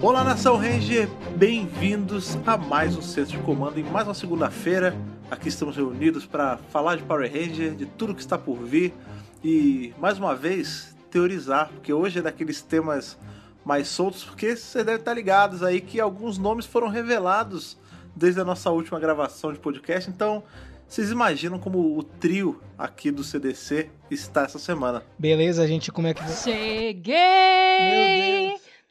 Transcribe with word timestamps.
Olá, 0.00 0.22
Nação 0.22 0.56
Ranger! 0.56 1.08
Bem-vindos 1.34 2.38
a 2.46 2.56
mais 2.56 2.96
um 2.96 3.02
Centro 3.02 3.32
de 3.36 3.42
Comando 3.42 3.80
em 3.80 3.82
mais 3.82 4.06
uma 4.06 4.14
segunda-feira. 4.14 4.96
Aqui 5.28 5.48
estamos 5.48 5.74
reunidos 5.76 6.24
para 6.24 6.56
falar 6.70 6.96
de 6.96 7.02
Power 7.02 7.28
Ranger, 7.28 7.74
de 7.74 7.84
tudo 7.84 8.14
que 8.14 8.20
está 8.20 8.38
por 8.38 8.58
vir 8.58 8.94
e, 9.42 9.92
mais 9.98 10.16
uma 10.16 10.36
vez, 10.36 10.96
teorizar, 11.10 11.68
porque 11.70 11.92
hoje 11.92 12.20
é 12.20 12.22
daqueles 12.22 12.62
temas 12.62 13.18
mais 13.64 13.88
soltos, 13.88 14.22
porque 14.22 14.54
vocês 14.54 14.84
devem 14.84 15.00
estar 15.00 15.14
ligados 15.14 15.64
aí 15.64 15.80
que 15.80 15.98
alguns 16.00 16.38
nomes 16.38 16.64
foram 16.64 16.86
revelados 16.88 17.76
desde 18.14 18.40
a 18.40 18.44
nossa 18.44 18.70
última 18.70 19.00
gravação 19.00 19.52
de 19.52 19.58
podcast, 19.58 20.08
então 20.08 20.44
vocês 20.86 21.10
imaginam 21.10 21.58
como 21.58 21.98
o 21.98 22.04
trio 22.04 22.62
aqui 22.78 23.10
do 23.10 23.24
CDC 23.24 23.90
está 24.08 24.42
essa 24.42 24.60
semana? 24.60 25.02
Beleza, 25.18 25.66
gente, 25.66 25.90
como 25.90 26.06
é 26.06 26.14
que... 26.14 26.22
Cheguei! 26.30 27.18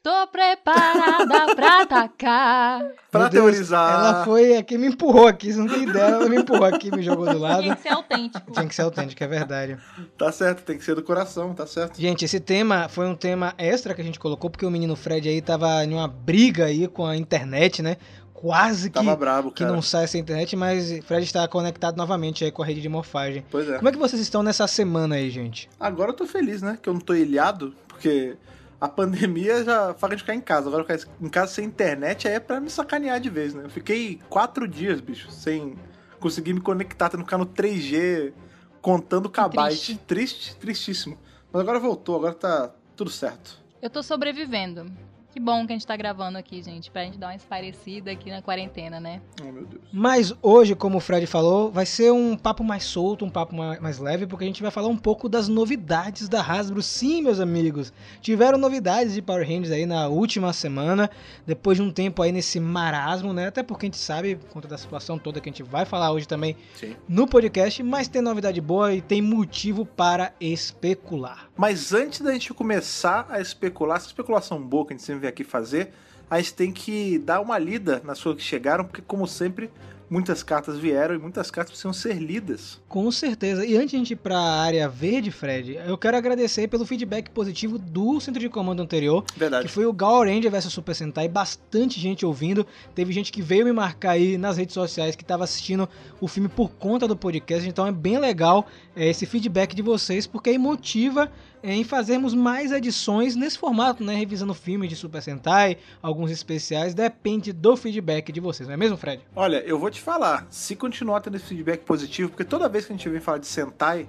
Tô 0.07 0.25
preparada 0.27 1.53
pra 1.53 1.81
atacar. 1.83 2.91
Pra 3.11 3.27
Deus, 3.27 3.51
teorizar. 3.51 3.91
Ela 3.91 4.23
foi 4.23 4.55
aqui, 4.55 4.77
me 4.77 4.87
empurrou 4.87 5.27
aqui, 5.27 5.51
você 5.51 5.59
não 5.59 5.67
tem 5.67 5.83
ideia, 5.83 6.11
ela 6.11 6.29
me 6.29 6.37
empurrou 6.37 6.63
aqui, 6.63 6.89
me 6.95 7.03
jogou 7.03 7.25
do 7.25 7.37
lado. 7.37 7.63
Tinha 7.63 7.75
que 7.75 7.81
ser 7.81 7.89
autêntico. 7.89 8.51
Tinha 8.53 8.67
que 8.69 8.73
ser 8.75 8.81
autêntico, 8.83 9.21
é 9.21 9.27
verdade. 9.27 9.77
Tá 10.17 10.31
certo, 10.31 10.63
tem 10.63 10.77
que 10.77 10.85
ser 10.85 10.95
do 10.95 11.03
coração, 11.03 11.53
tá 11.53 11.67
certo. 11.67 11.99
Gente, 11.99 12.23
esse 12.23 12.39
tema 12.39 12.87
foi 12.87 13.05
um 13.05 13.15
tema 13.15 13.53
extra 13.57 13.93
que 13.93 13.99
a 13.99 14.03
gente 14.03 14.17
colocou, 14.17 14.49
porque 14.49 14.65
o 14.65 14.71
menino 14.71 14.95
Fred 14.95 15.27
aí 15.27 15.41
tava 15.41 15.83
em 15.83 15.93
uma 15.93 16.07
briga 16.07 16.67
aí 16.67 16.87
com 16.87 17.05
a 17.05 17.17
internet, 17.17 17.81
né? 17.81 17.97
Quase 18.33 18.89
que, 18.89 18.93
Tava 18.93 19.13
brabo, 19.13 19.51
que 19.51 19.65
não 19.65 19.81
sai 19.81 20.05
essa 20.05 20.17
internet, 20.17 20.55
mas 20.55 20.99
Fred 21.03 21.25
está 21.25 21.45
conectado 21.49 21.97
novamente 21.97 22.45
aí 22.45 22.51
com 22.51 22.63
a 22.63 22.65
rede 22.65 22.79
de 22.79 22.87
morfagem. 22.87 23.43
Pois 23.51 23.69
é. 23.69 23.75
Como 23.75 23.89
é 23.89 23.91
que 23.91 23.97
vocês 23.97 24.21
estão 24.21 24.41
nessa 24.41 24.67
semana 24.67 25.15
aí, 25.15 25.29
gente? 25.29 25.67
Agora 25.77 26.11
eu 26.11 26.15
tô 26.15 26.25
feliz, 26.25 26.61
né? 26.61 26.79
Que 26.81 26.87
eu 26.87 26.93
não 26.93 27.01
tô 27.01 27.13
ilhado, 27.13 27.75
porque 27.89 28.37
a 28.79 28.87
pandemia 28.87 29.63
já 29.63 29.93
faz 29.93 30.11
a 30.11 30.15
gente 30.15 30.23
ficar 30.23 30.35
em 30.35 30.41
casa. 30.41 30.67
Agora 30.67 30.83
ficar 30.83 31.11
em 31.19 31.29
casa 31.29 31.53
sem 31.53 31.65
internet 31.65 32.27
aí 32.27 32.35
é 32.35 32.39
pra 32.39 32.59
me 32.59 32.69
sacanear 32.69 33.19
de 33.19 33.29
vez, 33.29 33.53
né? 33.53 33.63
Eu 33.65 33.69
fiquei 33.69 34.19
quatro 34.29 34.67
dias, 34.67 35.01
bicho, 35.01 35.31
sem 35.31 35.75
conseguir 36.19 36.53
me 36.53 36.61
conectar, 36.61 37.09
tendo 37.09 37.21
que 37.21 37.25
ficar 37.25 37.37
no 37.37 37.45
3G 37.45 38.33
contando 38.81 39.29
kbyte. 39.29 39.55
triste. 39.55 39.97
Triste, 40.07 40.55
tristíssimo. 40.55 41.17
Mas 41.51 41.61
agora 41.61 41.79
voltou, 41.79 42.15
agora 42.15 42.33
tá 42.33 42.71
tudo 42.95 43.09
certo. 43.09 43.59
Eu 43.81 43.89
tô 43.89 44.01
sobrevivendo. 44.03 44.91
Que 45.37 45.43
bom 45.43 45.67
que 45.67 45.71
a 45.71 45.75
gente 45.75 45.85
tá 45.85 45.95
gravando 45.95 46.35
aqui, 46.35 46.63
gente, 46.63 46.89
pra 46.89 47.03
gente 47.03 47.19
dar 47.19 47.27
uma 47.27 47.35
esparecida 47.35 48.09
aqui 48.09 48.31
na 48.31 48.41
quarentena, 48.41 48.99
né? 48.99 49.21
Oh, 49.39 49.51
meu 49.51 49.67
Deus. 49.67 49.83
Mas 49.93 50.33
hoje, 50.41 50.73
como 50.73 50.97
o 50.97 50.99
Fred 50.99 51.27
falou, 51.27 51.69
vai 51.71 51.85
ser 51.85 52.11
um 52.11 52.35
papo 52.35 52.63
mais 52.63 52.83
solto, 52.85 53.23
um 53.23 53.29
papo 53.29 53.55
ma- 53.55 53.79
mais 53.79 53.99
leve, 53.99 54.25
porque 54.25 54.43
a 54.45 54.47
gente 54.47 54.63
vai 54.63 54.71
falar 54.71 54.87
um 54.87 54.97
pouco 54.97 55.29
das 55.29 55.47
novidades 55.47 56.27
da 56.27 56.41
Hasbro. 56.41 56.81
Sim, 56.81 57.21
meus 57.21 57.39
amigos, 57.39 57.93
tiveram 58.19 58.57
novidades 58.57 59.13
de 59.13 59.21
Power 59.21 59.47
Rangers 59.47 59.69
aí 59.69 59.85
na 59.85 60.07
última 60.07 60.51
semana, 60.53 61.07
depois 61.45 61.77
de 61.77 61.83
um 61.83 61.91
tempo 61.91 62.23
aí 62.23 62.31
nesse 62.31 62.59
marasmo, 62.59 63.31
né? 63.31 63.45
Até 63.49 63.61
porque 63.61 63.85
a 63.85 63.89
gente 63.89 63.97
sabe, 63.97 64.37
por 64.37 64.49
conta 64.49 64.67
da 64.67 64.75
situação 64.75 65.19
toda 65.19 65.39
que 65.39 65.47
a 65.47 65.51
gente 65.51 65.61
vai 65.61 65.85
falar 65.85 66.11
hoje 66.13 66.27
também 66.27 66.55
Sim. 66.73 66.95
no 67.07 67.27
podcast, 67.27 67.83
mas 67.83 68.07
tem 68.07 68.23
novidade 68.23 68.59
boa 68.59 68.91
e 68.91 69.01
tem 69.01 69.21
motivo 69.21 69.85
para 69.85 70.33
especular. 70.41 71.47
Mas 71.55 71.93
antes 71.93 72.21
da 72.21 72.33
gente 72.33 72.51
começar 72.55 73.27
a 73.29 73.39
especular, 73.39 73.97
essa 73.97 74.07
especulação 74.07 74.59
boa 74.59 74.83
que 74.83 74.93
a 74.93 74.97
gente 74.97 75.05
sempre 75.05 75.26
aqui 75.27 75.43
fazer, 75.43 75.89
a 76.29 76.37
gente 76.39 76.53
tem 76.53 76.71
que 76.71 77.17
dar 77.19 77.39
uma 77.39 77.57
lida 77.57 78.01
nas 78.03 78.21
coisas 78.21 78.41
que 78.41 78.47
chegaram, 78.47 78.83
porque 78.83 79.01
como 79.01 79.27
sempre, 79.27 79.69
muitas 80.09 80.43
cartas 80.43 80.77
vieram 80.77 81.15
e 81.15 81.17
muitas 81.17 81.51
cartas 81.51 81.71
precisam 81.71 81.93
ser 81.93 82.15
lidas. 82.15 82.81
Com 82.87 83.11
certeza. 83.11 83.65
E 83.65 83.75
antes 83.75 83.91
de 83.91 83.95
a 83.95 83.99
gente 83.99 84.13
ir 84.13 84.15
para 84.15 84.37
a 84.37 84.61
área 84.61 84.87
verde, 84.87 85.31
Fred, 85.31 85.79
eu 85.85 85.97
quero 85.97 86.17
agradecer 86.17 86.67
pelo 86.67 86.85
feedback 86.85 87.29
positivo 87.29 87.77
do 87.77 88.19
centro 88.19 88.39
de 88.39 88.49
comando 88.49 88.81
anterior. 88.81 89.23
que 89.23 89.39
Verdade. 89.39 89.67
foi 89.67 89.85
o 89.85 89.93
Gal 89.93 90.23
Ranger 90.23 90.51
vs 90.51 90.65
Super 90.65 90.95
Sentai, 90.95 91.27
bastante 91.27 91.99
gente 91.99 92.25
ouvindo. 92.25 92.65
Teve 92.95 93.11
gente 93.13 93.31
que 93.31 93.41
veio 93.41 93.65
me 93.65 93.71
marcar 93.71 94.11
aí 94.11 94.37
nas 94.37 94.57
redes 94.57 94.73
sociais 94.73 95.15
que 95.15 95.23
estava 95.23 95.43
assistindo 95.43 95.87
o 96.19 96.27
filme 96.27 96.49
por 96.49 96.71
conta 96.71 97.07
do 97.07 97.15
podcast, 97.15 97.67
então 97.67 97.85
é 97.85 97.91
bem 97.91 98.17
legal 98.17 98.67
é, 98.95 99.07
esse 99.07 99.25
feedback 99.25 99.75
de 99.75 99.81
vocês, 99.81 100.25
porque 100.25 100.49
aí 100.49 100.57
motiva 100.57 101.31
é, 101.63 101.73
em 101.73 101.83
fazermos 101.83 102.33
mais 102.33 102.71
edições 102.71 103.35
nesse 103.35 103.57
formato, 103.57 104.03
né? 104.03 104.15
Revisando 104.15 104.53
filmes 104.53 104.89
de 104.89 104.95
Super 104.95 105.21
Sentai, 105.21 105.77
alguns 106.01 106.31
especiais, 106.31 106.93
depende 106.93 107.51
do 107.51 107.75
feedback 107.75 108.31
de 108.31 108.39
vocês, 108.39 108.67
não 108.67 108.73
é 108.73 108.77
mesmo, 108.77 108.97
Fred? 108.97 109.21
Olha, 109.35 109.57
eu 109.65 109.77
vou 109.79 109.89
te 109.89 109.96
falar, 110.01 110.45
se 110.49 110.75
continuar 110.75 111.21
tendo 111.21 111.37
esse 111.37 111.45
feedback 111.45 111.81
positivo, 111.81 112.29
porque 112.29 112.43
toda 112.43 112.67
vez 112.69 112.85
que 112.85 112.93
a 112.93 112.95
gente 112.95 113.07
vem 113.09 113.19
falar 113.19 113.37
de 113.39 113.47
Sentai, 113.47 114.07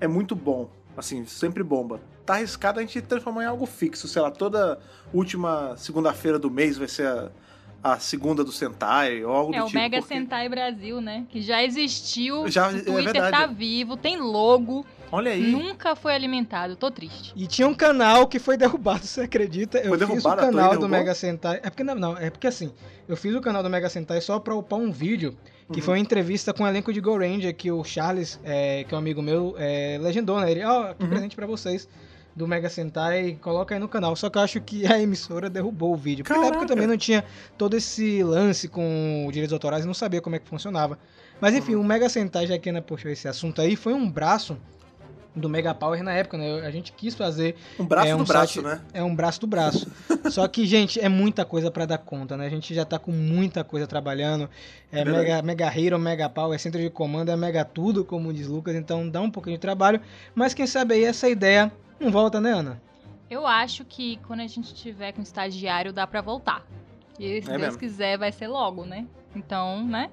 é 0.00 0.06
muito 0.08 0.34
bom. 0.36 0.68
Assim, 0.96 1.24
sempre 1.26 1.62
bomba. 1.62 2.00
Tá 2.26 2.34
arriscado 2.34 2.78
a 2.80 2.82
gente 2.82 3.00
transformar 3.00 3.44
em 3.44 3.46
algo 3.46 3.64
fixo, 3.66 4.08
sei 4.08 4.20
lá, 4.20 4.30
toda 4.30 4.78
última 5.14 5.76
segunda-feira 5.76 6.38
do 6.38 6.50
mês 6.50 6.76
vai 6.76 6.88
ser 6.88 7.06
a, 7.06 7.30
a 7.82 7.98
segunda 8.00 8.42
do 8.44 8.50
Sentai, 8.52 9.24
ou 9.24 9.32
algo 9.32 9.54
É 9.54 9.58
do 9.58 9.64
o 9.64 9.66
tipo. 9.68 9.78
Mega 9.78 9.98
porque- 9.98 10.14
Sentai 10.14 10.48
Brasil, 10.48 11.00
né? 11.00 11.24
Que 11.30 11.40
já 11.40 11.62
existiu. 11.62 12.48
Já- 12.48 12.68
o 12.68 12.76
é 12.76 12.80
Twitter 12.80 13.04
verdade. 13.12 13.36
tá 13.36 13.46
vivo, 13.46 13.96
tem 13.96 14.16
logo. 14.20 14.84
Olha 15.10 15.32
aí. 15.32 15.50
Nunca 15.50 15.96
foi 15.96 16.14
alimentado. 16.14 16.76
Tô 16.76 16.90
triste. 16.90 17.32
E 17.36 17.46
tinha 17.46 17.66
um 17.66 17.74
canal 17.74 18.26
que 18.26 18.38
foi 18.38 18.56
derrubado, 18.58 19.04
você 19.06 19.22
acredita? 19.22 19.78
Eu 19.78 19.96
Foi 19.98 20.06
fiz 20.06 20.24
o 20.24 20.36
canal 20.36 20.76
do? 20.78 20.88
Mega 20.88 21.14
Sentai. 21.14 21.56
É 21.62 21.70
porque 21.70 21.82
não, 21.84 21.94
não, 21.94 22.16
é 22.16 22.30
porque 22.30 22.46
assim, 22.46 22.72
eu 23.08 23.16
fiz 23.16 23.34
o 23.34 23.40
canal 23.40 23.62
do 23.62 23.70
Mega 23.70 23.88
Sentai 23.88 24.20
só 24.20 24.38
pra 24.38 24.54
upar 24.54 24.78
um 24.78 24.90
vídeo 24.90 25.36
que 25.72 25.80
Uhum. 25.80 25.84
foi 25.84 25.94
uma 25.94 26.00
entrevista 26.00 26.52
com 26.54 26.64
o 26.64 26.66
elenco 26.66 26.92
de 26.92 27.00
Go 27.00 27.18
Ranger 27.18 27.54
que 27.54 27.70
o 27.70 27.84
Charles, 27.84 28.40
é, 28.42 28.84
que 28.84 28.94
é 28.94 28.96
um 28.96 29.00
amigo 29.00 29.20
meu, 29.20 29.54
é, 29.58 29.98
legendou, 30.00 30.40
né? 30.40 30.50
Ele, 30.50 30.64
ó, 30.64 30.94
que 30.94 31.02
Uhum. 31.04 31.10
presente 31.10 31.36
pra 31.36 31.46
vocês 31.46 31.86
do 32.34 32.46
Mega 32.48 32.70
Sentai, 32.70 33.36
coloca 33.42 33.74
aí 33.74 33.78
no 33.80 33.88
canal. 33.88 34.14
Só 34.16 34.30
que 34.30 34.38
eu 34.38 34.42
acho 34.42 34.60
que 34.60 34.86
a 34.86 34.98
emissora 35.00 35.50
derrubou 35.50 35.92
o 35.92 35.96
vídeo. 35.96 36.24
Porque 36.24 36.38
na 36.38 36.46
época 36.46 36.60
Caraca. 36.60 36.74
também 36.74 36.86
não 36.86 36.96
tinha 36.96 37.22
todo 37.58 37.76
esse 37.76 38.22
lance 38.22 38.66
com 38.68 39.28
direitos 39.32 39.52
autorais, 39.52 39.82
eu 39.84 39.86
não 39.88 39.94
sabia 39.94 40.20
como 40.22 40.36
é 40.36 40.38
que 40.38 40.48
funcionava. 40.48 40.98
Mas 41.40 41.54
enfim, 41.54 41.74
Uhum. 41.74 41.82
o 41.82 41.84
Mega 41.84 42.08
Sentai, 42.08 42.46
já 42.46 42.58
que 42.58 42.70
Ana 42.70 42.80
puxou 42.80 43.10
esse 43.10 43.26
assunto 43.28 43.60
aí, 43.60 43.74
foi 43.76 43.92
um 43.92 44.08
braço 44.10 44.56
do 45.38 45.48
Mega 45.48 45.74
Power 45.74 46.02
na 46.02 46.12
época, 46.12 46.36
né? 46.36 46.60
A 46.66 46.70
gente 46.70 46.92
quis 46.92 47.14
fazer 47.14 47.56
Um 47.78 47.84
braço 47.84 48.08
é 48.08 48.14
um 48.14 48.18
do 48.18 48.24
braço, 48.24 48.54
site- 48.62 48.64
né? 48.66 48.80
é 48.92 49.02
um 49.02 49.14
braço 49.14 49.40
do 49.40 49.46
braço. 49.46 49.90
Só 50.30 50.46
que, 50.48 50.66
gente, 50.66 51.00
é 51.00 51.08
muita 51.08 51.44
coisa 51.44 51.70
pra 51.70 51.86
dar 51.86 51.98
conta, 51.98 52.36
né? 52.36 52.46
A 52.46 52.50
gente 52.50 52.74
já 52.74 52.84
tá 52.84 52.98
com 52.98 53.12
muita 53.12 53.62
coisa 53.64 53.86
trabalhando. 53.86 54.48
É 54.92 55.04
Verdade. 55.04 55.18
mega, 55.18 55.42
mega 55.42 55.66
Hero, 55.80 55.98
Mega 55.98 56.28
Power, 56.28 56.54
é 56.54 56.58
centro 56.58 56.80
de 56.80 56.90
comando, 56.90 57.30
é 57.30 57.36
Mega 57.36 57.64
Tudo, 57.64 58.04
como 58.04 58.32
diz 58.32 58.46
Lucas. 58.46 58.74
Então 58.74 59.08
dá 59.08 59.20
um 59.20 59.30
pouquinho 59.30 59.56
de 59.56 59.60
trabalho. 59.60 60.00
Mas 60.34 60.54
quem 60.54 60.66
sabe 60.66 60.94
aí 60.94 61.04
essa 61.04 61.28
ideia 61.28 61.70
não 62.00 62.10
volta, 62.10 62.40
né, 62.40 62.52
Ana? 62.52 62.80
Eu 63.30 63.46
acho 63.46 63.84
que 63.84 64.18
quando 64.26 64.40
a 64.40 64.46
gente 64.46 64.74
tiver 64.74 65.12
com 65.12 65.20
estagiário, 65.22 65.92
dá 65.92 66.06
pra 66.06 66.20
voltar. 66.20 66.64
E 67.18 67.42
se 67.42 67.48
É 67.48 67.52
Deus 67.52 67.60
mesmo. 67.60 67.78
quiser, 67.78 68.16
vai 68.16 68.32
ser 68.32 68.46
logo, 68.48 68.84
né? 68.84 69.06
Então, 69.36 69.84
né? 69.84 70.08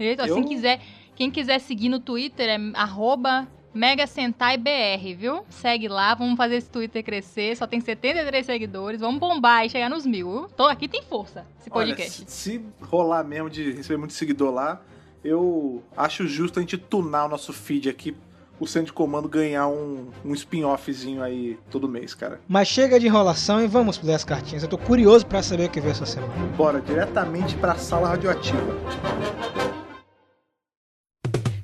Então, 0.00 0.26
Eu- 0.26 0.34
Quem, 0.36 0.44
quiser, 0.44 0.80
quem 1.14 1.30
quiser 1.30 1.58
seguir 1.60 1.88
no 1.88 1.98
Twitter 2.00 2.48
é 2.48 2.56
arroba 2.74 3.46
MegaSentaiBR, 3.74 5.14
viu? 5.16 5.44
Segue 5.50 5.88
lá, 5.88 6.14
vamos 6.14 6.36
fazer 6.36 6.56
esse 6.56 6.70
Twitter 6.70 7.02
crescer. 7.02 7.56
Só 7.56 7.66
tem 7.66 7.80
73 7.80 8.46
seguidores. 8.46 9.00
Vamos 9.00 9.18
bombar 9.20 9.66
e 9.66 9.70
chegar 9.70 9.90
nos 9.90 10.06
mil. 10.06 10.48
Tô, 10.56 10.64
aqui 10.66 10.88
tem 10.88 11.02
força, 11.02 11.46
esse 11.60 11.68
Olha, 11.72 11.88
podcast. 11.88 12.24
se, 12.26 12.26
se 12.26 12.64
rolar 12.80 13.24
mesmo 13.24 13.50
de 13.50 13.72
receber 13.72 13.96
muito 13.98 14.14
seguidor 14.14 14.52
lá, 14.52 14.80
eu 15.24 15.82
acho 15.96 16.26
justo 16.26 16.58
a 16.58 16.62
gente 16.62 16.76
tunar 16.76 17.24
o 17.24 17.28
nosso 17.28 17.52
feed 17.52 17.88
aqui, 17.88 18.14
o 18.60 18.66
centro 18.66 18.86
de 18.86 18.92
comando 18.92 19.28
ganhar 19.28 19.66
um, 19.68 20.10
um 20.24 20.32
spin-offzinho 20.34 21.22
aí 21.22 21.58
todo 21.70 21.88
mês, 21.88 22.14
cara. 22.14 22.40
Mas 22.46 22.68
chega 22.68 23.00
de 23.00 23.06
enrolação 23.06 23.62
e 23.62 23.66
vamos 23.66 24.00
ler 24.02 24.14
as 24.14 24.24
cartinhas. 24.24 24.62
Eu 24.62 24.68
tô 24.68 24.78
curioso 24.78 25.26
pra 25.26 25.42
saber 25.42 25.66
o 25.66 25.70
que 25.70 25.80
veio 25.80 25.92
essa 25.92 26.06
semana. 26.06 26.32
Bora, 26.56 26.80
diretamente 26.80 27.56
pra 27.56 27.74
sala 27.76 28.08
radioativa. 28.08 28.76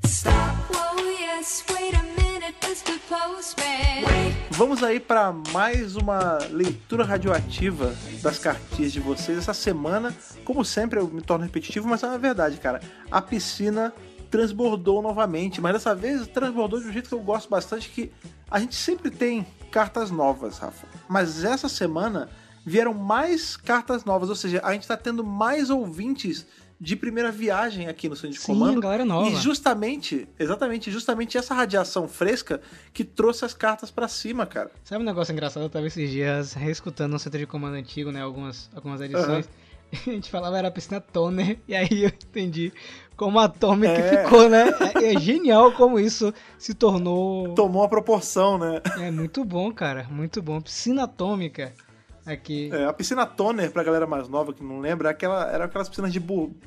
Stop, 0.05 0.33
whoa, 0.73 1.01
yes, 1.39 1.65
wait 1.71 2.00
Vamos 4.51 4.83
aí 4.83 5.01
pra 5.01 5.33
mais 5.33 5.97
uma 5.97 6.39
leitura 6.51 7.05
radioativa 7.05 7.95
das 8.23 8.39
cartinhas 8.39 8.93
de 8.93 9.01
vocês. 9.01 9.39
Essa 9.39 9.55
semana, 9.55 10.15
como 10.45 10.65
sempre, 10.65 10.99
eu 10.99 11.09
me 11.09 11.23
torno 11.23 11.45
repetitivo, 11.45 11.89
mas 11.89 12.03
é 12.03 12.07
uma 12.07 12.19
verdade, 12.19 12.59
cara. 12.59 12.81
A 13.11 13.23
piscina 13.23 13.93
transbordou 14.31 15.03
novamente, 15.03 15.61
mas 15.61 15.73
dessa 15.73 15.95
vez 15.95 16.27
transbordou 16.29 16.81
de 16.81 16.89
um 16.89 16.93
jeito 16.93 17.09
que 17.09 17.15
eu 17.15 17.21
gosto 17.21 17.49
bastante, 17.51 17.89
que 17.89 18.13
a 18.51 18.61
gente 18.61 18.77
sempre 18.77 19.11
tem 19.11 19.47
cartas 19.71 20.11
novas, 20.11 20.59
Rafa. 20.59 20.87
Mas 21.09 21.45
essa 21.45 21.69
semana 21.69 22.29
vieram 22.65 22.95
mais 22.95 23.57
cartas 23.57 24.05
novas, 24.05 24.29
ou 24.29 24.37
seja, 24.37 24.61
a 24.63 24.73
gente 24.73 24.87
tá 24.87 24.97
tendo 24.97 25.25
mais 25.25 25.71
ouvintes 25.71 26.47
de 26.81 26.97
primeira 26.97 27.31
viagem 27.31 27.89
aqui 27.89 28.09
no 28.09 28.17
Centro 28.17 28.31
de 28.31 28.39
Sim, 28.41 28.47
Comando. 28.55 28.81
galera 28.81 29.05
nova. 29.05 29.29
E 29.29 29.37
justamente, 29.37 30.27
exatamente, 30.39 30.91
justamente 30.91 31.37
essa 31.37 31.53
radiação 31.55 32.09
fresca 32.09 32.61
que 32.93 33.05
trouxe 33.05 33.45
as 33.45 33.53
cartas 33.53 33.91
pra 33.91 34.09
cima, 34.09 34.47
cara. 34.47 34.71
Sabe 34.83 35.03
um 35.03 35.07
negócio 35.07 35.31
engraçado? 35.33 35.63
Eu 35.65 35.69
tava 35.69 35.87
esses 35.87 36.11
dias 36.11 36.55
reescutando 36.55 37.15
um 37.15 37.19
centro 37.19 37.39
de 37.39 37.47
comando 37.47 37.75
antigo, 37.75 38.11
né? 38.11 38.23
Algumas, 38.23 38.71
algumas 38.75 39.01
edições. 39.03 39.47
A 39.93 39.97
gente 40.11 40.31
falava 40.31 40.57
era 40.57 40.69
a 40.69 40.71
piscina 40.71 41.01
toner, 41.01 41.59
e 41.67 41.75
aí 41.75 42.05
eu 42.05 42.09
entendi 42.11 42.73
como 43.17 43.41
atômica 43.41 43.93
É. 43.93 44.23
ficou, 44.23 44.49
né? 44.49 44.67
É, 45.03 45.15
é 45.17 45.19
genial 45.19 45.73
como 45.73 45.99
isso 45.99 46.33
se 46.57 46.73
tornou. 46.75 47.55
Tomou 47.55 47.83
uma 47.83 47.89
proporção, 47.89 48.57
né? 48.57 48.81
É 49.01 49.11
muito 49.11 49.45
bom, 49.45 49.73
cara. 49.73 50.07
Muito 50.09 50.41
bom. 50.41 50.61
Piscina 50.61 51.03
atômica. 51.03 51.75
Aqui. 52.25 52.71
É, 52.73 52.85
a 52.85 52.93
piscina 52.93 53.27
toner, 53.27 53.71
pra 53.71 53.83
galera 53.83 54.07
mais 54.07 54.29
nova 54.29 54.53
que 54.53 54.63
não 54.63 54.81
lembra, 54.81 55.09
é 55.09 55.13
aquela, 55.13 55.51
era 55.51 55.65
aquelas 55.65 55.89
piscinas 55.89 56.13
de 56.13 56.21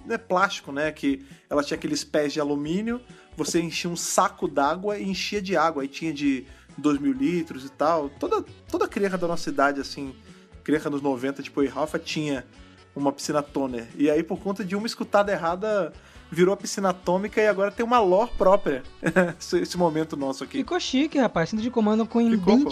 né, 0.05 0.17
plástico, 0.17 0.71
né? 0.71 0.91
Que 0.91 1.25
ela 1.49 1.63
tinha 1.63 1.77
aqueles 1.77 2.03
pés 2.03 2.33
de 2.33 2.39
alumínio, 2.39 3.01
você 3.35 3.61
enchia 3.61 3.89
um 3.89 3.95
saco 3.95 4.47
d'água 4.47 4.97
e 4.97 5.09
enchia 5.09 5.41
de 5.41 5.55
água. 5.55 5.83
Aí 5.83 5.87
tinha 5.87 6.13
de 6.13 6.45
2 6.77 6.99
mil 6.99 7.13
litros 7.13 7.65
e 7.65 7.69
tal. 7.69 8.09
Toda, 8.09 8.43
toda 8.69 8.87
criança 8.87 9.17
da 9.17 9.27
nossa 9.27 9.49
idade, 9.49 9.79
assim, 9.79 10.15
criança 10.63 10.89
dos 10.89 11.01
90, 11.01 11.43
tipo 11.43 11.61
o 11.61 11.67
Rafa, 11.67 11.99
tinha 11.99 12.45
uma 12.95 13.11
piscina 13.11 13.41
toner. 13.41 13.87
E 13.95 14.09
aí, 14.09 14.23
por 14.23 14.39
conta 14.39 14.63
de 14.63 14.75
uma 14.75 14.87
escutada 14.87 15.31
errada, 15.31 15.93
virou 16.31 16.53
a 16.53 16.57
piscina 16.57 16.89
atômica 16.89 17.41
e 17.41 17.47
agora 17.47 17.71
tem 17.71 17.85
uma 17.85 17.99
lore 17.99 18.31
própria. 18.37 18.83
esse, 19.39 19.77
momento 19.77 20.17
nosso 20.17 20.43
aqui. 20.43 20.59
Ficou 20.59 20.79
chique, 20.79 21.17
rapaz. 21.17 21.49
Centro 21.49 21.63
de 21.63 21.71
comando 21.71 22.05
com 22.05 22.19
Ficou, 22.29 22.59
pô. 22.63 22.69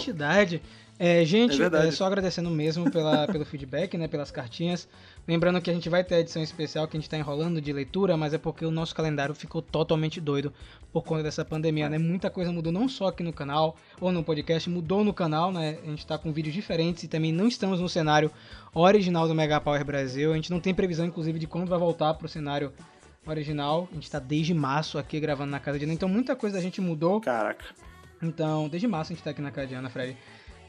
É, 0.98 1.24
gente, 1.24 1.60
É 1.60 1.88
é, 1.88 1.90
só 1.90 2.06
agradecendo 2.06 2.50
mesmo 2.50 2.90
pela, 2.90 3.26
pelo 3.30 3.44
feedback, 3.44 3.96
né? 3.96 4.06
Pelas 4.06 4.30
cartinhas. 4.30 4.88
Lembrando 5.26 5.60
que 5.60 5.70
a 5.70 5.74
gente 5.74 5.88
vai 5.88 6.04
ter 6.04 6.16
a 6.16 6.20
edição 6.20 6.42
especial 6.42 6.86
que 6.86 6.96
a 6.96 7.00
gente 7.00 7.08
tá 7.08 7.16
enrolando 7.16 7.60
de 7.60 7.72
leitura, 7.72 8.16
mas 8.16 8.34
é 8.34 8.38
porque 8.38 8.64
o 8.64 8.70
nosso 8.70 8.94
calendário 8.94 9.34
ficou 9.34 9.62
totalmente 9.62 10.20
doido 10.20 10.52
por 10.92 11.02
conta 11.02 11.22
dessa 11.22 11.44
pandemia, 11.44 11.88
né? 11.88 11.98
Muita 11.98 12.28
coisa 12.30 12.52
mudou 12.52 12.72
não 12.72 12.88
só 12.88 13.08
aqui 13.08 13.22
no 13.22 13.32
canal 13.32 13.76
ou 14.00 14.12
no 14.12 14.22
podcast, 14.22 14.68
mudou 14.68 15.02
no 15.04 15.12
canal, 15.12 15.52
né? 15.52 15.78
A 15.82 15.86
gente 15.86 16.06
tá 16.06 16.18
com 16.18 16.32
vídeos 16.32 16.54
diferentes 16.54 17.04
e 17.04 17.08
também 17.08 17.32
não 17.32 17.48
estamos 17.48 17.80
no 17.80 17.88
cenário 17.88 18.30
original 18.74 19.26
do 19.26 19.34
Mega 19.34 19.60
Power 19.60 19.84
Brasil. 19.84 20.32
A 20.32 20.36
gente 20.36 20.50
não 20.50 20.60
tem 20.60 20.74
previsão, 20.74 21.06
inclusive, 21.06 21.38
de 21.38 21.46
quando 21.46 21.68
vai 21.68 21.78
voltar 21.78 22.14
pro 22.14 22.28
cenário 22.28 22.72
original. 23.26 23.88
A 23.90 23.94
gente 23.94 24.10
tá 24.10 24.18
desde 24.18 24.52
março 24.52 24.98
aqui 24.98 25.18
gravando 25.20 25.50
na 25.50 25.60
casa 25.60 25.78
de 25.78 25.84
Ana, 25.84 25.94
então 25.94 26.08
muita 26.08 26.36
coisa 26.36 26.56
da 26.56 26.62
gente 26.62 26.80
mudou. 26.80 27.20
Caraca. 27.20 27.64
Então, 28.22 28.68
desde 28.68 28.86
março 28.86 29.12
a 29.12 29.14
gente 29.14 29.24
tá 29.24 29.30
aqui 29.30 29.42
na 29.42 29.50
casa 29.50 29.66
de 29.66 29.74
Ana, 29.74 29.90
Fred. 29.90 30.16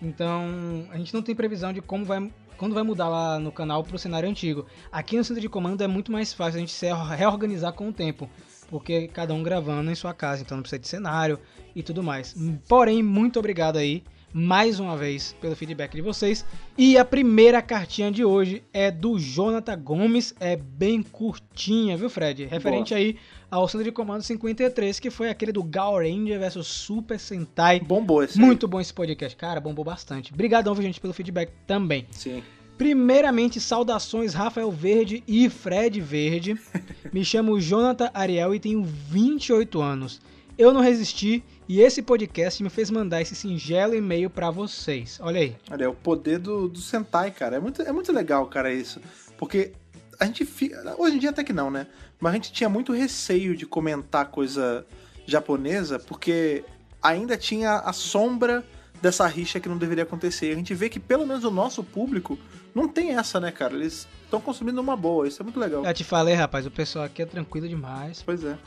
Então, 0.03 0.85
a 0.91 0.97
gente 0.97 1.13
não 1.13 1.21
tem 1.21 1.33
previsão 1.33 1.71
de 1.71 1.81
como 1.81 2.03
vai, 2.03 2.29
quando 2.57 2.75
vai 2.75 2.83
mudar 2.83 3.07
lá 3.07 3.39
no 3.39 3.51
canal 3.51 3.83
pro 3.83 3.97
cenário 3.97 4.29
antigo. 4.29 4.65
Aqui 4.91 5.17
no 5.17 5.23
centro 5.23 5.41
de 5.41 5.47
comando 5.47 5.81
é 5.81 5.87
muito 5.87 6.11
mais 6.11 6.33
fácil 6.33 6.57
a 6.57 6.59
gente 6.59 6.73
se 6.73 6.87
reorganizar 7.15 7.71
com 7.73 7.87
o 7.87 7.93
tempo, 7.93 8.29
porque 8.69 9.07
cada 9.07 9.33
um 9.33 9.41
gravando 9.41 9.89
em 9.89 9.95
sua 9.95 10.13
casa, 10.13 10.41
então 10.41 10.57
não 10.57 10.61
precisa 10.61 10.79
de 10.79 10.87
cenário 10.87 11.39
e 11.73 11.81
tudo 11.81 12.03
mais. 12.03 12.35
Porém, 12.67 13.01
muito 13.01 13.39
obrigado 13.39 13.77
aí 13.77 14.03
mais 14.33 14.79
uma 14.79 14.97
vez 14.97 15.35
pelo 15.39 15.55
feedback 15.55 15.93
de 15.93 16.01
vocês. 16.01 16.43
E 16.77 16.97
a 16.97 17.05
primeira 17.05 17.61
cartinha 17.61 18.11
de 18.11 18.25
hoje 18.25 18.63
é 18.73 18.89
do 18.89 19.19
Jonathan 19.19 19.79
Gomes, 19.79 20.33
é 20.39 20.55
bem 20.55 21.03
curtinha, 21.03 21.95
viu, 21.95 22.09
Fred? 22.09 22.45
Referente 22.45 22.95
aí 22.95 23.17
ao 23.51 23.67
centro 23.67 23.85
de 23.85 23.91
comando 23.91 24.23
53, 24.23 24.99
que 24.99 25.11
foi 25.11 25.29
aquele 25.29 25.51
do 25.51 25.61
Gal 25.63 25.97
Ranger 25.97 26.39
versus 26.39 26.65
Super 26.65 27.19
Sentai. 27.19 27.79
Bombou 27.79 28.23
esse. 28.23 28.39
aí. 28.39 28.45
Muito 28.45 28.67
bom 28.67 28.81
esse 28.81 28.93
podcast, 28.93 29.37
cara, 29.37 29.61
bombou 29.61 29.85
bastante. 29.85 30.33
Obrigadão, 30.33 30.75
gente, 30.81 30.99
pelo 30.99 31.13
feedback 31.13 31.51
também. 31.67 32.07
Sim. 32.09 32.41
Primeiramente, 32.77 33.61
saudações 33.61 34.33
Rafael 34.33 34.71
Verde 34.71 35.23
e 35.27 35.47
Fred 35.49 36.01
Verde. 36.01 36.59
Me 37.13 37.23
chamo 37.23 37.61
Jonathan 37.61 38.09
Ariel 38.13 38.55
e 38.55 38.59
tenho 38.59 38.83
28 38.83 39.79
anos. 39.79 40.19
Eu 40.57 40.73
não 40.73 40.81
resisti 40.81 41.43
e 41.67 41.81
esse 41.81 42.01
podcast 42.01 42.61
me 42.61 42.69
fez 42.69 42.89
mandar 42.89 43.21
esse 43.21 43.35
singelo 43.35 43.95
e-mail 43.95 44.29
pra 44.29 44.51
vocês. 44.51 45.19
Olha 45.21 45.41
aí. 45.41 45.55
Olha, 45.71 45.85
é 45.85 45.87
o 45.87 45.93
poder 45.93 46.39
do, 46.39 46.67
do 46.67 46.79
Sentai, 46.79 47.31
cara. 47.31 47.55
É 47.55 47.59
muito, 47.59 47.81
é 47.81 47.91
muito 47.91 48.11
legal, 48.11 48.45
cara, 48.47 48.71
isso. 48.71 48.99
Porque 49.37 49.73
a 50.19 50.25
gente 50.25 50.45
fica. 50.45 50.95
Hoje 50.97 51.15
em 51.15 51.19
dia 51.19 51.29
até 51.29 51.43
que 51.43 51.53
não, 51.53 51.71
né? 51.71 51.87
Mas 52.19 52.31
a 52.31 52.35
gente 52.35 52.51
tinha 52.51 52.69
muito 52.69 52.93
receio 52.93 53.55
de 53.55 53.65
comentar 53.65 54.27
coisa 54.27 54.85
japonesa, 55.25 55.99
porque 55.99 56.63
ainda 57.01 57.37
tinha 57.37 57.75
a 57.79 57.93
sombra 57.93 58.63
dessa 59.01 59.27
rixa 59.27 59.59
que 59.59 59.67
não 59.67 59.77
deveria 59.77 60.03
acontecer. 60.03 60.49
E 60.49 60.51
a 60.53 60.55
gente 60.55 60.73
vê 60.73 60.89
que, 60.89 60.99
pelo 60.99 61.25
menos 61.25 61.43
o 61.43 61.51
nosso 61.51 61.83
público, 61.83 62.37
não 62.73 62.87
tem 62.87 63.15
essa, 63.15 63.39
né, 63.39 63.51
cara? 63.51 63.73
Eles 63.73 64.07
estão 64.23 64.39
consumindo 64.39 64.79
uma 64.79 64.95
boa. 64.95 65.27
Isso 65.27 65.41
é 65.41 65.43
muito 65.43 65.59
legal. 65.59 65.83
Já 65.83 65.93
te 65.93 66.03
falei, 66.03 66.33
rapaz, 66.33 66.65
o 66.65 66.71
pessoal 66.71 67.05
aqui 67.05 67.21
é 67.21 67.25
tranquilo 67.25 67.67
demais. 67.67 68.23
Pois 68.23 68.43
é. 68.43 68.57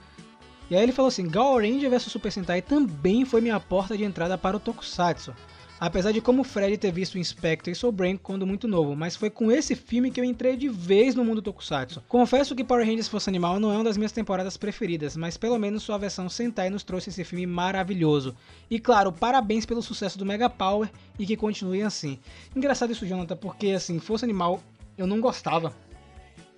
E 0.71 0.77
aí 0.77 0.83
ele 0.83 0.93
falou 0.93 1.09
assim: 1.09 1.29
Gal 1.29 1.57
Ranger 1.59 1.91
vs 1.91 2.03
Super 2.05 2.33
Sentai 2.33 2.61
também 2.63 3.25
foi 3.25 3.41
minha 3.41 3.59
porta 3.61 3.97
de 3.97 4.05
entrada 4.05 4.37
para 4.37 4.57
o 4.57 4.61
Tokusatsu. 4.61 5.35
Apesar 5.79 6.11
de 6.11 6.23
como 6.23 6.41
o 6.41 6.45
Fred 6.45 6.79
ter 6.79 6.91
visto 6.91 7.19
Inspector 7.19 7.71
e 7.71 7.77
Soul 7.77 7.93
Brain 7.93 8.17
quando 8.17 8.47
muito 8.47 8.67
novo, 8.67 8.97
mas 8.97 9.15
foi 9.15 9.29
com 9.29 9.53
esse 9.53 9.75
filme 9.77 10.11
que 10.11 10.19
eu 10.19 10.25
entrei 10.25 10.57
de 10.57 10.71
vez 10.71 11.15
no 11.15 11.23
mundo 11.23 11.43
Tokusatsu. 11.43 12.03
Confesso 12.09 12.55
que 12.55 12.65
Power 12.65 12.87
Rangers 12.87 13.09
Força 13.09 13.29
Animal 13.29 13.61
não 13.61 13.71
é 13.71 13.75
uma 13.75 13.85
das 13.85 13.99
minhas 13.99 14.11
temporadas 14.11 14.57
preferidas, 14.57 15.19
mas 15.19 15.37
pelo 15.37 15.59
menos 15.59 15.83
sua 15.83 15.99
versão 15.99 16.31
Sentai 16.31 16.71
nos 16.71 16.83
trouxe 16.83 17.11
esse 17.11 17.23
filme 17.25 17.45
maravilhoso. 17.47 18.35
E 18.71 18.81
claro, 18.81 19.13
parabéns 19.13 19.67
pelo 19.67 19.83
sucesso 19.83 20.19
do 20.19 20.25
Mega 20.25 20.49
Power 20.49 20.89
e 21.19 21.27
que 21.27 21.37
continue 21.37 21.83
assim. 21.83 22.19
Engraçado 22.57 22.93
isso, 22.93 23.07
Jonathan, 23.07 23.37
porque 23.37 23.69
assim, 23.73 23.99
Força 24.01 24.25
Animal 24.25 24.63
eu 24.97 25.07
não 25.07 25.21
gostava. 25.21 25.75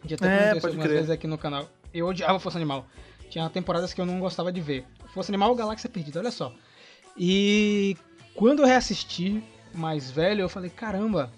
Já 0.07 0.15
até 0.15 0.27
É, 0.27 0.31
comentei 0.39 0.59
isso 0.59 0.67
algumas 0.69 0.87
crer. 0.87 0.97
vezes 0.97 1.11
aqui 1.11 1.27
no 1.27 1.37
canal. 1.37 1.69
Eu 1.93 2.07
odiava 2.07 2.39
Força 2.39 2.57
Animal. 2.57 2.87
Tinha 3.29 3.49
temporadas 3.51 3.93
que 3.93 4.01
eu 4.01 4.07
não 4.07 4.19
gostava 4.21 4.51
de 4.53 4.61
ver. 4.61 4.85
Força 5.13 5.31
Animal 5.31 5.51
ou 5.51 5.57
Galáxia 5.57 5.89
Perdida, 5.89 6.19
olha 6.21 6.31
só. 6.31 6.53
E 7.17 7.97
quando 8.35 8.61
eu 8.61 8.67
reassisti 8.67 9.43
mais 9.75 10.11
velho, 10.11 10.43
eu 10.43 10.49
falei, 10.49 10.71
caramba, 10.71 11.31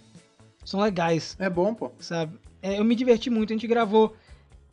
são 0.65 0.81
legais, 0.81 1.37
É 1.39 1.49
bom, 1.51 1.75
pô. 1.75 1.91
sabe? 1.99 2.39
É, 2.63 2.79
eu 2.79 2.85
me 2.85 2.95
diverti 2.95 3.31
muito, 3.31 3.53
a 3.53 3.57
gente 3.57 3.67
gravou 3.67 4.15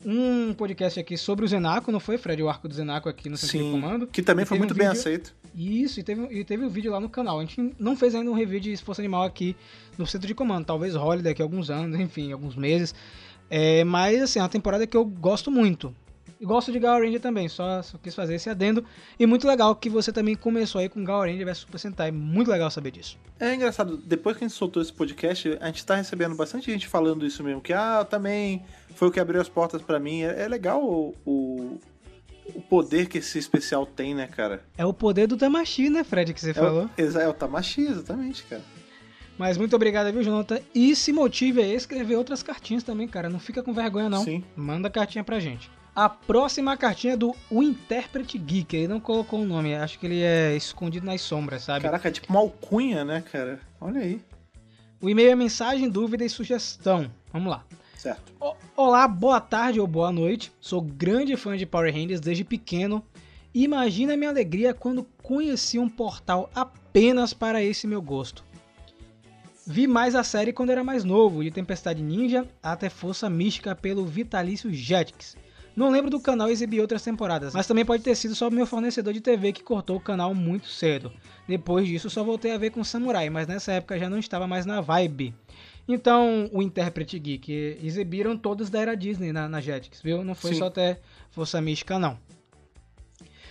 um 0.04 0.52
podcast 0.54 1.00
aqui 1.00 1.16
sobre 1.16 1.44
o 1.44 1.48
Zenaco, 1.48 1.90
não 1.90 1.98
foi, 1.98 2.18
Fred? 2.18 2.40
O 2.42 2.48
arco 2.48 2.68
do 2.68 2.74
Zenaco 2.74 3.08
aqui 3.08 3.28
no 3.28 3.36
Centro 3.36 3.58
de 3.58 3.64
Sim. 3.64 3.70
Comando. 3.72 4.06
Que 4.06 4.22
também 4.22 4.44
foi 4.44 4.58
muito 4.58 4.74
um 4.74 4.76
bem 4.76 4.86
vídeo- 4.86 5.00
aceito. 5.00 5.34
Isso, 5.54 5.98
e 5.98 6.02
teve, 6.04 6.22
e 6.30 6.44
teve 6.44 6.64
o 6.64 6.70
vídeo 6.70 6.92
lá 6.92 7.00
no 7.00 7.08
canal. 7.08 7.40
A 7.40 7.42
gente 7.44 7.74
não 7.80 7.96
fez 7.96 8.14
ainda 8.14 8.30
um 8.30 8.34
review 8.34 8.60
de 8.60 8.76
Força 8.76 9.00
Animal 9.02 9.24
aqui 9.24 9.56
no 9.96 10.06
Centro 10.06 10.28
de 10.28 10.34
Comando. 10.34 10.64
Talvez 10.66 10.94
role 10.94 11.20
daqui 11.22 11.42
a 11.42 11.44
alguns 11.44 11.68
anos, 11.68 11.98
enfim, 11.98 12.30
alguns 12.32 12.54
meses. 12.54 12.94
É, 13.50 13.82
mas, 13.82 14.22
assim, 14.22 14.38
é 14.38 14.42
uma 14.42 14.48
temporada 14.48 14.86
que 14.86 14.96
eu 14.96 15.04
gosto 15.04 15.50
muito. 15.50 15.92
E 16.40 16.44
gosto 16.46 16.70
de 16.70 16.78
Gal 16.78 17.00
Ranger 17.00 17.20
também, 17.20 17.48
só, 17.48 17.82
só 17.82 17.98
quis 17.98 18.14
fazer 18.14 18.36
esse 18.36 18.48
adendo. 18.48 18.84
E 19.18 19.26
muito 19.26 19.46
legal 19.46 19.74
que 19.74 19.90
você 19.90 20.12
também 20.12 20.36
começou 20.36 20.80
aí 20.80 20.88
com 20.88 21.02
Gal 21.02 21.22
Ranger 21.22 21.44
vs 21.44 21.58
Super 21.58 21.78
Sentai. 21.78 22.12
Muito 22.12 22.48
legal 22.50 22.70
saber 22.70 22.92
disso. 22.92 23.18
É 23.40 23.54
engraçado, 23.54 23.96
depois 23.96 24.36
que 24.36 24.44
a 24.44 24.48
gente 24.48 24.56
soltou 24.56 24.80
esse 24.80 24.92
podcast, 24.92 25.58
a 25.60 25.66
gente 25.66 25.84
tá 25.84 25.96
recebendo 25.96 26.36
bastante 26.36 26.70
gente 26.70 26.86
falando 26.86 27.26
isso 27.26 27.42
mesmo, 27.42 27.60
que 27.60 27.72
ah, 27.72 28.06
também 28.08 28.62
foi 28.94 29.08
o 29.08 29.10
que 29.10 29.18
abriu 29.18 29.40
as 29.40 29.48
portas 29.48 29.82
pra 29.82 29.98
mim. 29.98 30.22
É, 30.22 30.42
é 30.42 30.48
legal 30.48 30.80
o, 30.84 31.12
o, 31.26 31.80
o 32.54 32.60
poder 32.62 33.08
que 33.08 33.18
esse 33.18 33.36
especial 33.36 33.84
tem, 33.84 34.14
né, 34.14 34.28
cara? 34.28 34.62
É 34.76 34.86
o 34.86 34.92
poder 34.94 35.26
do 35.26 35.36
Tamashi, 35.36 35.90
né, 35.90 36.04
Fred, 36.04 36.32
que 36.32 36.40
você 36.40 36.50
É 36.50 36.54
falou. 36.54 36.88
o, 36.96 37.18
é 37.18 37.28
o 37.28 37.32
Tamashi, 37.34 37.80
exatamente, 37.82 38.44
cara. 38.44 38.62
Mas 39.36 39.56
muito 39.56 39.74
obrigado, 39.76 40.12
viu, 40.12 40.22
Jonathan? 40.22 40.58
E 40.74 40.96
se 40.96 41.12
motive 41.12 41.62
a 41.62 41.66
escrever 41.66 42.16
outras 42.16 42.42
cartinhas 42.42 42.82
também, 42.82 43.06
cara. 43.06 43.28
Não 43.28 43.38
fica 43.38 43.62
com 43.62 43.72
vergonha, 43.72 44.08
não. 44.08 44.24
Sim. 44.24 44.42
Manda 44.56 44.90
cartinha 44.90 45.22
pra 45.22 45.38
gente. 45.38 45.70
A 45.94 46.08
próxima 46.08 46.76
cartinha 46.76 47.14
é 47.14 47.16
do 47.16 47.34
O 47.50 47.62
Intérprete 47.62 48.38
Geek. 48.38 48.76
Ele 48.76 48.88
não 48.88 49.00
colocou 49.00 49.40
o 49.40 49.44
nome, 49.44 49.74
acho 49.74 49.98
que 49.98 50.06
ele 50.06 50.22
é 50.22 50.54
escondido 50.56 51.04
nas 51.06 51.20
sombras, 51.20 51.62
sabe? 51.62 51.82
Caraca, 51.82 52.08
é 52.08 52.12
tipo 52.12 52.28
uma 52.30 52.38
alcunha, 52.40 53.04
né, 53.04 53.20
cara? 53.32 53.58
Olha 53.80 54.00
aí. 54.00 54.20
O 55.00 55.08
e-mail 55.10 55.30
é 55.30 55.34
mensagem, 55.34 55.88
dúvida 55.88 56.24
e 56.24 56.28
sugestão. 56.30 57.10
Vamos 57.32 57.50
lá. 57.50 57.64
Certo. 57.96 58.32
O- 58.40 58.54
Olá, 58.76 59.08
boa 59.08 59.40
tarde 59.40 59.80
ou 59.80 59.86
boa 59.88 60.12
noite. 60.12 60.52
Sou 60.60 60.80
grande 60.80 61.36
fã 61.36 61.56
de 61.56 61.66
Power 61.66 61.92
Rangers 61.92 62.20
desde 62.20 62.44
pequeno. 62.44 63.04
Imagina 63.52 64.14
a 64.14 64.16
minha 64.16 64.30
alegria 64.30 64.72
quando 64.72 65.04
conheci 65.22 65.80
um 65.80 65.88
portal 65.88 66.48
apenas 66.54 67.32
para 67.34 67.62
esse 67.62 67.88
meu 67.88 68.00
gosto. 68.00 68.44
Vi 69.66 69.86
mais 69.88 70.14
a 70.14 70.22
série 70.22 70.52
quando 70.52 70.70
era 70.70 70.84
mais 70.84 71.02
novo, 71.02 71.42
de 71.42 71.50
Tempestade 71.50 72.00
Ninja 72.02 72.46
até 72.62 72.88
Força 72.88 73.28
Mística 73.28 73.74
pelo 73.74 74.06
Vitalício 74.06 74.72
Jetix. 74.72 75.36
Não 75.78 75.90
lembro 75.90 76.10
do 76.10 76.18
canal 76.18 76.50
exibir 76.50 76.80
outras 76.80 77.04
temporadas, 77.04 77.54
mas 77.54 77.64
também 77.64 77.84
pode 77.84 78.02
ter 78.02 78.16
sido 78.16 78.34
só 78.34 78.48
o 78.48 78.50
meu 78.50 78.66
fornecedor 78.66 79.12
de 79.12 79.20
TV 79.20 79.52
que 79.52 79.62
cortou 79.62 79.96
o 79.96 80.00
canal 80.00 80.34
muito 80.34 80.66
cedo. 80.66 81.12
Depois 81.46 81.86
disso 81.86 82.10
só 82.10 82.24
voltei 82.24 82.50
a 82.50 82.58
ver 82.58 82.70
com 82.70 82.82
Samurai, 82.82 83.30
mas 83.30 83.46
nessa 83.46 83.70
época 83.70 83.96
já 83.96 84.10
não 84.10 84.18
estava 84.18 84.44
mais 84.44 84.66
na 84.66 84.80
vibe. 84.80 85.32
Então, 85.86 86.50
o 86.52 86.60
Intérprete 86.60 87.16
Geek 87.16 87.78
exibiram 87.80 88.36
todos 88.36 88.68
da 88.68 88.80
era 88.80 88.96
Disney 88.96 89.32
na, 89.32 89.48
na 89.48 89.60
Jetix, 89.60 90.02
viu? 90.02 90.24
Não 90.24 90.34
foi 90.34 90.54
Sim. 90.54 90.58
só 90.58 90.66
até 90.66 90.98
Força 91.30 91.60
Mística, 91.60 91.96
não. 91.96 92.18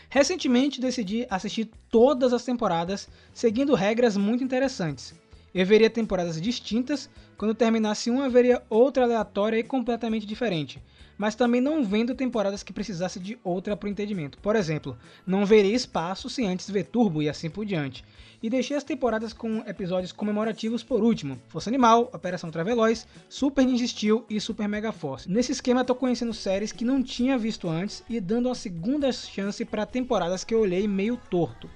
Recentemente 0.09 0.81
decidi 0.81 1.25
assistir 1.29 1.69
todas 1.89 2.33
as 2.33 2.43
temporadas, 2.43 3.07
seguindo 3.33 3.73
regras 3.73 4.17
muito 4.17 4.43
interessantes. 4.43 5.15
Eu 5.55 5.65
veria 5.65 5.89
temporadas 5.89 6.41
distintas, 6.41 7.09
quando 7.37 7.55
terminasse 7.55 8.09
uma, 8.09 8.27
veria 8.27 8.61
outra 8.69 9.05
aleatória 9.05 9.57
e 9.57 9.63
completamente 9.63 10.25
diferente. 10.25 10.81
Mas 11.17 11.35
também 11.35 11.59
não 11.59 11.83
vendo 11.83 12.13
temporadas 12.13 12.61
que 12.61 12.71
precisasse 12.71 13.19
de 13.19 13.37
outra 13.43 13.75
para 13.75 13.87
o 13.87 13.89
entendimento. 13.89 14.37
Por 14.37 14.55
exemplo, 14.55 14.97
não 15.25 15.45
veria 15.45 15.75
espaço 15.75 16.29
se 16.29 16.45
antes 16.45 16.69
ver 16.69 16.85
Turbo 16.85 17.21
e 17.21 17.29
assim 17.29 17.49
por 17.49 17.65
diante. 17.65 18.03
E 18.41 18.51
deixei 18.51 18.77
as 18.77 18.83
temporadas 18.83 19.33
com 19.33 19.63
episódios 19.67 20.11
comemorativos 20.11 20.83
por 20.83 21.01
último: 21.01 21.39
Força 21.47 21.69
Animal, 21.69 22.11
Operação 22.13 22.51
Traveloz, 22.51 23.07
Super 23.27 23.65
Ninja 23.65 23.87
Steel 23.87 24.25
e 24.29 24.39
Super 24.39 24.67
Mega 24.67 24.91
Force. 24.91 25.29
Nesse 25.29 25.51
esquema, 25.51 25.83
tô 25.83 25.95
conhecendo 25.95 26.33
séries 26.33 26.71
que 26.71 26.85
não 26.85 27.01
tinha 27.01 27.37
visto 27.37 27.67
antes 27.67 28.03
e 28.07 28.19
dando 28.19 28.47
uma 28.47 28.55
segunda 28.55 29.11
chance 29.11 29.65
para 29.65 29.87
temporadas 29.87 30.43
que 30.43 30.53
eu 30.53 30.59
olhei 30.59 30.87
meio 30.87 31.17
torto. 31.31 31.67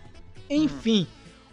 Enfim, 0.47 1.07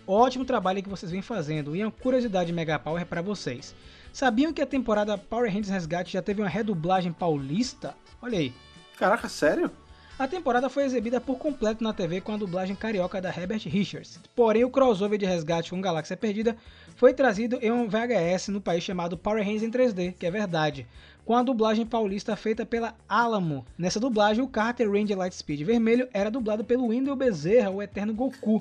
ótimo 0.06 0.44
trabalho 0.44 0.82
que 0.82 0.88
vocês 0.88 1.10
vêm 1.10 1.22
fazendo. 1.22 1.74
E 1.74 1.82
uma 1.82 1.90
curiosidade 1.90 2.52
Mega 2.52 2.78
Power 2.78 3.06
pra 3.06 3.22
vocês. 3.22 3.74
Sabiam 4.12 4.52
que 4.52 4.62
a 4.62 4.66
temporada 4.66 5.16
Power 5.16 5.48
Rangers 5.48 5.68
Resgate 5.68 6.12
já 6.12 6.22
teve 6.22 6.42
uma 6.42 6.48
redublagem 6.48 7.12
paulista? 7.12 7.94
Olha 8.20 8.38
aí. 8.38 8.52
Caraca, 8.96 9.28
sério? 9.28 9.70
A 10.18 10.26
temporada 10.26 10.68
foi 10.68 10.82
exibida 10.82 11.20
por 11.20 11.38
completo 11.38 11.84
na 11.84 11.92
TV 11.92 12.20
com 12.20 12.32
a 12.32 12.36
dublagem 12.36 12.74
carioca 12.74 13.20
da 13.20 13.28
Herbert 13.28 13.62
Richards. 13.68 14.18
Porém, 14.34 14.64
o 14.64 14.70
crossover 14.70 15.16
de 15.16 15.24
resgate 15.24 15.70
com 15.70 15.80
Galáxia 15.80 16.16
Perdida 16.16 16.56
foi 16.96 17.14
trazido 17.14 17.56
em 17.62 17.70
um 17.70 17.88
VHS 17.88 18.48
no 18.48 18.60
país 18.60 18.82
chamado 18.82 19.16
Power 19.16 19.44
Rangers 19.44 19.62
em 19.62 19.70
3D, 19.70 20.14
que 20.18 20.26
é 20.26 20.30
verdade, 20.32 20.88
com 21.24 21.36
a 21.36 21.42
dublagem 21.44 21.86
paulista 21.86 22.34
feita 22.34 22.66
pela 22.66 22.96
Alamo. 23.08 23.64
Nessa 23.78 24.00
dublagem, 24.00 24.42
o 24.42 24.48
Carter 24.48 24.90
Ranger 24.90 25.16
Lightspeed 25.16 25.62
Vermelho 25.62 26.08
era 26.12 26.32
dublado 26.32 26.64
pelo 26.64 26.88
Wendel 26.88 27.14
Bezerra, 27.14 27.70
o 27.70 27.80
eterno 27.80 28.12
Goku. 28.12 28.60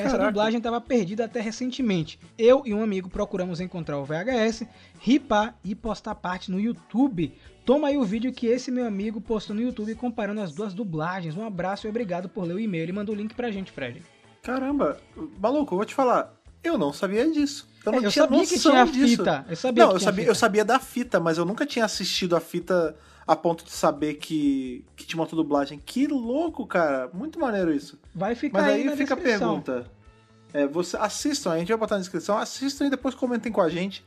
Essa 0.00 0.10
Caraca. 0.12 0.26
dublagem 0.30 0.58
estava 0.58 0.80
perdida 0.80 1.24
até 1.24 1.40
recentemente. 1.40 2.18
Eu 2.38 2.62
e 2.64 2.72
um 2.72 2.82
amigo 2.82 3.08
procuramos 3.08 3.60
encontrar 3.60 3.98
o 3.98 4.04
VHS, 4.04 4.64
ripar 5.00 5.56
e 5.64 5.74
postar 5.74 6.14
parte 6.14 6.50
no 6.50 6.60
YouTube. 6.60 7.32
Toma 7.64 7.88
aí 7.88 7.96
o 7.98 8.04
vídeo 8.04 8.32
que 8.32 8.46
esse 8.46 8.70
meu 8.70 8.86
amigo 8.86 9.20
postou 9.20 9.54
no 9.54 9.62
YouTube 9.62 9.94
comparando 9.94 10.40
as 10.40 10.52
duas 10.52 10.72
dublagens. 10.72 11.36
Um 11.36 11.44
abraço 11.46 11.86
e 11.86 11.90
obrigado 11.90 12.28
por 12.28 12.44
ler 12.44 12.54
o 12.54 12.60
e-mail. 12.60 12.84
Ele 12.84 12.92
mandou 12.92 13.14
o 13.14 13.18
link 13.18 13.34
pra 13.34 13.50
gente, 13.50 13.70
Fred. 13.72 14.02
Caramba, 14.42 14.98
maluco, 15.40 15.74
eu 15.74 15.78
vou 15.78 15.84
te 15.84 15.94
falar. 15.94 16.34
Eu 16.62 16.78
não 16.78 16.92
sabia 16.92 17.30
disso. 17.30 17.68
Eu 17.84 17.92
não 17.92 18.00
É, 18.00 18.06
eu 18.06 18.10
tinha 18.10 18.24
sabia 18.24 18.46
que 18.46 18.58
tinha 18.58 18.82
a 18.82 18.84
disso. 18.86 19.16
fita. 19.18 19.46
Eu 19.48 19.56
sabia 19.56 19.84
não, 19.86 19.92
eu 19.92 20.00
sabia, 20.00 20.22
fita. 20.22 20.30
eu 20.30 20.34
sabia 20.34 20.64
da 20.64 20.78
fita, 20.80 21.20
mas 21.20 21.38
eu 21.38 21.44
nunca 21.44 21.64
tinha 21.66 21.84
assistido 21.84 22.34
a 22.34 22.40
fita 22.40 22.96
a 23.28 23.36
ponto 23.36 23.62
de 23.62 23.70
saber 23.70 24.14
que, 24.14 24.82
que 24.96 25.06
tinha 25.06 25.20
uma 25.20 25.26
dublagem. 25.28 25.78
Que 25.84 26.06
louco, 26.06 26.66
cara. 26.66 27.10
Muito 27.12 27.38
maneiro 27.38 27.70
isso. 27.70 27.98
Vai 28.14 28.34
ficar 28.34 28.62
Mas 28.62 28.72
aí, 28.72 28.88
aí 28.88 28.96
fica 28.96 29.12
a 29.12 29.16
descrição. 29.16 29.60
pergunta. 29.60 29.90
É, 30.54 30.66
você, 30.66 30.96
assistam, 30.96 31.52
a 31.52 31.58
gente 31.58 31.68
vai 31.68 31.76
botar 31.76 31.96
na 31.96 32.00
descrição, 32.00 32.38
assistam 32.38 32.86
e 32.86 32.90
depois 32.90 33.14
comentem 33.14 33.52
com 33.52 33.60
a 33.60 33.68
gente 33.68 34.02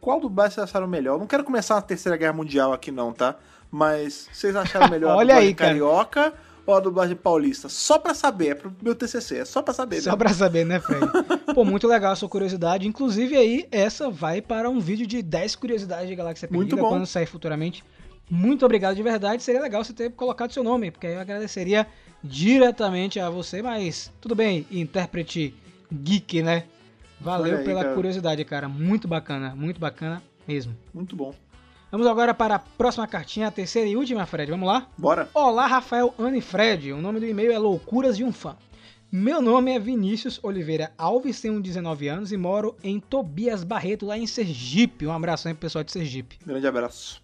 qual 0.00 0.20
dublagem 0.20 0.54
vocês 0.54 0.64
acharam 0.64 0.86
melhor. 0.86 1.18
Não 1.18 1.26
quero 1.26 1.42
começar 1.42 1.76
a 1.76 1.82
Terceira 1.82 2.16
Guerra 2.16 2.32
Mundial 2.32 2.72
aqui 2.72 2.92
não, 2.92 3.12
tá? 3.12 3.34
Mas 3.72 4.28
vocês 4.32 4.54
acharam 4.54 4.86
melhor 4.88 5.16
Olha 5.16 5.34
a 5.34 5.38
dublagem 5.40 5.48
aí, 5.48 5.54
carioca 5.54 6.32
ou 6.64 6.76
a 6.76 6.78
dublagem 6.78 7.16
paulista? 7.16 7.68
Só 7.68 7.98
pra 7.98 8.14
saber, 8.14 8.48
é 8.50 8.54
pro 8.54 8.72
meu 8.80 8.94
TCC, 8.94 9.38
é 9.38 9.44
só 9.44 9.62
pra 9.62 9.74
saber. 9.74 10.00
Só 10.00 10.12
né? 10.12 10.16
pra 10.16 10.32
saber, 10.32 10.64
né, 10.64 10.78
Fred? 10.78 11.06
Pô, 11.52 11.64
muito 11.64 11.88
legal 11.88 12.12
a 12.12 12.16
sua 12.16 12.28
curiosidade. 12.28 12.86
Inclusive 12.86 13.36
aí, 13.36 13.66
essa 13.72 14.08
vai 14.08 14.40
para 14.40 14.70
um 14.70 14.78
vídeo 14.78 15.08
de 15.08 15.22
10 15.22 15.56
curiosidades 15.56 16.08
de 16.08 16.14
Galáxia 16.14 16.48
Muito 16.52 16.68
Perdida 16.68 16.82
bom. 16.82 16.88
quando 16.88 17.06
sair 17.06 17.26
futuramente. 17.26 17.84
Muito 18.30 18.64
obrigado 18.64 18.94
de 18.94 19.02
verdade. 19.02 19.42
Seria 19.42 19.60
legal 19.60 19.82
você 19.82 19.92
ter 19.92 20.10
colocado 20.12 20.52
seu 20.52 20.62
nome, 20.62 20.90
porque 20.90 21.06
aí 21.06 21.14
eu 21.14 21.20
agradeceria 21.20 21.86
diretamente 22.22 23.18
a 23.18 23.28
você, 23.28 23.60
mas 23.60 24.12
tudo 24.20 24.34
bem, 24.34 24.66
intérprete 24.70 25.54
geek, 25.92 26.42
né? 26.42 26.64
Valeu 27.20 27.58
aí, 27.58 27.64
pela 27.64 27.82
cara. 27.82 27.94
curiosidade, 27.94 28.44
cara. 28.44 28.68
Muito 28.68 29.08
bacana, 29.08 29.54
muito 29.54 29.80
bacana 29.80 30.22
mesmo. 30.46 30.76
Muito 30.94 31.16
bom. 31.16 31.34
Vamos 31.90 32.06
agora 32.06 32.32
para 32.32 32.54
a 32.54 32.58
próxima 32.58 33.06
cartinha, 33.06 33.48
a 33.48 33.50
terceira 33.50 33.88
e 33.88 33.96
última, 33.96 34.24
Fred. 34.24 34.50
Vamos 34.50 34.68
lá? 34.68 34.86
Bora. 34.96 35.28
Olá, 35.34 35.66
Rafael 35.66 36.14
Anne 36.16 36.40
Fred. 36.40 36.92
O 36.92 37.02
nome 37.02 37.18
do 37.18 37.26
e-mail 37.26 37.50
é 37.50 37.58
Loucuras 37.58 38.16
de 38.16 38.22
um 38.22 38.32
Fã. 38.32 38.56
Meu 39.10 39.42
nome 39.42 39.72
é 39.72 39.78
Vinícius 39.78 40.38
Oliveira 40.40 40.92
Alves, 40.96 41.40
tenho 41.40 41.60
19 41.60 42.06
anos 42.06 42.30
e 42.30 42.36
moro 42.36 42.76
em 42.80 43.00
Tobias 43.00 43.64
Barreto, 43.64 44.06
lá 44.06 44.16
em 44.16 44.24
Sergipe. 44.24 45.04
Um 45.04 45.12
abraço 45.12 45.48
aí 45.48 45.54
pro 45.54 45.62
pessoal 45.62 45.82
de 45.82 45.90
Sergipe. 45.90 46.38
Grande 46.46 46.68
abraço. 46.68 47.20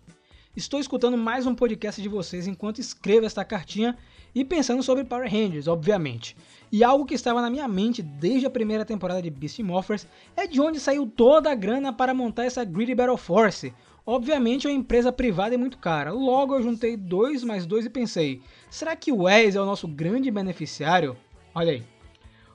Estou 0.56 0.80
escutando 0.80 1.18
mais 1.18 1.46
um 1.46 1.54
podcast 1.54 2.00
de 2.00 2.08
vocês 2.08 2.46
enquanto 2.46 2.80
escrevo 2.80 3.26
esta 3.26 3.44
cartinha 3.44 3.96
e 4.34 4.42
pensando 4.42 4.82
sobre 4.82 5.04
Power 5.04 5.30
Rangers, 5.30 5.68
obviamente. 5.68 6.34
E 6.72 6.82
algo 6.82 7.04
que 7.04 7.14
estava 7.14 7.42
na 7.42 7.50
minha 7.50 7.68
mente 7.68 8.00
desde 8.02 8.46
a 8.46 8.50
primeira 8.50 8.84
temporada 8.84 9.20
de 9.20 9.28
Beast 9.28 9.58
Morphers 9.60 10.06
é 10.34 10.46
de 10.46 10.58
onde 10.60 10.80
saiu 10.80 11.06
toda 11.06 11.50
a 11.50 11.54
grana 11.54 11.92
para 11.92 12.14
montar 12.14 12.44
essa 12.46 12.64
Greedy 12.64 12.94
Battle 12.94 13.18
Force. 13.18 13.74
Obviamente 14.06 14.66
é 14.66 14.70
uma 14.70 14.76
empresa 14.78 15.12
privada 15.12 15.54
e 15.54 15.58
muito 15.58 15.76
cara. 15.76 16.10
Logo 16.10 16.54
eu 16.54 16.62
juntei 16.62 16.96
dois 16.96 17.44
mais 17.44 17.66
dois 17.66 17.84
e 17.84 17.90
pensei, 17.90 18.40
será 18.70 18.96
que 18.96 19.12
o 19.12 19.22
Wes 19.24 19.56
é 19.56 19.60
o 19.60 19.66
nosso 19.66 19.86
grande 19.86 20.30
beneficiário? 20.30 21.16
Olha 21.54 21.72
aí. 21.72 21.84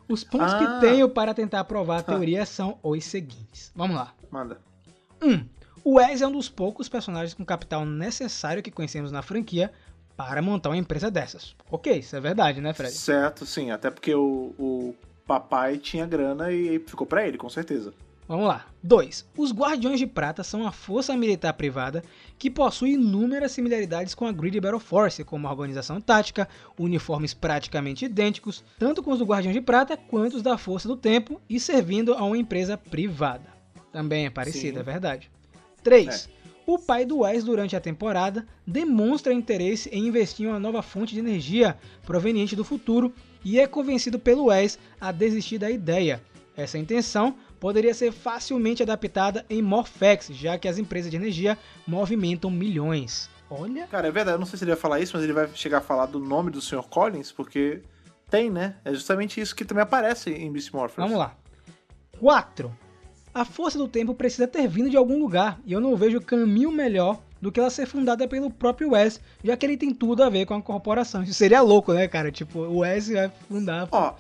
Os 0.10 0.24
pontos 0.24 0.53
Ah. 0.53 0.58
que 0.58 0.88
tenho 0.88 1.08
para 1.08 1.34
tentar 1.36 1.63
provar 1.65 2.00
a 2.00 2.03
teoria 2.03 2.46
são 2.48 2.79
os 2.81 3.03
seguintes. 3.03 3.72
Vamos 3.75 3.96
lá. 3.96 4.13
Manda. 4.31 4.60
1. 5.22 5.29
Um, 5.29 5.46
o 5.84 5.96
Wes 5.96 6.22
é 6.22 6.28
um 6.28 6.32
dos 6.32 6.50
poucos 6.50 6.88
personagens 6.88 7.34
com 7.34 7.46
capital 7.46 7.86
necessário 7.86 8.64
que 8.64 8.72
conhecemos 8.72 9.12
na 9.12 9.22
franquia 9.22 9.72
para 10.16 10.42
montar 10.42 10.70
uma 10.70 10.78
empresa 10.78 11.10
dessas. 11.10 11.56
Ok, 11.70 12.00
isso 12.00 12.16
é 12.16 12.20
verdade, 12.20 12.62
né, 12.62 12.74
Fred? 12.74 12.94
Certo, 12.94 13.46
sim. 13.46 13.72
Até 13.72 13.90
porque 13.90 14.14
o, 14.14 14.54
o 14.60 14.96
papai 15.26 15.78
tinha 15.78 16.06
grana 16.06 16.52
e 16.52 16.80
ficou 16.80 17.08
pra 17.08 17.28
ele, 17.28 17.38
com 17.38 17.50
certeza. 17.50 17.94
Vamos 18.28 18.48
lá. 18.48 18.66
2. 18.82 19.26
Os 19.36 19.52
Guardiões 19.52 20.00
de 20.00 20.08
Prata 20.08 20.44
são 20.44 20.66
a 20.66 20.72
força 20.72 21.18
militar 21.18 21.54
privada 21.54 22.02
que 22.40 22.50
possui 22.50 22.92
inúmeras 22.94 23.52
similaridades 23.52 24.16
com 24.16 24.26
a 24.26 24.32
Greedy 24.32 24.60
Battle 24.60 24.80
Force, 24.80 25.24
como 25.24 25.48
a 25.48 25.52
organização 25.52 26.00
tática, 26.00 26.48
uniformes 26.80 27.34
praticamente 27.34 28.06
idênticos, 28.06 28.64
tanto 28.80 29.04
com 29.04 29.12
os 29.12 29.20
do 29.20 29.26
Guardiões 29.26 29.56
de 29.56 29.62
Prata 29.62 29.98
quanto 29.98 30.38
os 30.38 30.42
da 30.42 30.58
Força 30.58 30.88
do 30.88 30.96
Tempo, 30.96 31.42
e 31.50 31.60
servindo 31.60 32.14
a 32.14 32.24
uma 32.24 32.38
empresa 32.38 32.78
privada. 32.78 33.52
Também 33.92 34.26
é 34.26 34.30
parecido, 34.30 34.76
Sim. 34.76 34.80
é 34.80 34.84
verdade. 34.84 35.30
3. 35.84 36.30
O 36.66 36.78
pai 36.78 37.06
do 37.06 37.20
Wes, 37.20 37.44
durante 37.44 37.76
a 37.76 37.82
temporada, 37.82 38.46
demonstra 38.66 39.34
interesse 39.34 39.90
em 39.90 40.08
investir 40.08 40.46
em 40.46 40.50
uma 40.50 40.60
nova 40.60 40.82
fonte 40.82 41.14
de 41.14 41.20
energia 41.20 41.78
proveniente 42.06 42.56
do 42.56 42.64
futuro 42.64 43.14
e 43.44 43.60
é 43.60 43.68
convencido 43.68 44.20
pelo 44.20 44.46
Wes 44.46 44.78
a 45.00 45.12
desistir 45.12 45.58
da 45.58 45.70
ideia. 45.70 46.22
Essa 46.56 46.78
intenção 46.78 47.36
poderia 47.60 47.94
ser 47.94 48.12
facilmente 48.12 48.84
adaptada 48.84 49.46
em 49.50 49.62
Morphex, 49.62 50.28
já 50.28 50.58
que 50.58 50.68
as 50.68 50.78
empresas 50.78 51.10
de 51.10 51.18
energia 51.18 51.58
movimentam 51.88 52.52
milhões. 52.52 53.30
Olha, 53.50 53.88
Cara, 53.88 54.08
é 54.08 54.12
verdade, 54.12 54.36
eu 54.36 54.40
não 54.40 54.46
sei 54.46 54.58
se 54.58 54.64
ele 54.64 54.72
vai 54.72 54.80
falar 54.80 55.00
isso, 55.00 55.16
mas 55.16 55.24
ele 55.24 55.34
vai 55.34 55.50
chegar 55.54 55.80
a 55.80 55.82
falar 55.82 56.06
do 56.06 56.20
nome 56.20 56.52
do 56.52 56.62
Sr. 56.62 56.84
Collins, 56.84 57.32
porque 57.32 57.82
tem, 58.30 58.50
né? 58.50 58.78
É 58.86 58.94
justamente 58.94 59.42
isso 59.42 59.54
que 59.54 59.66
também 59.66 59.84
aparece 59.84 60.32
em 60.32 60.50
Beast 60.52 60.72
Morphers. 60.72 61.06
vamos 61.06 61.20
lá. 61.20 61.36
4. 62.18 62.74
A 63.34 63.46
força 63.46 63.78
do 63.78 63.88
tempo 63.88 64.14
precisa 64.14 64.48
ter 64.48 64.68
vindo 64.68 64.90
de 64.90 64.98
algum 64.98 65.18
lugar, 65.20 65.60
e 65.66 65.72
eu 65.72 65.80
não 65.80 65.96
vejo 65.96 66.20
caminho 66.20 66.72
melhor 66.72 67.20
do 67.42 67.52
que 67.52 67.60
ela 67.60 67.70
ser 67.70 67.88
fundada 67.88 68.28
pelo 68.28 68.52
próprio 68.52 68.92
Wes, 68.92 69.20
já 69.44 69.58
que 69.58 69.66
ele 69.66 69.78
tem 69.78 69.94
tudo 69.94 70.22
a 70.22 70.30
ver 70.30 70.46
com 70.46 70.54
a 70.54 70.62
corporação. 70.62 71.24
Isso 71.24 71.34
seria 71.34 71.62
louco, 71.62 71.94
né, 71.94 72.08
cara? 72.08 72.32
Tipo, 72.32 72.60
o 72.60 72.80
Wes 72.80 73.10
vai 73.10 73.32
fundar. 73.48 73.88
Ó, 73.92 74.14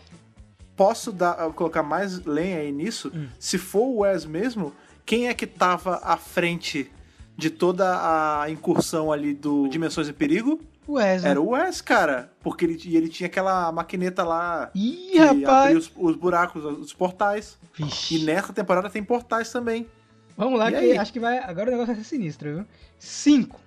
posso 0.75 1.11
dar, 1.11 1.35
colocar 1.51 1.83
mais 1.83 2.25
lenha 2.25 2.59
aí 2.59 2.71
nisso? 2.71 3.11
Hum. 3.13 3.27
Se 3.37 3.57
for 3.57 3.83
o 3.83 3.97
Wes 3.99 4.25
mesmo, 4.25 4.73
quem 5.05 5.27
é 5.27 5.33
que 5.33 5.45
tava 5.45 5.99
à 6.03 6.17
frente 6.17 6.89
de 7.37 7.49
toda 7.49 8.41
a 8.41 8.49
incursão 8.49 9.11
ali 9.11 9.33
do 9.33 9.67
Dimensões 9.67 10.07
em 10.07 10.13
Perigo? 10.13 10.59
O 10.87 10.93
Wes, 10.93 11.23
né? 11.23 11.29
Era 11.29 11.39
o 11.41 11.49
Wes, 11.49 11.79
cara. 11.81 12.31
Porque 12.41 12.65
ele, 12.65 12.79
ele 12.97 13.07
tinha 13.07 13.27
aquela 13.27 13.71
maquineta 13.71 14.23
lá 14.23 14.69
Ih, 14.73 15.09
que 15.11 15.19
abria 15.19 15.47
rapaz! 15.47 15.77
os, 15.77 15.91
os 15.95 16.15
buracos, 16.15 16.63
os 16.65 16.93
portais. 16.93 17.57
Vixe. 17.73 18.15
E 18.17 18.25
nessa 18.25 18.51
temporada 18.51 18.89
tem 18.89 19.03
portais 19.03 19.51
também. 19.51 19.87
Vamos 20.35 20.57
lá, 20.57 20.69
E 20.69 20.73
que 20.73 20.77
aí? 20.79 20.97
acho 20.97 21.13
que 21.13 21.19
vai. 21.19 21.37
Agora 21.37 21.69
o 21.69 21.71
negócio 21.71 21.93
vai 21.93 22.03
ser 22.03 22.09
sinistro, 22.09 22.55
viu? 22.55 22.65
5. 22.97 23.59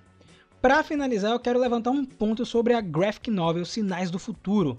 Pra 0.61 0.83
finalizar, 0.83 1.31
eu 1.31 1.39
quero 1.39 1.59
levantar 1.59 1.91
um 1.91 2.03
ponto 2.03 2.45
sobre 2.45 2.73
a 2.73 2.81
graphic 2.81 3.29
novel 3.31 3.63
Sinais 3.65 4.09
do 4.11 4.19
Futuro. 4.19 4.75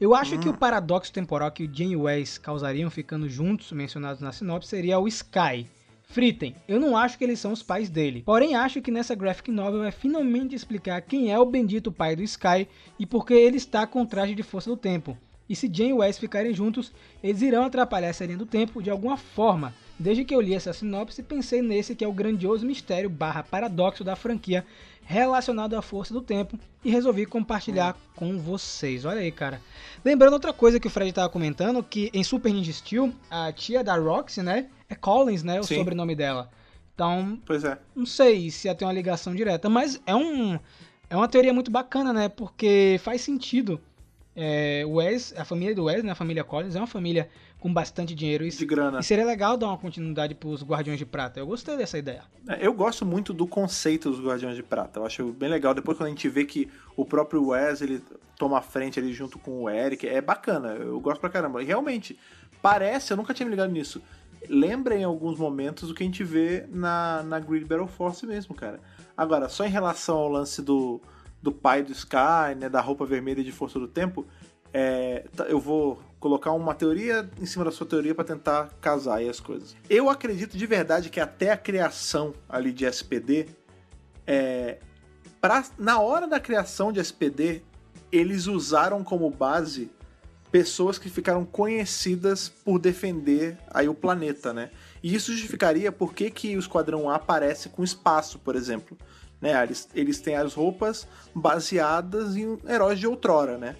Eu 0.00 0.14
acho 0.16 0.34
Hum. 0.34 0.40
que 0.40 0.48
o 0.48 0.54
paradoxo 0.54 1.12
temporal 1.12 1.50
que 1.52 1.62
o 1.64 1.70
Jane 1.72 1.92
e 1.92 1.96
o 1.96 2.02
Wes 2.02 2.36
causariam 2.38 2.90
ficando 2.90 3.28
juntos, 3.28 3.70
mencionados 3.72 4.20
na 4.20 4.32
sinopse, 4.32 4.68
seria 4.68 4.98
o 4.98 5.06
Sky. 5.06 5.68
Fritem, 6.12 6.54
eu 6.68 6.78
não 6.78 6.94
acho 6.94 7.16
que 7.16 7.24
eles 7.24 7.40
são 7.40 7.52
os 7.52 7.62
pais 7.62 7.88
dele. 7.88 8.22
Porém, 8.26 8.54
acho 8.54 8.82
que 8.82 8.90
nessa 8.90 9.14
graphic 9.14 9.50
novel 9.50 9.80
vai 9.80 9.90
finalmente 9.90 10.54
explicar 10.54 11.00
quem 11.00 11.32
é 11.32 11.38
o 11.38 11.46
bendito 11.46 11.90
pai 11.90 12.14
do 12.14 12.22
Sky 12.22 12.68
e 12.98 13.06
por 13.06 13.24
que 13.24 13.32
ele 13.32 13.56
está 13.56 13.86
com 13.86 14.04
traje 14.04 14.34
de 14.34 14.42
força 14.42 14.68
do 14.68 14.76
tempo. 14.76 15.16
E 15.48 15.56
se 15.56 15.70
Jane 15.72 15.88
e 15.88 15.94
Wes 15.94 16.18
ficarem 16.18 16.52
juntos, 16.52 16.92
eles 17.22 17.40
irão 17.40 17.64
atrapalhar 17.64 18.08
essa 18.08 18.26
linha 18.26 18.36
do 18.36 18.44
tempo 18.44 18.82
de 18.82 18.90
alguma 18.90 19.16
forma. 19.16 19.74
Desde 19.98 20.22
que 20.22 20.34
eu 20.34 20.40
li 20.42 20.52
essa 20.52 20.74
sinopse, 20.74 21.22
pensei 21.22 21.62
nesse 21.62 21.94
que 21.94 22.04
é 22.04 22.08
o 22.08 22.12
grandioso 22.12 22.66
mistério 22.66 23.08
barra 23.08 23.42
paradoxo 23.42 24.04
da 24.04 24.14
franquia 24.14 24.66
relacionado 25.04 25.74
à 25.74 25.82
força 25.82 26.12
do 26.12 26.20
tempo 26.20 26.58
e 26.84 26.90
resolvi 26.90 27.26
compartilhar 27.26 27.96
com 28.14 28.38
vocês. 28.38 29.04
Olha 29.04 29.20
aí, 29.20 29.32
cara. 29.32 29.60
Lembrando 30.04 30.34
outra 30.34 30.52
coisa 30.52 30.78
que 30.78 30.86
o 30.86 30.90
Fred 30.90 31.10
estava 31.10 31.28
comentando, 31.28 31.82
que 31.82 32.10
em 32.12 32.22
Super 32.22 32.52
Ninja 32.52 32.72
Steel, 32.72 33.12
a 33.30 33.52
tia 33.52 33.82
da 33.82 33.96
Roxy, 33.96 34.42
né, 34.42 34.66
é 34.92 34.94
Collins, 34.96 35.42
né, 35.42 35.60
o 35.60 35.64
Sim. 35.64 35.76
sobrenome 35.76 36.14
dela. 36.14 36.50
Então, 36.94 37.38
Pois 37.46 37.64
é. 37.64 37.78
não 37.96 38.04
sei 38.06 38.50
se 38.50 38.68
ia 38.68 38.74
ter 38.74 38.84
uma 38.84 38.92
ligação 38.92 39.34
direta, 39.34 39.68
mas 39.68 40.00
é 40.06 40.14
um 40.14 40.58
é 41.08 41.16
uma 41.16 41.28
teoria 41.28 41.52
muito 41.52 41.70
bacana, 41.70 42.10
né? 42.12 42.28
Porque 42.28 42.98
faz 43.02 43.20
sentido. 43.20 43.80
É, 44.34 44.82
Wes, 44.86 45.34
a 45.36 45.44
família 45.44 45.74
do 45.74 45.84
Wes, 45.84 46.02
né, 46.02 46.12
a 46.12 46.14
família 46.14 46.42
Collins, 46.42 46.74
é 46.74 46.78
uma 46.78 46.86
família 46.86 47.28
com 47.60 47.70
bastante 47.72 48.14
dinheiro. 48.14 48.44
E, 48.46 48.48
De 48.48 48.64
grana. 48.64 49.00
e 49.00 49.02
seria 49.02 49.26
legal 49.26 49.58
dar 49.58 49.66
uma 49.68 49.76
continuidade 49.76 50.34
pros 50.34 50.62
Guardiões 50.64 50.98
de 50.98 51.04
Prata. 51.04 51.38
Eu 51.38 51.46
gostei 51.46 51.76
dessa 51.76 51.98
ideia. 51.98 52.22
É, 52.48 52.66
Eu 52.66 52.72
gosto 52.72 53.04
muito 53.04 53.34
do 53.34 53.46
conceito 53.46 54.10
dos 54.10 54.24
Guardiões 54.24 54.56
de 54.56 54.62
Prata. 54.62 55.00
Eu 55.00 55.04
acho 55.06 55.32
bem 55.32 55.50
legal. 55.50 55.74
Depois 55.74 55.98
quando 55.98 56.06
a 56.06 56.10
gente 56.10 56.28
vê 56.30 56.46
que 56.46 56.66
o 56.96 57.04
próprio 57.04 57.48
Wes 57.48 57.82
ele 57.82 58.02
toma 58.38 58.58
a 58.58 58.62
frente 58.62 58.98
ali 58.98 59.12
junto 59.12 59.38
com 59.38 59.64
o 59.64 59.68
Eric, 59.70 60.08
é 60.08 60.20
bacana. 60.22 60.70
Eu 60.70 60.98
gosto 60.98 61.20
pra 61.20 61.28
caramba. 61.28 61.62
E 61.62 61.66
realmente, 61.66 62.18
parece, 62.62 63.12
eu 63.12 63.18
nunca 63.18 63.34
tinha 63.34 63.44
me 63.46 63.50
ligado 63.50 63.70
nisso. 63.70 64.00
Lembra 64.48 64.96
em 64.96 65.04
alguns 65.04 65.38
momentos 65.38 65.90
o 65.90 65.94
que 65.94 66.02
a 66.02 66.06
gente 66.06 66.24
vê 66.24 66.66
na, 66.68 67.22
na 67.22 67.38
Grid 67.38 67.64
Battle 67.64 67.86
Force 67.86 68.26
mesmo, 68.26 68.54
cara. 68.54 68.80
Agora, 69.16 69.48
só 69.48 69.64
em 69.64 69.70
relação 69.70 70.16
ao 70.16 70.28
lance 70.28 70.60
do, 70.62 71.00
do 71.40 71.52
pai 71.52 71.82
do 71.82 71.92
Sky, 71.92 72.54
né, 72.58 72.68
da 72.68 72.80
roupa 72.80 73.04
vermelha 73.06 73.42
de 73.44 73.52
Força 73.52 73.78
do 73.78 73.86
Tempo, 73.86 74.26
é, 74.72 75.26
tá- 75.36 75.44
eu 75.44 75.60
vou 75.60 76.00
colocar 76.18 76.52
uma 76.52 76.74
teoria 76.74 77.28
em 77.40 77.46
cima 77.46 77.64
da 77.64 77.70
sua 77.70 77.86
teoria 77.86 78.14
para 78.14 78.24
tentar 78.24 78.70
casar 78.80 79.16
aí 79.16 79.28
as 79.28 79.40
coisas. 79.40 79.76
Eu 79.90 80.08
acredito 80.08 80.56
de 80.56 80.66
verdade 80.66 81.10
que 81.10 81.20
até 81.20 81.50
a 81.50 81.56
criação 81.56 82.32
ali 82.48 82.72
de 82.72 82.84
SPD, 82.86 83.48
é, 84.26 84.78
pra, 85.40 85.64
na 85.78 86.00
hora 86.00 86.26
da 86.26 86.38
criação 86.40 86.92
de 86.92 87.00
SPD, 87.00 87.62
eles 88.10 88.46
usaram 88.46 89.02
como 89.02 89.28
base 89.30 89.90
pessoas 90.52 90.98
que 90.98 91.08
ficaram 91.08 91.46
conhecidas 91.46 92.50
por 92.50 92.78
defender 92.78 93.56
aí 93.70 93.88
o 93.88 93.94
planeta, 93.94 94.52
né? 94.52 94.70
E 95.02 95.14
isso 95.14 95.32
justificaria 95.32 95.90
por 95.90 96.12
que, 96.12 96.30
que 96.30 96.54
o 96.54 96.58
Esquadrão 96.58 97.08
A 97.08 97.14
aparece 97.14 97.70
com 97.70 97.82
espaço, 97.82 98.38
por 98.38 98.54
exemplo. 98.54 98.96
Né? 99.40 99.60
Eles, 99.62 99.88
eles 99.94 100.20
têm 100.20 100.36
as 100.36 100.52
roupas 100.52 101.08
baseadas 101.34 102.36
em 102.36 102.58
heróis 102.68 103.00
de 103.00 103.06
outrora, 103.06 103.56
né? 103.56 103.76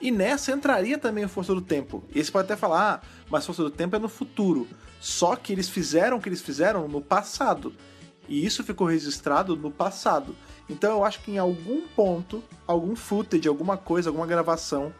E 0.00 0.10
nessa 0.10 0.50
entraria 0.50 0.98
também 0.98 1.24
a 1.24 1.28
Força 1.28 1.54
do 1.54 1.62
Tempo. 1.62 2.04
E 2.12 2.22
você 2.22 2.30
pode 2.30 2.46
até 2.46 2.56
falar, 2.56 2.94
ah, 2.94 3.06
mas 3.30 3.46
Força 3.46 3.62
do 3.62 3.70
Tempo 3.70 3.94
é 3.94 3.98
no 3.98 4.08
futuro. 4.08 4.66
Só 5.00 5.36
que 5.36 5.52
eles 5.52 5.68
fizeram 5.68 6.16
o 6.16 6.20
que 6.20 6.28
eles 6.28 6.42
fizeram 6.42 6.88
no 6.88 7.00
passado. 7.00 7.72
E 8.28 8.44
isso 8.44 8.64
ficou 8.64 8.88
registrado 8.88 9.54
no 9.54 9.70
passado. 9.70 10.34
Então 10.68 10.90
eu 10.90 11.04
acho 11.04 11.20
que 11.20 11.30
em 11.30 11.38
algum 11.38 11.82
ponto, 11.86 12.42
algum 12.66 12.96
footage, 12.96 13.46
alguma 13.46 13.76
coisa, 13.76 14.10
alguma 14.10 14.26
gravação 14.26 14.92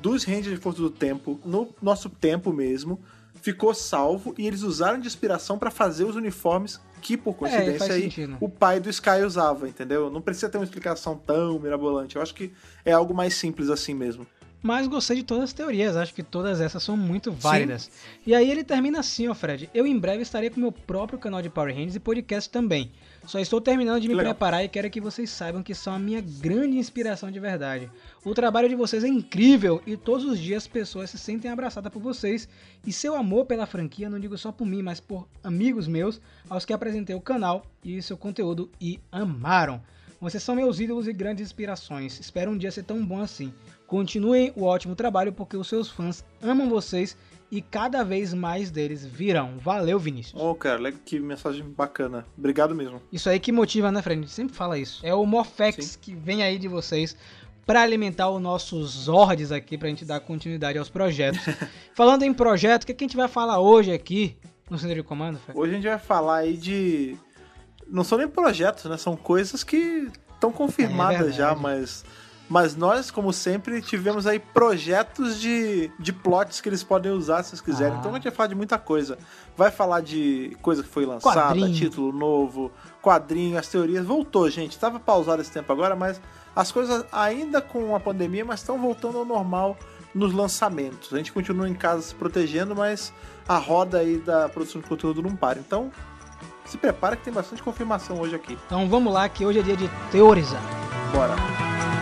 dos 0.00 0.24
Rangers 0.24 0.54
de 0.54 0.56
Força 0.56 0.80
do 0.80 0.90
Tempo, 0.90 1.40
no 1.44 1.68
nosso 1.82 2.08
tempo 2.08 2.52
mesmo, 2.52 3.00
ficou 3.42 3.72
salvo 3.74 4.34
e 4.38 4.46
eles 4.46 4.62
usaram 4.62 4.98
de 5.00 5.06
inspiração 5.06 5.58
para 5.58 5.70
fazer 5.70 6.04
os 6.04 6.16
uniformes 6.16 6.80
que, 7.00 7.16
por 7.16 7.34
coincidência, 7.34 7.86
É, 7.86 7.92
aí, 7.92 8.02
sentido. 8.02 8.36
o 8.40 8.48
pai 8.48 8.80
do 8.80 8.90
Sky 8.90 9.22
usava, 9.24 9.68
entendeu? 9.68 10.10
Não 10.10 10.20
precisa 10.20 10.48
ter 10.48 10.58
uma 10.58 10.64
explicação 10.64 11.16
tão 11.16 11.58
mirabolante. 11.58 12.16
Eu 12.16 12.22
acho 12.22 12.34
que 12.34 12.52
é 12.84 12.92
algo 12.92 13.14
mais 13.14 13.34
simples 13.34 13.70
assim 13.70 13.94
mesmo. 13.94 14.26
Mas 14.60 14.88
gostei 14.88 15.18
de 15.18 15.22
todas 15.22 15.44
as 15.44 15.52
teorias, 15.52 15.96
acho 15.96 16.12
que 16.12 16.22
todas 16.22 16.60
essas 16.60 16.82
são 16.82 16.96
muito 16.96 17.30
válidas. 17.30 17.90
E 18.26 18.34
aí 18.34 18.50
ele 18.50 18.64
termina 18.64 18.98
assim, 18.98 19.28
ó 19.28 19.34
Fred. 19.34 19.70
Eu 19.72 19.86
em 19.86 19.96
breve 19.96 20.22
estarei 20.22 20.50
com 20.50 20.58
meu 20.58 20.72
próprio 20.72 21.18
canal 21.18 21.40
de 21.40 21.48
Power 21.48 21.72
Rangers 21.72 21.94
e 21.94 22.00
podcast 22.00 22.50
também. 22.50 22.90
Só 23.24 23.38
estou 23.38 23.60
terminando 23.60 24.00
de 24.00 24.08
me 24.08 24.14
legal. 24.14 24.34
preparar 24.34 24.64
e 24.64 24.68
quero 24.68 24.90
que 24.90 25.00
vocês 25.00 25.30
saibam 25.30 25.62
que 25.62 25.74
são 25.74 25.92
a 25.92 25.98
minha 25.98 26.20
grande 26.20 26.76
inspiração 26.76 27.30
de 27.30 27.38
verdade. 27.38 27.88
O 28.24 28.34
trabalho 28.34 28.68
de 28.68 28.74
vocês 28.74 29.04
é 29.04 29.08
incrível 29.08 29.80
e 29.86 29.96
todos 29.96 30.24
os 30.24 30.38
dias 30.40 30.66
pessoas 30.66 31.10
se 31.10 31.18
sentem 31.18 31.50
abraçadas 31.50 31.92
por 31.92 32.02
vocês. 32.02 32.48
E 32.84 32.92
seu 32.92 33.14
amor 33.14 33.46
pela 33.46 33.66
franquia, 33.66 34.10
não 34.10 34.18
digo 34.18 34.36
só 34.36 34.50
por 34.50 34.66
mim, 34.66 34.82
mas 34.82 34.98
por 34.98 35.28
amigos 35.44 35.86
meus, 35.86 36.20
aos 36.48 36.64
que 36.64 36.72
apresentei 36.72 37.14
o 37.14 37.20
canal 37.20 37.64
e 37.84 38.02
seu 38.02 38.16
conteúdo 38.16 38.70
e 38.80 38.98
amaram. 39.12 39.80
Vocês 40.20 40.42
são 40.42 40.56
meus 40.56 40.80
ídolos 40.80 41.06
e 41.06 41.12
grandes 41.12 41.44
inspirações. 41.44 42.18
Espero 42.18 42.50
um 42.50 42.58
dia 42.58 42.72
ser 42.72 42.82
tão 42.82 43.04
bom 43.06 43.20
assim. 43.20 43.52
Continuem 43.88 44.52
o 44.54 44.64
ótimo 44.64 44.94
trabalho 44.94 45.32
porque 45.32 45.56
os 45.56 45.66
seus 45.66 45.90
fãs 45.90 46.22
amam 46.42 46.68
vocês 46.68 47.16
e 47.50 47.62
cada 47.62 48.04
vez 48.04 48.34
mais 48.34 48.70
deles 48.70 49.02
virão. 49.02 49.56
Valeu, 49.56 49.98
Vinícius. 49.98 50.40
Ô, 50.40 50.54
cara, 50.54 50.78
legal, 50.78 51.00
que 51.06 51.18
mensagem 51.18 51.64
bacana. 51.64 52.26
Obrigado 52.36 52.74
mesmo. 52.74 53.00
Isso 53.10 53.30
aí 53.30 53.40
que 53.40 53.50
motiva, 53.50 53.90
né, 53.90 54.02
Fred? 54.02 54.18
A 54.18 54.22
gente 54.22 54.34
sempre 54.34 54.54
fala 54.54 54.78
isso. 54.78 55.00
É 55.02 55.14
o 55.14 55.24
Morfex 55.24 55.86
Sim. 55.86 55.98
que 56.02 56.14
vem 56.14 56.42
aí 56.42 56.58
de 56.58 56.68
vocês 56.68 57.16
para 57.64 57.80
alimentar 57.80 58.28
os 58.28 58.42
nossos 58.42 58.90
Zords 58.90 59.50
aqui, 59.50 59.78
pra 59.78 59.88
gente 59.88 60.04
dar 60.04 60.20
continuidade 60.20 60.78
aos 60.78 60.90
projetos. 60.90 61.40
Falando 61.96 62.24
em 62.24 62.34
projeto, 62.34 62.82
o 62.82 62.86
que, 62.86 62.92
que 62.92 63.04
a 63.04 63.06
gente 63.06 63.16
vai 63.16 63.26
falar 63.26 63.58
hoje 63.58 63.90
aqui 63.90 64.36
no 64.68 64.78
Centro 64.78 64.96
de 64.96 65.02
Comando, 65.02 65.38
Fred? 65.38 65.58
Hoje 65.58 65.72
a 65.72 65.74
gente 65.76 65.88
vai 65.88 65.98
falar 65.98 66.36
aí 66.36 66.58
de. 66.58 67.16
Não 67.86 68.04
são 68.04 68.18
nem 68.18 68.28
projetos, 68.28 68.84
né? 68.84 68.98
São 68.98 69.16
coisas 69.16 69.64
que 69.64 70.10
estão 70.34 70.52
confirmadas 70.52 71.28
É 71.28 71.32
já, 71.32 71.54
mas. 71.54 72.04
Mas 72.48 72.74
nós, 72.74 73.10
como 73.10 73.32
sempre, 73.32 73.82
tivemos 73.82 74.26
aí 74.26 74.38
projetos 74.38 75.38
de, 75.38 75.90
de 75.98 76.12
plots 76.12 76.60
que 76.60 76.68
eles 76.68 76.82
podem 76.82 77.12
usar 77.12 77.42
se 77.42 77.50
eles 77.50 77.60
quiserem. 77.60 77.94
Ah. 77.94 77.98
Então 77.98 78.10
a 78.10 78.14
gente 78.14 78.24
vai 78.24 78.32
falar 78.32 78.46
de 78.46 78.54
muita 78.54 78.78
coisa. 78.78 79.18
Vai 79.56 79.70
falar 79.70 80.00
de 80.00 80.56
coisa 80.62 80.82
que 80.82 80.88
foi 80.88 81.04
lançada, 81.04 81.40
Quadrinho. 81.40 81.74
título 81.74 82.10
novo, 82.10 82.72
quadrinho, 83.02 83.58
as 83.58 83.68
teorias. 83.68 84.06
Voltou, 84.06 84.48
gente. 84.48 84.78
Tava 84.78 84.98
pausado 84.98 85.42
esse 85.42 85.50
tempo 85.50 85.70
agora, 85.70 85.94
mas 85.94 86.20
as 86.56 86.72
coisas 86.72 87.04
ainda 87.12 87.60
com 87.60 87.94
a 87.94 88.00
pandemia, 88.00 88.44
mas 88.44 88.60
estão 88.60 88.78
voltando 88.78 89.18
ao 89.18 89.24
normal 89.26 89.76
nos 90.14 90.32
lançamentos. 90.32 91.12
A 91.12 91.18
gente 91.18 91.32
continua 91.32 91.68
em 91.68 91.74
casa 91.74 92.00
se 92.00 92.14
protegendo, 92.14 92.74
mas 92.74 93.12
a 93.46 93.58
roda 93.58 93.98
aí 93.98 94.16
da 94.16 94.48
produção 94.48 94.80
de 94.80 94.88
conteúdo 94.88 95.22
não 95.22 95.36
para. 95.36 95.58
Então, 95.58 95.92
se 96.64 96.78
prepara 96.78 97.14
que 97.14 97.24
tem 97.24 97.32
bastante 97.32 97.62
confirmação 97.62 98.18
hoje 98.20 98.34
aqui. 98.34 98.58
Então 98.66 98.88
vamos 98.88 99.12
lá, 99.12 99.28
que 99.28 99.44
hoje 99.44 99.58
é 99.58 99.62
dia 99.62 99.76
de 99.76 99.88
teorizar. 100.10 100.62
Bora. 101.12 101.97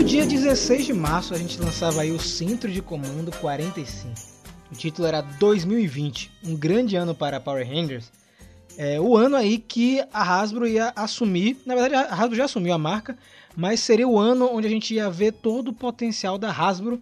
No 0.00 0.06
dia 0.06 0.24
16 0.24 0.86
de 0.86 0.94
março, 0.94 1.34
a 1.34 1.36
gente 1.36 1.60
lançava 1.60 2.00
aí 2.00 2.10
o 2.10 2.18
Centro 2.18 2.72
de 2.72 2.80
Comando 2.80 3.30
45. 3.32 4.14
O 4.72 4.74
título 4.74 5.06
era 5.06 5.20
2020, 5.20 6.30
um 6.42 6.56
grande 6.56 6.96
ano 6.96 7.14
para 7.14 7.38
Power 7.38 7.68
Rangers. 7.68 8.10
É 8.78 8.98
o 8.98 9.14
ano 9.14 9.36
aí 9.36 9.58
que 9.58 10.00
a 10.10 10.22
Hasbro 10.22 10.66
ia 10.66 10.90
assumir, 10.96 11.58
na 11.66 11.74
verdade 11.74 11.96
a 11.96 12.14
Hasbro 12.14 12.34
já 12.34 12.46
assumiu 12.46 12.72
a 12.72 12.78
marca, 12.78 13.14
mas 13.54 13.80
seria 13.80 14.08
o 14.08 14.18
ano 14.18 14.48
onde 14.50 14.66
a 14.66 14.70
gente 14.70 14.94
ia 14.94 15.10
ver 15.10 15.34
todo 15.34 15.68
o 15.68 15.74
potencial 15.74 16.38
da 16.38 16.50
Hasbro 16.50 16.98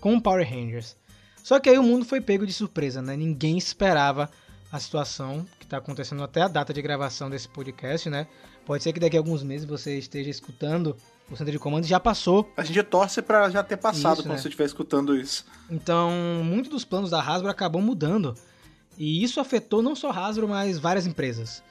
com 0.00 0.18
Power 0.18 0.48
Rangers. 0.48 0.96
Só 1.44 1.60
que 1.60 1.68
aí 1.68 1.76
o 1.76 1.82
mundo 1.82 2.06
foi 2.06 2.18
pego 2.18 2.46
de 2.46 2.52
surpresa, 2.54 3.02
né? 3.02 3.14
Ninguém 3.14 3.58
esperava 3.58 4.30
a 4.72 4.80
situação 4.80 5.46
que 5.58 5.66
está 5.66 5.76
acontecendo 5.76 6.22
até 6.22 6.40
a 6.40 6.48
data 6.48 6.72
de 6.72 6.80
gravação 6.80 7.28
desse 7.28 7.46
podcast, 7.46 8.08
né? 8.08 8.26
Pode 8.64 8.82
ser 8.82 8.94
que 8.94 9.00
daqui 9.00 9.18
a 9.18 9.20
alguns 9.20 9.42
meses 9.42 9.66
você 9.66 9.98
esteja 9.98 10.30
escutando 10.30 10.96
o 11.30 11.36
centro 11.36 11.52
de 11.52 11.58
comando 11.58 11.84
já 11.84 12.00
passou. 12.00 12.50
A 12.56 12.64
gente 12.64 12.82
torce 12.82 13.20
pra 13.20 13.50
já 13.50 13.62
ter 13.62 13.76
passado 13.76 14.14
Isso, 14.14 14.22
quando 14.22 14.32
né? 14.32 14.38
você 14.38 14.48
estiver 14.48 14.64
escutando 14.64 15.16
isso. 15.16 15.44
Então, 15.70 16.10
muitos 16.42 16.70
dos 16.70 16.84
planos 16.84 17.10
da 17.10 17.20
Hasbro 17.20 17.50
acabam 17.50 17.82
mudando. 17.82 18.34
E 18.96 19.22
isso 19.22 19.40
afetou 19.40 19.82
não 19.82 19.94
só 19.94 20.10
a 20.10 20.26
Hasbro, 20.26 20.48
mas 20.48 20.78
várias 20.78 21.06
empresas. 21.06 21.62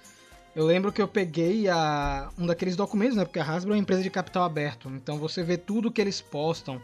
Eu 0.56 0.66
lembro 0.66 0.92
que 0.92 1.02
eu 1.02 1.08
peguei 1.08 1.68
a, 1.68 2.30
um 2.38 2.46
daqueles 2.46 2.76
documentos, 2.76 3.16
né? 3.16 3.26
Porque 3.26 3.40
a 3.40 3.44
Hasbro 3.44 3.74
é 3.74 3.76
uma 3.76 3.82
empresa 3.82 4.02
de 4.02 4.10
capital 4.10 4.44
aberto. 4.44 4.90
Então 4.90 5.18
você 5.18 5.44
vê 5.44 5.58
tudo 5.58 5.92
que 5.92 6.02
eles 6.02 6.22
postam 6.22 6.82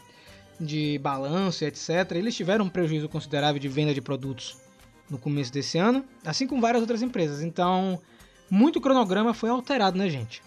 de 0.60 1.00
balanço 1.00 1.66
etc. 1.66 2.12
Eles 2.12 2.36
tiveram 2.36 2.66
um 2.66 2.70
prejuízo 2.70 3.10
considerável 3.10 3.60
de 3.60 3.68
venda 3.68 3.94
de 3.94 4.02
produtos 4.02 4.58
no 5.10 5.18
começo 5.18 5.52
desse 5.52 5.78
ano, 5.78 6.04
assim 6.26 6.48
como 6.48 6.62
várias 6.62 6.82
outras 6.82 7.02
empresas. 7.02 7.42
Então, 7.42 8.00
muito 8.50 8.82
cronograma 8.82 9.34
foi 9.34 9.50
alterado, 9.50 9.98
né, 9.98 10.10
gente? 10.10 10.42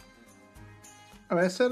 Essa 1.28 1.64
é 1.64 1.68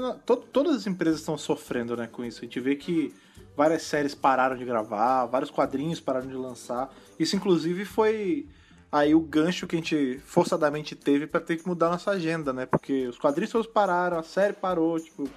todas 0.51 0.75
as 0.75 0.87
empresas 0.87 1.21
estão 1.21 1.37
sofrendo 1.37 1.95
né, 1.95 2.07
com 2.07 2.25
isso. 2.25 2.39
A 2.39 2.43
gente 2.43 2.59
vê 2.59 2.75
que 2.75 3.13
várias 3.55 3.83
séries 3.83 4.13
pararam 4.13 4.57
de 4.57 4.65
gravar, 4.65 5.25
vários 5.25 5.49
quadrinhos 5.49 5.99
pararam 5.99 6.27
de 6.27 6.35
lançar. 6.35 6.93
Isso, 7.17 7.35
inclusive, 7.35 7.85
foi 7.85 8.47
aí 8.91 9.15
o 9.15 9.19
gancho 9.19 9.65
que 9.65 9.75
a 9.75 9.79
gente 9.79 10.19
forçadamente 10.25 10.95
teve 10.95 11.25
pra 11.25 11.39
ter 11.39 11.57
que 11.57 11.67
mudar 11.67 11.89
nossa 11.89 12.11
agenda, 12.11 12.51
né? 12.51 12.65
Porque 12.65 13.07
os 13.07 13.17
quadrinhos 13.17 13.51
todos 13.51 13.67
pararam, 13.67 14.17
a 14.17 14.23
série 14.23 14.53
parou, 14.53 14.99
tipo. 14.99 15.29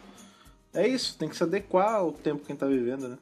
É 0.75 0.87
isso, 0.87 1.17
tem 1.17 1.29
que 1.29 1.37
se 1.37 1.43
adequar 1.43 1.95
ao 1.95 2.13
tempo 2.13 2.45
que 2.45 2.53
a 2.53 2.55
gente 2.55 2.61
tá 2.61 2.67
vivendo, 2.67 3.09
né? 3.09 3.19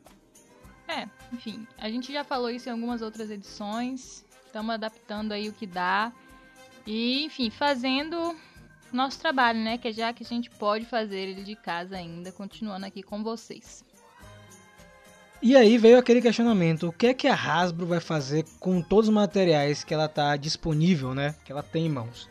É, 0.89 1.09
enfim, 1.33 1.67
a 1.79 1.89
gente 1.89 2.13
já 2.13 2.25
falou 2.25 2.51
isso 2.51 2.69
em 2.69 2.73
algumas 2.73 3.03
outras 3.03 3.31
edições. 3.31 4.25
Estamos 4.47 4.75
adaptando 4.75 5.33
aí 5.33 5.49
o 5.49 5.53
que 5.53 5.67
dá. 5.67 6.13
E, 6.87 7.25
enfim, 7.25 7.51
fazendo 7.51 8.35
nosso 8.93 9.19
trabalho, 9.19 9.59
né? 9.59 9.79
Que 9.79 9.89
é 9.89 9.93
já 9.93 10.13
que 10.13 10.23
a 10.23 10.27
gente 10.27 10.51
pode 10.51 10.85
fazer 10.85 11.19
ele 11.19 11.43
de 11.43 11.57
casa 11.57 11.97
ainda, 11.97 12.33
continuando 12.33 12.87
aqui 12.87 13.03
com 13.03 13.23
vocês. 13.23 13.85
E 15.43 15.57
aí 15.57 15.77
veio 15.79 15.99
aquele 15.99 16.23
questionamento: 16.23 16.89
o 16.89 16.93
que 16.93 17.09
é 17.09 17.15
que 17.15 17.29
a 17.29 17.35
Hasbro 17.35 17.87
vai 17.87 18.01
fazer 18.01 18.45
com 18.59 18.81
todos 18.81 19.09
os 19.09 19.15
materiais 19.15 19.85
que 19.85 19.93
ela 19.93 20.09
tá 20.09 20.37
disponível, 20.37 21.15
né? 21.15 21.35
Que 21.45 21.53
ela 21.53 21.63
tem 21.63 21.87
em 21.87 21.91
mãos. 21.91 22.29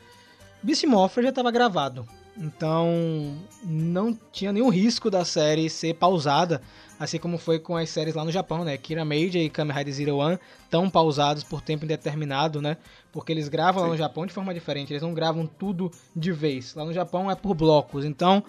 Beast 0.64 0.84
Morpher 0.86 1.24
já 1.24 1.30
estava 1.30 1.52
gravado, 1.52 2.08
então 2.38 3.38
não 3.64 4.18
tinha 4.32 4.52
nenhum 4.52 4.70
risco 4.70 5.10
da 5.10 5.24
série 5.24 5.70
ser 5.70 5.96
pausada, 5.96 6.62
assim 7.00 7.18
como 7.18 7.38
foi 7.38 7.60
com 7.60 7.76
as 7.78 7.90
séries 7.90 8.14
lá 8.14 8.26
no 8.26 8.32
Japão, 8.32 8.64
né? 8.64 8.78
Kira 8.78 9.06
Major 9.06 9.38
e 9.38 9.50
Kamen 9.50 9.76
Rider 9.76 9.94
Zero 9.94 10.18
One 10.18 10.40
estão 10.64 10.90
pausados 10.90 11.44
por 11.44 11.62
tempo 11.62 11.86
indeterminado, 11.86 12.62
né? 12.62 12.78
Porque 13.12 13.32
eles 13.32 13.48
gravam 13.48 13.82
lá 13.82 13.88
Sim. 13.88 13.92
no 13.94 13.98
Japão 13.98 14.26
de 14.26 14.34
forma 14.34 14.54
diferente, 14.54 14.92
eles 14.92 15.04
não 15.04 15.14
gravam 15.14 15.48
tudo 15.48 15.92
de 16.16 16.32
vez. 16.32 16.76
Lá 16.76 16.84
no 16.84 16.94
Japão 16.94 17.32
é 17.32 17.36
por 17.36 17.54
blocos, 17.54 18.04
então 18.04 18.44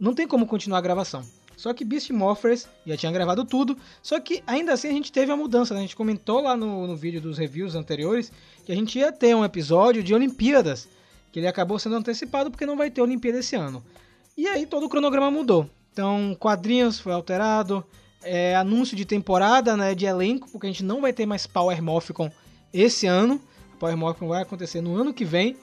não 0.00 0.14
tem 0.14 0.26
como 0.26 0.46
continuar 0.46 0.78
a 0.78 0.82
gravação. 0.82 1.22
Só 1.56 1.72
que 1.72 1.84
Beast 1.84 2.10
Morphers 2.10 2.66
já 2.86 2.96
tinha 2.96 3.12
gravado 3.12 3.44
tudo, 3.44 3.76
só 4.02 4.18
que 4.18 4.42
ainda 4.46 4.72
assim 4.72 4.88
a 4.88 4.92
gente 4.92 5.12
teve 5.12 5.30
a 5.30 5.36
mudança, 5.36 5.74
né? 5.74 5.80
A 5.80 5.82
gente 5.82 5.94
comentou 5.94 6.40
lá 6.40 6.56
no, 6.56 6.86
no 6.86 6.96
vídeo 6.96 7.20
dos 7.20 7.38
reviews 7.38 7.74
anteriores 7.74 8.32
que 8.64 8.72
a 8.72 8.74
gente 8.74 8.98
ia 8.98 9.12
ter 9.12 9.36
um 9.36 9.44
episódio 9.44 10.02
de 10.02 10.14
Olimpíadas. 10.14 10.88
Que 11.32 11.40
ele 11.40 11.48
acabou 11.48 11.78
sendo 11.78 11.96
antecipado 11.96 12.50
porque 12.50 12.66
não 12.66 12.76
vai 12.76 12.90
ter 12.90 13.00
Olimpíada 13.00 13.38
esse 13.38 13.56
ano. 13.56 13.82
E 14.36 14.46
aí 14.46 14.66
todo 14.66 14.84
o 14.86 14.88
cronograma 14.88 15.30
mudou. 15.30 15.68
Então, 15.92 16.36
quadrinhos 16.38 17.00
foi 17.00 17.12
alterado, 17.12 17.84
é, 18.22 18.54
anúncio 18.54 18.96
de 18.96 19.04
temporada, 19.04 19.76
né, 19.76 19.94
de 19.94 20.06
elenco, 20.06 20.48
porque 20.50 20.66
a 20.66 20.70
gente 20.70 20.84
não 20.84 21.00
vai 21.00 21.12
ter 21.12 21.26
mais 21.26 21.46
Power 21.46 21.82
Morphicon 21.82 22.30
esse 22.72 23.06
ano. 23.06 23.40
Power 23.78 23.96
Morphicon 23.96 24.28
vai 24.28 24.42
acontecer 24.42 24.80
no 24.80 24.94
ano 24.94 25.12
que 25.12 25.24
vem. 25.24 25.56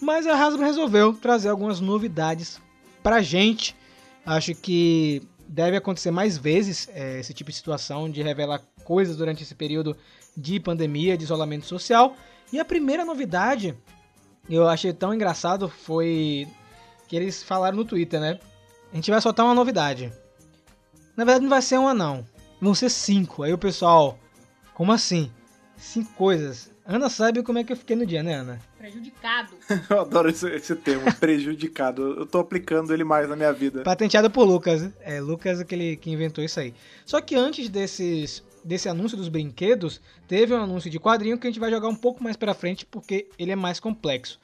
Mas 0.00 0.26
a 0.26 0.34
Hasbro 0.34 0.64
resolveu 0.64 1.12
trazer 1.12 1.50
algumas 1.50 1.80
novidades 1.80 2.60
pra 3.02 3.22
gente. 3.22 3.76
Acho 4.24 4.54
que 4.54 5.22
deve 5.46 5.76
acontecer 5.76 6.10
mais 6.10 6.38
vezes 6.38 6.88
é, 6.94 7.20
esse 7.20 7.34
tipo 7.34 7.50
de 7.50 7.56
situação 7.56 8.08
de 8.10 8.22
revelar 8.22 8.62
coisas 8.84 9.16
durante 9.16 9.42
esse 9.42 9.54
período 9.54 9.96
de 10.36 10.58
pandemia, 10.58 11.16
de 11.16 11.24
isolamento 11.24 11.66
social. 11.66 12.16
E 12.52 12.58
a 12.58 12.64
primeira 12.64 13.04
novidade, 13.04 13.76
eu 14.54 14.68
achei 14.68 14.92
tão 14.92 15.14
engraçado, 15.14 15.68
foi 15.68 16.46
que 17.08 17.16
eles 17.16 17.42
falaram 17.42 17.76
no 17.76 17.84
Twitter, 17.84 18.20
né? 18.20 18.38
A 18.92 18.96
gente 18.96 19.10
vai 19.10 19.20
soltar 19.20 19.44
uma 19.46 19.54
novidade. 19.54 20.12
Na 21.16 21.24
verdade, 21.24 21.42
não 21.42 21.50
vai 21.50 21.62
ser 21.62 21.78
uma, 21.78 21.94
não. 21.94 22.26
Vão 22.60 22.74
ser 22.74 22.90
cinco. 22.90 23.42
Aí 23.42 23.52
o 23.52 23.58
pessoal, 23.58 24.18
como 24.74 24.92
assim? 24.92 25.30
Cinco 25.76 26.12
coisas. 26.14 26.70
Ana 26.84 27.08
sabe 27.08 27.42
como 27.42 27.58
é 27.58 27.64
que 27.64 27.72
eu 27.72 27.76
fiquei 27.76 27.94
no 27.94 28.04
dia, 28.04 28.22
né, 28.22 28.34
Ana? 28.34 28.58
Prejudicado. 28.76 29.54
Eu 29.88 30.00
adoro 30.00 30.28
esse, 30.28 30.48
esse 30.50 30.74
termo, 30.74 31.04
prejudicado. 31.20 32.18
Eu 32.18 32.26
tô 32.26 32.40
aplicando 32.40 32.92
ele 32.92 33.04
mais 33.04 33.28
na 33.28 33.36
minha 33.36 33.52
vida. 33.52 33.82
Patenteada 33.82 34.28
por 34.28 34.44
Lucas. 34.44 34.90
É, 35.00 35.20
Lucas 35.20 35.60
aquele 35.60 35.96
que 35.96 36.10
inventou 36.10 36.42
isso 36.42 36.58
aí. 36.58 36.74
Só 37.06 37.20
que 37.20 37.36
antes 37.36 37.68
desses 37.68 38.42
desse 38.64 38.88
anúncio 38.88 39.16
dos 39.16 39.28
brinquedos, 39.28 40.00
teve 40.28 40.54
um 40.54 40.62
anúncio 40.62 40.90
de 40.90 40.98
quadrinho 40.98 41.38
que 41.38 41.46
a 41.46 41.50
gente 41.50 41.60
vai 41.60 41.70
jogar 41.70 41.88
um 41.88 41.96
pouco 41.96 42.22
mais 42.22 42.36
pra 42.36 42.54
frente 42.54 42.86
porque 42.86 43.28
ele 43.38 43.52
é 43.52 43.56
mais 43.56 43.80
complexo. 43.80 44.38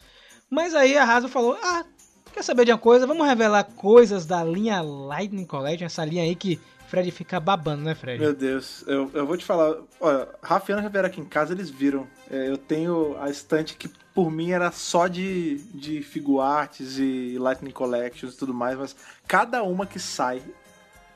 Mas 0.49 0.75
aí 0.75 0.97
a 0.97 1.05
Hasbro 1.05 1.31
falou: 1.31 1.59
"Ah, 1.63 1.85
quer 2.33 2.43
saber 2.43 2.65
de 2.65 2.73
uma 2.73 2.79
coisa? 2.79 3.07
Vamos 3.07 3.27
revelar 3.27 3.65
coisas 3.65 4.27
da 4.27 4.45
linha 4.45 4.81
Lightning 4.81 5.47
Collection, 5.47 5.87
essa 5.87 6.05
linha 6.05 6.23
aí 6.23 6.35
que 6.35 6.61
Fred 6.87 7.11
fica 7.11 7.41
babando, 7.41 7.83
né, 7.83 7.95
Fred? 7.95 8.21
Meu 8.21 8.33
Deus, 8.33 8.85
eu, 8.87 9.11
eu 9.13 9.27
vou 9.27 9.37
te 9.37 9.45
falar. 9.45 9.77
Olha, 10.01 10.29
Rafa 10.41 10.71
e 10.71 10.73
Ana 10.73 10.83
já 10.83 10.89
vieram 10.89 11.09
aqui 11.09 11.21
em 11.21 11.25
casa, 11.25 11.53
eles 11.53 11.69
viram. 11.69 12.07
É, 12.31 12.49
eu 12.49 12.57
tenho 12.57 13.17
a 13.21 13.29
estante 13.29 13.77
que 13.77 13.89
por 14.15 14.31
mim 14.31 14.53
era 14.53 14.71
só 14.71 15.09
de, 15.09 15.59
de 15.75 16.03
figuartes 16.03 16.99
e 16.99 17.37
Lightning 17.39 17.73
Collections 17.73 18.35
e 18.35 18.37
tudo 18.37 18.55
mais, 18.55 18.79
mas 18.79 18.97
cada 19.27 19.63
uma 19.63 19.85
que 19.85 19.99
sai 19.99 20.43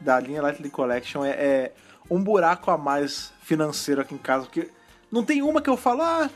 da 0.01 0.19
linha 0.19 0.43
Lightning 0.43 0.71
Collection 0.71 1.25
é, 1.25 1.31
é 1.31 1.73
um 2.11 2.23
buraco 2.23 2.71
a 2.71 2.77
mais 2.77 3.33
financeiro 3.43 4.01
aqui 4.01 4.15
em 4.15 4.19
casa, 4.19 4.45
porque 4.45 4.69
não 5.11 5.25
tem 5.25 5.43
uma 5.43 5.63
que 5.63 5.71
eu 5.71 5.77
falo, 5.77 6.03
ah, 6.03 6.29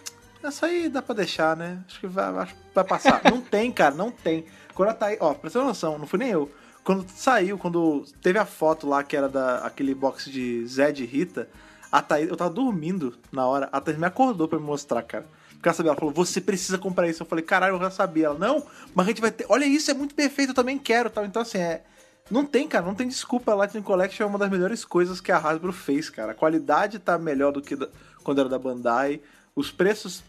essa 0.43 0.67
aí 0.67 0.89
dá 0.89 1.03
pra 1.03 1.15
deixar, 1.15 1.57
né? 1.57 1.83
Acho 1.89 2.01
que 2.01 2.07
vai, 2.07 2.25
acho 2.25 2.55
que 2.55 2.61
vai 2.75 2.85
passar. 2.85 3.21
não 3.31 3.41
tem, 3.41 3.73
cara, 3.73 3.95
não 3.95 4.11
tem. 4.11 4.45
Quando 4.75 4.91
ela 4.91 4.99
tá 4.99 5.07
aí, 5.07 5.17
ó, 5.21 5.35
pra 5.35 5.51
ter 5.51 5.59
uma 5.59 5.69
noção, 5.69 5.99
não 5.99 6.07
fui 6.07 6.19
nem 6.19 6.31
eu. 6.31 6.51
Quando 6.83 7.09
saiu, 7.09 7.57
quando 7.57 8.05
teve 8.21 8.39
a 8.39 8.45
foto 8.45 8.87
lá 8.87 9.03
que 9.03 9.17
era 9.17 9.29
da 9.29 9.59
aquele 9.59 9.95
box 9.95 10.31
de 10.31 10.67
Zed 10.67 11.03
e 11.03 11.07
Rita, 11.07 11.49
a 11.91 12.03
Thaís, 12.03 12.29
eu 12.29 12.37
tava 12.37 12.51
dormindo 12.51 13.17
na 13.33 13.47
hora, 13.47 13.69
a 13.73 13.81
Thaís 13.81 13.99
me 13.99 14.07
acordou 14.07 14.47
pra 14.47 14.59
me 14.59 14.65
mostrar, 14.67 15.03
cara. 15.03 15.27
Porque 15.65 15.69
ela 15.69 15.75
sabia, 15.75 15.91
ela 15.91 15.99
falou, 15.99 16.13
você 16.13 16.43
precisa 16.43 16.77
comprar 16.77 17.09
isso. 17.09 17.23
Eu 17.23 17.27
falei, 17.27 17.43
caralho, 17.43 17.77
eu 17.77 17.81
já 17.81 17.91
sabia. 17.91 18.27
Ela, 18.27 18.39
não, 18.39 18.67
mas 18.95 19.07
a 19.07 19.09
gente 19.09 19.21
vai 19.23 19.31
ter. 19.31 19.47
Olha 19.49 19.65
isso, 19.65 19.91
é 19.91 19.95
muito 19.95 20.15
perfeito, 20.15 20.51
eu 20.51 20.55
também 20.55 20.79
quero 20.79 21.09
tal. 21.09 21.25
Então, 21.25 21.41
assim, 21.41 21.57
é. 21.59 21.83
Não 22.31 22.45
tem, 22.47 22.67
cara, 22.67 22.87
não 22.87 22.95
tem 22.95 23.07
desculpa. 23.07 23.53
A 23.53 23.55
Lightning 23.55 23.83
Collection 23.83 24.25
é 24.25 24.27
uma 24.27 24.39
das 24.39 24.51
melhores 24.51 24.85
coisas 24.85 25.21
que 25.21 25.31
a 25.31 25.37
Hasbro 25.39 25.73
fez, 25.73 26.09
cara. 26.09 26.33
A 26.33 26.35
qualidade 26.35 26.99
tá 26.99 27.19
melhor 27.19 27.53
do 27.53 27.61
que 27.61 27.77
da- 27.77 27.89
quando 28.23 28.41
era 28.41 28.49
da 28.49 28.59
Bandai. 28.59 29.21
Os 29.55 29.71
preços 29.71 30.23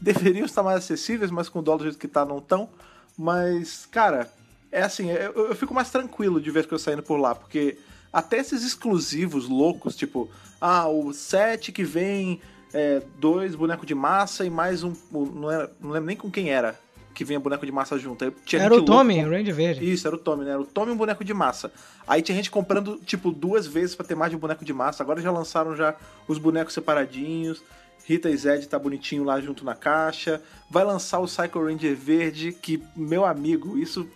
deveriam 0.00 0.44
estar 0.44 0.62
mais 0.62 0.78
acessíveis, 0.78 1.30
mas 1.30 1.48
com 1.48 1.60
o 1.60 1.62
dólar 1.62 1.78
do 1.78 1.84
jeito 1.84 1.98
que 1.98 2.08
tá, 2.08 2.24
não 2.24 2.40
tão. 2.40 2.68
Mas, 3.16 3.86
cara, 3.86 4.30
é 4.72 4.82
assim, 4.82 5.08
eu, 5.10 5.48
eu 5.48 5.54
fico 5.54 5.72
mais 5.72 5.88
tranquilo 5.90 6.40
de 6.40 6.50
ver 6.50 6.60
as 6.60 6.66
coisas 6.66 6.84
saindo 6.84 7.02
por 7.02 7.16
lá, 7.16 7.34
porque 7.34 7.78
até 8.12 8.38
esses 8.38 8.64
exclusivos 8.64 9.48
loucos, 9.48 9.94
tipo, 9.94 10.28
ah, 10.60 10.88
o 10.88 11.12
set 11.12 11.70
que 11.70 11.84
vem 11.84 12.40
é, 12.74 13.00
dois 13.18 13.54
bonecos 13.54 13.86
de 13.86 13.94
massa 13.94 14.44
e 14.44 14.50
mais 14.50 14.82
um. 14.82 14.92
Não, 15.12 15.50
era, 15.50 15.70
não 15.80 15.90
lembro 15.90 16.08
nem 16.08 16.16
com 16.16 16.30
quem 16.30 16.50
era 16.50 16.78
que 17.16 17.24
vinha 17.24 17.40
boneco 17.40 17.64
de 17.64 17.72
massa 17.72 17.98
junto. 17.98 18.26
Aí 18.26 18.32
tinha 18.44 18.60
Era 18.60 18.74
o 18.74 18.84
Tommy, 18.84 19.14
louca 19.14 19.30
o 19.30 19.32
Range 19.32 19.52
Verde. 19.52 19.90
isso, 19.90 20.06
era 20.06 20.14
o 20.14 20.18
Tommy, 20.18 20.44
né? 20.44 20.50
Era 20.50 20.60
o 20.60 20.66
Tommy 20.66 20.90
e 20.90 20.94
um 20.94 20.96
boneco 20.98 21.24
de 21.24 21.32
massa. 21.32 21.72
Aí 22.06 22.20
tinha 22.20 22.36
gente 22.36 22.50
comprando, 22.50 23.00
tipo, 23.06 23.32
duas 23.32 23.66
vezes 23.66 23.94
pra 23.96 24.04
ter 24.04 24.14
mais 24.14 24.30
de 24.30 24.36
um 24.36 24.38
boneco 24.38 24.62
de 24.66 24.72
massa. 24.74 25.02
Agora 25.02 25.22
já 25.22 25.30
lançaram 25.30 25.74
já 25.74 25.94
os 26.28 26.36
bonecos 26.36 26.74
separadinhos. 26.74 27.62
Rita 28.04 28.28
e 28.28 28.36
Zed 28.36 28.68
tá 28.68 28.78
bonitinho 28.78 29.24
lá 29.24 29.40
junto 29.40 29.64
na 29.64 29.74
caixa. 29.74 30.42
Vai 30.70 30.84
lançar 30.84 31.18
o 31.18 31.24
Psycho 31.24 31.64
Ranger 31.64 31.96
verde, 31.96 32.52
que, 32.52 32.82
meu 32.94 33.24
amigo, 33.24 33.78
isso... 33.78 34.06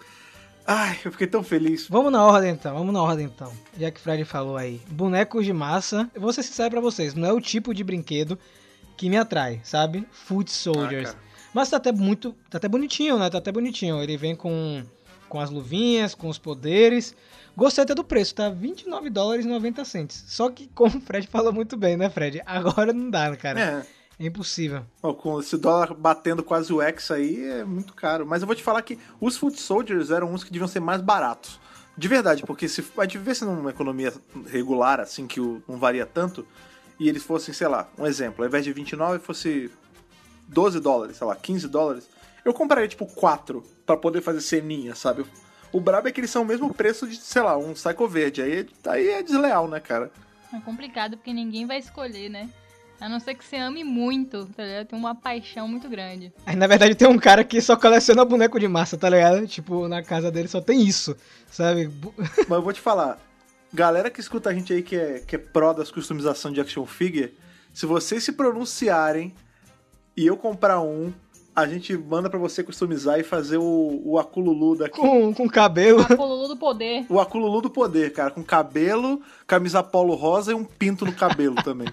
Ai, 0.67 0.99
eu 1.03 1.11
fiquei 1.11 1.27
tão 1.27 1.43
feliz. 1.43 1.89
Vamos 1.89 2.13
na 2.13 2.23
ordem 2.23 2.53
então, 2.53 2.75
vamos 2.75 2.93
na 2.93 3.03
ordem 3.03 3.25
então. 3.25 3.51
Já 3.79 3.91
que 3.91 3.99
o 3.99 4.03
Fred 4.03 4.27
falou 4.27 4.59
aí. 4.59 4.79
Bonecos 4.91 5.47
de 5.47 5.55
massa, 5.55 6.09
eu 6.15 6.21
vou 6.21 6.35
ser 6.35 6.43
sincero 6.43 6.71
pra 6.71 6.81
vocês, 6.81 7.15
não 7.15 7.27
é 7.27 7.33
o 7.33 7.41
tipo 7.41 7.73
de 7.73 7.83
brinquedo 7.83 8.39
que 8.95 9.09
me 9.09 9.17
atrai, 9.17 9.61
sabe? 9.65 10.07
Foot 10.13 10.53
Soldiers. 10.53 11.17
Ah. 11.19 11.30
Mas 11.55 11.69
tá 11.71 11.77
até 11.79 11.93
muito. 11.93 12.35
Tá 12.49 12.59
até 12.59 12.69
bonitinho, 12.69 13.19
né? 13.19 13.29
Tá 13.31 13.39
até 13.39 13.51
bonitinho. 13.51 14.03
Ele 14.03 14.17
vem 14.17 14.35
com, 14.37 14.83
com 15.29 15.41
as 15.41 15.51
luvinhas, 15.51 16.15
com 16.15 16.29
os 16.29 16.39
poderes. 16.39 17.15
Gostei 17.57 17.83
até 17.85 17.95
do 17.95 18.05
preço, 18.05 18.35
tá? 18.37 18.49
29 18.49 19.11
dólares 19.11 19.45
e 19.45 19.49
90 19.49 19.85
cents. 19.85 20.25
Só 20.29 20.49
que, 20.51 20.69
como 20.75 20.99
o 20.99 21.01
Fred 21.01 21.27
falou 21.27 21.53
muito 21.53 21.77
bem, 21.77 21.97
né, 21.97 22.09
Fred? 22.09 22.41
Agora 22.47 22.93
não 22.93 23.11
dá, 23.11 23.35
cara. 23.37 23.61
É, 23.61 23.87
É 24.25 24.27
impossível. 24.27 24.83
ó, 25.03 25.13
com 25.13 25.41
esse 25.41 25.57
dólar 25.57 25.93
batendo 25.95 26.43
quase 26.43 26.73
o 26.73 26.81
X 26.81 27.11
aí, 27.11 27.43
é 27.45 27.65
muito 27.65 27.95
caro. 27.95 28.25
Mas 28.27 28.43
eu 28.43 28.47
vou 28.47 28.55
te 28.55 28.63
falar 28.63 28.83
que 28.83 28.99
os 29.21 29.37
Foot 29.37 29.59
Soldiers 29.61 30.11
eram 30.11 30.33
uns 30.33 30.45
que 30.45 30.53
deviam 30.53 30.69
ser 30.69 30.81
mais 30.81 31.01
baratos. 31.03 31.59
De 31.99 32.07
verdade, 32.07 32.45
porque 32.47 32.69
se 32.69 32.83
a 32.97 33.03
gente 33.03 33.19
vivesse 33.19 33.45
numa 33.45 33.71
economia 33.71 34.13
regular, 34.47 35.01
assim, 35.01 35.27
que 35.27 35.41
o- 35.41 35.61
não 35.69 35.77
varia 35.77 36.07
tanto, 36.07 36.47
e 36.99 37.09
eles 37.09 37.23
fossem, 37.25 37.53
sei 37.53 37.67
lá, 37.67 37.89
um 37.99 38.07
exemplo, 38.07 38.43
ao 38.45 38.49
invés 38.49 38.65
de 38.65 38.73
29 38.73 39.19
fosse 39.19 39.71
12 40.51 40.81
dólares, 40.81 41.17
sei 41.17 41.27
lá, 41.27 41.37
15 41.37 41.69
dólares, 41.69 42.09
eu 42.45 42.53
compraria, 42.53 42.89
tipo, 42.89 43.07
4 43.07 43.63
pra 43.87 43.97
poder 43.97 44.21
fazer 44.21 44.41
ceninha, 44.41 44.95
sabe? 44.95 45.25
O 45.73 45.81
brabo 45.81 46.09
é 46.09 46.13
que 46.13 46.21
eles 46.21 46.31
são 46.31 46.43
o 46.43 46.47
mesmo 46.47 46.73
preço 46.75 47.07
de, 47.07 47.17
sei 47.17 47.43
lá, 47.43 47.57
um 47.57 47.75
Psycho 47.75 48.09
Verde. 48.09 48.43
Aí, 48.43 48.69
aí 48.87 49.09
é 49.09 49.23
desleal, 49.23 49.69
né, 49.69 49.79
cara? 49.79 50.11
É 50.53 50.59
complicado 50.61 51.17
porque 51.17 51.33
ninguém 51.33 51.65
vai 51.67 51.79
escolher, 51.79 52.29
né? 52.29 52.51
A 53.01 53.09
não 53.09 53.21
ser 53.21 53.35
que 53.35 53.45
você 53.45 53.57
ame 53.57 53.83
muito, 53.83 54.47
tá 54.47 54.63
ligado? 54.63 54.89
Tem 54.89 54.99
uma 54.99 55.15
paixão 55.15 55.67
muito 55.67 55.89
grande. 55.89 56.33
Aí, 56.45 56.57
na 56.57 56.67
verdade, 56.67 56.95
tem 56.95 57.09
um 57.09 57.19
cara 57.19 57.45
que 57.45 57.61
só 57.61 57.77
coleciona 57.77 58.25
boneco 58.25 58.59
de 58.59 58.69
massa, 58.69 58.99
tá 58.99 59.09
ligado? 59.09 59.47
Tipo, 59.47 59.89
na 59.89 60.03
casa 60.03 60.31
dele 60.31 60.49
só 60.49 60.61
tem 60.61 60.83
isso, 60.83 61.17
sabe? 61.51 61.91
Mas 62.47 62.51
eu 62.51 62.63
vou 62.63 62.73
te 62.73 62.81
falar, 62.81 63.19
galera 63.73 64.11
que 64.11 64.21
escuta 64.21 64.51
a 64.51 64.55
gente 64.55 64.73
aí 64.73 64.83
que 64.83 64.97
é, 64.97 65.21
que 65.21 65.37
é 65.37 65.39
pró 65.39 65.73
das 65.73 65.91
customização 65.91 66.53
de 66.53 66.61
action 66.61 66.85
figure, 66.85 67.35
se 67.73 67.87
vocês 67.87 68.23
se 68.23 68.33
pronunciarem 68.33 69.35
e 70.21 70.27
eu 70.27 70.37
comprar 70.37 70.83
um, 70.83 71.11
a 71.57 71.67
gente 71.67 71.97
manda 71.97 72.29
pra 72.29 72.39
você 72.39 72.63
customizar 72.63 73.19
e 73.19 73.23
fazer 73.23 73.57
o, 73.57 74.03
o 74.05 74.19
Akululu 74.19 74.77
daqui. 74.77 75.01
Com, 75.01 75.33
com 75.33 75.49
cabelo. 75.49 76.03
A 76.03 76.15
Polulu 76.15 76.47
do 76.47 76.59
Poder. 76.59 77.07
O 77.09 77.19
Akululu 77.19 77.63
do 77.63 77.71
poder, 77.71 78.13
cara, 78.13 78.31
com 78.31 78.45
cabelo, 78.45 79.23
camisa 79.47 79.83
polo 79.83 80.15
rosa 80.15 80.53
e 80.53 80.55
um 80.55 80.63
pinto 80.63 81.07
no 81.07 81.15
cabelo 81.15 81.55
também. 81.65 81.89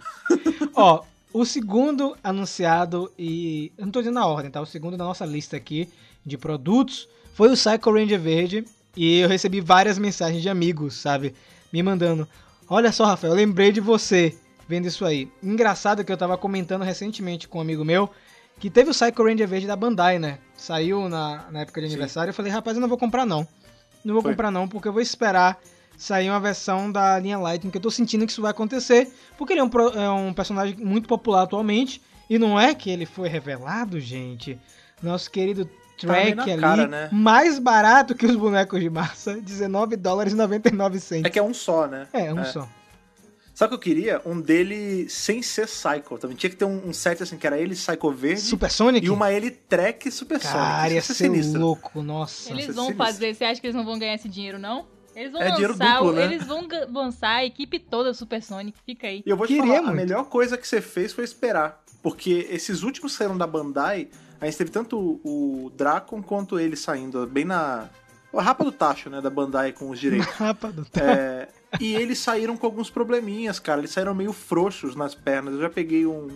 Ó, 0.76 1.04
o 1.32 1.46
segundo 1.46 2.18
anunciado 2.22 3.10
e. 3.18 3.72
Eu 3.78 3.86
não 3.86 3.94
tô 3.94 4.02
dizendo 4.02 4.16
na 4.16 4.28
ordem, 4.28 4.52
tá? 4.52 4.60
O 4.60 4.66
segundo 4.66 4.98
da 4.98 5.06
nossa 5.06 5.26
lista 5.26 5.56
aqui 5.56 5.88
de 6.26 6.38
produtos 6.38 7.08
foi 7.34 7.48
o 7.48 7.54
Psycho 7.54 7.94
Ranger 7.94 8.20
Verde. 8.20 8.66
E 8.94 9.20
eu 9.20 9.30
recebi 9.30 9.62
várias 9.62 9.98
mensagens 9.98 10.42
de 10.42 10.50
amigos, 10.50 10.96
sabe? 10.96 11.34
Me 11.72 11.82
mandando. 11.82 12.28
Olha 12.68 12.92
só, 12.92 13.06
Rafael, 13.06 13.32
eu 13.32 13.38
lembrei 13.38 13.72
de 13.72 13.80
você 13.80 14.38
vendo 14.68 14.88
isso 14.88 15.06
aí. 15.06 15.32
Engraçado 15.42 16.04
que 16.04 16.12
eu 16.12 16.18
tava 16.18 16.38
comentando 16.38 16.84
recentemente 16.84 17.48
com 17.48 17.58
um 17.58 17.62
amigo 17.62 17.86
meu 17.86 18.10
que 18.60 18.70
teve 18.70 18.90
o 18.90 18.94
Psycho 18.94 19.24
Ranger 19.24 19.48
Verde 19.48 19.68
da 19.68 19.76
Bandai, 19.76 20.18
né? 20.18 20.40
Saiu 20.56 21.08
na, 21.08 21.46
na 21.52 21.62
época 21.62 21.80
de 21.80 21.88
Sim. 21.88 21.94
aniversário. 21.94 22.32
Eu 22.32 22.34
falei, 22.34 22.52
rapaz, 22.52 22.76
eu 22.76 22.82
não 22.82 22.90
vou 22.90 22.98
comprar 22.98 23.26
não. 23.26 23.48
Não 24.04 24.14
vou 24.14 24.24
Foi. 24.24 24.32
comprar 24.32 24.52
não, 24.52 24.68
porque 24.68 24.88
eu 24.88 24.94
vou 24.94 25.02
esperar 25.02 25.60
sair 25.98 26.30
uma 26.30 26.40
versão 26.40 26.92
da 26.92 27.18
linha 27.20 27.38
Lightning, 27.38 27.72
que 27.72 27.78
eu 27.78 27.82
tô 27.82 27.92
sentindo 27.92 28.26
que 28.26 28.32
isso 28.32 28.42
vai 28.42 28.52
acontecer, 28.52 29.12
porque 29.38 29.54
ele 29.54 29.60
é 29.60 29.64
um, 29.64 29.70
é 29.96 30.10
um 30.10 30.34
personagem 30.34 30.76
muito 30.78 31.08
popular 31.08 31.44
atualmente, 31.44 32.02
e 32.30 32.38
não 32.38 32.60
é 32.60 32.76
que 32.76 32.90
ele 32.90 33.06
foi 33.06 33.28
revelado, 33.28 34.00
gente. 34.00 34.60
Nosso 35.02 35.30
querido 35.30 35.66
Tá 35.66 36.08
Track 36.08 36.36
na 36.36 36.44
ali, 36.44 36.62
cara, 36.62 36.88
né? 36.88 37.10
mais 37.12 37.58
barato 37.58 38.14
que 38.14 38.26
os 38.26 38.36
bonecos 38.36 38.80
de 38.80 38.90
massa, 38.90 39.36
19 39.42 39.96
dólares 39.96 40.34
e 40.34 40.36
99 40.36 41.00
cents. 41.00 41.26
É 41.26 41.30
que 41.30 41.40
é 41.40 41.44
um 41.44 41.54
só, 41.54 41.88
né? 41.88 42.08
É, 42.14 42.32
um 42.32 42.46
só. 42.46 42.68
O 43.66 43.70
que 43.70 43.74
eu 43.74 43.80
queria? 43.80 44.22
Um 44.26 44.40
dele 44.40 45.10
sem 45.10 45.42
ser 45.42 45.66
Psycho. 45.66 46.18
Também 46.20 46.38
tinha 46.38 46.50
que 46.50 46.56
ter 46.56 46.66
um, 46.66 46.90
um 46.90 46.94
set 46.94 47.22
assim, 47.24 47.38
que 47.38 47.48
era 47.48 47.58
ele 47.58 47.74
Psycho 47.76 48.12
Verde 48.12 48.42
Super 48.42 48.70
Sonic? 48.72 49.06
e 49.06 49.10
uma 49.10 49.32
ele 49.32 49.50
Trek 49.52 50.12
Super 50.12 50.40
Cara, 50.40 50.76
Sonic. 50.80 50.94
ia 50.94 51.00
Isso 51.00 51.12
é 51.12 51.16
ser 51.16 51.24
sinistro. 51.24 51.60
louco, 51.62 52.04
nossa. 52.04 52.52
Eles 52.52 52.68
vão 52.68 52.86
sinistro. 52.86 52.98
fazer. 53.06 53.34
Você 53.34 53.46
acha 53.46 53.60
que 53.60 53.68
eles 53.68 53.76
não 53.76 53.84
vão 53.86 53.98
ganhar 53.98 54.14
esse 54.16 54.30
dinheiro, 54.30 54.60
não? 54.60 54.86
Eles 55.16 55.32
vão 55.32 55.42
É 55.42 55.50
dinheiro 55.52 55.74
lançar. 55.74 55.94
duplo, 55.98 56.14
né? 56.14 56.26
Eles 56.26 56.46
vão 56.46 56.68
lançar 56.94 57.30
a 57.38 57.46
equipe 57.46 57.80
toda 57.80 58.14
Super 58.14 58.44
Sonic. 58.44 58.78
Fica 58.86 59.08
aí. 59.08 59.24
E 59.26 59.30
eu 59.30 59.36
vou 59.36 59.48
te 59.48 59.54
Queria 59.56 59.66
falar, 59.66 59.80
a 59.80 59.82
muito. 59.82 59.96
melhor 59.96 60.26
coisa 60.26 60.56
que 60.58 60.68
você 60.68 60.80
fez 60.80 61.12
foi 61.12 61.24
esperar. 61.24 61.84
Porque 62.04 62.48
esses 62.52 62.84
últimos 62.84 63.14
saíram 63.14 63.36
da 63.38 63.48
Bandai, 63.48 64.08
A 64.40 64.46
gente 64.46 64.58
teve 64.60 64.70
tanto 64.70 65.00
o 65.24 65.66
o 65.66 65.70
Dracon 65.72 66.22
quanto 66.22 66.60
ele 66.60 66.76
saindo 66.76 67.26
bem 67.26 67.44
na. 67.44 67.90
A 68.32 68.42
rapa 68.42 68.64
do 68.64 68.72
tacho, 68.72 69.10
né? 69.10 69.20
Da 69.20 69.32
Bandai 69.32 69.72
com 69.72 69.90
os 69.90 70.00
direitos. 70.00 70.28
Rapa 70.38 70.72
do 70.72 70.86
tá. 70.86 71.02
É, 71.02 71.48
e 71.80 71.96
eles 71.96 72.20
saíram 72.20 72.56
com 72.58 72.66
alguns 72.66 72.90
probleminhas, 72.90 73.60
cara. 73.60 73.80
Eles 73.82 73.92
saíram 73.92 74.14
meio 74.16 74.34
frouxos 74.34 74.96
nas 74.96 75.14
pernas. 75.16 75.54
Eu 75.56 75.62
já 75.62 75.70
peguei 75.70 76.06
um, 76.06 76.28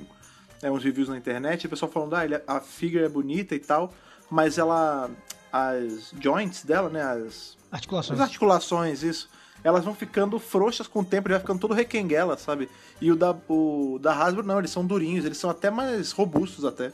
é, 0.62 0.70
uns 0.72 0.84
reviews 0.84 1.10
na 1.10 1.18
internet, 1.18 1.66
o 1.66 1.70
pessoal 1.70 1.92
falando, 1.92 2.16
ah, 2.16 2.26
ele- 2.26 2.42
a 2.48 2.60
figure 2.60 3.04
é 3.04 3.10
bonita 3.10 3.56
e 3.56 3.60
tal, 3.60 3.94
mas 4.30 4.58
ela. 4.58 5.10
As 5.54 6.14
joints 6.18 6.64
dela, 6.64 6.88
né? 6.90 7.02
As, 7.04 7.58
Articulações. 7.70 8.18
as 8.20 8.24
articulações, 8.26 9.04
isso. 9.04 9.30
Elas 9.64 9.84
vão 9.84 9.94
ficando 9.94 10.40
frouxas 10.40 10.88
com 10.88 11.02
o 11.02 11.06
tempo, 11.06 11.28
ele 11.28 11.34
vai 11.34 11.42
ficando 11.42 11.60
todo 11.60 11.74
requenguela, 11.74 12.38
sabe? 12.38 12.70
E 13.02 13.12
o 13.12 13.16
da, 13.18 13.36
o 13.50 14.00
da 14.02 14.14
Hasbro, 14.14 14.44
não, 14.44 14.60
eles 14.60 14.72
são 14.72 14.86
durinhos, 14.86 15.26
eles 15.26 15.38
são 15.38 15.50
até 15.50 15.70
mais 15.70 16.12
robustos 16.14 16.64
até. 16.66 16.92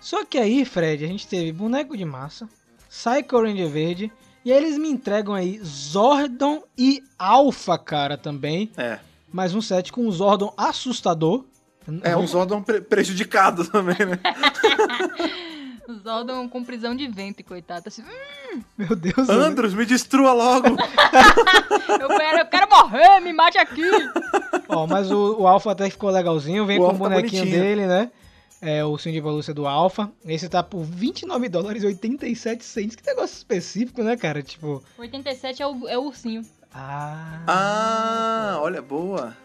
Só 0.00 0.24
que 0.24 0.38
aí, 0.38 0.64
Fred, 0.64 1.04
a 1.04 1.08
gente 1.08 1.26
teve 1.28 1.52
boneco 1.52 1.96
de 1.96 2.04
massa, 2.04 2.48
Psycho 2.88 3.40
Ranger 3.42 3.68
verde, 3.68 4.12
e 4.44 4.52
aí 4.52 4.58
eles 4.58 4.78
me 4.78 4.88
entregam 4.88 5.34
aí 5.34 5.60
Zordon 5.64 6.62
e 6.76 7.02
Alpha, 7.18 7.78
cara, 7.78 8.16
também. 8.16 8.70
É. 8.76 8.98
Mais 9.32 9.54
um 9.54 9.60
set 9.62 9.92
com 9.92 10.02
um 10.06 10.10
Zordon 10.10 10.52
assustador. 10.56 11.44
É 12.02 12.16
um 12.16 12.26
Zordon 12.26 12.62
pre- 12.62 12.80
prejudicado 12.80 13.64
também, 13.68 13.96
né? 13.98 14.18
O 15.88 15.94
Zordon 15.94 16.48
com 16.48 16.62
prisão 16.62 16.94
de 16.94 17.08
ventre, 17.08 17.42
coitado. 17.42 17.88
Assim, 17.88 18.02
"Hum, 18.02 18.60
Meu 18.78 18.94
Deus. 18.94 19.28
Andros, 19.28 19.74
me 19.74 19.84
destrua 19.84 20.32
logo! 20.32 20.68
eu, 22.00 22.08
quero, 22.08 22.38
eu 22.38 22.46
quero 22.46 22.68
morrer, 22.70 23.20
me 23.20 23.32
mate 23.32 23.58
aqui. 23.58 23.82
Ó, 24.68 24.86
mas 24.86 25.10
o, 25.10 25.40
o 25.40 25.46
Alpha 25.46 25.72
até 25.72 25.90
ficou 25.90 26.08
legalzinho, 26.10 26.64
vem 26.64 26.78
O 26.78 26.82
com 26.82 26.86
o 26.86 26.90
Alpha 26.90 27.02
tá 27.02 27.08
bonequinho 27.10 27.42
bonitinho. 27.42 27.62
dele, 27.62 27.86
né? 27.88 28.10
É 28.64 28.84
o 28.84 28.96
sim 28.96 29.10
de 29.10 29.20
pelúcia 29.20 29.52
do 29.52 29.66
Alpha. 29.66 30.08
Esse 30.24 30.48
tá 30.48 30.62
por 30.62 30.84
29 30.84 31.48
dólares 31.48 31.82
e 31.82 31.86
87 31.86 32.64
cents. 32.64 32.94
Que 32.94 33.04
negócio 33.04 33.36
específico, 33.36 34.04
né, 34.04 34.16
cara? 34.16 34.40
Tipo. 34.40 34.80
87 34.96 35.60
é 35.60 35.66
o, 35.66 35.88
é 35.88 35.98
o 35.98 36.02
ursinho. 36.02 36.46
Ah. 36.72 37.42
Ah, 37.48 38.58
olha, 38.60 38.80
boa. 38.80 39.36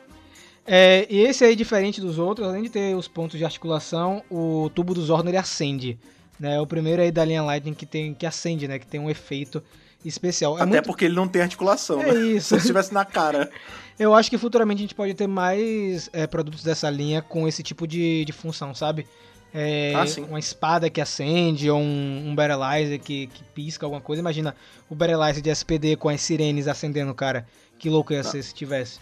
É, 0.68 1.08
e 1.10 1.22
esse 1.22 1.44
aí, 1.44 1.56
diferente 1.56 2.00
dos 2.00 2.20
outros, 2.20 2.48
além 2.48 2.62
de 2.62 2.70
ter 2.70 2.96
os 2.96 3.08
pontos 3.08 3.40
de 3.40 3.44
articulação, 3.44 4.24
o 4.30 4.70
tubo 4.76 4.94
do 4.94 5.02
Zordon 5.02 5.30
ele 5.30 5.38
acende. 5.38 5.98
Né? 6.40 6.58
É 6.58 6.62
o 6.62 6.68
primeiro 6.68 7.02
aí 7.02 7.12
da 7.12 7.26
linha 7.26 7.42
Lightning 7.42 7.74
que, 7.74 7.88
tem, 7.88 8.14
que 8.14 8.26
acende, 8.26 8.68
né? 8.68 8.78
Que 8.78 8.86
tem 8.86 9.00
um 9.00 9.10
efeito 9.10 9.64
especial. 10.06 10.54
É 10.58 10.62
Até 10.62 10.66
muito- 10.72 10.86
porque 10.86 11.06
ele 11.06 11.16
não 11.16 11.28
tem 11.28 11.42
articulação, 11.42 12.02
É 12.02 12.14
né? 12.14 12.20
isso. 12.28 12.50
Se 12.50 12.58
estivesse 12.58 12.94
na 12.94 13.04
cara. 13.06 13.50
Eu 14.00 14.14
acho 14.14 14.30
que 14.30 14.38
futuramente 14.38 14.80
a 14.80 14.84
gente 14.84 14.94
pode 14.96 15.14
ter 15.16 15.26
mais 15.28 16.08
é, 16.14 16.28
produtos 16.28 16.64
dessa 16.64 16.88
linha 16.90 17.20
com 17.22 17.48
esse 17.48 17.64
tipo 17.64 17.88
de, 17.88 18.24
de 18.26 18.32
função, 18.32 18.76
sabe? 18.76 19.08
É, 19.54 19.94
Ah. 19.96 20.06
Uma 20.30 20.38
espada 20.38 20.88
que 20.90 21.02
acende, 21.02 21.68
ou 21.70 21.80
um, 21.80 22.30
um 22.30 22.36
Battleizer 22.36 23.00
que, 23.00 23.26
que 23.28 23.44
pisca 23.56 23.86
alguma 23.88 24.02
coisa. 24.02 24.20
Imagina 24.22 24.56
o 24.88 24.94
Battleizer 24.94 25.42
de 25.42 25.50
SPD 25.50 25.96
com 25.96 26.10
as 26.10 26.22
sirenes 26.22 26.68
acendendo, 26.68 27.12
cara. 27.16 27.48
Que 27.80 27.90
louco 27.90 28.14
ia 28.14 28.22
Tá. 28.24 28.30
ser 28.30 28.44
se 28.44 28.54
tivesse. 28.54 29.00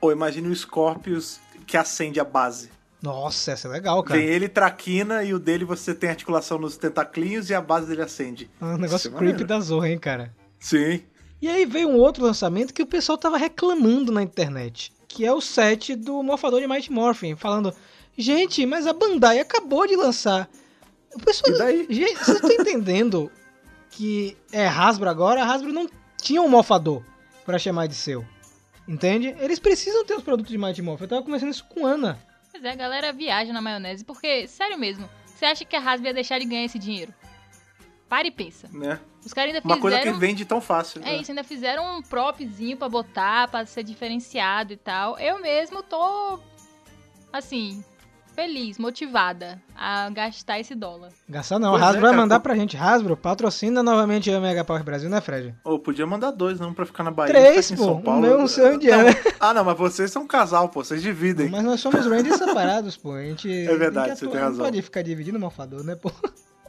Ou 0.00 0.10
imagine 0.10 0.48
o 0.48 0.56
Scorpius 0.56 1.38
que 1.66 1.76
acende 1.76 2.18
a 2.18 2.24
base. 2.24 2.70
Nossa, 3.02 3.52
essa 3.52 3.66
é 3.66 3.70
legal, 3.70 4.02
cara. 4.02 4.20
Vem 4.20 4.28
ele 4.28 4.48
traquina 4.48 5.24
e 5.24 5.34
o 5.34 5.38
dele 5.38 5.64
você 5.64 5.92
tem 5.94 6.10
articulação 6.10 6.56
nos 6.58 6.76
tentaclinhos 6.76 7.50
e 7.50 7.54
a 7.54 7.60
base 7.60 7.86
dele 7.86 8.02
acende. 8.02 8.48
É 8.60 8.64
um 8.64 8.76
negócio 8.78 9.08
Isso 9.08 9.08
é 9.08 9.10
creepy 9.10 9.24
maneiro. 9.32 9.44
da 9.46 9.60
zorra, 9.60 9.88
hein, 9.88 9.98
cara. 9.98 10.32
Sim. 10.60 11.02
E 11.40 11.48
aí 11.48 11.66
veio 11.66 11.88
um 11.88 11.96
outro 11.98 12.22
lançamento 12.24 12.72
que 12.72 12.82
o 12.82 12.86
pessoal 12.86 13.18
tava 13.18 13.36
reclamando 13.36 14.12
na 14.12 14.22
internet, 14.22 14.92
que 15.08 15.26
é 15.26 15.32
o 15.32 15.40
set 15.40 15.96
do 15.96 16.22
Morfador 16.22 16.60
de 16.60 16.68
Mighty 16.68 16.92
Morphin, 16.92 17.34
falando: 17.34 17.74
"Gente, 18.16 18.64
mas 18.64 18.86
a 18.86 18.92
Bandai 18.92 19.40
acabou 19.40 19.84
de 19.86 19.96
lançar". 19.96 20.48
O 21.12 21.18
pessoal, 21.18 21.52
E 21.54 21.58
daí? 21.58 21.86
gente, 21.90 22.14
vocês 22.24 22.36
estão 22.36 22.52
entendendo 22.52 23.30
que 23.90 24.36
é 24.52 24.66
Hasbro 24.68 25.08
agora? 25.10 25.42
A 25.42 25.46
Hasbro 25.52 25.72
não 25.72 25.88
tinha 26.22 26.40
um 26.40 26.48
Morfador 26.48 27.02
pra 27.44 27.58
chamar 27.58 27.88
de 27.88 27.94
seu. 27.96 28.24
Entende? 28.86 29.34
Eles 29.40 29.58
precisam 29.58 30.04
ter 30.04 30.14
os 30.14 30.22
produtos 30.22 30.50
de 30.52 30.56
Mighty 30.58 30.80
Morphin. 30.82 31.04
Eu 31.04 31.08
tava 31.08 31.22
conversando 31.22 31.50
isso 31.50 31.64
com 31.68 31.84
Ana. 31.84 32.18
Pois 32.52 32.62
é, 32.62 32.70
a 32.70 32.76
galera 32.76 33.12
viaja 33.12 33.52
na 33.52 33.62
maionese. 33.62 34.04
Porque, 34.04 34.46
sério 34.46 34.78
mesmo, 34.78 35.08
você 35.24 35.46
acha 35.46 35.64
que 35.64 35.74
a 35.74 35.80
Hasbro 35.80 36.06
ia 36.06 36.14
deixar 36.14 36.38
de 36.38 36.44
ganhar 36.44 36.64
esse 36.64 36.78
dinheiro? 36.78 37.12
Para 38.08 38.28
e 38.28 38.30
pensa. 38.30 38.68
Né? 38.70 39.00
Os 39.24 39.32
caras 39.32 39.54
ainda 39.54 39.66
Uma 39.66 39.76
fizeram... 39.76 39.80
coisa 39.80 40.00
que 40.00 40.20
vende 40.20 40.44
tão 40.44 40.60
fácil. 40.60 41.00
É 41.00 41.06
né? 41.06 41.16
isso, 41.16 41.30
ainda 41.30 41.42
fizeram 41.42 41.98
um 41.98 42.02
propzinho 42.02 42.76
pra 42.76 42.88
botar, 42.88 43.48
pra 43.48 43.64
ser 43.64 43.82
diferenciado 43.82 44.74
e 44.74 44.76
tal. 44.76 45.18
Eu 45.18 45.40
mesmo 45.40 45.82
tô, 45.82 46.38
assim, 47.32 47.82
feliz, 48.34 48.78
motivada 48.78 49.60
a 49.76 50.10
gastar 50.10 50.58
esse 50.58 50.74
dólar. 50.74 51.10
Gastar 51.28 51.58
não, 51.58 51.70
Pois 51.70 51.82
a 51.82 51.86
é, 51.86 51.88
Hasbro 51.88 52.02
vai 52.02 52.16
mandar 52.16 52.40
pra 52.40 52.54
gente. 52.54 52.76
Hasbro, 52.76 53.16
patrocina 53.16 53.82
novamente 53.82 54.30
a 54.30 54.40
Mega 54.40 54.64
Power 54.64 54.82
Brasil, 54.82 55.08
né, 55.08 55.20
Fred? 55.20 55.54
Ou 55.64 55.78
podia 55.78 56.06
mandar 56.06 56.30
dois, 56.30 56.58
não, 56.58 56.72
pra 56.72 56.86
ficar 56.86 57.04
na 57.04 57.10
Bahia. 57.10 57.32
Três, 57.32 57.70
ficar 57.70 57.74
aqui 57.74 57.82
em 57.82 57.86
pô. 57.86 57.92
São 57.92 58.02
Paulo. 58.02 58.20
meu, 58.20 58.40
um 58.40 58.48
seu. 58.48 58.72
Não. 58.72 58.78
Ah, 59.38 59.52
não, 59.52 59.64
mas 59.64 59.76
vocês 59.76 60.10
são 60.10 60.22
um 60.22 60.26
casal, 60.26 60.68
pô. 60.68 60.82
Vocês 60.84 61.02
dividem. 61.02 61.48
Mas 61.48 61.64
nós 61.64 61.80
somos 61.80 62.06
Rangers 62.06 62.36
separados, 62.36 62.96
pô. 62.96 63.12
A 63.12 63.22
gente. 63.22 63.50
É 63.50 63.76
verdade, 63.76 64.18
você 64.18 64.26
tem 64.26 64.34
não 64.34 64.42
razão. 64.42 64.64
pode 64.64 64.82
ficar 64.82 65.02
dividindo 65.02 65.36
o 65.38 65.40
malfador, 65.40 65.82
né, 65.84 65.94
pô? 65.94 66.10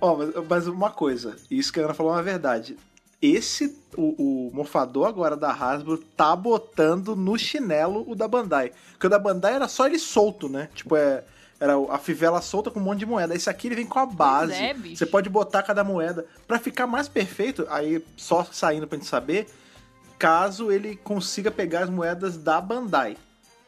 Ó, 0.01 0.17
mas, 0.17 0.29
mas 0.49 0.67
uma 0.67 0.89
coisa, 0.89 1.35
isso 1.49 1.71
que 1.71 1.79
a 1.79 1.85
Ana 1.85 1.93
falou 1.93 2.11
é 2.11 2.15
uma 2.17 2.23
verdade. 2.23 2.75
Esse, 3.21 3.73
o, 3.95 4.49
o 4.49 4.51
morfador 4.53 5.07
agora 5.07 5.37
da 5.37 5.49
Hasbro 5.49 5.97
tá 5.97 6.35
botando 6.35 7.15
no 7.15 7.37
chinelo 7.37 8.03
o 8.05 8.15
da 8.15 8.27
Bandai. 8.27 8.73
Porque 8.91 9.07
o 9.07 9.09
da 9.09 9.17
Bandai 9.17 9.53
era 9.53 9.69
só 9.69 9.85
ele 9.87 9.97
solto, 9.97 10.49
né? 10.49 10.67
Tipo, 10.75 10.97
é, 10.97 11.23
era 11.63 11.73
a 11.93 11.97
fivela 11.97 12.41
solta 12.41 12.69
com 12.69 12.79
um 12.79 12.83
monte 12.83 12.99
de 12.99 13.05
moeda. 13.05 13.33
Esse 13.35 13.49
aqui 13.49 13.67
ele 13.67 13.75
vem 13.75 13.85
com 13.85 13.99
a 13.99 14.05
base. 14.05 14.53
é. 14.53 14.73
Você 14.97 15.05
pode 15.05 15.29
botar 15.29 15.63
cada 15.63 15.83
moeda. 15.83 16.25
Pra 16.47 16.59
ficar 16.59 16.85
mais 16.87 17.07
perfeito, 17.07 17.65
aí 17.69 18.03
só 18.17 18.43
saindo 18.51 18.85
pra 18.87 18.97
gente 18.97 19.07
saber, 19.07 19.47
caso 20.19 20.71
ele 20.71 20.95
consiga 20.95 21.51
pegar 21.51 21.83
as 21.83 21.89
moedas 21.89 22.37
da 22.37 22.59
Bandai. 22.61 23.17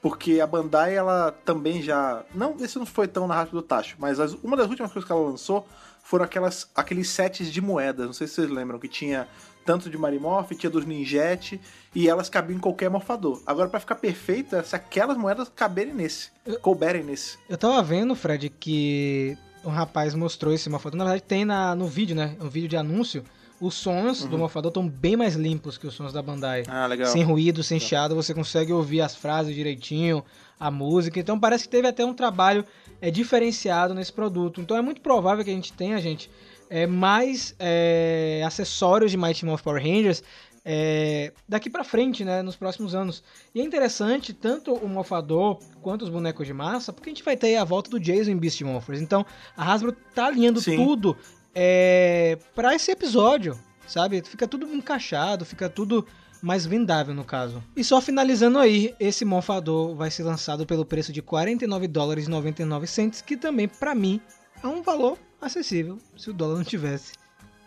Porque 0.01 0.39
a 0.39 0.45
Bandai, 0.47 0.95
ela 0.95 1.31
também 1.43 1.81
já. 1.81 2.23
Não, 2.33 2.55
esse 2.59 2.77
não 2.77 2.85
foi 2.85 3.07
tão 3.07 3.27
na 3.27 3.33
rápido 3.35 3.53
do 3.55 3.61
Tacho, 3.63 3.95
mas 3.97 4.19
as- 4.19 4.33
uma 4.43 4.55
das 4.55 4.69
últimas 4.69 4.91
coisas 4.91 5.07
que 5.07 5.11
ela 5.11 5.21
lançou 5.29 5.67
foram 6.03 6.23
aquelas, 6.25 6.69
aqueles 6.75 7.09
sets 7.09 7.51
de 7.51 7.59
moedas. 7.59 8.05
Não 8.05 8.13
sei 8.13 8.27
se 8.27 8.35
vocês 8.35 8.49
lembram, 8.49 8.77
que 8.77 8.87
tinha 8.87 9.27
tanto 9.65 9.89
de 9.89 9.97
Marimorph, 9.97 10.51
tinha 10.51 10.69
dos 10.69 10.85
Ninjet, 10.85 11.59
e 11.93 12.07
elas 12.07 12.29
cabiam 12.29 12.57
em 12.57 12.61
qualquer 12.61 12.89
morfador. 12.89 13.41
Agora, 13.45 13.67
pra 13.67 13.79
ficar 13.79 13.95
perfeito, 13.95 14.55
é 14.55 14.61
se 14.61 14.75
aquelas 14.75 15.17
moedas 15.17 15.49
caberem 15.53 15.93
nesse, 15.93 16.29
couberem 16.61 17.03
nesse. 17.03 17.37
Eu 17.49 17.57
tava 17.57 17.81
vendo, 17.81 18.15
Fred, 18.15 18.49
que 18.49 19.37
um 19.63 19.69
rapaz 19.69 20.13
mostrou 20.13 20.53
esse 20.53 20.69
malfador. 20.69 20.97
Na 20.97 21.05
verdade, 21.05 21.23
tem 21.23 21.43
na, 21.43 21.75
no 21.75 21.87
vídeo, 21.87 22.15
né? 22.15 22.35
Um 22.39 22.47
vídeo 22.47 22.69
de 22.69 22.77
anúncio. 22.77 23.23
Os 23.59 23.73
sons 23.73 24.25
do 24.25 24.37
malfador 24.37 24.69
estão 24.69 24.87
bem 24.87 25.15
mais 25.15 25.35
limpos 25.35 25.77
que 25.77 25.87
os 25.87 25.93
sons 25.93 26.11
da 26.11 26.21
Bandai. 26.21 26.63
Ah, 26.67 26.85
legal. 26.85 27.07
Sem 27.07 27.23
ruído, 27.23 27.63
sem 27.63 27.79
chiado, 27.79 28.13
você 28.13 28.33
consegue 28.33 28.73
ouvir 28.73 28.99
as 28.99 29.15
frases 29.15 29.55
direitinho, 29.55 30.23
a 30.59 30.69
música. 30.69 31.19
Então 31.19 31.39
parece 31.39 31.63
que 31.63 31.69
teve 31.69 31.87
até 31.87 32.05
um 32.05 32.13
trabalho 32.13 32.65
é, 33.01 33.09
diferenciado 33.09 33.93
nesse 33.93 34.11
produto. 34.11 34.59
Então 34.59 34.75
é 34.75 34.81
muito 34.81 34.99
provável 34.99 35.43
que 35.43 35.49
a 35.49 35.53
gente 35.53 35.71
tenha, 35.71 35.99
gente, 35.99 36.29
é, 36.69 36.87
mais 36.87 37.55
é, 37.59 38.41
acessórios 38.45 39.11
de 39.11 39.17
Mighty 39.17 39.45
Morphin 39.45 39.63
Power 39.63 39.81
Rangers 39.83 40.23
é, 40.67 41.31
daqui 41.47 41.69
pra 41.69 41.83
frente, 41.83 42.25
né, 42.25 42.41
nos 42.41 42.55
próximos 42.55 42.95
anos. 42.95 43.23
E 43.53 43.61
é 43.61 43.63
interessante 43.63 44.33
tanto 44.33 44.73
o 44.73 44.89
Morfador 44.89 45.59
quanto 45.83 46.01
os 46.01 46.09
bonecos 46.09 46.47
de 46.47 46.53
massa, 46.53 46.91
porque 46.91 47.11
a 47.11 47.13
gente 47.13 47.23
vai 47.23 47.37
ter 47.37 47.55
a 47.55 47.63
volta 47.63 47.91
do 47.91 47.99
Jason 47.99 48.31
em 48.31 48.37
Beast 48.37 48.59
Morphers. 48.61 48.99
Então 48.99 49.23
a 49.55 49.71
Hasbro 49.71 49.91
tá 49.91 50.25
alinhando 50.25 50.59
Sim. 50.59 50.75
tudo 50.75 51.15
é, 51.53 52.39
para 52.55 52.73
esse 52.73 52.89
episódio, 52.89 53.57
sabe? 53.85 54.23
Fica 54.25 54.47
tudo 54.47 54.65
encaixado, 54.73 55.45
fica 55.45 55.69
tudo 55.69 56.03
mais 56.41 56.65
vendável 56.65 57.13
no 57.13 57.23
caso. 57.23 57.63
E 57.75 57.83
só 57.83 58.01
finalizando 58.01 58.57
aí, 58.57 58.95
esse 58.99 59.23
Morfador 59.23 59.93
vai 59.95 60.09
ser 60.09 60.23
lançado 60.23 60.65
pelo 60.65 60.83
preço 60.83 61.13
de 61.13 61.21
49 61.21 61.87
dólares 61.87 62.25
e 62.25 62.29
99 62.29 62.87
cents, 62.87 63.21
que 63.21 63.37
também 63.37 63.67
pra 63.67 63.93
mim 63.93 64.19
é 64.65 64.75
um 64.75 64.81
valor 64.81 65.17
acessível 65.41 65.97
se 66.17 66.29
o 66.29 66.33
dólar 66.33 66.55
não 66.55 66.63
tivesse 66.63 67.13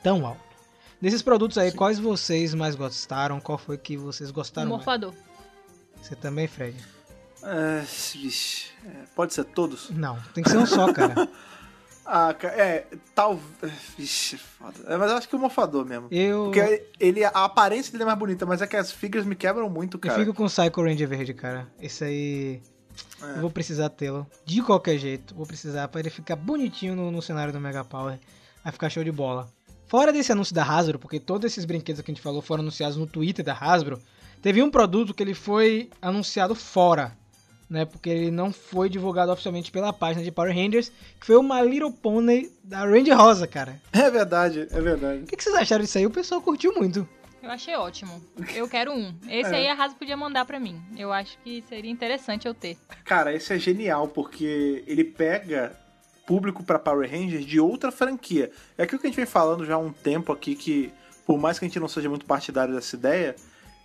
tão 0.02 0.26
alto. 0.26 0.40
Desses 1.00 1.22
produtos 1.22 1.56
aí, 1.58 1.70
quais 1.70 1.98
vocês 1.98 2.54
mais 2.54 2.74
gostaram? 2.74 3.40
Qual 3.40 3.56
foi 3.56 3.78
que 3.78 3.96
vocês 3.96 4.30
gostaram? 4.30 4.68
mais? 4.68 4.78
morfador. 4.78 5.14
Você 6.02 6.16
também, 6.16 6.48
Fred? 6.48 6.76
É, 7.42 7.80
vixe, 7.82 8.72
é, 8.84 9.04
pode 9.14 9.32
ser 9.32 9.44
todos? 9.44 9.90
Não, 9.90 10.18
tem 10.34 10.42
que 10.42 10.50
ser 10.50 10.58
um 10.58 10.66
só, 10.66 10.92
cara. 10.92 11.28
Ah, 12.10 12.34
é, 12.42 12.86
tal. 13.14 13.38
Vixe, 13.98 14.38
foda. 14.38 14.78
É, 14.86 14.96
mas 14.96 15.10
eu 15.10 15.18
acho 15.18 15.28
que 15.28 15.36
o 15.36 15.38
morfador 15.38 15.84
mesmo. 15.84 16.08
Eu, 16.10 16.44
Porque 16.44 16.86
ele, 16.98 17.22
a 17.22 17.44
aparência 17.44 17.92
dele 17.92 18.04
é 18.04 18.06
mais 18.06 18.18
bonita, 18.18 18.46
mas 18.46 18.62
é 18.62 18.66
que 18.66 18.76
as 18.78 18.90
figures 18.90 19.26
me 19.26 19.36
quebram 19.36 19.68
muito, 19.68 19.98
eu 19.98 20.00
cara. 20.00 20.18
fico 20.18 20.32
com 20.32 20.46
o 20.46 20.48
Psycho 20.48 20.82
Ranger 20.82 21.06
verde, 21.06 21.34
cara. 21.34 21.68
Esse 21.78 22.04
aí 22.04 22.62
É. 23.22 23.36
eu 23.36 23.40
vou 23.40 23.50
precisar 23.50 23.88
tê-lo. 23.88 24.26
De 24.44 24.62
qualquer 24.62 24.98
jeito, 24.98 25.34
vou 25.34 25.46
precisar 25.46 25.88
pra 25.88 26.00
ele 26.00 26.10
ficar 26.10 26.36
bonitinho 26.36 26.94
no, 26.94 27.10
no 27.10 27.22
cenário 27.22 27.52
do 27.52 27.60
Mega 27.60 27.84
Power. 27.84 28.18
Vai 28.62 28.72
ficar 28.72 28.90
show 28.90 29.04
de 29.04 29.12
bola. 29.12 29.48
Fora 29.86 30.12
desse 30.12 30.32
anúncio 30.32 30.54
da 30.54 30.62
Hasbro, 30.62 30.98
porque 30.98 31.18
todos 31.18 31.50
esses 31.50 31.64
brinquedos 31.64 32.02
que 32.02 32.10
a 32.10 32.14
gente 32.14 32.22
falou 32.22 32.42
foram 32.42 32.62
anunciados 32.62 32.96
no 32.96 33.06
Twitter 33.06 33.44
da 33.44 33.54
Hasbro, 33.54 34.00
teve 34.42 34.62
um 34.62 34.70
produto 34.70 35.14
que 35.14 35.22
ele 35.22 35.34
foi 35.34 35.90
anunciado 36.02 36.54
fora 36.54 37.16
né? 37.68 37.84
Porque 37.84 38.08
ele 38.08 38.30
não 38.30 38.52
foi 38.52 38.88
divulgado 38.88 39.30
oficialmente 39.30 39.70
pela 39.70 39.92
página 39.92 40.24
de 40.24 40.30
Power 40.30 40.54
Rangers, 40.54 40.90
que 41.20 41.26
foi 41.26 41.40
My 41.42 41.68
Little 41.68 41.92
Pony 41.92 42.50
da 42.64 42.84
Randy 42.84 43.10
Rosa, 43.10 43.46
cara. 43.46 43.80
É 43.92 44.10
verdade, 44.10 44.66
é 44.70 44.80
verdade. 44.80 45.22
O 45.22 45.26
que, 45.26 45.36
que 45.36 45.42
vocês 45.42 45.54
acharam 45.54 45.84
disso 45.84 45.98
aí? 45.98 46.06
O 46.06 46.10
pessoal 46.10 46.40
curtiu 46.40 46.74
muito. 46.74 47.06
Eu 47.42 47.50
achei 47.50 47.74
ótimo. 47.76 48.22
Eu 48.54 48.68
quero 48.68 48.92
um. 48.92 49.14
Esse 49.28 49.54
É. 49.54 49.58
aí 49.58 49.68
a 49.68 49.74
Hasbro 49.74 49.98
podia 49.98 50.16
mandar 50.16 50.44
pra 50.44 50.58
mim. 50.58 50.82
Eu 50.96 51.12
acho 51.12 51.38
que 51.38 51.62
seria 51.68 51.90
interessante 51.90 52.46
eu 52.48 52.54
ter. 52.54 52.76
Cara, 53.04 53.32
esse 53.32 53.52
é 53.52 53.58
genial, 53.58 54.08
porque 54.08 54.82
ele 54.86 55.04
pega 55.04 55.76
público 56.26 56.62
pra 56.62 56.78
Power 56.78 57.10
Rangers 57.10 57.46
de 57.46 57.58
outra 57.58 57.90
franquia. 57.90 58.50
É 58.76 58.82
aquilo 58.82 59.00
que 59.00 59.06
a 59.06 59.10
gente 59.10 59.16
vem 59.16 59.24
falando 59.26 59.64
já 59.64 59.74
há 59.74 59.78
um 59.78 59.92
tempo 59.92 60.32
aqui, 60.32 60.54
que 60.54 60.92
por 61.26 61.38
mais 61.38 61.58
que 61.58 61.64
a 61.64 61.68
gente 61.68 61.80
não 61.80 61.88
seja 61.88 62.08
muito 62.08 62.26
partidário 62.26 62.74
dessa 62.74 62.96
ideia, 62.96 63.34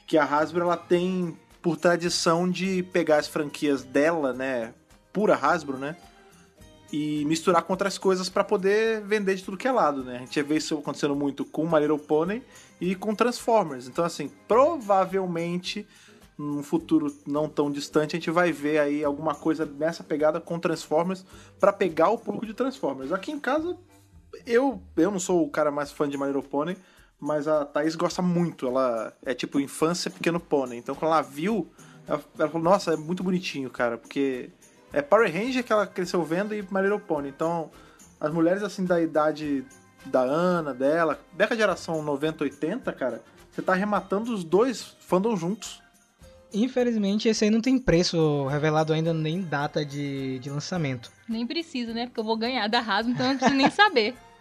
que 0.07 0.17
a 0.17 0.25
Hasbro 0.25 0.61
ela 0.63 0.75
tem 0.77 1.37
por 1.61 1.77
tradição 1.77 2.49
de 2.49 2.83
pegar 2.83 3.17
as 3.17 3.27
franquias 3.27 3.83
dela, 3.83 4.33
né, 4.33 4.73
pura 5.13 5.35
Hasbro, 5.35 5.77
né, 5.77 5.95
e 6.93 7.25
misturar 7.25 7.63
com 7.63 7.73
outras 7.73 7.97
coisas 7.97 8.29
pra 8.29 8.43
poder 8.43 9.01
vender 9.01 9.33
de 9.33 9.43
tudo 9.43 9.57
que 9.57 9.67
é 9.67 9.71
lado, 9.71 10.03
né? 10.03 10.17
A 10.17 10.19
gente 10.19 10.39
vê 10.43 10.57
isso 10.57 10.77
acontecendo 10.77 11.15
muito 11.15 11.43
com 11.43 11.67
My 11.67 11.79
Little 11.79 11.97
Pony 11.97 12.43
e 12.79 12.93
com 12.93 13.15
Transformers. 13.15 13.87
Então, 13.87 14.05
assim, 14.05 14.29
provavelmente 14.47 15.87
num 16.37 16.61
futuro 16.61 17.11
não 17.25 17.49
tão 17.49 17.71
distante 17.71 18.15
a 18.15 18.19
gente 18.19 18.29
vai 18.29 18.51
ver 18.51 18.77
aí 18.77 19.03
alguma 19.03 19.33
coisa 19.33 19.65
nessa 19.65 20.03
pegada 20.03 20.39
com 20.39 20.59
Transformers 20.59 21.25
pra 21.59 21.73
pegar 21.73 22.09
o 22.09 22.17
público 22.17 22.45
de 22.45 22.53
Transformers. 22.53 23.11
Aqui 23.11 23.31
em 23.31 23.39
casa 23.39 23.75
eu 24.45 24.79
eu 24.95 25.09
não 25.09 25.19
sou 25.19 25.43
o 25.43 25.49
cara 25.49 25.71
mais 25.71 25.91
fã 25.91 26.07
de 26.07 26.15
My 26.15 26.25
Little 26.25 26.43
Pony, 26.43 26.77
mas 27.19 27.47
a 27.47 27.65
Thaís 27.65 27.95
gosta 27.95 28.21
muito. 28.21 28.67
Ela 28.67 29.15
é 29.25 29.33
tipo 29.33 29.59
infância 29.59 30.11
pequeno 30.11 30.39
pônei. 30.39 30.77
Então 30.77 30.93
quando 30.93 31.11
ela 31.11 31.23
viu, 31.23 31.71
ela, 32.07 32.23
ela 32.37 32.49
falou: 32.49 32.63
"Nossa, 32.63 32.93
é 32.93 32.95
muito 32.95 33.23
bonitinho, 33.23 33.69
cara", 33.69 33.97
porque 33.97 34.51
é 34.93 35.01
Power 35.01 35.29
Ranger 35.31 35.63
que 35.63 35.73
ela 35.73 35.87
cresceu 35.87 36.23
vendo 36.23 36.53
e 36.53 36.61
My 36.61 36.81
Little 36.81 36.99
Pony. 36.99 37.27
Então, 37.27 37.71
as 38.19 38.31
mulheres 38.31 38.61
assim 38.63 38.85
da 38.85 39.01
idade 39.01 39.65
da 40.05 40.21
Ana, 40.21 40.73
dela, 40.73 41.19
dessa 41.33 41.55
geração 41.55 42.01
90, 42.01 42.43
80, 42.43 42.93
cara, 42.93 43.21
você 43.51 43.61
tá 43.61 43.73
arrematando 43.73 44.33
os 44.33 44.43
dois 44.43 44.95
fandom 44.99 45.35
juntos. 45.35 45.81
Infelizmente, 46.53 47.27
esse 47.27 47.43
aí 47.43 47.49
não 47.49 47.61
tem 47.61 47.79
preço 47.79 48.45
revelado 48.45 48.93
ainda, 48.93 49.11
nem 49.11 49.41
data 49.41 49.83
de, 49.83 50.37
de 50.37 50.49
lançamento. 50.51 51.11
Nem 51.27 51.47
precisa, 51.47 51.93
né? 51.93 52.05
Porque 52.05 52.19
eu 52.19 52.23
vou 52.23 52.37
ganhar 52.37 52.67
da 52.67 52.79
Hasbro, 52.79 53.13
então 53.13 53.25
eu 53.25 53.31
não 53.31 53.37
preciso 53.37 53.57
nem 53.57 53.71
saber. 53.71 54.13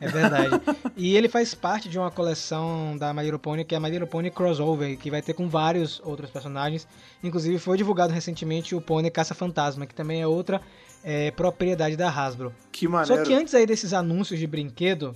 É 0.00 0.08
verdade. 0.08 0.60
e 0.96 1.16
ele 1.16 1.28
faz 1.28 1.54
parte 1.54 1.88
de 1.88 1.98
uma 1.98 2.10
coleção 2.10 2.96
da 2.98 3.12
My 3.14 3.22
Little 3.22 3.38
Pony, 3.38 3.64
que 3.64 3.74
é 3.74 3.78
a 3.78 3.80
My 3.80 3.90
Little 3.90 4.06
Pony 4.06 4.30
Crossover, 4.30 4.96
que 4.98 5.10
vai 5.10 5.22
ter 5.22 5.32
com 5.32 5.48
vários 5.48 6.00
outros 6.04 6.30
personagens. 6.30 6.86
Inclusive 7.22 7.58
foi 7.58 7.76
divulgado 7.76 8.12
recentemente 8.12 8.74
o 8.74 8.80
Pony 8.80 9.10
Caça-Fantasma, 9.10 9.86
que 9.86 9.94
também 9.94 10.20
é 10.20 10.26
outra 10.26 10.60
é, 11.02 11.30
propriedade 11.30 11.96
da 11.96 12.10
Hasbro. 12.10 12.54
Que 12.70 12.86
maneiro. 12.86 13.16
Só 13.16 13.24
que 13.24 13.34
antes 13.34 13.54
aí 13.54 13.66
desses 13.66 13.92
anúncios 13.92 14.38
de 14.38 14.46
brinquedo, 14.46 15.14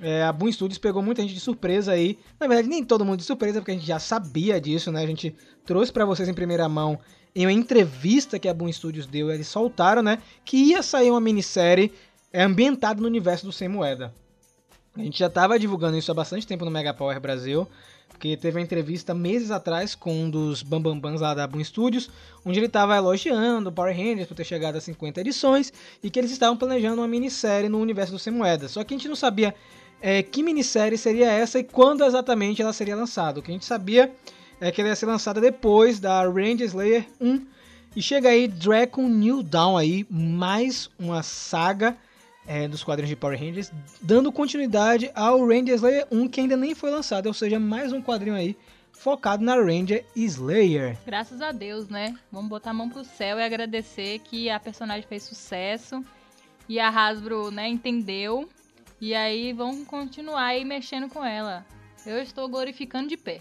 é, 0.00 0.22
a 0.22 0.32
Boom 0.32 0.50
Studios 0.50 0.78
pegou 0.78 1.02
muita 1.02 1.22
gente 1.22 1.34
de 1.34 1.40
surpresa 1.40 1.92
aí. 1.92 2.18
Na 2.38 2.46
verdade, 2.46 2.68
nem 2.68 2.84
todo 2.84 3.04
mundo 3.04 3.18
de 3.18 3.24
surpresa, 3.24 3.60
porque 3.60 3.72
a 3.72 3.74
gente 3.74 3.86
já 3.86 3.98
sabia 3.98 4.60
disso, 4.60 4.92
né? 4.92 5.02
A 5.02 5.06
gente 5.06 5.34
trouxe 5.64 5.92
pra 5.92 6.04
vocês 6.04 6.28
em 6.28 6.34
primeira 6.34 6.68
mão 6.68 6.98
em 7.34 7.46
uma 7.46 7.52
entrevista 7.52 8.38
que 8.38 8.48
a 8.48 8.54
Boom 8.54 8.72
Studios 8.72 9.06
deu, 9.06 9.30
eles 9.30 9.46
soltaram, 9.46 10.02
né? 10.02 10.18
Que 10.44 10.56
ia 10.56 10.82
sair 10.82 11.10
uma 11.10 11.20
minissérie 11.20 11.92
é, 12.32 12.42
ambientada 12.42 13.00
no 13.00 13.06
universo 13.06 13.46
do 13.46 13.52
Sem 13.52 13.68
Moeda. 13.68 14.12
A 14.96 15.00
gente 15.00 15.18
já 15.18 15.30
tava 15.30 15.58
divulgando 15.58 15.96
isso 15.96 16.10
há 16.10 16.14
bastante 16.14 16.46
tempo 16.46 16.64
no 16.64 16.70
Mega 16.70 16.92
Power 16.92 17.20
Brasil, 17.20 17.66
porque 18.08 18.36
teve 18.36 18.58
uma 18.58 18.62
entrevista 18.62 19.14
meses 19.14 19.50
atrás 19.50 19.94
com 19.94 20.12
um 20.12 20.28
dos 20.28 20.62
bambambans 20.62 21.20
lá 21.20 21.32
da 21.32 21.46
Boom 21.46 21.62
Studios, 21.62 22.10
onde 22.44 22.58
ele 22.58 22.68
tava 22.68 22.96
elogiando 22.96 23.70
o 23.70 23.72
Power 23.72 23.96
Rangers 23.96 24.26
por 24.26 24.34
ter 24.34 24.44
chegado 24.44 24.76
a 24.76 24.80
50 24.80 25.20
edições 25.20 25.72
e 26.02 26.10
que 26.10 26.18
eles 26.18 26.30
estavam 26.30 26.56
planejando 26.56 27.00
uma 27.00 27.08
minissérie 27.08 27.68
no 27.68 27.78
universo 27.78 28.12
do 28.12 28.18
Sem 28.18 28.32
Moeda. 28.32 28.68
Só 28.68 28.82
que 28.84 28.92
a 28.92 28.96
gente 28.96 29.08
não 29.08 29.16
sabia 29.16 29.54
é, 30.02 30.22
que 30.22 30.42
minissérie 30.42 30.98
seria 30.98 31.30
essa 31.30 31.58
e 31.58 31.64
quando 31.64 32.04
exatamente 32.04 32.60
ela 32.60 32.72
seria 32.72 32.96
lançada. 32.96 33.38
O 33.38 33.42
que 33.42 33.50
a 33.50 33.54
gente 33.54 33.64
sabia 33.64 34.12
é 34.60 34.70
que 34.70 34.80
ela 34.80 34.90
ia 34.90 34.96
ser 34.96 35.06
lançada 35.06 35.40
depois 35.40 36.00
da 36.00 36.22
Ranger 36.24 36.66
Slayer 36.66 37.06
1. 37.20 37.46
E 37.96 38.02
chega 38.02 38.28
aí 38.28 38.46
Dragon 38.46 39.08
New 39.08 39.42
Dawn 39.42 39.76
aí, 39.76 40.06
mais 40.10 40.90
uma 40.98 41.22
saga 41.22 41.96
é, 42.46 42.66
dos 42.66 42.82
quadrinhos 42.82 43.10
de 43.10 43.16
Power 43.16 43.38
Rangers, 43.38 43.72
dando 44.00 44.32
continuidade 44.32 45.10
ao 45.14 45.46
Ranger 45.46 45.74
Slayer 45.74 46.06
1 46.10 46.28
que 46.28 46.40
ainda 46.40 46.56
nem 46.56 46.74
foi 46.74 46.90
lançado, 46.90 47.26
ou 47.26 47.34
seja, 47.34 47.58
mais 47.60 47.92
um 47.92 48.02
quadrinho 48.02 48.34
aí 48.36 48.56
focado 48.92 49.42
na 49.42 49.54
Ranger 49.54 50.04
Slayer. 50.14 50.98
Graças 51.06 51.40
a 51.40 51.52
Deus, 51.52 51.88
né? 51.88 52.14
Vamos 52.30 52.50
botar 52.50 52.70
a 52.70 52.74
mão 52.74 52.88
pro 52.88 53.04
céu 53.04 53.38
e 53.38 53.42
agradecer 53.42 54.18
que 54.20 54.50
a 54.50 54.60
personagem 54.60 55.06
fez 55.08 55.22
sucesso 55.22 56.04
e 56.68 56.78
a 56.78 56.88
Hasbro, 56.88 57.50
né, 57.50 57.68
entendeu. 57.68 58.48
E 59.00 59.14
aí 59.14 59.52
vamos 59.52 59.86
continuar 59.88 60.44
aí 60.44 60.64
mexendo 60.64 61.08
com 61.08 61.24
ela. 61.24 61.64
Eu 62.04 62.18
estou 62.18 62.48
glorificando 62.48 63.08
de 63.08 63.16
pé. 63.16 63.40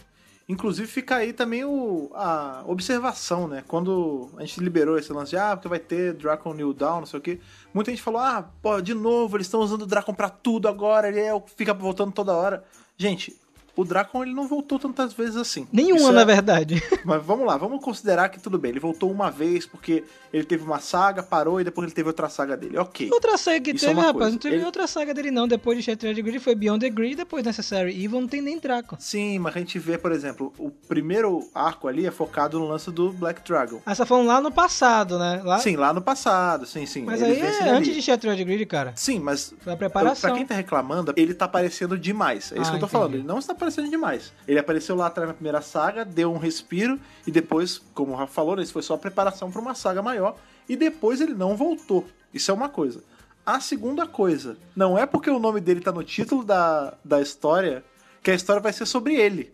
Inclusive 0.49 0.87
fica 0.87 1.17
aí 1.17 1.31
também 1.31 1.63
o, 1.63 2.09
a 2.15 2.63
observação, 2.65 3.47
né? 3.47 3.63
Quando 3.67 4.31
a 4.35 4.41
gente 4.41 4.59
liberou 4.59 4.97
esse 4.97 5.13
lance 5.13 5.29
de, 5.29 5.37
ah, 5.37 5.55
porque 5.55 5.67
vai 5.67 5.77
ter 5.77 6.13
Dragon 6.13 6.55
New 6.55 6.73
Dawn, 6.73 7.01
não 7.01 7.05
sei 7.05 7.19
o 7.19 7.21
que. 7.21 7.39
Muita 7.71 7.91
gente 7.91 8.01
falou, 8.01 8.19
ah, 8.19 8.49
pô, 8.59 8.81
de 8.81 8.95
novo, 8.95 9.37
eles 9.37 9.45
estão 9.45 9.59
usando 9.59 9.83
o 9.83 9.85
Dragon 9.85 10.11
pra 10.11 10.27
tudo 10.27 10.67
agora, 10.67 11.07
ele 11.07 11.19
é, 11.19 11.43
fica 11.55 11.71
voltando 11.71 12.11
toda 12.11 12.33
hora. 12.33 12.63
Gente, 12.97 13.39
o 13.79 13.85
Dragon 13.85 14.23
ele 14.23 14.33
não 14.33 14.47
voltou 14.47 14.77
tantas 14.79 15.13
vezes 15.13 15.35
assim. 15.35 15.67
Nenhuma, 15.71 15.99
Isso 16.01 16.11
na 16.11 16.21
é- 16.21 16.25
verdade. 16.25 16.83
Mas 17.05 17.23
vamos 17.23 17.45
lá, 17.45 17.57
vamos 17.57 17.83
considerar 17.83 18.29
que 18.29 18.39
tudo 18.39 18.57
bem. 18.57 18.71
Ele 18.71 18.79
voltou 18.79 19.11
uma 19.11 19.29
vez 19.31 19.65
porque 19.65 20.03
ele 20.33 20.43
teve 20.43 20.63
uma 20.63 20.79
saga, 20.79 21.23
parou 21.23 21.59
e 21.59 21.63
depois 21.63 21.85
ele 21.87 21.93
teve 21.95 22.07
outra 22.07 22.29
saga 22.29 22.55
dele. 22.57 22.77
Ok. 22.77 23.09
Outra 23.11 23.37
saga 23.37 23.59
que 23.59 23.71
Isso 23.71 23.85
é 23.85 23.89
teve, 23.89 23.99
uma 23.99 24.07
rapaz, 24.07 24.17
coisa. 24.17 24.31
não 24.31 24.37
teve 24.37 24.55
Ele- 24.57 24.65
outra 24.65 24.87
saga 24.87 25.13
dele 25.13 25.31
não. 25.31 25.47
Depois 25.47 25.77
de 25.77 25.83
Shattered 25.83 26.21
Grid 26.21 26.39
foi 26.39 26.55
Beyond 26.55 26.79
the 26.85 26.89
Grid, 26.89 27.15
depois 27.15 27.43
Necessary 27.43 27.91
Evil 28.03 28.21
não 28.21 28.27
tem 28.27 28.41
nem 28.41 28.59
Draco. 28.59 28.95
Sim, 28.99 29.39
mas 29.39 29.55
a 29.55 29.59
gente 29.59 29.79
vê, 29.79 29.97
por 29.97 30.11
exemplo, 30.11 30.53
o 30.57 30.69
primeiro 30.69 31.47
arco 31.55 31.87
ali 31.87 32.05
é 32.05 32.11
focado 32.11 32.59
no 32.59 32.67
lance 32.67 32.91
do 32.91 33.11
Black 33.11 33.41
Dragon. 33.43 33.81
Ah, 33.85 33.95
você 33.95 34.01
tá 34.01 34.05
falando 34.05 34.27
lá 34.27 34.41
no 34.41 34.51
passado, 34.51 35.17
né? 35.17 35.41
Lá... 35.43 35.59
Sim, 35.59 35.75
lá 35.75 35.93
no 35.93 36.01
passado, 36.01 36.65
sim, 36.65 36.85
sim. 36.85 37.03
Mas 37.03 37.21
Eles 37.21 37.41
aí 37.61 37.67
é 37.67 37.71
antes 37.71 37.93
de 37.93 38.01
Shattered 38.01 38.43
Grid, 38.43 38.65
cara. 38.65 38.93
Sim, 38.95 39.19
mas 39.19 39.53
Foi 39.61 39.73
a 39.73 39.77
Pra 39.77 39.89
preparação. 39.89 40.35
quem 40.35 40.45
tá 40.45 40.53
reclamando, 40.55 41.13
ele 41.15 41.33
tá 41.33 41.45
aparecendo 41.45 41.97
demais. 41.97 42.51
É 42.51 42.55
isso 42.59 42.61
Ah, 42.61 42.63
que 42.63 42.67
eu 42.69 42.71
tô 42.71 42.75
entendi. 42.77 42.91
falando. 42.91 43.13
Ele 43.15 43.23
não 43.23 43.39
está 43.39 43.53
aparecendo 43.53 43.68
demais. 43.75 44.33
Ele 44.47 44.59
apareceu 44.59 44.95
lá 44.95 45.07
atrás 45.07 45.27
na 45.27 45.33
primeira 45.33 45.61
saga, 45.61 46.03
deu 46.03 46.31
um 46.31 46.37
respiro 46.37 46.99
e 47.25 47.31
depois, 47.31 47.81
como 47.93 48.13
o 48.13 48.15
Rafa 48.15 48.33
falou, 48.33 48.55
né, 48.55 48.63
isso 48.63 48.73
foi 48.73 48.81
só 48.81 48.95
a 48.95 48.97
preparação 48.97 49.51
pra 49.51 49.61
uma 49.61 49.75
saga 49.75 50.01
maior 50.01 50.35
e 50.67 50.75
depois 50.75 51.21
ele 51.21 51.33
não 51.33 51.55
voltou. 51.55 52.05
Isso 52.33 52.51
é 52.51 52.53
uma 52.53 52.69
coisa. 52.69 53.03
A 53.45 53.59
segunda 53.59 54.05
coisa, 54.05 54.57
não 54.75 54.97
é 54.97 55.05
porque 55.05 55.29
o 55.29 55.39
nome 55.39 55.59
dele 55.59 55.81
tá 55.81 55.91
no 55.91 56.03
título 56.03 56.43
da, 56.43 56.93
da 57.03 57.21
história 57.21 57.83
que 58.21 58.29
a 58.29 58.35
história 58.35 58.61
vai 58.61 58.73
ser 58.73 58.85
sobre 58.85 59.15
ele. 59.15 59.51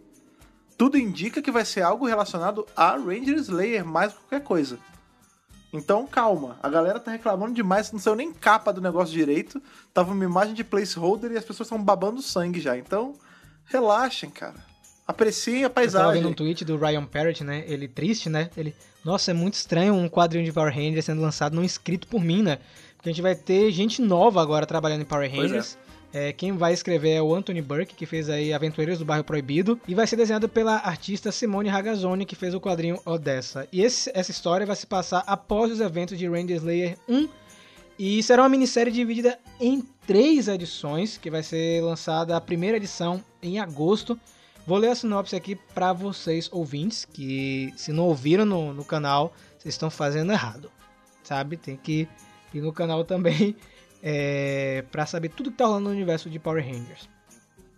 Tudo 0.78 0.98
indica 0.98 1.42
que 1.42 1.52
vai 1.52 1.64
ser 1.64 1.82
algo 1.82 2.06
relacionado 2.06 2.68
a 2.76 2.98
Ranger 2.98 3.38
Slayer 3.38 3.86
mais 3.86 4.14
qualquer 4.14 4.44
coisa. 4.44 4.78
Então, 5.72 6.08
calma. 6.08 6.58
A 6.62 6.70
galera 6.70 7.00
tá 7.00 7.12
reclamando 7.12 7.54
demais, 7.54 7.92
não 7.92 8.00
saiu 8.00 8.16
nem 8.16 8.34
capa 8.34 8.72
do 8.72 8.82
negócio 8.82 9.14
direito. 9.14 9.62
Tava 9.94 10.14
uma 10.14 10.24
imagem 10.24 10.54
de 10.54 10.64
placeholder 10.64 11.32
e 11.32 11.38
as 11.38 11.44
pessoas 11.44 11.68
estão 11.68 11.82
babando 11.82 12.22
sangue 12.22 12.60
já. 12.60 12.78
Então, 12.78 13.14
relaxem, 13.66 14.30
cara. 14.30 14.56
Apreciem 15.08 15.64
a 15.64 15.68
Eu 15.68 15.70
tava 15.70 15.82
vendo 15.86 15.92
paisagem. 15.94 16.26
um 16.26 16.34
tweet 16.34 16.66
do 16.66 16.78
Ryan 16.78 17.06
Parrott, 17.06 17.44
né? 17.44 17.64
Ele 17.68 17.88
triste, 17.88 18.28
né? 18.30 18.50
Ele, 18.58 18.74
nossa, 19.04 19.32
é 19.32 19.34
muito 19.34 19.54
estranho 19.54 19.94
um 19.94 20.10
quadrinho 20.10 20.44
de 20.44 20.52
Power 20.52 20.74
Rangers 20.74 21.06
sendo 21.06 21.22
lançado 21.22 21.56
não 21.56 21.64
escrito 21.64 22.08
por 22.08 22.22
mim, 22.24 22.42
né? 22.42 22.58
Porque 22.98 23.10
a 23.10 23.12
gente 23.12 23.22
vai 23.22 23.36
ter 23.36 23.72
gente 23.72 24.02
nova 24.02 24.42
agora 24.42 24.66
trabalhando 24.66 25.02
em 25.02 25.06
Power 25.06 25.30
Pois 25.30 25.42
Rangers. 25.44 25.78
É, 26.12 26.32
quem 26.32 26.54
vai 26.54 26.74
escrever 26.74 27.12
é 27.12 27.22
o 27.22 27.36
Anthony 27.36 27.62
Burke, 27.62 27.94
que 27.94 28.06
fez 28.06 28.30
aí 28.30 28.54
Aventureiros 28.54 28.98
do 29.00 29.06
Bairro 29.06 29.24
Proibido, 29.26 29.78
e 29.86 29.94
vai 29.94 30.08
ser 30.08 30.16
desenhado 30.16 30.48
pela 30.48 30.76
artista 30.78 31.30
Simone 31.32 31.68
Ragazzoni, 31.68 32.26
que 32.26 32.36
fez 32.38 32.54
o 32.56 32.60
quadrinho 32.62 33.00
Odessa. 33.06 33.68
E 33.72 33.82
esse- 33.82 34.10
essa 34.14 34.32
história 34.32 34.66
vai 34.66 34.78
se 34.78 34.88
passar 34.88 35.24
após 35.28 35.70
os 35.72 35.82
eventos 35.82 36.18
de 36.18 36.26
Ranger 36.26 36.56
Slayer 36.56 36.98
1, 37.10 37.28
e 37.98 38.22
será 38.22 38.44
uma 38.44 38.50
minissérie 38.50 38.92
dividida 38.92 39.40
em 39.60 39.82
três 40.06 40.48
edições, 40.48 41.18
que 41.18 41.30
vai 41.32 41.42
ser 41.42 41.82
lançada 41.82 42.36
a 42.36 42.42
primeira 42.42 42.78
edição 42.78 43.24
em 43.42 43.60
agosto. 43.60 44.20
Vou 44.68 44.78
ler 44.78 44.90
a 44.90 44.96
sinopse 44.96 45.36
aqui 45.36 45.56
para 45.56 45.94
vocês 45.94 46.50
ouvintes, 46.52 47.06
que 47.06 47.72
se 47.78 47.92
não 47.92 48.06
ouviram 48.06 48.46
no, 48.46 48.74
no 48.74 48.84
canal, 48.84 49.34
vocês 49.58 49.74
estão 49.76 49.90
fazendo 49.90 50.32
errado, 50.32 50.72
sabe? 51.24 51.56
Tem 51.56 51.78
que 51.78 52.08
ir 52.54 52.62
no 52.62 52.74
canal 52.74 53.06
também 53.06 53.56
é, 54.04 54.84
para 54.92 55.06
saber 55.06 55.30
tudo 55.30 55.52
que 55.52 55.58
tá 55.58 55.66
rolando 55.66 55.86
no 55.86 55.92
universo 55.92 56.30
de 56.30 56.40
Power 56.40 56.64
Rangers. 56.66 57.08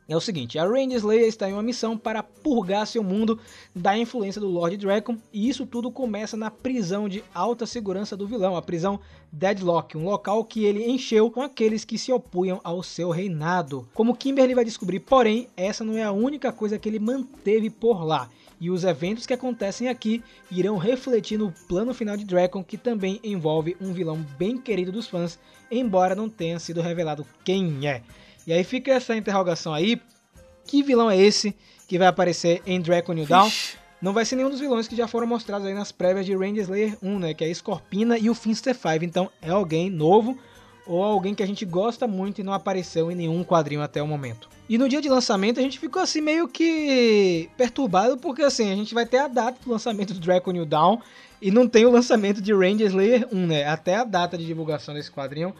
É 0.09 0.15
o 0.15 0.21
seguinte, 0.21 0.57
a 0.57 0.65
Ranger 0.65 0.99
Slayer 0.99 1.27
está 1.27 1.49
em 1.49 1.53
uma 1.53 1.61
missão 1.61 1.97
para 1.97 2.23
purgar 2.23 2.87
seu 2.87 3.03
mundo 3.03 3.37
da 3.75 3.97
influência 3.97 4.39
do 4.39 4.47
Lord 4.47 4.77
Dragon, 4.77 5.17
e 5.33 5.49
isso 5.49 5.65
tudo 5.65 5.91
começa 5.91 6.37
na 6.37 6.49
prisão 6.49 7.09
de 7.09 7.21
alta 7.33 7.65
segurança 7.65 8.15
do 8.15 8.25
vilão, 8.25 8.55
a 8.55 8.61
prisão 8.61 9.01
Deadlock, 9.33 9.97
um 9.97 10.05
local 10.05 10.45
que 10.45 10.63
ele 10.63 10.89
encheu 10.89 11.29
com 11.29 11.41
aqueles 11.41 11.83
que 11.83 11.97
se 11.97 12.13
opunham 12.13 12.61
ao 12.63 12.81
seu 12.81 13.09
reinado. 13.09 13.85
Como 13.93 14.15
Kimberly 14.15 14.53
vai 14.55 14.63
descobrir, 14.63 15.01
porém, 15.01 15.49
essa 15.57 15.83
não 15.83 15.97
é 15.97 16.03
a 16.03 16.11
única 16.13 16.53
coisa 16.53 16.79
que 16.79 16.87
ele 16.87 16.99
manteve 16.99 17.69
por 17.69 18.01
lá. 18.05 18.29
e 18.59 18.69
os 18.71 18.83
eventos 18.83 19.25
que 19.25 19.33
acontecem 19.33 19.87
aqui 19.87 20.23
irão 20.49 20.77
refletir 20.77 21.37
no 21.37 21.51
plano 21.67 21.93
final 21.93 22.17
de 22.17 22.25
Dragon, 22.25 22.63
que 22.63 22.77
também 22.77 23.19
envolve 23.23 23.77
um 23.79 23.93
vilão 23.93 24.25
bem 24.37 24.57
querido 24.57 24.91
dos 24.91 25.07
fãs, 25.07 25.37
embora 25.69 26.15
não 26.15 26.29
tenha 26.29 26.57
sido 26.59 26.81
revelado 26.81 27.25
quem 27.43 27.87
é. 27.87 28.01
E 28.47 28.53
aí 28.53 28.63
fica 28.63 28.93
essa 28.93 29.13
interrogação 29.13 29.73
aí, 29.73 30.01
que 30.65 30.81
vilão 30.81 31.11
é 31.11 31.17
esse 31.17 31.53
que 31.85 31.97
vai 31.97 32.07
aparecer 32.07 32.61
em 32.65 32.79
Dragon 32.79 33.11
New 33.11 33.25
Dawn? 33.25 33.51
Não 34.01 34.13
vai 34.13 34.23
ser 34.23 34.37
nenhum 34.37 34.49
dos 34.49 34.61
vilões 34.61 34.87
que 34.87 34.95
já 34.95 35.05
foram 35.05 35.27
mostrados 35.27 35.67
aí 35.67 35.73
nas 35.73 35.91
prévias 35.91 36.25
de 36.25 36.33
Ranger 36.33 36.63
Slayer 36.63 36.97
1, 37.03 37.19
né? 37.19 37.33
Que 37.33 37.43
é 37.43 37.49
a 37.49 37.53
Scorpina 37.53 38.17
e 38.17 38.29
o 38.29 38.33
Finster 38.33 38.73
5. 38.73 39.03
Então 39.03 39.29
é 39.41 39.49
alguém 39.49 39.89
novo 39.89 40.37
ou 40.85 41.03
alguém 41.03 41.35
que 41.35 41.43
a 41.43 41.45
gente 41.45 41.65
gosta 41.65 42.07
muito 42.07 42.39
e 42.39 42.43
não 42.43 42.53
apareceu 42.53 43.11
em 43.11 43.15
nenhum 43.15 43.43
quadrinho 43.43 43.81
até 43.81 44.01
o 44.01 44.07
momento. 44.07 44.47
E 44.69 44.77
no 44.77 44.87
dia 44.87 45.01
de 45.01 45.09
lançamento 45.09 45.59
a 45.59 45.63
gente 45.63 45.77
ficou 45.77 46.01
assim 46.01 46.21
meio 46.21 46.47
que 46.47 47.49
perturbado 47.57 48.17
porque 48.17 48.43
assim, 48.43 48.71
a 48.71 48.75
gente 48.75 48.93
vai 48.93 49.05
ter 49.05 49.17
a 49.17 49.27
data 49.27 49.57
do 49.61 49.69
lançamento 49.69 50.13
do 50.13 50.21
Dragon 50.21 50.51
New 50.51 50.65
Dawn 50.65 50.99
e 51.41 51.51
não 51.51 51.67
tem 51.67 51.85
o 51.85 51.91
lançamento 51.91 52.41
de 52.41 52.53
Ranger 52.53 52.87
Slayer 52.87 53.27
1, 53.29 53.45
né? 53.45 53.67
Até 53.67 53.95
a 53.95 54.05
data 54.05 54.37
de 54.37 54.45
divulgação 54.45 54.93
desse 54.93 55.11
quadrinho, 55.11 55.53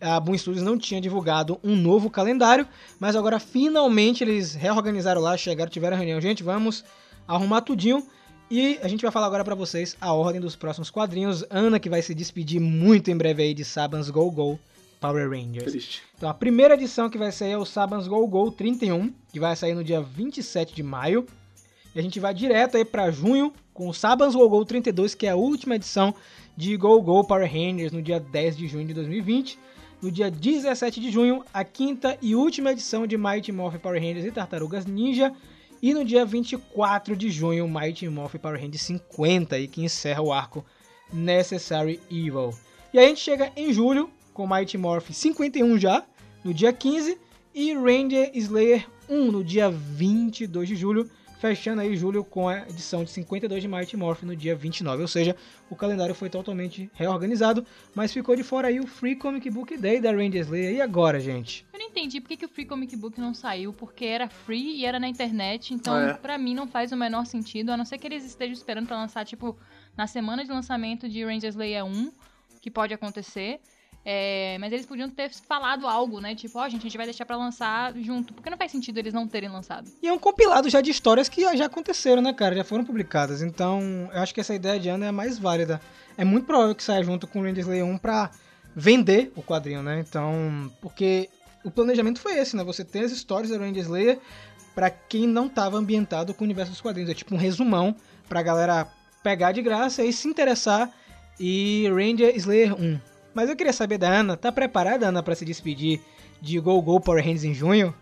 a 0.00 0.18
Boom 0.20 0.36
Studios 0.36 0.64
não 0.64 0.78
tinha 0.78 1.00
divulgado 1.00 1.58
um 1.62 1.76
novo 1.76 2.10
calendário, 2.10 2.66
mas 2.98 3.16
agora 3.16 3.38
finalmente 3.38 4.22
eles 4.24 4.54
reorganizaram 4.54 5.20
lá, 5.20 5.36
chegaram, 5.36 5.70
tiveram 5.70 5.96
a 5.96 5.98
reunião. 5.98 6.20
Gente, 6.20 6.42
vamos 6.42 6.84
arrumar 7.26 7.60
tudinho. 7.62 8.06
E 8.50 8.78
a 8.82 8.88
gente 8.88 9.02
vai 9.02 9.10
falar 9.10 9.26
agora 9.26 9.44
pra 9.44 9.54
vocês 9.54 9.96
a 10.00 10.12
ordem 10.12 10.40
dos 10.40 10.54
próximos 10.54 10.90
quadrinhos. 10.90 11.44
Ana 11.48 11.80
que 11.80 11.88
vai 11.88 12.02
se 12.02 12.14
despedir 12.14 12.60
muito 12.60 13.10
em 13.10 13.16
breve 13.16 13.42
aí 13.42 13.54
de 13.54 13.64
Sabans 13.64 14.10
Go 14.10 14.30
Go 14.30 14.60
Power 15.00 15.28
Rangers. 15.30 15.70
Triste. 15.70 16.02
Então 16.16 16.28
a 16.28 16.34
primeira 16.34 16.74
edição 16.74 17.08
que 17.10 17.18
vai 17.18 17.32
sair 17.32 17.52
é 17.52 17.58
o 17.58 17.64
Sabans 17.64 18.06
Go 18.06 18.26
Go 18.26 18.50
31, 18.50 19.12
que 19.32 19.40
vai 19.40 19.56
sair 19.56 19.74
no 19.74 19.82
dia 19.82 20.00
27 20.00 20.74
de 20.74 20.82
maio. 20.82 21.26
E 21.94 21.98
a 21.98 22.02
gente 22.02 22.20
vai 22.20 22.34
direto 22.34 22.76
aí 22.76 22.84
pra 22.84 23.10
junho 23.10 23.52
com 23.72 23.88
o 23.88 23.94
Sabans 23.94 24.34
Go 24.34 24.48
Go 24.48 24.64
32, 24.64 25.14
que 25.14 25.26
é 25.26 25.30
a 25.30 25.36
última 25.36 25.76
edição 25.76 26.14
de 26.56 26.76
Go 26.76 27.00
Go 27.02 27.24
Power 27.24 27.50
Rangers 27.50 27.92
no 27.92 28.02
dia 28.02 28.20
10 28.20 28.56
de 28.56 28.66
junho 28.66 28.86
de 28.86 28.94
2020. 28.94 29.58
No 30.04 30.10
dia 30.10 30.30
17 30.30 31.00
de 31.00 31.10
junho, 31.10 31.42
a 31.50 31.64
quinta 31.64 32.18
e 32.20 32.34
última 32.34 32.72
edição 32.72 33.06
de 33.06 33.16
Mighty 33.16 33.50
Morphin 33.50 33.78
Power 33.78 33.98
Rangers 33.98 34.26
e 34.26 34.30
Tartarugas 34.30 34.84
Ninja. 34.84 35.32
E 35.80 35.94
no 35.94 36.04
dia 36.04 36.26
24 36.26 37.16
de 37.16 37.30
junho, 37.30 37.66
Mighty 37.66 38.06
Morphin 38.10 38.36
Power 38.36 38.60
Rangers 38.60 38.82
50, 38.82 39.56
aí, 39.56 39.66
que 39.66 39.82
encerra 39.82 40.20
o 40.20 40.30
arco 40.30 40.62
Necessary 41.10 41.98
Evil. 42.10 42.50
E 42.92 42.98
a 42.98 43.08
gente 43.08 43.20
chega 43.20 43.50
em 43.56 43.72
julho 43.72 44.10
com 44.34 44.46
Mighty 44.46 44.76
Morphin 44.76 45.14
51 45.14 45.78
já, 45.78 46.04
no 46.44 46.52
dia 46.52 46.70
15, 46.70 47.18
e 47.54 47.72
Ranger 47.72 48.30
Slayer 48.34 48.86
1 49.08 49.32
no 49.32 49.42
dia 49.42 49.70
22 49.70 50.68
de 50.68 50.76
julho, 50.76 51.10
fechando 51.44 51.82
aí 51.82 51.94
julho 51.94 52.24
com 52.24 52.48
a 52.48 52.60
edição 52.60 53.04
de 53.04 53.10
52 53.10 53.60
de 53.60 53.68
Mighty 53.68 53.98
Morphin 53.98 54.24
no 54.24 54.34
dia 54.34 54.56
29. 54.56 55.02
Ou 55.02 55.08
seja, 55.08 55.36
o 55.68 55.76
calendário 55.76 56.14
foi 56.14 56.30
totalmente 56.30 56.90
reorganizado, 56.94 57.66
mas 57.94 58.10
ficou 58.14 58.34
de 58.34 58.42
fora 58.42 58.68
aí 58.68 58.80
o 58.80 58.86
Free 58.86 59.14
Comic 59.14 59.50
Book 59.50 59.76
Day 59.76 60.00
da 60.00 60.10
Ranger 60.10 60.40
Slayer. 60.40 60.76
E 60.76 60.80
agora, 60.80 61.20
gente? 61.20 61.66
Eu 61.70 61.78
não 61.78 61.84
entendi 61.86 62.18
por 62.18 62.28
que, 62.28 62.38
que 62.38 62.46
o 62.46 62.48
Free 62.48 62.64
Comic 62.64 62.96
Book 62.96 63.20
não 63.20 63.34
saiu, 63.34 63.74
porque 63.74 64.06
era 64.06 64.26
free 64.26 64.76
e 64.76 64.86
era 64.86 64.98
na 64.98 65.06
internet, 65.06 65.74
então 65.74 65.94
É. 65.94 66.14
pra 66.14 66.38
mim 66.38 66.54
não 66.54 66.66
faz 66.66 66.92
o 66.92 66.96
menor 66.96 67.26
sentido, 67.26 67.68
a 67.72 67.76
não 67.76 67.84
ser 67.84 67.98
que 67.98 68.06
eles 68.06 68.24
estejam 68.24 68.54
esperando 68.54 68.86
pra 68.86 68.96
lançar, 68.96 69.26
tipo, 69.26 69.54
na 69.94 70.06
semana 70.06 70.44
de 70.46 70.50
lançamento 70.50 71.06
de 71.10 71.22
Ranger 71.26 71.50
Slayer 71.50 71.84
1, 71.84 72.10
que 72.62 72.70
pode 72.70 72.94
acontecer. 72.94 73.60
É, 74.04 74.58
mas 74.60 74.70
eles 74.72 74.84
podiam 74.84 75.08
ter 75.08 75.30
falado 75.30 75.86
algo, 75.86 76.20
né? 76.20 76.34
Tipo, 76.34 76.58
ó, 76.58 76.68
gente, 76.68 76.80
a 76.80 76.82
gente 76.82 76.96
vai 76.96 77.06
deixar 77.06 77.24
pra 77.24 77.36
lançar 77.36 77.94
junto. 77.96 78.34
Porque 78.34 78.50
não 78.50 78.58
faz 78.58 78.70
sentido 78.70 78.98
eles 78.98 79.14
não 79.14 79.26
terem 79.26 79.48
lançado. 79.48 79.90
E 80.02 80.06
é 80.06 80.12
um 80.12 80.18
compilado 80.18 80.68
já 80.68 80.80
de 80.82 80.90
histórias 80.90 81.28
que 81.28 81.40
já 81.56 81.64
aconteceram, 81.64 82.20
né, 82.20 82.32
cara? 82.32 82.54
Já 82.54 82.64
foram 82.64 82.84
publicadas. 82.84 83.40
Então, 83.40 84.10
eu 84.12 84.20
acho 84.20 84.34
que 84.34 84.40
essa 84.40 84.54
ideia 84.54 84.78
de 84.78 84.90
Ana 84.90 85.06
é 85.06 85.08
a 85.08 85.12
mais 85.12 85.38
válida. 85.38 85.80
É 86.18 86.24
muito 86.24 86.46
provável 86.46 86.74
que 86.74 86.82
saia 86.82 87.02
junto 87.02 87.26
com 87.26 87.40
o 87.40 87.42
Ranger 87.42 87.60
Slayer 87.60 87.86
1 87.86 87.98
pra 87.98 88.30
vender 88.76 89.32
o 89.34 89.42
quadrinho, 89.42 89.82
né? 89.82 90.04
Então, 90.06 90.70
porque 90.82 91.30
o 91.64 91.70
planejamento 91.70 92.20
foi 92.20 92.38
esse, 92.38 92.54
né? 92.54 92.62
Você 92.62 92.84
tem 92.84 93.02
as 93.02 93.10
histórias 93.10 93.50
da 93.50 93.58
Ranger 93.58 93.82
Slayer 93.82 94.18
pra 94.74 94.90
quem 94.90 95.26
não 95.26 95.48
tava 95.48 95.78
ambientado 95.78 96.34
com 96.34 96.44
o 96.44 96.46
universo 96.46 96.72
dos 96.72 96.80
quadrinhos. 96.80 97.10
É 97.10 97.14
tipo 97.14 97.34
um 97.34 97.38
resumão 97.38 97.96
pra 98.28 98.42
galera 98.42 98.86
pegar 99.22 99.52
de 99.52 99.62
graça 99.62 100.04
e 100.04 100.12
se 100.12 100.28
interessar 100.28 100.90
e 101.40 101.88
Ranger 101.88 102.36
Slayer 102.36 102.74
1. 102.74 103.13
Mas 103.34 103.50
eu 103.50 103.56
queria 103.56 103.72
saber 103.72 103.98
da 103.98 104.08
Ana, 104.08 104.36
tá 104.36 104.52
preparada, 104.52 105.08
Ana, 105.08 105.22
pra 105.22 105.34
se 105.34 105.44
despedir 105.44 106.00
de 106.40 106.58
Go 106.60 106.80
Go 106.80 107.00
Power 107.00 107.22
Rangers 107.22 107.44
em 107.44 107.52
junho? 107.54 107.94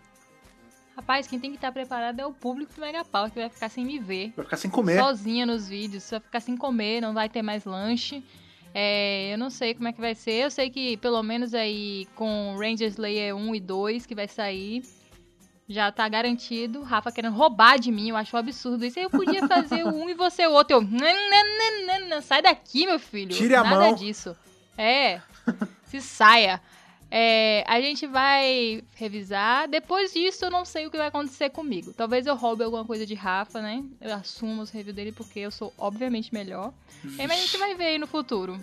Rapaz, 0.95 1.25
quem 1.25 1.39
tem 1.39 1.49
que 1.49 1.57
estar 1.57 1.71
preparado 1.71 2.19
é 2.19 2.25
o 2.25 2.31
público 2.31 2.71
do 2.75 2.79
Mega 2.81 3.03
Power, 3.03 3.31
que 3.31 3.39
vai 3.39 3.49
ficar 3.49 3.67
sem 3.69 3.83
me 3.83 3.97
ver. 3.97 4.31
Vai 4.35 4.45
ficar 4.45 4.57
sem 4.57 4.69
comer. 4.69 4.99
sozinha 4.99 5.43
nos 5.45 5.67
vídeos, 5.67 6.07
vai 6.09 6.19
ficar 6.19 6.39
sem 6.39 6.55
comer, 6.55 7.01
não 7.01 7.13
vai 7.15 7.27
ter 7.27 7.41
mais 7.41 7.65
lanche. 7.65 8.23
É, 8.75 9.33
eu 9.33 9.37
não 9.37 9.49
sei 9.49 9.73
como 9.73 9.87
é 9.87 9.93
que 9.93 9.99
vai 10.01 10.13
ser. 10.13 10.33
Eu 10.45 10.51
sei 10.51 10.69
que 10.69 10.97
pelo 10.97 11.21
menos 11.23 11.53
aí 11.53 12.07
com 12.15 12.55
Ranger 12.57 12.87
Slayer 12.89 13.35
1 13.35 13.55
e 13.55 13.59
2 13.59 14.05
que 14.05 14.13
vai 14.15 14.27
sair, 14.27 14.83
já 15.67 15.91
tá 15.91 16.07
garantido. 16.07 16.83
Rafa 16.83 17.11
querendo 17.11 17.35
roubar 17.35 17.79
de 17.79 17.91
mim, 17.91 18.09
eu 18.09 18.15
acho 18.15 18.35
um 18.35 18.39
absurdo 18.39 18.85
isso. 18.85 18.99
Eu 18.99 19.09
podia 19.09 19.45
fazer 19.49 19.83
o 19.83 19.89
um 19.89 20.09
e 20.09 20.13
você 20.13 20.45
o 20.45 20.51
outro. 20.51 20.77
Eu, 20.77 20.81
"Nan, 20.81 20.89
nan, 20.99 21.87
nan, 21.87 22.07
nan, 22.07 22.21
sai 22.21 22.41
daqui, 22.43 22.85
meu 22.85 22.99
filho. 22.99 23.35
Tire 23.35 23.55
a 23.55 23.63
Nada 23.63 23.75
mão. 23.79 23.95
disso. 23.95 24.35
É, 24.77 25.21
se 25.85 26.01
saia. 26.01 26.61
É, 27.15 27.63
a 27.67 27.79
gente 27.79 28.07
vai 28.07 28.83
revisar. 28.95 29.67
Depois 29.67 30.11
disso, 30.13 30.45
eu 30.45 30.49
não 30.49 30.65
sei 30.65 30.87
o 30.87 30.89
que 30.91 30.97
vai 30.97 31.07
acontecer 31.07 31.51
comigo. 31.51 31.93
Talvez 31.93 32.25
eu 32.25 32.35
roube 32.35 32.63
alguma 32.63 32.83
coisa 32.83 33.05
de 33.05 33.13
Rafa, 33.13 33.61
né? 33.61 33.83
Eu 34.01 34.15
assumo 34.15 34.63
os 34.63 34.71
reviews 34.71 34.95
dele 34.95 35.11
porque 35.11 35.39
eu 35.39 35.51
sou, 35.51 35.71
obviamente, 35.77 36.33
melhor. 36.33 36.73
É, 37.19 37.27
mas 37.27 37.37
a 37.37 37.41
gente 37.41 37.57
vai 37.57 37.75
ver 37.75 37.85
aí 37.85 37.97
no 37.99 38.07
futuro. 38.07 38.59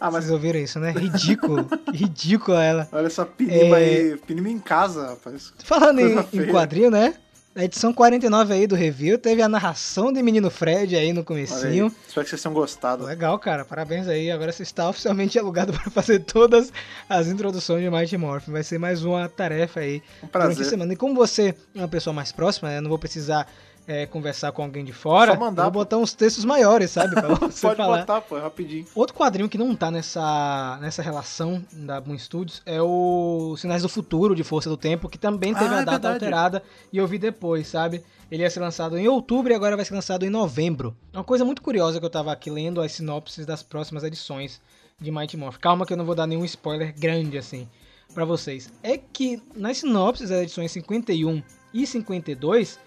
Ah, 0.00 0.10
mas 0.10 0.24
Vocês 0.24 0.32
ouviram 0.32 0.58
isso, 0.58 0.80
né? 0.80 0.90
Ridículo. 0.98 1.68
Ridículo 1.92 2.56
ela. 2.58 2.88
olha 2.90 3.06
essa 3.06 3.24
pinima 3.24 3.78
É. 3.78 3.84
aí. 4.12 4.16
Pinima 4.26 4.48
em 4.48 4.58
casa, 4.58 5.10
rapaz. 5.10 5.52
Falando 5.62 6.00
em, 6.00 6.18
em 6.18 6.50
quadrinho, 6.50 6.90
né? 6.90 7.14
Na 7.54 7.64
edição 7.64 7.92
49 7.92 8.52
aí 8.52 8.66
do 8.66 8.74
review, 8.74 9.16
teve 9.16 9.40
a 9.40 9.48
narração 9.48 10.12
de 10.12 10.20
Menino 10.20 10.50
Fred 10.50 10.96
aí 10.96 11.12
no 11.12 11.20
Olha 11.20 11.20
aí. 11.20 11.24
comecinho. 11.24 11.86
Espero 12.08 12.24
que 12.24 12.30
vocês 12.30 12.42
tenham 12.42 12.52
gostado. 12.52 13.04
Legal, 13.04 13.38
cara. 13.38 13.64
Parabéns 13.64 14.08
aí. 14.08 14.28
Agora 14.28 14.50
você 14.50 14.64
está 14.64 14.88
oficialmente 14.90 15.38
alugado 15.38 15.72
para 15.72 15.88
fazer 15.88 16.18
todas 16.24 16.72
as 17.08 17.28
introduções 17.28 17.80
de 17.84 17.88
Mighty 17.88 18.16
Morphin. 18.16 18.50
Vai 18.50 18.64
ser 18.64 18.78
mais 18.78 19.04
uma 19.04 19.28
tarefa 19.28 19.78
aí 19.80 20.02
Um 20.20 20.26
durante 20.26 20.26
a 20.26 20.28
prazer. 20.30 20.64
semana. 20.66 20.92
E 20.94 20.96
como 20.96 21.14
você 21.14 21.54
é 21.76 21.78
uma 21.78 21.86
pessoa 21.88 22.12
mais 22.12 22.32
próxima, 22.32 22.70
né? 22.70 22.78
eu 22.78 22.82
não 22.82 22.88
vou 22.88 22.98
precisar 22.98 23.46
é, 23.86 24.06
conversar 24.06 24.50
com 24.52 24.62
alguém 24.62 24.84
de 24.84 24.92
fora. 24.92 25.32
Só 25.34 25.38
mandar, 25.40 25.62
eu 25.62 25.70
vou 25.70 25.82
botar 25.82 25.98
uns 25.98 26.12
textos 26.14 26.44
maiores, 26.44 26.90
sabe? 26.90 27.14
Pode 27.20 27.52
falar. 27.76 27.98
botar, 28.00 28.20
pô, 28.22 28.36
é 28.38 28.40
rapidinho. 28.40 28.86
Outro 28.94 29.14
quadrinho 29.14 29.48
que 29.48 29.58
não 29.58 29.74
tá 29.76 29.90
nessa, 29.90 30.78
nessa 30.80 31.02
relação 31.02 31.64
da 31.72 32.00
Boom 32.00 32.18
Studios 32.18 32.62
é 32.64 32.80
o 32.80 33.54
Sinais 33.58 33.82
do 33.82 33.88
Futuro 33.88 34.34
de 34.34 34.42
Força 34.44 34.68
do 34.70 34.76
Tempo, 34.76 35.08
que 35.08 35.18
também 35.18 35.52
teve 35.54 35.66
Ah, 35.74 35.78
a 35.78 35.82
é 35.82 35.84
data 35.84 35.90
verdade. 36.08 36.14
alterada 36.24 36.62
e 36.92 36.96
eu 36.98 37.06
vi 37.06 37.18
depois, 37.18 37.66
sabe? 37.68 38.02
Ele 38.30 38.42
ia 38.42 38.50
ser 38.50 38.60
lançado 38.60 38.96
em 38.98 39.06
outubro 39.06 39.52
e 39.52 39.54
agora 39.54 39.76
vai 39.76 39.84
ser 39.84 39.94
lançado 39.94 40.24
em 40.24 40.30
novembro. 40.30 40.96
Uma 41.12 41.22
coisa 41.22 41.44
muito 41.44 41.60
curiosa 41.62 42.00
que 42.00 42.06
eu 42.06 42.10
tava 42.10 42.32
aqui 42.32 42.50
lendo 42.50 42.80
as 42.80 42.92
sinopses 42.92 43.44
das 43.44 43.62
próximas 43.62 44.02
edições 44.02 44.60
de 45.00 45.10
Mighty 45.10 45.36
Morph. 45.36 45.58
Calma 45.58 45.84
que 45.84 45.92
eu 45.92 45.96
não 45.96 46.04
vou 46.06 46.14
dar 46.14 46.26
nenhum 46.26 46.44
spoiler 46.44 46.94
grande 46.98 47.36
assim 47.36 47.68
pra 48.14 48.24
vocês. 48.24 48.72
É 48.82 48.96
que 48.96 49.42
nas 49.54 49.78
sinopses 49.78 50.30
das 50.30 50.42
edições 50.42 50.72
51 50.72 51.42
e 51.72 51.86
52, 51.86 52.78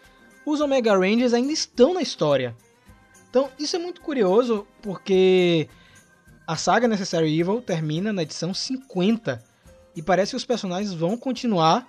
os 0.47 0.61
Omega 0.61 0.97
Rangers 0.97 1.33
ainda 1.33 1.51
estão 1.51 1.93
na 1.93 2.01
história. 2.01 2.55
Então, 3.29 3.51
isso 3.59 3.75
é 3.75 3.79
muito 3.79 3.99
curioso 3.99 4.65
porque 4.81 5.67
a 6.47 6.55
saga 6.55 6.87
Necessary 6.87 7.37
Evil 7.37 7.61
termina 7.61 8.13
na 8.13 8.23
edição 8.23 8.53
50 8.53 9.43
e 9.93 10.01
parece 10.01 10.31
que 10.31 10.37
os 10.37 10.45
personagens 10.45 10.93
vão 10.93 11.17
continuar 11.17 11.85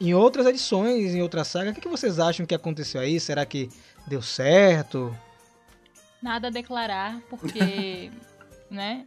em 0.00 0.14
outras 0.14 0.46
edições, 0.46 1.14
em 1.14 1.20
outra 1.20 1.44
saga. 1.44 1.72
O 1.72 1.74
que 1.74 1.86
vocês 1.86 2.18
acham 2.18 2.46
que 2.46 2.54
aconteceu 2.54 3.02
aí? 3.02 3.20
Será 3.20 3.44
que 3.44 3.68
deu 4.06 4.22
certo? 4.22 5.14
Nada 6.22 6.48
a 6.48 6.50
declarar, 6.50 7.20
porque, 7.28 8.10
né? 8.70 9.06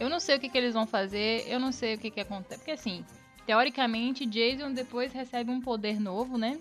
Eu 0.00 0.08
não 0.08 0.18
sei 0.18 0.36
o 0.36 0.40
que, 0.40 0.48
que 0.48 0.56
eles 0.56 0.72
vão 0.72 0.86
fazer, 0.86 1.44
eu 1.46 1.60
não 1.60 1.70
sei 1.70 1.96
o 1.96 1.98
que, 1.98 2.10
que 2.10 2.20
acontece. 2.20 2.60
Porque, 2.60 2.70
assim, 2.70 3.04
teoricamente, 3.46 4.24
Jason 4.24 4.72
depois 4.72 5.12
recebe 5.12 5.50
um 5.50 5.60
poder 5.60 6.00
novo, 6.00 6.38
né? 6.38 6.58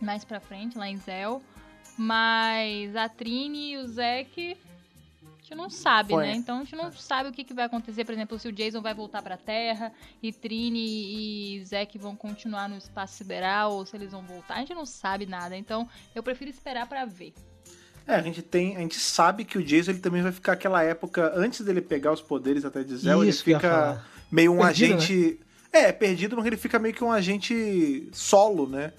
Mais 0.00 0.24
pra 0.24 0.40
frente, 0.40 0.76
lá 0.76 0.88
em 0.88 0.96
Zell. 0.98 1.42
Mas 1.96 2.94
a 2.94 3.08
Trini 3.08 3.72
e 3.72 3.76
o 3.78 3.86
Zack, 3.88 4.56
a 5.22 5.40
gente 5.40 5.54
não 5.54 5.70
sabe, 5.70 6.10
Foi. 6.10 6.26
né? 6.26 6.34
Então 6.34 6.58
a 6.58 6.64
gente 6.64 6.76
não 6.76 6.92
sabe 6.92 7.30
o 7.30 7.32
que, 7.32 7.42
que 7.42 7.54
vai 7.54 7.64
acontecer. 7.64 8.04
Por 8.04 8.12
exemplo, 8.12 8.38
se 8.38 8.48
o 8.48 8.52
Jason 8.52 8.82
vai 8.82 8.92
voltar 8.92 9.22
pra 9.22 9.36
Terra 9.36 9.92
e 10.22 10.32
Trini 10.32 11.58
e 11.58 11.64
Zack 11.64 11.96
vão 11.96 12.14
continuar 12.14 12.68
no 12.68 12.76
espaço 12.76 13.16
sideral 13.16 13.72
ou 13.72 13.86
se 13.86 13.96
eles 13.96 14.12
vão 14.12 14.22
voltar. 14.22 14.54
A 14.56 14.58
gente 14.58 14.74
não 14.74 14.84
sabe 14.84 15.24
nada. 15.24 15.56
Então 15.56 15.88
eu 16.14 16.22
prefiro 16.22 16.50
esperar 16.50 16.86
pra 16.86 17.06
ver. 17.06 17.32
É, 18.06 18.14
a 18.14 18.22
gente 18.22 18.42
tem. 18.42 18.76
A 18.76 18.80
gente 18.80 19.00
sabe 19.00 19.44
que 19.44 19.58
o 19.58 19.62
Jason 19.62 19.92
ele 19.92 20.00
também 20.00 20.22
vai 20.22 20.32
ficar 20.32 20.52
aquela 20.52 20.82
época 20.82 21.32
antes 21.34 21.62
dele 21.62 21.80
pegar 21.80 22.12
os 22.12 22.20
poderes 22.20 22.64
até 22.64 22.84
de 22.84 22.96
Zell, 22.96 23.22
ele 23.22 23.32
fica 23.32 24.04
meio 24.30 24.52
um 24.52 24.58
Perdido, 24.58 24.94
agente. 24.94 25.40
É, 25.72 25.92
perdido, 25.92 26.36
porque 26.36 26.48
ele 26.48 26.56
fica 26.56 26.78
meio 26.78 26.94
que 26.94 27.02
um 27.02 27.10
agente 27.10 28.08
solo, 28.12 28.68
né? 28.68 28.92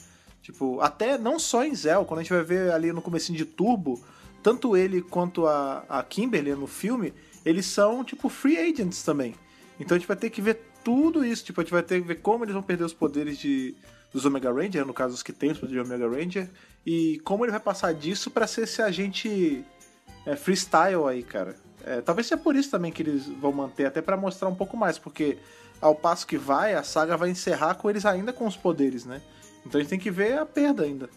Tipo, 0.47 0.79
até 0.79 1.17
não 1.17 1.37
só 1.37 1.65
em 1.65 1.75
Zell, 1.75 2.05
quando 2.05 2.21
a 2.21 2.23
gente 2.23 2.31
vai 2.31 2.41
ver 2.41 2.71
ali 2.71 2.93
no 2.93 3.01
comecinho 3.01 3.37
de 3.37 3.43
Turbo, 3.43 4.01
tanto 4.41 4.77
ele 4.77 5.01
quanto 5.01 5.45
a, 5.45 5.83
a 5.89 6.01
Kimberly 6.01 6.55
no 6.55 6.67
filme, 6.67 7.13
eles 7.45 7.65
são, 7.65 8.01
tipo, 8.01 8.29
free 8.29 8.57
agents 8.57 9.03
também. 9.03 9.35
Então 9.77 9.93
a 9.93 9.99
gente 9.99 10.07
vai 10.07 10.15
ter 10.15 10.29
que 10.29 10.41
ver 10.41 10.61
tudo 10.85 11.25
isso. 11.25 11.43
Tipo, 11.43 11.59
a 11.59 11.63
gente 11.65 11.73
vai 11.73 11.83
ter 11.83 11.99
que 11.99 12.07
ver 12.07 12.21
como 12.21 12.45
eles 12.45 12.53
vão 12.53 12.63
perder 12.63 12.85
os 12.85 12.93
poderes 12.93 13.37
de, 13.37 13.75
dos 14.13 14.23
Omega 14.23 14.49
Ranger, 14.49 14.85
no 14.85 14.93
caso 14.93 15.15
os 15.15 15.21
que 15.21 15.33
tem 15.33 15.51
os 15.51 15.59
poderes 15.59 15.83
de 15.83 15.93
Omega 15.93 16.09
Ranger, 16.09 16.49
e 16.85 17.19
como 17.25 17.43
ele 17.43 17.51
vai 17.51 17.59
passar 17.59 17.93
disso 17.93 18.31
pra 18.31 18.47
ser 18.47 18.61
esse 18.61 18.81
agente 18.81 19.65
é, 20.25 20.37
freestyle 20.37 21.09
aí, 21.09 21.23
cara. 21.23 21.57
É, 21.83 21.99
talvez 21.99 22.25
seja 22.25 22.41
por 22.41 22.55
isso 22.55 22.71
também 22.71 22.89
que 22.89 23.03
eles 23.03 23.25
vão 23.25 23.51
manter, 23.51 23.85
até 23.85 24.01
pra 24.01 24.15
mostrar 24.15 24.47
um 24.47 24.55
pouco 24.55 24.77
mais, 24.77 24.97
porque 24.97 25.39
ao 25.81 25.93
passo 25.93 26.25
que 26.25 26.37
vai, 26.37 26.73
a 26.73 26.83
saga 26.83 27.17
vai 27.17 27.31
encerrar 27.31 27.75
com 27.75 27.89
eles 27.89 28.05
ainda 28.05 28.31
com 28.31 28.47
os 28.47 28.55
poderes, 28.55 29.03
né? 29.03 29.21
Então 29.67 29.79
a 29.79 29.83
gente 29.83 29.89
tem 29.89 29.99
que 29.99 30.09
ver 30.09 30.37
a 30.39 30.45
perda 30.45 30.83
ainda. 30.83 31.09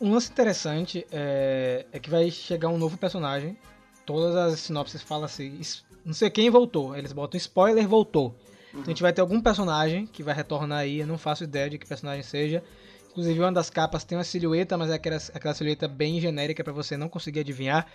Um 0.00 0.12
lance 0.12 0.30
interessante 0.30 1.06
é, 1.10 1.86
é 1.92 1.98
que 1.98 2.10
vai 2.10 2.30
chegar 2.30 2.68
um 2.68 2.76
novo 2.76 2.98
personagem. 2.98 3.56
Todas 4.04 4.34
as 4.34 4.60
sinopses 4.60 5.02
falam 5.02 5.24
assim, 5.24 5.60
não 6.04 6.12
sei 6.12 6.30
quem 6.30 6.50
voltou. 6.50 6.96
Eles 6.96 7.12
botam 7.12 7.38
spoiler 7.38 7.86
voltou. 7.86 8.34
Então 8.70 8.84
a 8.84 8.88
gente 8.88 9.02
vai 9.02 9.12
ter 9.12 9.20
algum 9.20 9.40
personagem 9.40 10.06
que 10.06 10.22
vai 10.22 10.34
retornar 10.34 10.80
aí. 10.80 10.98
Eu 10.98 11.06
não 11.06 11.16
faço 11.16 11.44
ideia 11.44 11.70
de 11.70 11.78
que 11.78 11.86
personagem 11.86 12.22
seja. 12.22 12.62
Inclusive 13.10 13.38
uma 13.38 13.52
das 13.52 13.70
capas 13.70 14.04
tem 14.04 14.18
uma 14.18 14.24
silhueta, 14.24 14.76
mas 14.76 14.90
é 14.90 14.94
aquela, 14.94 15.16
aquela 15.34 15.54
silhueta 15.54 15.86
bem 15.86 16.20
genérica 16.20 16.64
pra 16.64 16.72
você 16.72 16.96
não 16.96 17.08
conseguir 17.08 17.40
adivinhar. 17.40 17.86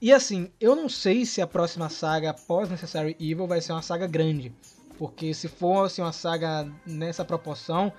E 0.00 0.12
assim, 0.12 0.50
eu 0.60 0.76
não 0.76 0.88
sei 0.88 1.24
se 1.24 1.40
a 1.40 1.46
próxima 1.46 1.88
saga 1.88 2.30
após 2.30 2.68
Necessary 2.68 3.16
Evil 3.18 3.46
vai 3.46 3.60
ser 3.60 3.72
uma 3.72 3.82
saga 3.82 4.06
grande. 4.06 4.52
Porque 4.98 5.34
se 5.34 5.48
fosse 5.48 6.00
uma 6.00 6.12
saga 6.12 6.70
nessa 6.86 7.24
proporção, 7.24 7.92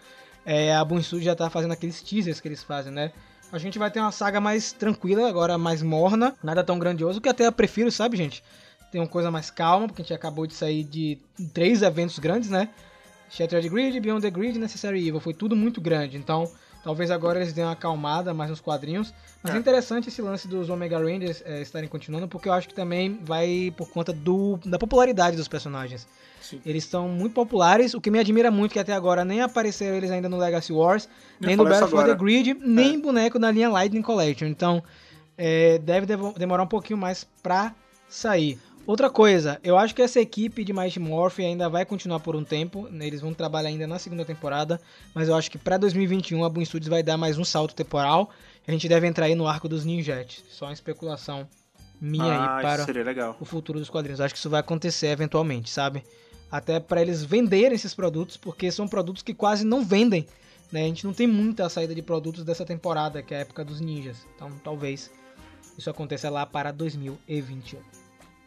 é, 0.45 0.75
a 0.75 0.85
Boom 0.85 1.01
Studio 1.01 1.25
já 1.25 1.35
tá 1.35 1.49
fazendo 1.49 1.71
aqueles 1.71 2.01
teasers 2.01 2.39
que 2.39 2.47
eles 2.47 2.63
fazem, 2.63 2.91
né? 2.91 3.11
A 3.51 3.57
gente 3.57 3.79
vai 3.79 3.89
ter 3.91 3.99
uma 3.99 4.11
saga 4.11 4.39
mais 4.41 4.71
tranquila, 4.71 5.27
agora 5.27 5.57
mais 5.57 5.81
morna, 5.81 6.35
nada 6.43 6.63
tão 6.63 6.77
grandioso, 6.77 7.21
que 7.21 7.29
até 7.29 7.47
eu 7.47 7.51
prefiro, 7.51 7.91
sabe, 7.91 8.17
gente? 8.17 8.43
Tem 8.91 8.99
uma 9.01 9.07
coisa 9.07 9.29
mais 9.31 9.49
calma, 9.49 9.87
porque 9.87 10.01
a 10.01 10.05
gente 10.05 10.13
acabou 10.13 10.45
de 10.47 10.53
sair 10.53 10.83
de 10.83 11.17
três 11.53 11.81
eventos 11.81 12.19
grandes, 12.19 12.49
né? 12.49 12.69
Shattered 13.29 13.67
Grid, 13.69 13.99
Beyond 13.99 14.21
the 14.21 14.29
Grid 14.29 14.55
e 14.55 14.59
Necessary 14.59 15.07
Evil, 15.07 15.19
foi 15.19 15.33
tudo 15.33 15.55
muito 15.55 15.81
grande, 15.81 16.15
então 16.17 16.49
talvez 16.83 17.09
agora 17.09 17.39
eles 17.39 17.53
dêem 17.53 17.65
uma 17.65 17.73
acalmada 17.73 18.33
mais 18.33 18.49
nos 18.49 18.61
quadrinhos. 18.61 19.13
Mas 19.41 19.53
é, 19.53 19.57
É. 19.57 19.59
interessante 19.59 20.09
esse 20.09 20.21
lance 20.21 20.47
dos 20.47 20.69
Omega 20.69 20.97
Rangers 20.99 21.41
é, 21.45 21.61
estarem 21.61 21.89
continuando, 21.89 22.27
porque 22.27 22.47
eu 22.47 22.53
acho 22.53 22.67
que 22.67 22.73
também 22.75 23.19
vai 23.23 23.73
por 23.75 23.89
conta 23.89 24.13
do, 24.13 24.59
da 24.65 24.77
popularidade 24.77 25.35
dos 25.35 25.47
personagens. 25.47 26.07
Sim. 26.45 26.61
Eles 26.63 26.83
estão 26.83 27.09
muito 27.09 27.33
populares, 27.33 27.95
o 27.95 28.01
que 28.01 28.11
me 28.11 28.19
admira 28.19 28.51
muito 28.51 28.73
que 28.73 28.79
até 28.79 28.93
agora 28.93 29.25
nem 29.25 29.41
apareceram 29.41 29.95
eles 29.95 30.11
ainda 30.11 30.29
no 30.29 30.37
Legacy 30.37 30.71
Wars, 30.71 31.09
Eu 31.41 31.47
nem 31.47 31.55
no 31.55 31.63
Battle 31.63 31.87
for 31.87 32.05
the. 32.05 32.13
Grid, 32.13 32.53
nem 32.61 32.99
boneco 32.99 33.39
da 33.39 33.49
linha 33.49 33.67
Lightning 33.67 34.03
Collection. 34.03 34.45
Então, 34.45 34.83
é, 35.35 35.79
deve 35.79 36.05
demorar 36.37 36.63
um 36.63 36.67
pouquinho 36.67 36.99
mais 36.99 37.25
pra 37.41 37.73
sair. 38.07 38.59
Outra 38.85 39.09
coisa, 39.09 39.59
eu 39.63 39.75
acho 39.75 39.95
que 39.95 40.01
essa 40.03 40.19
equipe 40.21 40.63
de 40.63 40.71
Mighty 40.71 40.99
Morph 40.99 41.39
ainda 41.39 41.67
vai 41.67 41.83
continuar 41.83 42.19
por 42.19 42.35
um 42.35 42.43
tempo, 42.43 42.87
né, 42.91 43.07
eles 43.07 43.19
vão 43.19 43.33
trabalhar 43.33 43.69
ainda 43.69 43.87
na 43.87 43.97
segunda 43.97 44.23
temporada, 44.23 44.79
mas 45.11 45.27
eu 45.27 45.35
acho 45.35 45.49
que 45.49 45.57
pra 45.57 45.75
2021 45.77 46.45
a 46.45 46.49
Boom 46.49 46.63
Studios 46.63 46.87
vai 46.87 47.01
dar 47.01 47.17
mais 47.17 47.39
um 47.39 47.43
salto 47.43 47.73
temporal, 47.73 48.29
a 48.67 48.71
gente 48.71 48.87
deve 48.87 49.07
entrar 49.07 49.25
aí 49.25 49.33
no 49.33 49.47
arco 49.47 49.67
dos 49.67 49.83
Ninjets. 49.83 50.43
Só 50.51 50.65
uma 50.65 50.73
especulação 50.73 51.47
minha 51.99 52.25
ah, 52.25 52.57
aí 52.57 52.61
para 52.61 53.35
o 53.39 53.45
futuro 53.45 53.79
dos 53.79 53.89
quadrinhos. 53.89 54.19
Eu 54.19 54.25
acho 54.25 54.35
que 54.35 54.39
isso 54.39 54.49
vai 54.51 54.59
acontecer 54.59 55.07
eventualmente, 55.07 55.71
sabe? 55.71 56.03
Até 56.55 56.79
para 56.79 57.01
eles 57.01 57.21
venderem 57.21 57.75
esses 57.75 57.93
produtos, 57.93 58.37
porque 58.37 58.71
são 58.71 58.87
produtos 58.87 59.21
que 59.21 59.33
quase 59.33 59.65
não 59.65 59.83
vendem. 59.83 60.25
Né? 60.71 60.83
A 60.83 60.87
gente 60.87 61.05
não 61.05 61.13
tem 61.13 61.27
muita 61.27 61.67
saída 61.67 61.93
de 61.93 62.01
produtos 62.01 62.45
dessa 62.45 62.63
temporada, 62.63 63.21
que 63.21 63.33
é 63.33 63.37
a 63.37 63.41
época 63.41 63.65
dos 63.65 63.81
ninjas. 63.81 64.25
Então 64.33 64.49
talvez 64.63 65.11
isso 65.77 65.89
aconteça 65.89 66.29
lá 66.29 66.45
para 66.45 66.71
2021. 66.71 67.79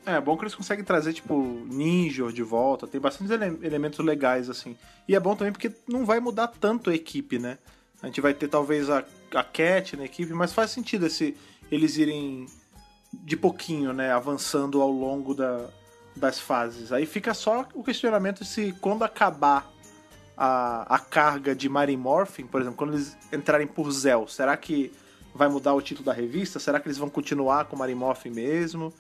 É 0.06 0.18
bom 0.18 0.38
que 0.38 0.44
eles 0.44 0.54
conseguem 0.54 0.82
trazer, 0.82 1.12
tipo, 1.12 1.38
Ninja 1.66 2.32
de 2.32 2.42
volta. 2.42 2.86
Tem 2.86 2.98
bastante 2.98 3.30
ele- 3.30 3.58
elementos 3.62 3.98
legais, 4.02 4.48
assim. 4.48 4.74
E 5.06 5.14
é 5.14 5.20
bom 5.20 5.36
também 5.36 5.52
porque 5.52 5.70
não 5.86 6.06
vai 6.06 6.18
mudar 6.18 6.48
tanto 6.48 6.88
a 6.88 6.94
equipe, 6.94 7.38
né? 7.38 7.58
A 8.02 8.06
gente 8.06 8.22
vai 8.22 8.32
ter 8.32 8.48
talvez 8.48 8.88
a, 8.88 9.04
a 9.34 9.44
Cat 9.44 9.98
na 9.98 10.06
equipe, 10.06 10.32
mas 10.32 10.54
faz 10.54 10.70
sentido 10.70 11.04
esse, 11.04 11.36
eles 11.70 11.98
irem 11.98 12.46
de 13.12 13.36
pouquinho, 13.36 13.92
né? 13.92 14.10
Avançando 14.10 14.80
ao 14.80 14.90
longo 14.90 15.34
da, 15.34 15.68
das 16.18 16.38
fases. 16.38 16.92
Aí 16.92 17.06
fica 17.06 17.32
só 17.32 17.66
o 17.74 17.82
questionamento 17.82 18.44
se 18.44 18.74
quando 18.80 19.04
acabar 19.04 19.70
a, 20.36 20.94
a 20.94 20.98
carga 20.98 21.54
de 21.54 21.68
Mighty 21.68 21.96
Morphin, 21.96 22.46
por 22.46 22.60
exemplo, 22.60 22.76
quando 22.76 22.94
eles 22.94 23.16
entrarem 23.32 23.66
por 23.66 23.90
Zell, 23.90 24.28
será 24.28 24.56
que 24.56 24.92
vai 25.34 25.48
mudar 25.48 25.74
o 25.74 25.82
título 25.82 26.06
da 26.06 26.12
revista? 26.12 26.58
Será 26.58 26.78
que 26.80 26.86
eles 26.86 26.98
vão 26.98 27.08
continuar 27.08 27.66
com 27.66 27.76
Mighty 27.76 27.94
Morphin 27.94 28.30
mesmo? 28.30 28.92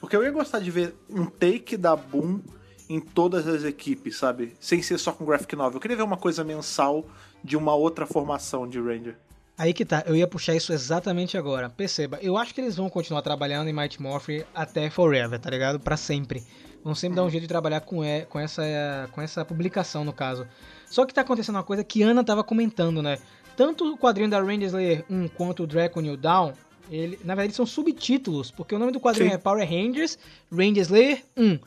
Porque 0.00 0.16
eu 0.16 0.22
ia 0.22 0.30
gostar 0.30 0.60
de 0.60 0.70
ver 0.70 0.94
um 1.10 1.26
take 1.26 1.76
da 1.76 1.96
Boom 1.96 2.40
em 2.88 3.00
todas 3.00 3.46
as 3.46 3.64
equipes, 3.64 4.16
sabe? 4.16 4.56
Sem 4.60 4.80
ser 4.80 4.98
só 4.98 5.12
com 5.12 5.24
graphic 5.24 5.54
novel. 5.54 5.76
Eu 5.76 5.80
queria 5.80 5.96
ver 5.96 6.02
uma 6.02 6.16
coisa 6.16 6.42
mensal 6.42 7.04
de 7.44 7.56
uma 7.56 7.74
outra 7.74 8.06
formação 8.06 8.66
de 8.66 8.80
Ranger. 8.80 9.16
Aí 9.58 9.74
que 9.74 9.84
tá, 9.84 10.04
eu 10.06 10.14
ia 10.14 10.26
puxar 10.26 10.54
isso 10.54 10.72
exatamente 10.72 11.36
agora. 11.36 11.68
Perceba, 11.68 12.18
eu 12.22 12.36
acho 12.38 12.54
que 12.54 12.60
eles 12.60 12.76
vão 12.76 12.88
continuar 12.88 13.22
trabalhando 13.22 13.68
em 13.68 13.72
Mighty 13.72 14.00
Morphin 14.00 14.44
até 14.54 14.88
forever, 14.88 15.38
tá 15.40 15.50
ligado? 15.50 15.80
Pra 15.80 15.96
sempre. 15.96 16.44
Vão 16.84 16.94
sempre 16.94 17.16
dar 17.16 17.24
um 17.24 17.30
jeito 17.30 17.42
de 17.42 17.48
trabalhar 17.48 17.80
com, 17.80 18.04
e- 18.04 18.24
com, 18.26 18.38
essa, 18.38 18.62
com 19.10 19.20
essa 19.20 19.44
publicação, 19.44 20.04
no 20.04 20.12
caso. 20.12 20.46
Só 20.86 21.04
que 21.04 21.12
tá 21.12 21.22
acontecendo 21.22 21.56
uma 21.56 21.64
coisa 21.64 21.82
que 21.82 22.02
Ana 22.02 22.22
tava 22.22 22.44
comentando, 22.44 23.02
né? 23.02 23.18
Tanto 23.56 23.92
o 23.92 23.98
quadrinho 23.98 24.30
da 24.30 24.40
Ranger 24.40 24.68
Slayer 24.68 25.04
1 25.10 25.26
quanto 25.28 25.64
o 25.64 25.66
Draco 25.66 26.00
New 26.00 26.16
Dawn, 26.16 26.52
ele, 26.88 27.18
na 27.24 27.34
verdade 27.34 27.54
são 27.56 27.66
subtítulos, 27.66 28.52
porque 28.52 28.74
o 28.74 28.78
nome 28.78 28.92
do 28.92 29.00
quadrinho 29.00 29.30
Sim. 29.30 29.34
é 29.34 29.38
Power 29.38 29.68
Rangers 29.68 30.16
Ranger 30.50 30.82
Slayer 30.82 31.24
1. 31.36 31.58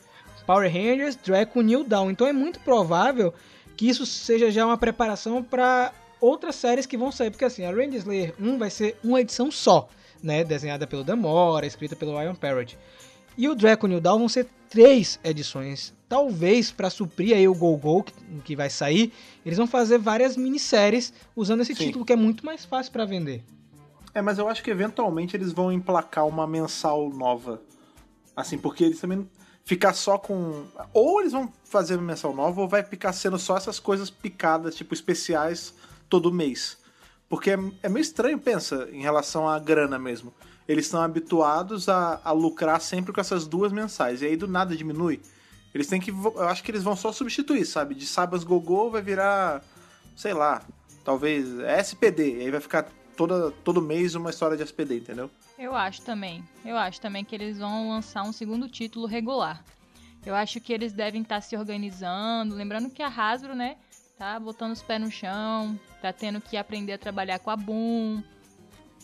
Power 0.48 0.72
Rangers 0.72 1.18
Draco 1.18 1.62
New 1.62 1.84
Dawn. 1.84 2.10
Então 2.10 2.26
é 2.26 2.32
muito 2.34 2.62
provável 2.62 3.34
que 3.76 3.88
isso 3.90 4.06
seja 4.06 4.50
já 4.50 4.66
uma 4.66 4.78
preparação 4.78 5.44
para 5.44 5.92
outras 6.22 6.56
séries 6.56 6.86
que 6.86 6.98
vão 6.98 7.12
sair, 7.12 7.32
porque 7.32 7.44
assim, 7.44 7.66
a 7.66 7.72
Ranger 7.72 7.96
Slayer 7.96 8.36
1 8.40 8.58
vai 8.58 8.70
ser 8.70 8.96
uma 9.04 9.20
edição 9.20 9.50
só, 9.52 9.90
né, 10.22 10.44
desenhada 10.44 10.86
pelo 10.86 11.04
Demora, 11.04 11.66
escrita 11.66 11.96
pelo 11.96 12.22
Iron 12.22 12.36
Parrot. 12.36 12.78
E 13.38 13.50
o 13.50 13.56
Draco 13.56 13.88
New 13.88 14.00
Dawn 14.00 14.20
vão 14.20 14.30
ser 14.30 14.48
três 14.70 15.20
edições. 15.24 15.94
Talvez 16.08 16.72
para 16.72 16.90
suprir 16.90 17.36
aí 17.36 17.48
o 17.48 17.56
Go 17.56 17.76
Go 17.78 18.04
que, 18.04 18.14
que 18.44 18.56
vai 18.56 18.70
sair, 18.70 19.12
eles 19.46 19.58
vão 19.58 19.66
fazer 19.66 19.98
várias 19.98 20.38
minisséries 20.38 21.14
usando 21.36 21.62
esse 21.62 21.74
Sim. 21.74 21.86
título 21.88 22.06
que 22.06 22.14
é 22.14 22.18
muito 22.18 22.46
mais 22.46 22.66
fácil 22.66 22.92
para 22.92 23.06
vender. 23.06 23.44
É, 24.14 24.22
mas 24.22 24.38
eu 24.38 24.48
acho 24.48 24.62
que 24.62 24.70
eventualmente 24.70 25.36
eles 25.36 25.54
vão 25.54 25.72
emplacar 25.72 26.28
uma 26.28 26.46
mensal 26.46 27.10
nova. 27.10 27.62
Assim, 28.36 28.58
porque 28.58 28.84
eles 28.84 29.00
também 29.00 29.28
ficar 29.64 29.94
só 29.94 30.18
com. 30.18 30.66
Ou 30.94 31.22
eles 31.22 31.32
vão 31.32 31.52
fazer 31.64 31.96
uma 31.96 32.04
mensal 32.04 32.36
nova, 32.36 32.60
ou 32.60 32.68
vai 32.68 32.84
ficar 32.84 33.14
sendo 33.14 33.40
só 33.40 33.56
essas 33.56 33.80
coisas 33.80 34.10
picadas, 34.10 34.76
tipo, 34.76 34.94
especiais 34.94 35.74
todo 36.12 36.32
mês. 36.32 36.78
Porque 37.30 37.52
é, 37.52 37.58
é 37.82 37.88
meio 37.88 38.02
estranho, 38.02 38.38
pensa, 38.38 38.90
em 38.92 39.02
relação 39.02 39.48
à 39.48 39.58
grana 39.58 39.98
mesmo. 39.98 40.34
Eles 40.68 40.86
estão 40.86 41.02
habituados 41.02 41.88
a, 41.88 42.20
a 42.24 42.32
lucrar 42.32 42.82
sempre 42.82 43.14
com 43.14 43.22
essas 43.22 43.48
duas 43.48 43.72
mensais. 43.72 44.22
E 44.22 44.26
aí 44.26 44.36
do 44.36 44.48
nada 44.48 44.76
diminui. 44.76 45.22
Eles 45.74 45.88
têm 45.88 46.02
que. 46.02 46.12
Eu 46.12 46.50
acho 46.50 46.62
que 46.62 46.70
eles 46.70 46.84
vão 46.84 46.96
só 46.96 47.14
substituir, 47.14 47.66
sabe? 47.66 47.96
De 47.96 48.06
Sabas 48.06 48.44
Gogô 48.44 48.90
vai 48.90 49.02
virar. 49.02 49.64
Sei 50.16 50.34
lá. 50.34 50.62
Talvez 51.06 51.48
SPD. 51.60 52.38
E 52.38 52.42
aí 52.42 52.52
vai 52.52 52.60
ficar 52.60 52.88
toda, 53.16 53.52
todo 53.64 53.82
mês 53.82 54.14
uma 54.14 54.30
história 54.30 54.58
de 54.58 54.64
SPD, 54.64 54.98
entendeu? 54.98 55.32
Eu 55.58 55.74
acho 55.74 56.02
também. 56.02 56.44
Eu 56.66 56.78
acho 56.78 57.00
também 57.00 57.24
que 57.24 57.34
eles 57.34 57.58
vão 57.58 57.90
lançar 57.90 58.24
um 58.24 58.34
segundo 58.34 58.68
título 58.68 59.08
regular. 59.08 59.64
Eu 60.26 60.36
acho 60.36 60.60
que 60.60 60.74
eles 60.74 60.92
devem 60.92 61.22
estar 61.22 61.42
se 61.42 61.56
organizando. 61.56 62.56
Lembrando 62.56 62.90
que 62.90 63.02
a 63.02 63.08
Hasbro, 63.08 63.56
né, 63.56 63.78
tá 64.18 64.40
botando 64.40 64.74
os 64.74 64.82
pés 64.82 65.02
no 65.02 65.10
chão, 65.10 65.80
tá 66.02 66.12
tendo 66.12 66.42
que 66.42 66.58
aprender 66.58 66.94
a 66.94 66.98
trabalhar 66.98 67.40
com 67.40 67.50
a 67.50 67.56
Boom. 67.56 68.22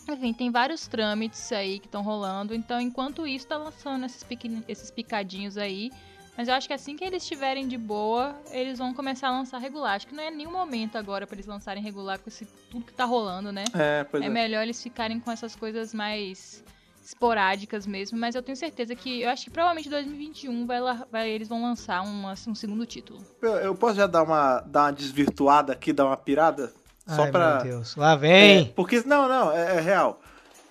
Enfim, 0.08 0.32
tem 0.32 0.50
vários 0.50 0.86
trâmites 0.86 1.52
aí 1.52 1.78
que 1.78 1.86
estão 1.86 2.02
rolando. 2.02 2.54
Então, 2.54 2.80
enquanto 2.80 3.26
isso, 3.26 3.46
tá 3.46 3.56
lançando 3.58 4.06
esses, 4.06 4.24
esses 4.66 4.90
picadinhos 4.90 5.56
aí. 5.58 5.90
Mas 6.36 6.46
eu 6.48 6.54
acho 6.54 6.68
que 6.68 6.72
assim 6.72 6.96
que 6.96 7.04
eles 7.04 7.22
estiverem 7.24 7.66
de 7.66 7.76
boa, 7.76 8.34
eles 8.52 8.78
vão 8.78 8.94
começar 8.94 9.28
a 9.28 9.32
lançar 9.32 9.58
regular. 9.58 9.96
Acho 9.96 10.06
que 10.06 10.14
não 10.14 10.22
é 10.22 10.30
nenhum 10.30 10.52
momento 10.52 10.96
agora 10.96 11.26
pra 11.26 11.34
eles 11.34 11.46
lançarem 11.46 11.82
regular 11.82 12.18
com 12.20 12.28
esse, 12.28 12.46
tudo 12.70 12.84
que 12.84 12.92
tá 12.92 13.04
rolando, 13.04 13.50
né? 13.50 13.64
É, 13.74 14.04
pois 14.04 14.22
é. 14.22 14.26
é 14.26 14.28
melhor 14.30 14.62
eles 14.62 14.80
ficarem 14.80 15.18
com 15.18 15.30
essas 15.32 15.56
coisas 15.56 15.92
mais 15.92 16.62
esporádicas 17.04 17.86
mesmo, 17.86 18.18
mas 18.18 18.34
eu 18.34 18.42
tenho 18.42 18.54
certeza 18.56 18.94
que 18.94 19.22
eu 19.22 19.30
acho 19.30 19.44
que 19.44 19.50
provavelmente 19.50 19.88
2021 19.88 20.66
vai, 20.66 20.80
lá- 20.80 21.06
vai- 21.10 21.28
eles 21.28 21.48
vão 21.48 21.60
lançar 21.62 22.02
uma- 22.02 22.34
um 22.46 22.54
segundo 22.54 22.84
título. 22.86 23.18
Eu, 23.42 23.52
eu 23.56 23.74
posso 23.74 23.96
já 23.96 24.06
dar 24.06 24.22
uma, 24.22 24.60
dar 24.60 24.82
uma 24.84 24.92
desvirtuada 24.92 25.72
aqui, 25.72 25.92
dar 25.92 26.04
uma 26.04 26.16
pirada? 26.16 26.72
Só 27.08 27.22
Ai, 27.24 27.30
pra. 27.30 27.54
meu 27.56 27.64
Deus. 27.64 27.96
Lá 27.96 28.12
É, 28.12 28.16
vem. 28.16 28.72
porque, 28.76 29.02
não, 29.06 29.26
não, 29.28 29.50
é, 29.52 29.76
é 29.76 29.80
real. 29.80 30.20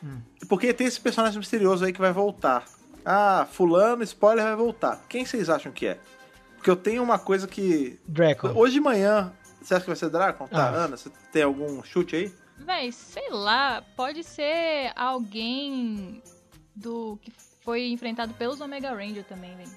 Hum. 0.04 0.22
Porque 0.48 0.72
tem 0.74 0.86
esse 0.88 1.00
personagem 1.02 1.40
misterioso 1.40 1.84
aí 1.84 1.92
que 1.92 2.00
vai 2.00 2.14
voltar. 2.14 2.64
Ah, 3.06 3.48
fulano, 3.52 4.04
spoiler, 4.04 4.46
vai 4.46 4.56
voltar. 4.56 5.02
Quem 5.10 5.26
vocês 5.26 5.50
acham 5.50 5.72
que 5.72 5.88
é? 5.88 5.98
Porque 6.56 6.70
eu 6.70 6.76
tenho 6.76 7.02
uma 7.02 7.18
coisa 7.18 7.48
que. 7.48 8.00
Draco. 8.08 8.48
Hoje 8.50 8.74
de 8.74 8.80
manhã 8.82 9.32
Você 9.62 9.74
acha 9.74 9.82
que 9.84 9.90
vai 9.90 9.96
ser 9.98 10.10
Dracon? 10.10 10.48
Tá, 10.48 10.70
Ah. 10.70 10.76
Ana, 10.86 10.96
você 10.98 11.10
tem 11.32 11.44
algum 11.44 11.84
chute 11.84 12.16
aí? 12.16 12.34
Véi, 12.60 12.92
sei 12.92 13.30
lá, 13.32 13.84
pode 13.96 14.24
ser 14.24 14.92
alguém 14.96 16.22
do 16.76 17.18
que 17.22 17.32
foi 17.64 17.88
enfrentado 17.90 18.34
pelos 18.36 18.62
Omega 18.62 18.92
Ranger 18.94 19.24
também, 19.26 19.56
velho. 19.58 19.70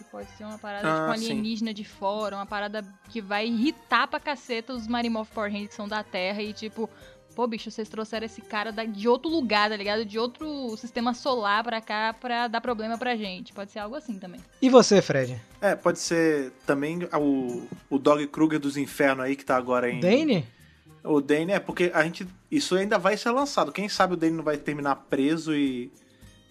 Que 0.00 0.04
pode 0.10 0.30
ser 0.30 0.44
uma 0.44 0.56
parada 0.58 0.88
Ah, 0.88 0.94
tipo 0.94 1.10
um 1.12 1.18
sim. 1.22 1.30
alienígena 1.32 1.74
de 1.74 1.84
fora, 1.84 2.34
uma 2.36 2.46
parada 2.46 2.82
que 3.10 3.20
vai 3.20 3.46
irritar 3.46 4.08
pra 4.08 4.18
caceta 4.18 4.72
os 4.72 4.88
Marimorph 4.88 5.28
Power 5.30 5.50
Rangers 5.52 5.68
que 5.68 5.74
são 5.74 5.86
da 5.86 6.02
Terra 6.02 6.40
e 6.40 6.54
tipo, 6.54 6.88
pô, 7.36 7.46
bicho, 7.46 7.70
vocês 7.70 7.86
trouxeram 7.86 8.24
esse 8.24 8.40
cara 8.40 8.72
de 8.72 9.06
outro 9.06 9.30
lugar, 9.30 9.68
tá 9.68 9.76
ligado? 9.76 10.06
De 10.06 10.18
outro 10.18 10.74
sistema 10.78 11.12
solar 11.12 11.62
pra 11.62 11.82
cá 11.82 12.14
pra 12.18 12.48
dar 12.48 12.62
problema 12.62 12.96
pra 12.96 13.14
gente. 13.14 13.52
Pode 13.52 13.72
ser 13.72 13.80
algo 13.80 13.94
assim 13.94 14.18
também. 14.18 14.40
E 14.62 14.70
você, 14.70 15.02
Fred? 15.02 15.38
É, 15.60 15.74
pode 15.76 15.98
ser 15.98 16.50
também 16.66 17.00
o, 17.18 17.68
o 17.90 17.98
Dog 17.98 18.26
Kruger 18.28 18.58
dos 18.58 18.78
Infernos 18.78 19.26
aí, 19.26 19.36
que 19.36 19.44
tá 19.44 19.54
agora 19.56 19.90
em... 19.90 20.00
Dane? 20.00 20.46
O 21.04 21.20
Dane, 21.20 21.52
é 21.52 21.60
porque 21.60 21.90
a 21.94 22.02
gente. 22.04 22.26
Isso 22.50 22.74
ainda 22.74 22.98
vai 22.98 23.16
ser 23.16 23.30
lançado. 23.30 23.70
Quem 23.72 23.88
sabe 23.88 24.14
o 24.14 24.16
Dane 24.16 24.36
não 24.36 24.44
vai 24.44 24.56
terminar 24.58 24.96
preso 25.08 25.54
e. 25.54 25.90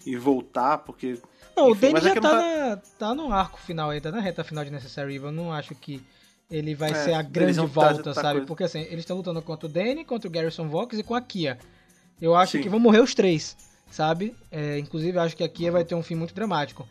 e 0.04 0.16
voltar, 0.16 0.78
porque. 0.78 1.18
Não, 1.56 1.68
o 1.68 1.70
Enfim, 1.72 1.90
mas 1.92 2.04
é 2.04 2.08
já 2.08 2.14
que 2.14 2.20
tá, 2.20 2.32
não 2.32 2.68
na- 2.70 2.76
tá 2.98 3.14
no 3.14 3.32
arco 3.32 3.58
final 3.60 3.90
aí, 3.90 4.00
tá 4.00 4.10
na 4.10 4.20
reta 4.20 4.42
final 4.44 4.64
de 4.64 4.70
Necessary 4.70 5.14
Evil. 5.14 5.28
Eu 5.28 5.32
não 5.32 5.52
acho 5.52 5.74
que 5.74 6.02
ele 6.50 6.74
vai 6.74 6.90
É, 6.90 6.94
ser 6.94 7.12
a 7.14 7.22
grande 7.22 7.60
volta, 7.60 8.14
sabe? 8.14 8.30
coisa. 8.32 8.46
Porque 8.46 8.64
assim, 8.64 8.80
eles 8.82 9.00
estão 9.00 9.16
lutando 9.16 9.40
contra 9.42 9.66
o 9.66 9.68
Dane, 9.68 10.04
contra 10.04 10.26
o 10.28 10.30
Garrison 10.30 10.68
Vox 10.68 10.98
e 10.98 11.02
com 11.02 11.14
a 11.14 11.20
Kia. 11.20 11.58
Eu 12.20 12.34
acho 12.34 12.52
Sim. 12.52 12.62
que 12.62 12.68
vão 12.68 12.78
morrer 12.80 13.00
os 13.00 13.14
três, 13.14 13.56
sabe? 13.90 14.34
É, 14.50 14.78
inclusive, 14.78 15.16
eu 15.16 15.22
acho 15.22 15.36
que 15.36 15.44
a 15.44 15.48
Kia 15.48 15.70
vai 15.72 15.84
ter 15.84 15.94
um 15.94 16.02
fim 16.02 16.14
muito 16.14 16.34
dramático. 16.34 16.86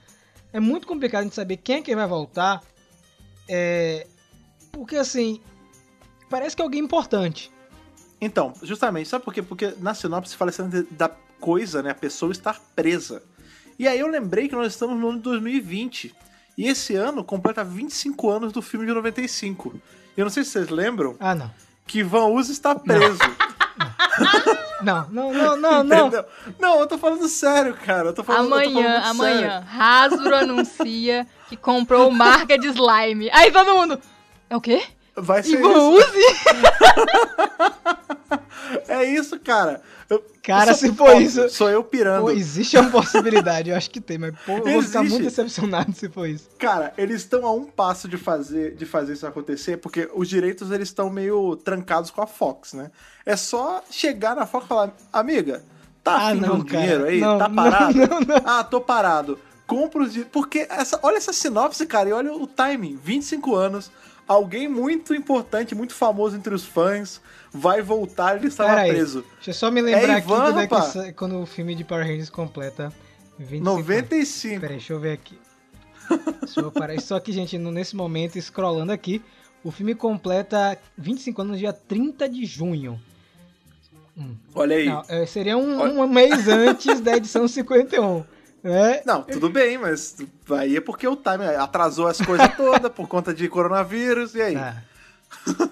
É 0.53 0.59
muito 0.59 0.87
complicado 0.87 1.21
a 1.21 1.23
gente 1.25 1.35
saber 1.35 1.57
quem 1.57 1.77
é 1.77 1.81
que 1.81 1.95
vai 1.95 2.07
voltar. 2.07 2.61
É, 3.47 4.07
porque 4.71 4.95
assim, 4.95 5.41
parece 6.29 6.55
que 6.55 6.61
é 6.61 6.65
alguém 6.65 6.81
importante. 6.81 7.51
Então, 8.21 8.53
justamente, 8.63 9.07
sabe 9.07 9.23
por 9.23 9.33
quê? 9.33 9.41
Porque 9.41 9.73
na 9.79 9.93
sinopse 9.93 10.35
fala 10.35 10.51
da 10.91 11.09
coisa, 11.39 11.81
né? 11.81 11.91
A 11.91 11.95
pessoa 11.95 12.31
estar 12.31 12.59
presa. 12.75 13.23
E 13.79 13.87
aí 13.87 13.99
eu 13.99 14.07
lembrei 14.07 14.47
que 14.49 14.55
nós 14.55 14.67
estamos 14.73 14.99
no 14.99 15.07
ano 15.09 15.17
de 15.17 15.23
2020. 15.23 16.13
E 16.57 16.67
esse 16.67 16.93
ano 16.95 17.23
completa 17.23 17.63
25 17.63 18.29
anos 18.29 18.51
do 18.51 18.61
filme 18.61 18.85
de 18.85 18.91
95. 18.93 19.73
E 20.17 20.19
eu 20.19 20.25
não 20.25 20.29
sei 20.29 20.43
se 20.43 20.51
vocês 20.51 20.67
lembram 20.69 21.15
Ah, 21.19 21.33
não. 21.33 21.49
que 21.87 22.03
Van 22.03 22.25
Uzi 22.25 22.51
está 22.51 22.75
preso. 22.75 23.17
Não, 24.81 25.09
não, 25.09 25.33
não, 25.33 25.57
não, 25.57 25.83
não. 25.83 26.07
Entendeu? 26.07 26.25
Não, 26.57 26.79
eu 26.79 26.87
tô 26.87 26.97
falando 26.97 27.27
sério, 27.27 27.73
cara. 27.85 28.07
Eu 28.09 28.13
tô 28.13 28.23
falando, 28.23 28.45
eu 28.45 28.49
tô 28.49 28.55
amanhã, 28.79 29.01
falando 29.01 29.09
amanhã, 29.09 29.67
Hasbro 29.77 30.33
anuncia 30.35 31.27
que 31.49 31.57
comprou 31.57 32.09
marca 32.11 32.57
de 32.57 32.67
slime. 32.67 33.29
Aí 33.33 33.51
todo 33.51 33.73
mundo. 33.75 33.99
É 34.49 34.55
o 34.55 34.61
quê? 34.61 34.77
sério. 34.79 34.93
Vai 35.17 35.43
ser 35.43 35.59
Ivan 35.59 35.69
isso. 35.69 35.89
Uzi? 35.91 36.25
É 38.87 39.03
isso, 39.03 39.39
cara. 39.39 39.81
Eu- 40.09 40.23
Cara, 40.41 40.73
se 40.73 40.91
for 40.93 41.21
isso- 41.21 41.47
Sou 41.49 41.69
eu 41.69 41.83
pirando. 41.83 42.23
Pô, 42.23 42.31
existe 42.31 42.75
uma 42.77 42.89
possibilidade, 42.89 43.69
eu 43.69 43.75
acho 43.75 43.89
que 43.91 44.01
tem, 44.01 44.17
mas 44.17 44.33
pô, 44.45 44.53
eu 44.53 44.63
vou 44.73 44.81
ficar 44.81 45.03
muito 45.03 45.23
decepcionado 45.23 45.93
se 45.93 46.09
for 46.09 46.27
isso. 46.27 46.49
Cara, 46.57 46.91
eles 46.97 47.21
estão 47.21 47.45
a 47.45 47.51
um 47.53 47.65
passo 47.65 48.07
de 48.07 48.17
fazer, 48.17 48.73
de 48.75 48.85
fazer 48.85 49.13
isso 49.13 49.27
acontecer, 49.27 49.77
porque 49.77 50.09
os 50.15 50.27
direitos 50.27 50.71
eles 50.71 50.89
estão 50.89 51.09
meio 51.11 51.55
trancados 51.57 52.09
com 52.09 52.21
a 52.21 52.27
Fox, 52.27 52.73
né? 52.73 52.89
É 53.25 53.35
só 53.35 53.83
chegar 53.91 54.35
na 54.35 54.47
Fox 54.47 54.65
e 54.65 54.67
falar, 54.69 54.95
amiga, 55.13 55.63
tá 56.03 56.13
Ah, 56.13 56.27
afim 56.29 56.39
não, 56.39 56.55
um 56.55 56.63
dinheiro 56.63 57.05
aí? 57.05 57.19
Não, 57.19 57.37
tá 57.37 57.47
parado? 57.49 57.93
não, 58.09 58.19
não. 58.21 58.35
Ah, 58.45 58.63
tô 58.63 58.81
parado. 58.81 59.37
Compra 59.67 60.01
os 60.01 60.09
direitos. 60.13 60.31
Porque 60.33 60.65
essa, 60.67 60.99
olha 61.03 61.17
essa 61.17 61.31
sinopse, 61.31 61.85
cara, 61.85 62.09
e 62.09 62.11
olha 62.13 62.33
o 62.33 62.47
timing. 62.47 62.97
25 63.03 63.55
anos, 63.55 63.91
alguém 64.29 64.67
muito 64.67 65.13
importante, 65.15 65.73
muito 65.73 65.93
famoso 65.93 66.37
entre 66.37 66.53
os 66.53 66.63
fãs, 66.63 67.19
vai 67.51 67.81
voltar 67.81 68.35
e 68.35 68.39
ele 68.39 68.47
estava 68.47 68.69
Pera 68.69 68.81
aí, 68.81 68.91
preso. 68.91 69.25
Deixa 69.35 69.49
eu 69.49 69.53
só 69.55 69.71
me 69.71 69.81
lembrar 69.81 70.13
É 70.13 70.17
aqui 70.17 70.27
Ivan, 70.27 70.53
quando, 70.53 70.59
é 70.59 70.67
que 70.67 71.13
quando 71.13 71.41
o 71.41 71.45
filme 71.47 71.73
de 71.73 71.83
Power 71.83 72.05
Rangers 72.05 72.29
completa 72.29 72.93
25 73.39 73.65
95. 73.65 74.59
Peraí, 74.61 74.77
deixa 74.77 74.93
eu 74.93 74.99
ver 74.99 75.13
aqui. 75.13 75.37
Deixa 76.41 76.59
eu 76.61 76.71
parar. 76.71 76.99
Só 77.01 77.19
que, 77.19 77.31
gente, 77.31 77.57
nesse 77.57 77.95
momento, 77.95 78.39
scrollando 78.39 78.91
aqui, 78.91 79.21
o 79.63 79.71
filme 79.71 79.95
completa 79.95 80.77
25 80.97 81.41
anos 81.41 81.53
no 81.53 81.57
dia 81.57 81.73
30 81.73 82.29
de 82.29 82.45
junho. 82.45 82.99
Olha 84.53 84.75
aí. 84.75 84.85
Não, 84.85 85.03
é, 85.07 85.25
seria 85.25 85.57
um, 85.57 85.79
Olha- 85.79 85.93
um 85.93 86.07
mês 86.07 86.47
antes 86.47 86.99
da 86.99 87.15
edição 87.17 87.47
51. 87.47 88.23
Né? 88.63 89.01
Não, 89.05 89.23
tudo 89.23 89.49
bem, 89.49 89.77
mas 89.77 90.17
aí 90.49 90.75
é 90.75 90.81
porque 90.81 91.07
o 91.07 91.15
time 91.15 91.45
atrasou 91.57 92.07
as 92.07 92.19
coisas 92.19 92.55
todas 92.57 92.91
por 92.91 93.07
conta 93.07 93.33
de 93.33 93.47
coronavírus, 93.47 94.35
e 94.35 94.41
aí? 94.41 94.55
Tá. 94.55 94.83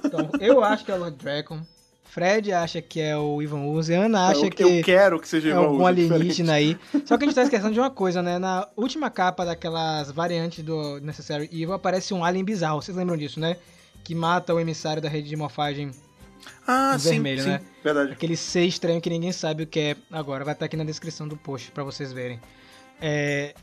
Então, 0.05 0.29
eu 0.39 0.63
acho 0.63 0.85
que 0.85 0.91
é 0.91 0.95
o 0.95 0.99
Lord 0.99 1.17
Dragon. 1.17 1.61
Fred 2.05 2.51
acha 2.51 2.81
que 2.81 2.99
é 2.99 3.15
o 3.15 3.41
Ivan 3.41 3.65
Uzi. 3.65 3.93
Ana 3.93 4.29
acha 4.29 4.45
eu, 4.45 4.49
que 4.49 4.63
eu 4.63 4.83
quero 4.83 5.19
que 5.19 5.27
seja 5.27 5.49
é 5.49 5.51
Ivan 5.51 5.59
algum 5.59 5.75
Uzi, 5.75 5.85
alienígena 5.85 6.59
diferente. 6.59 6.79
aí. 6.93 7.01
Só 7.05 7.17
que 7.17 7.23
a 7.25 7.27
gente 7.27 7.35
tá 7.35 7.43
esquecendo 7.43 7.73
de 7.73 7.79
uma 7.79 7.91
coisa, 7.91 8.23
né? 8.23 8.39
Na 8.39 8.67
última 8.75 9.09
capa 9.09 9.45
daquelas 9.45 10.09
variantes 10.11 10.63
do 10.63 10.99
Necessary 11.01 11.45
Evil 11.51 11.73
aparece 11.73 12.13
um 12.13 12.23
alien 12.23 12.43
bizarro. 12.43 12.81
Vocês 12.81 12.97
lembram 12.97 13.17
disso, 13.17 13.39
né? 13.39 13.57
Que 14.03 14.15
mata 14.15 14.53
o 14.53 14.59
emissário 14.59 15.01
da 15.01 15.09
rede 15.09 15.29
de 15.29 15.35
morfagem. 15.35 15.91
Ah, 16.65 16.97
sim, 16.97 17.09
vermelho, 17.11 17.43
sim, 17.43 17.49
né? 17.49 17.61
verdade. 17.83 18.13
Aquele 18.13 18.35
ser 18.35 18.65
estranho 18.65 18.99
que 19.01 19.09
ninguém 19.09 19.31
sabe 19.31 19.63
o 19.63 19.67
que 19.67 19.79
é. 19.79 19.95
Agora, 20.11 20.43
vai 20.43 20.53
estar 20.53 20.65
aqui 20.65 20.77
na 20.77 20.83
descrição 20.83 21.27
do 21.27 21.37
post 21.37 21.71
pra 21.71 21.83
vocês 21.83 22.11
verem. 22.11 22.39
É, 23.01 23.53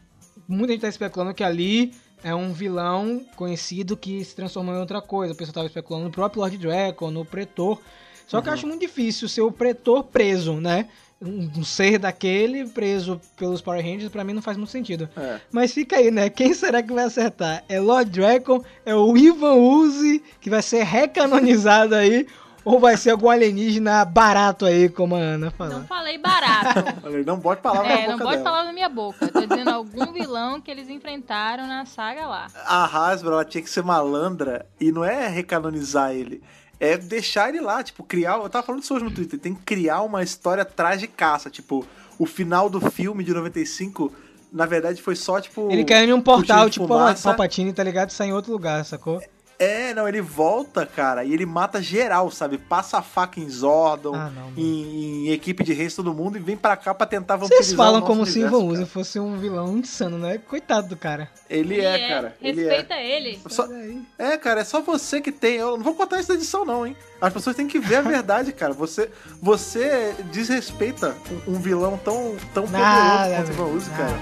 muita 0.49 0.73
gente 0.73 0.83
tá 0.83 0.89
especulando 0.89 1.35
que 1.35 1.45
ali 1.45 1.93
é 2.23 2.35
um 2.35 2.53
vilão 2.53 3.25
conhecido 3.37 3.97
que 3.97 4.25
se 4.25 4.35
transformou 4.35 4.75
em 4.75 4.79
outra 4.79 5.01
coisa. 5.03 5.33
O 5.35 5.37
pessoal 5.37 5.55
tava 5.55 5.67
especulando 5.67 6.07
no 6.07 6.11
próprio 6.13 6.41
Lord 6.41 6.57
Draco, 6.57 7.11
no 7.11 7.25
Pretor. 7.25 7.81
Só 8.27 8.41
que 8.41 8.49
eu 8.49 8.53
Uhum. 8.53 8.59
acho 8.59 8.67
muito 8.67 8.81
difícil 8.81 9.29
ser 9.29 9.43
o 9.43 9.53
Pretor 9.53 10.05
preso, 10.05 10.55
né? 10.55 10.89
Um, 11.21 11.51
um 11.59 11.65
ser 11.65 11.99
daquele 11.99 12.67
preso 12.67 13.21
pelos 13.37 13.61
Power 13.61 13.83
Rangers, 13.85 14.11
pra 14.11 14.25
mim 14.25 14.33
não 14.33 14.43
faz 14.43 14.57
muito 14.57 14.71
sentido. 14.71 15.09
É. 15.17 15.41
Mas 15.53 15.73
fica 15.73 15.97
aí, 15.97 16.11
né? 16.11 16.29
Quem 16.31 16.53
será 16.55 16.83
que 16.83 16.93
vai 16.93 17.05
acertar? 17.05 17.63
É 17.69 17.79
Lord 17.79 18.11
Draco? 18.11 18.65
É 18.85 18.95
o 18.95 19.17
Ivan 19.17 19.55
Uzi, 19.55 20.23
que 20.41 20.51
vai 20.51 20.61
ser 20.63 20.83
recanonizado 20.85 21.95
aí? 21.95 22.27
Ou 22.65 22.81
vai 22.81 22.97
ser 22.97 23.11
algum 23.11 23.29
alienígena 23.29 24.05
barato 24.05 24.65
aí, 24.65 24.89
como 24.89 25.15
a 25.15 25.19
Ana 25.19 25.51
falou? 25.51 25.81
Não 25.81 25.87
falei 25.87 26.17
barato. 26.17 27.03
Não 27.27 27.39
bote 27.39 27.61
palavra 27.61 27.93
é, 27.93 28.03
na 28.03 28.13
não 28.13 28.13
boca 28.19 28.25
pode 28.25 28.37
dela. 28.39 28.51
falar 28.51 28.65
na 28.65 28.73
minha 28.73 28.89
boca. 28.89 29.29
Tô 29.29 29.41
dizendo 29.47 29.71
algum 29.71 30.13
vilão 30.13 30.61
que 30.61 30.71
eles 30.71 30.89
enfrentaram 30.89 31.67
na 31.67 31.85
saga 31.85 32.27
lá. 32.27 32.47
A 32.65 32.85
Hasbro, 32.85 33.33
ela 33.33 33.45
tinha 33.45 33.63
que 33.63 33.69
ser 33.69 33.83
malandra 33.83 34.67
e 34.81 34.91
não 34.91 35.05
é 35.05 35.29
recanonizar 35.29 36.13
ele. 36.13 36.43
É 36.81 36.97
deixar 36.97 37.49
ele 37.51 37.61
lá, 37.61 37.83
tipo, 37.83 38.03
criar. 38.03 38.37
Eu 38.39 38.49
tava 38.49 38.67
falando 38.67 38.83
isso 38.83 38.95
hoje 38.95 39.05
no 39.05 39.11
Twitter. 39.11 39.39
Tem 39.39 39.55
que 39.55 39.63
criar 39.63 40.03
uma 40.03 40.23
história 40.23 40.65
tragicaça. 40.65 41.51
Tipo, 41.51 41.87
o 42.19 42.27
final 42.27 42.69
do 42.69 42.81
filme 42.91 43.23
de 43.23 43.33
95, 43.33 44.13
na 44.53 44.67
verdade, 44.67 45.01
foi 45.01 45.17
só, 45.17 45.41
tipo. 45.41 45.71
Ele 45.71 45.85
caiu 45.85 46.09
em 46.09 46.13
um 46.13 46.21
portal, 46.21 46.67
de 46.67 46.73
tipo 46.73 46.87
fumaça. 46.87 47.29
Palpatine, 47.29 47.73
tá 47.73 47.83
ligado? 47.83 48.11
E 48.11 48.13
sai 48.13 48.29
em 48.29 48.33
outro 48.33 48.53
lugar, 48.53 48.85
sacou? 48.85 49.23
É, 49.59 49.95
não, 49.95 50.09
ele 50.09 50.21
volta, 50.21 50.85
cara, 50.85 51.25
e 51.25 51.33
ele 51.33 51.47
mata 51.47 51.81
geral, 51.81 52.29
sabe? 52.31 52.59
Passa 52.59 52.99
a 52.99 53.03
faca 53.03 53.39
em 53.39 53.49
Zordon, 53.49 54.15
Ah, 54.15 54.29
não, 54.35 54.53
em, 54.57 55.29
em 55.29 55.31
equipe 55.31 55.63
de 55.63 55.73
reis, 55.73 55.95
todo 55.95 56.13
mundo, 56.13 56.37
e 56.37 56.41
vem 56.41 56.57
pra 56.57 56.77
cá 56.77 56.93
pra 56.93 57.07
tentar 57.07 57.37
vampirizar 57.37 57.65
Vocês 57.65 57.77
falam 57.77 57.99
o 57.99 58.01
nosso 58.01 58.07
como 58.13 58.27
se 58.27 58.41
universo, 58.41 58.57
Ivan 58.57 58.67
Uzi 58.67 58.77
cara. 58.81 58.87
fosse 58.87 59.21
um 59.21 59.37
vilão 59.39 59.79
insano, 59.79 60.19
né? 60.19 60.39
Coitado 60.39 60.89
do 60.89 60.97
cara. 60.97 61.31
Ele 61.49 61.81
é, 61.81 62.09
cara. 62.09 62.37
Ele 62.43 62.63
é. 62.63 62.69
Respeita 62.69 62.95
ele. 62.97 63.41
Só- 63.49 63.65
Olha 63.65 63.77
aí. 63.77 64.03
É, 64.19 64.37
cara, 64.37 64.61
é 64.61 64.65
só 64.65 64.81
você 64.83 65.21
que 65.21 65.31
tem. 65.31 65.55
Eu 65.57 65.77
não 65.77 65.85
vou 65.85 65.95
contar 65.95 66.19
isso 66.19 66.31
na 66.31 66.35
edição, 66.35 66.65
não, 66.65 66.85
hein? 66.87 66.97
As 67.21 67.33
pessoas 67.33 67.55
têm 67.55 67.69
que 67.69 67.79
ver 67.79 67.97
a 67.97 68.03
verdade, 68.03 68.53
cara. 68.53 68.73
Você, 68.73 69.09
você 69.41 70.15
desrespeita 70.33 71.15
um, 71.47 71.55
um 71.55 71.61
vilão 71.61 71.97
tão, 71.97 72.37
tão 72.53 72.67
Nada, 72.67 73.23
poderoso 73.23 73.47
quanto 73.47 73.49
o 73.49 73.53
Ivan 73.53 73.77
Uzi, 73.77 73.91
cara. 73.91 74.19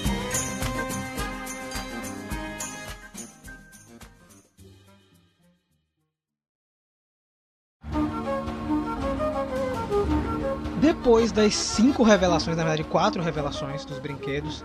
Depois 10.85 11.32
das 11.32 11.55
cinco 11.55 12.03
revelações, 12.03 12.59
na 12.59 12.62
verdade, 12.62 12.85
quatro 12.85 13.22
revelações 13.22 13.87
dos 13.87 13.99
brinquedos, 13.99 14.62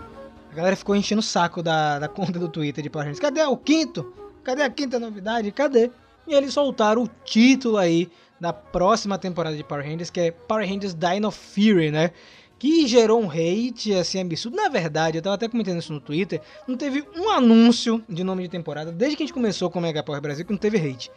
a 0.52 0.54
galera 0.54 0.76
ficou 0.76 0.94
enchendo 0.94 1.20
o 1.20 1.22
saco 1.22 1.62
da, 1.62 1.98
da 1.98 2.08
conta 2.08 2.38
do 2.38 2.46
Twitter 2.46 2.84
de 2.84 2.90
Rangers. 2.94 3.18
Cadê 3.18 3.42
o 3.42 3.56
quinto? 3.56 4.12
Cadê 4.44 4.62
a 4.62 4.68
quinta 4.68 5.00
novidade? 5.00 5.50
Cadê? 5.50 5.90
E 6.28 6.34
eles 6.34 6.52
soltaram 6.52 7.04
o 7.04 7.10
título 7.24 7.78
aí 7.78 8.10
da 8.38 8.52
próxima 8.52 9.16
temporada 9.16 9.56
de 9.56 9.64
Power 9.64 9.82
Rangers, 9.82 10.10
que 10.10 10.20
é 10.20 10.30
Power 10.30 10.68
Rangers 10.68 10.94
Dino 10.94 11.30
Fury, 11.30 11.90
né? 11.90 12.10
Que 12.58 12.86
gerou 12.86 13.18
um 13.18 13.30
hate, 13.30 13.94
assim, 13.94 14.20
absurdo. 14.20 14.58
Na 14.58 14.68
verdade, 14.68 15.16
eu 15.16 15.22
tava 15.22 15.36
até 15.36 15.48
comentando 15.48 15.78
isso 15.78 15.94
no 15.94 16.02
Twitter, 16.02 16.42
não 16.68 16.76
teve 16.76 17.02
um 17.16 17.30
anúncio 17.30 18.04
de 18.06 18.22
nome 18.22 18.42
de 18.42 18.50
temporada, 18.50 18.92
desde 18.92 19.16
que 19.16 19.22
a 19.22 19.26
gente 19.26 19.32
começou 19.32 19.70
com 19.70 19.78
o 19.78 19.82
Mega 19.82 20.02
Power 20.02 20.20
Brasil, 20.20 20.44
que 20.44 20.52
não 20.52 20.58
teve 20.58 20.76
hate. 20.76 21.10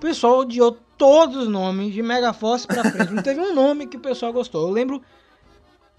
O 0.00 0.08
pessoal 0.10 0.38
odiou 0.38 0.78
todos 0.96 1.36
os 1.36 1.46
nomes, 1.46 1.92
de 1.92 2.02
Mega 2.02 2.32
Force 2.32 2.66
pra 2.66 2.82
frente. 2.90 3.12
Não 3.12 3.22
teve 3.22 3.38
um 3.38 3.54
nome 3.54 3.86
que 3.86 3.98
o 3.98 4.00
pessoal 4.00 4.32
gostou. 4.32 4.66
Eu 4.66 4.72
lembro 4.72 5.02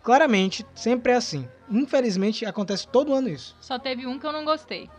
claramente, 0.02 0.66
sempre 0.74 1.12
é 1.12 1.18
assim. 1.18 1.48
Infelizmente, 1.70 2.44
acontece 2.44 2.88
todo 2.88 3.14
ano 3.14 3.30
isso. 3.30 3.56
Só 3.62 3.78
teve 3.78 4.08
um 4.08 4.18
que 4.18 4.26
eu 4.26 4.32
não 4.32 4.44
gostei. 4.44 4.90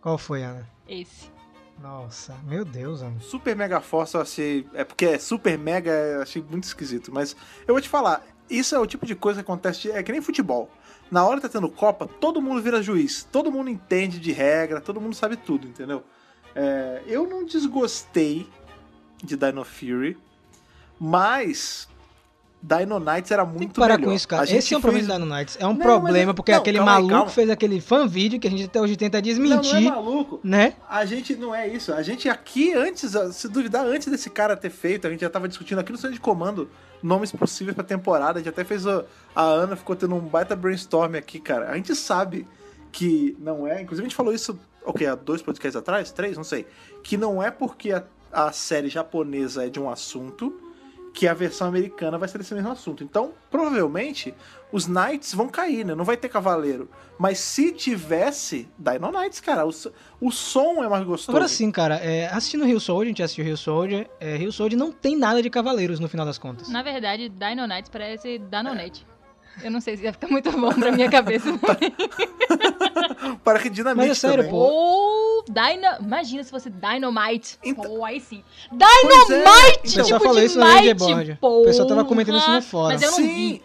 Qual 0.00 0.16
foi, 0.16 0.42
Ana? 0.44 0.66
Esse. 0.88 1.30
Nossa, 1.78 2.34
meu 2.44 2.64
Deus, 2.64 3.02
mano. 3.02 3.20
Super 3.20 3.54
Mega 3.54 3.82
Force 3.82 4.14
eu 4.14 4.22
achei. 4.22 4.66
É 4.72 4.82
porque 4.82 5.04
é 5.04 5.18
Super 5.18 5.58
Mega, 5.58 5.90
eu 5.90 6.22
achei 6.22 6.42
muito 6.42 6.64
esquisito. 6.64 7.12
Mas 7.12 7.36
eu 7.68 7.74
vou 7.74 7.82
te 7.82 7.88
falar, 7.90 8.24
isso 8.48 8.74
é 8.74 8.78
o 8.78 8.86
tipo 8.86 9.04
de 9.04 9.14
coisa 9.14 9.42
que 9.42 9.50
acontece. 9.50 9.90
É 9.90 10.02
que 10.02 10.10
nem 10.10 10.22
futebol. 10.22 10.70
Na 11.10 11.22
hora 11.26 11.36
que 11.36 11.42
tá 11.42 11.50
tendo 11.50 11.68
Copa, 11.68 12.08
todo 12.18 12.40
mundo 12.40 12.62
vira 12.62 12.82
juiz. 12.82 13.28
Todo 13.30 13.52
mundo 13.52 13.68
entende 13.68 14.18
de 14.18 14.32
regra, 14.32 14.80
todo 14.80 15.02
mundo 15.02 15.14
sabe 15.14 15.36
tudo, 15.36 15.68
entendeu? 15.68 16.02
É, 16.56 17.02
eu 17.06 17.28
não 17.28 17.44
desgostei 17.44 18.48
de 19.22 19.36
Dino 19.36 19.62
Fury, 19.64 20.16
mas 20.98 21.88
Dino 22.62 22.98
Knights 22.98 23.30
era 23.30 23.44
muito 23.44 23.58
Tem 23.58 23.68
que 23.68 23.74
parar 23.74 23.96
melhor. 23.98 24.08
com 24.10 24.16
isso, 24.16 24.26
cara. 24.26 24.42
A 24.42 24.46
gente 24.46 24.58
Esse 24.58 24.74
é 24.74 24.78
um 24.78 24.80
problema 24.80 25.06
fez- 25.06 25.18
do 25.18 25.22
Dino 25.24 25.34
Knights. 25.36 25.56
É 25.60 25.66
um 25.66 25.70
Não, 25.74 25.76
problema 25.76 26.30
é- 26.30 26.34
porque 26.34 26.52
não, 26.52 26.58
aquele 26.58 26.78
calma 26.78 26.92
maluco 26.92 27.12
calma. 27.14 27.30
fez 27.30 27.50
aquele 27.50 27.80
fan 27.80 28.06
vídeo 28.08 28.40
que 28.40 28.48
a 28.48 28.50
gente 28.50 28.64
até 28.64 28.80
hoje 28.80 28.96
tenta 28.96 29.18
Não, 29.18 29.22
desmentir, 29.22 29.72
não 29.74 29.78
é 29.78 29.94
maluco. 29.94 30.40
né? 30.42 30.74
A 30.88 31.04
gente 31.04 31.36
não 31.36 31.54
é 31.54 31.68
isso. 31.68 31.92
A 31.92 32.02
gente 32.02 32.28
aqui, 32.28 32.72
antes, 32.72 33.12
se 33.32 33.48
duvidar, 33.48 33.84
antes 33.84 34.08
desse 34.08 34.30
cara 34.30 34.56
ter 34.56 34.70
feito, 34.70 35.06
a 35.06 35.10
gente 35.10 35.20
já 35.20 35.30
tava 35.30 35.46
discutindo 35.46 35.78
aqui 35.78 35.92
no 35.92 35.98
centro 35.98 36.14
de 36.14 36.20
comando 36.20 36.68
nomes 37.02 37.30
possíveis 37.30 37.74
pra 37.74 37.84
temporada. 37.84 38.38
A 38.38 38.42
gente 38.42 38.48
até 38.48 38.64
fez. 38.64 38.86
A, 38.86 39.04
a 39.34 39.42
Ana 39.42 39.76
ficou 39.76 39.94
tendo 39.94 40.14
um 40.14 40.20
baita 40.20 40.56
brainstorm 40.56 41.14
aqui, 41.16 41.38
cara. 41.38 41.70
A 41.70 41.76
gente 41.76 41.94
sabe 41.94 42.48
que 42.90 43.36
não 43.38 43.66
é. 43.66 43.82
Inclusive, 43.82 44.06
a 44.06 44.08
gente 44.08 44.16
falou 44.16 44.32
isso, 44.32 44.58
o 44.86 44.92
quê? 44.92 45.06
Há 45.06 45.14
dois 45.14 45.42
podcasts 45.42 45.76
atrás? 45.76 46.12
Três? 46.12 46.36
Não 46.36 46.44
sei. 46.44 46.66
Que 47.02 47.16
não 47.16 47.42
é 47.42 47.50
porque 47.50 47.92
a, 47.92 48.04
a 48.32 48.52
série 48.52 48.88
japonesa 48.88 49.66
é 49.66 49.68
de 49.68 49.80
um 49.80 49.90
assunto 49.90 50.60
que 51.16 51.26
a 51.26 51.32
versão 51.32 51.66
americana 51.66 52.18
vai 52.18 52.28
ser 52.28 52.36
desse 52.36 52.52
mesmo 52.52 52.70
assunto. 52.70 53.02
Então, 53.02 53.32
provavelmente, 53.50 54.34
os 54.70 54.86
Knights 54.86 55.32
vão 55.32 55.48
cair, 55.48 55.82
né? 55.82 55.94
Não 55.94 56.04
vai 56.04 56.14
ter 56.14 56.28
cavaleiro. 56.28 56.90
Mas 57.18 57.38
se 57.38 57.72
tivesse 57.72 58.68
Dino 58.78 59.10
Knights, 59.10 59.40
cara, 59.40 59.66
o, 59.66 59.70
o 60.20 60.30
som 60.30 60.84
é 60.84 60.88
mais 60.88 61.04
gostoso. 61.04 61.34
Agora 61.34 61.48
sim, 61.48 61.70
cara, 61.70 61.96
é, 61.96 62.26
assistindo 62.26 62.66
Rio 62.66 62.78
Soldier, 62.78 63.06
a 63.06 63.08
gente 63.08 63.22
assistiu 63.22 63.46
Rio 63.46 63.56
Soldier, 63.56 64.10
é, 64.20 64.36
Rio 64.36 64.52
Soldier 64.52 64.78
não 64.78 64.92
tem 64.92 65.16
nada 65.16 65.42
de 65.42 65.48
cavaleiros 65.48 65.98
no 65.98 66.06
final 66.06 66.26
das 66.26 66.36
contas. 66.36 66.68
Na 66.68 66.82
verdade, 66.82 67.30
Dino 67.30 67.66
Knights 67.66 67.88
parece 67.90 68.38
Danonete. 68.38 69.06
Eu 69.62 69.70
não 69.70 69.80
sei 69.80 69.96
se 69.96 70.04
ia 70.04 70.12
ficar 70.12 70.28
muito 70.28 70.50
bom 70.52 70.72
pra 70.72 70.92
minha 70.92 71.10
cabeça. 71.10 71.46
Para 73.42 73.58
que 73.58 73.70
dinamite 73.70 74.08
Mas 74.08 74.16
é 74.18 74.20
sério, 74.20 74.36
também. 74.44 74.50
pô. 74.50 74.56
Ou 74.58 75.44
Dino... 75.44 75.86
Imagina 76.06 76.44
se 76.44 76.50
fosse 76.50 76.70
Dynamite. 76.70 77.58
Então- 77.62 77.84
Pô, 77.84 78.04
aí 78.04 78.20
sim. 78.20 78.42
Pois 78.68 79.30
é. 79.30 79.38
Dynamite! 79.42 79.78
O 79.78 79.82
pessoal 79.82 80.04
tipo 80.06 80.18
falou 80.20 80.40
de 80.40 80.44
isso 80.46 80.58
no 80.58 80.64
Might, 80.66 80.80
Leaderboard. 80.84 81.38
O 81.40 81.62
pessoal 81.64 81.88
tava 81.88 82.04
comentando 82.04 82.38
isso 82.38 82.50
no 82.50 82.62
fórum. 82.62 82.92
Mas 82.92 83.02
eu 83.02 83.10
não 83.10 83.16
Sim. 83.18 83.26
vi. 83.34 83.62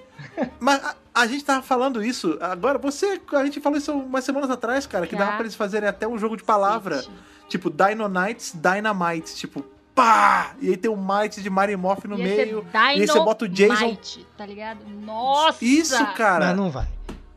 Mas 0.59 0.83
a, 0.83 0.95
a 1.13 1.27
gente 1.27 1.43
tava 1.43 1.61
falando 1.61 2.03
isso. 2.03 2.37
Agora, 2.39 2.77
você. 2.77 3.19
A 3.33 3.43
gente 3.43 3.59
falou 3.59 3.77
isso 3.77 3.91
umas 3.91 4.23
semanas 4.23 4.49
atrás, 4.49 4.85
cara, 4.87 5.05
que 5.05 5.15
dava 5.15 5.31
pra 5.33 5.41
eles 5.41 5.55
fazerem 5.55 5.89
até 5.89 6.07
um 6.07 6.17
jogo 6.17 6.37
de 6.37 6.43
palavra. 6.43 7.03
Tipo, 7.49 7.69
Dino 7.69 8.07
Knights, 8.07 8.53
Dynamite. 8.55 9.35
Tipo, 9.35 9.65
pá! 10.01 10.55
E 10.59 10.69
aí 10.69 10.77
tem 10.77 10.89
o 10.89 10.97
Might 10.97 11.41
de 11.41 11.49
Marimorph 11.49 12.05
no 12.05 12.17
Ia 12.17 12.23
meio. 12.23 12.65
E 12.73 12.77
aí 12.77 13.07
você 13.07 13.19
bota 13.19 13.45
o 13.45 13.47
Jason. 13.47 13.75
Dynamite, 13.75 14.27
tá 14.37 14.45
ligado? 14.45 14.79
Nossa! 14.89 15.63
Isso, 15.63 16.05
cara. 16.13 16.47
Mas 16.47 16.57
não 16.57 16.69
vai. 16.69 16.87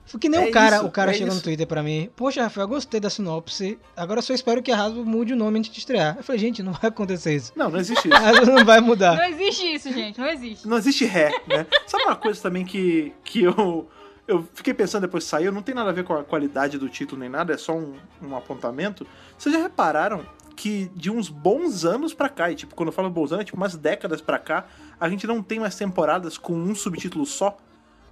Foi 0.06 0.20
que 0.20 0.28
nem 0.28 0.44
É 0.44 0.48
o 0.48 0.52
cara, 0.52 0.76
isso, 0.76 0.86
o 0.86 0.90
cara 0.90 1.10
é 1.10 1.14
chegou 1.14 1.28
no 1.28 1.34
isso. 1.34 1.44
Twitter 1.44 1.66
pra 1.66 1.82
mim, 1.82 2.10
poxa, 2.14 2.42
Rafael, 2.42 2.64
eu 2.64 2.68
gostei 2.68 3.00
da 3.00 3.10
sinopse, 3.10 3.78
agora 3.96 4.18
eu 4.18 4.22
só 4.22 4.32
espero 4.32 4.62
que 4.62 4.70
a 4.70 4.80
Hasbro 4.80 5.04
mude 5.04 5.32
o 5.32 5.36
nome 5.36 5.58
antes 5.58 5.72
de 5.72 5.78
estrear. 5.78 6.16
Eu 6.16 6.22
falei, 6.22 6.38
gente, 6.38 6.62
não 6.62 6.72
vai 6.72 6.88
acontecer 6.90 7.34
isso. 7.34 7.52
Não, 7.56 7.68
não 7.70 7.78
existe 7.80 8.08
A 8.12 8.16
isso. 8.16 8.26
Hasbro 8.28 8.54
não 8.54 8.64
vai 8.64 8.80
mudar. 8.80 9.16
Não 9.16 9.24
existe 9.24 9.74
isso, 9.74 9.92
gente. 9.92 10.20
Não 10.20 10.28
existe. 10.28 10.68
Não 10.68 10.76
existe 10.76 11.04
ré, 11.04 11.30
né? 11.48 11.66
Sabe 11.86 12.04
uma 12.04 12.16
coisa 12.16 12.40
também 12.40 12.64
que, 12.64 13.12
que 13.24 13.42
eu, 13.42 13.88
eu 14.28 14.46
fiquei 14.54 14.74
pensando 14.74 15.02
depois 15.02 15.24
que 15.24 15.30
saiu? 15.30 15.50
Não 15.50 15.62
tem 15.62 15.74
nada 15.74 15.90
a 15.90 15.92
ver 15.92 16.04
com 16.04 16.14
a 16.14 16.22
qualidade 16.22 16.78
do 16.78 16.88
título 16.88 17.20
nem 17.20 17.30
nada, 17.30 17.54
é 17.54 17.56
só 17.56 17.74
um, 17.74 17.94
um 18.22 18.36
apontamento. 18.36 19.06
Vocês 19.36 19.54
já 19.54 19.62
repararam 19.62 20.24
que 20.56 20.90
de 20.94 21.10
uns 21.10 21.28
bons 21.28 21.84
anos 21.84 22.14
pra 22.14 22.28
cá, 22.28 22.50
e 22.50 22.54
tipo, 22.54 22.74
quando 22.74 22.88
eu 22.88 22.92
falo 22.92 23.10
bons 23.10 23.32
anos, 23.32 23.42
é 23.42 23.44
tipo 23.44 23.56
umas 23.56 23.76
décadas 23.76 24.20
pra 24.20 24.38
cá, 24.38 24.64
a 25.00 25.08
gente 25.08 25.26
não 25.26 25.42
tem 25.42 25.58
mais 25.60 25.74
temporadas 25.76 26.38
com 26.38 26.52
um 26.54 26.74
subtítulo 26.74 27.26
só? 27.26 27.56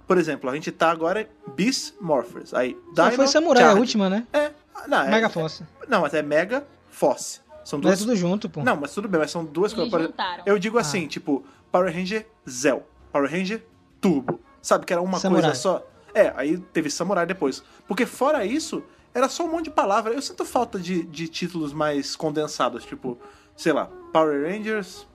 Por 0.05 0.17
exemplo, 0.17 0.49
a 0.49 0.53
gente 0.53 0.71
tá 0.71 0.91
agora 0.91 1.21
em 1.21 1.27
Beast 1.55 1.93
Morphers. 2.01 2.53
Aí, 2.53 2.77
Dino 2.93 3.11
foi 3.13 3.27
Samurai 3.27 3.63
a 3.63 3.65
Charge. 3.67 3.79
última, 3.79 4.09
né? 4.09 4.27
É, 4.33 4.51
não, 4.87 5.01
é, 5.01 5.09
Mega 5.09 5.29
Force. 5.29 5.63
Não, 5.87 6.01
mas 6.01 6.13
é 6.13 6.21
Mega 6.21 6.65
Force. 6.89 7.39
São 7.63 7.79
Mas 7.79 7.85
é 7.85 7.95
duas. 7.95 7.99
tudo 7.99 8.15
junto, 8.17 8.49
pô. 8.49 8.61
Não, 8.61 8.75
mas 8.75 8.93
tudo 8.93 9.07
bem, 9.07 9.21
mas 9.21 9.31
são 9.31 9.45
duas 9.45 9.71
coisas. 9.73 10.11
Eu 10.45 10.59
digo 10.59 10.77
Ah. 10.77 10.81
assim, 10.81 11.07
tipo, 11.07 11.45
Power 11.71 11.93
Ranger 11.93 12.27
Zell, 12.49 12.85
Power 13.13 13.31
Ranger 13.31 13.65
Turbo. 14.01 14.41
Sabe 14.61 14.85
que 14.85 14.91
era 14.91 15.01
uma 15.01 15.17
Samurai. 15.17 15.43
coisa 15.43 15.55
só? 15.57 15.87
É, 16.13 16.33
aí 16.35 16.57
teve 16.57 16.89
Samurai 16.89 17.25
depois. 17.25 17.63
Porque 17.87 18.05
fora 18.05 18.45
isso, 18.45 18.83
era 19.13 19.29
só 19.29 19.45
um 19.45 19.51
monte 19.51 19.65
de 19.65 19.71
palavra. 19.71 20.13
Eu 20.13 20.21
sinto 20.21 20.43
falta 20.43 20.79
de, 20.79 21.03
de 21.03 21.27
títulos 21.27 21.73
mais 21.73 22.15
condensados, 22.15 22.85
tipo, 22.85 23.17
sei 23.55 23.73
lá, 23.73 23.85
Power 24.11 24.49
Rangers, 24.49 25.07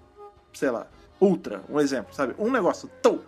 sei 0.53 0.71
lá, 0.71 0.87
Ultra, 1.21 1.65
um 1.69 1.81
exemplo, 1.81 2.15
sabe? 2.15 2.35
Um 2.39 2.51
negócio, 2.51 2.89
tou, 3.03 3.25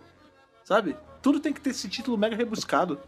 sabe? 0.63 0.95
Tudo 1.21 1.39
tem 1.39 1.51
que 1.51 1.61
ter 1.61 1.71
esse 1.71 1.89
título 1.89 2.17
mega 2.17 2.35
rebuscado. 2.35 2.99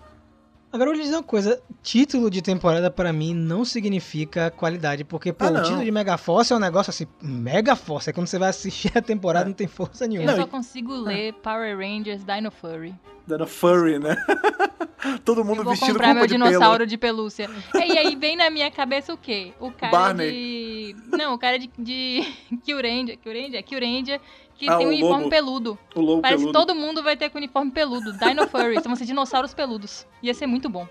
Agora 0.74 0.90
eu 0.90 0.94
vou 0.94 0.98
lhe 0.98 1.04
dizer 1.04 1.16
uma 1.18 1.22
coisa, 1.24 1.62
título 1.84 2.32
de 2.32 2.42
temporada 2.42 2.90
pra 2.90 3.14
mim 3.14 3.32
não 3.34 3.64
significa 3.64 4.50
qualidade, 4.50 5.04
porque 5.04 5.32
pô, 5.32 5.46
Ah, 5.46 5.52
o 5.52 5.62
título 5.62 5.84
de 5.84 5.92
Mega 5.92 6.18
Force 6.18 6.52
é 6.52 6.56
um 6.56 6.60
negócio 6.60 6.90
assim, 6.90 7.06
Mega 7.22 7.76
Force, 7.76 8.10
é 8.10 8.14
quando 8.14 8.26
você 8.26 8.40
vai 8.40 8.50
assistir 8.50 8.92
a 8.98 9.02
temporada 9.02 9.46
É. 9.46 9.50
não 9.50 9.54
tem 9.54 9.68
força 9.68 10.06
Eu 10.06 10.10
nenhuma. 10.10 10.32
Não, 10.32 10.38
só 10.40 10.48
consigo 10.48 10.96
ler 10.96 11.34
Power 11.36 11.78
Rangers 11.78 12.24
Dino 12.24 12.50
Furry. 12.50 12.96
Dando 13.28 13.46
furry, 13.48 14.00
né? 14.00 14.18
Todo 15.24 15.44
mundo 15.46 15.60
Eu 15.60 15.64
vou 15.66 15.74
vestindo 15.74 15.94
comprar 15.94 16.14
meu 16.14 16.26
de 16.26 16.34
dinossauro 16.34 16.78
pelo. 16.80 16.88
de 16.88 16.98
pelúcia. 16.98 17.50
E 17.76 17.98
aí 17.98 18.16
vem 18.16 18.36
na 18.38 18.50
minha 18.50 18.72
cabeça 18.72 19.14
o 19.14 19.18
quê? 19.18 19.54
O 19.60 19.70
cara 19.72 19.92
Barney. 19.92 20.94
de... 20.94 21.18
Não, 21.18 21.34
o 21.34 21.38
cara 21.38 21.60
de... 21.60 21.70
de... 21.78 22.22
Kyuranger. 22.64 23.18
Kyuranger? 23.18 23.64
Kyuranger 23.64 24.22
que 24.58 24.70
Ah, 24.70 24.78
tem 24.78 24.86
um 24.88 24.90
uniforme 24.90 25.18
lobo. 25.24 25.30
peludo. 25.30 25.80
O 25.96 26.02
lobo 26.02 26.22
Parece 26.22 26.46
que 26.46 26.52
peludo. 26.52 26.68
todo 26.68 26.76
mundo 26.80 27.04
vai 27.04 27.16
ter 27.18 27.30
com 27.30 27.38
uniforme 27.38 27.72
peludo. 27.72 28.14
Dino 28.14 28.48
Furry. 28.48 28.82
São 28.82 28.96
ser 28.96 29.06
dinossauros 29.06 29.54
peludos. 29.54 30.06
Ia 30.22 30.34
ser 30.34 30.48
muito 30.48 30.70
bom. 30.70 30.88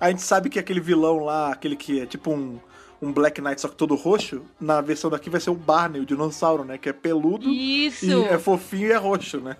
A 0.00 0.10
gente 0.10 0.22
sabe 0.22 0.50
que 0.50 0.58
aquele 0.58 0.80
vilão 0.80 1.24
lá, 1.24 1.52
aquele 1.52 1.74
que 1.76 2.00
é 2.00 2.06
tipo 2.06 2.30
um, 2.30 2.58
um 3.00 3.12
Black 3.12 3.40
Knight, 3.40 3.60
só 3.60 3.68
que 3.68 3.76
todo 3.76 3.94
roxo, 3.94 4.42
na 4.60 4.80
versão 4.80 5.08
daqui 5.08 5.30
vai 5.30 5.40
ser 5.40 5.50
o 5.50 5.54
Barney, 5.54 6.00
o 6.00 6.06
dinossauro, 6.06 6.64
né? 6.64 6.76
Que 6.76 6.88
é 6.88 6.92
peludo 6.92 7.48
Isso! 7.48 8.06
e 8.06 8.24
é 8.24 8.38
fofinho 8.38 8.88
e 8.88 8.92
é 8.92 8.96
roxo, 8.96 9.40
né? 9.40 9.56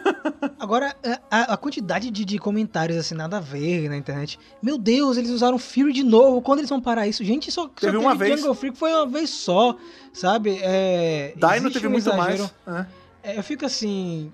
Agora, 0.58 0.96
a, 1.30 1.52
a 1.52 1.56
quantidade 1.56 2.10
de, 2.10 2.24
de 2.24 2.38
comentários 2.38 2.96
assim, 2.96 3.14
nada 3.14 3.36
a 3.36 3.40
ver 3.40 3.88
na 3.88 3.96
internet. 3.96 4.38
Meu 4.62 4.78
Deus, 4.78 5.16
eles 5.16 5.30
usaram 5.30 5.58
Fury 5.58 5.92
de 5.92 6.02
novo. 6.02 6.40
Quando 6.40 6.60
eles 6.60 6.70
vão 6.70 6.80
parar 6.80 7.06
isso? 7.06 7.22
Gente, 7.22 7.52
só, 7.52 7.62
só 7.62 7.68
Teve 7.76 7.96
uma 7.96 8.14
vez. 8.14 8.40
Jungle 8.40 8.54
Freak 8.54 8.76
foi 8.76 8.92
uma 8.92 9.06
vez 9.06 9.30
só, 9.30 9.76
sabe? 10.12 10.58
É, 10.62 11.34
Dino 11.36 11.70
teve 11.70 11.86
um 11.86 11.90
muito 11.90 12.08
exagero. 12.08 12.50
mais. 12.66 12.76
né? 12.78 12.88
É, 13.22 13.38
eu 13.38 13.42
fico 13.42 13.66
assim, 13.66 14.32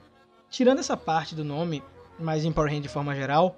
tirando 0.48 0.78
essa 0.78 0.96
parte 0.96 1.34
do 1.34 1.44
nome, 1.44 1.82
mas 2.18 2.44
em 2.44 2.52
Power 2.52 2.68
Rangers 2.68 2.84
de 2.86 2.92
forma 2.92 3.14
geral, 3.14 3.56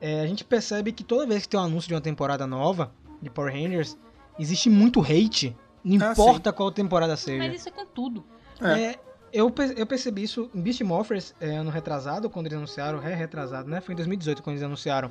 é, 0.00 0.20
a 0.20 0.26
gente 0.26 0.44
percebe 0.44 0.92
que 0.92 1.02
toda 1.02 1.26
vez 1.26 1.42
que 1.42 1.48
tem 1.48 1.58
um 1.58 1.62
anúncio 1.62 1.88
de 1.88 1.94
uma 1.94 2.00
temporada 2.00 2.46
nova 2.46 2.92
de 3.22 3.30
Power 3.30 3.52
Rangers, 3.52 3.96
existe 4.38 4.68
muito 4.70 5.00
hate. 5.00 5.56
Não 5.84 6.08
Ah, 6.08 6.12
importa 6.12 6.52
qual 6.52 6.70
temporada 6.72 7.16
seja. 7.16 7.38
Mas 7.38 7.60
isso 7.60 7.68
é 7.68 7.72
com 7.72 7.86
tudo. 7.86 8.24
É. 8.60 8.80
É, 8.80 8.98
eu, 9.32 9.52
eu 9.76 9.86
percebi 9.86 10.22
isso 10.22 10.50
em 10.54 10.60
Beast 10.60 10.80
Morphers 10.82 11.34
é, 11.40 11.56
ano 11.56 11.70
retrasado, 11.70 12.28
quando 12.30 12.46
eles 12.46 12.56
anunciaram, 12.58 13.02
é 13.02 13.14
retrasado, 13.14 13.68
né? 13.68 13.80
Foi 13.80 13.92
em 13.92 13.96
2018 13.96 14.42
quando 14.42 14.54
eles 14.54 14.64
anunciaram. 14.64 15.10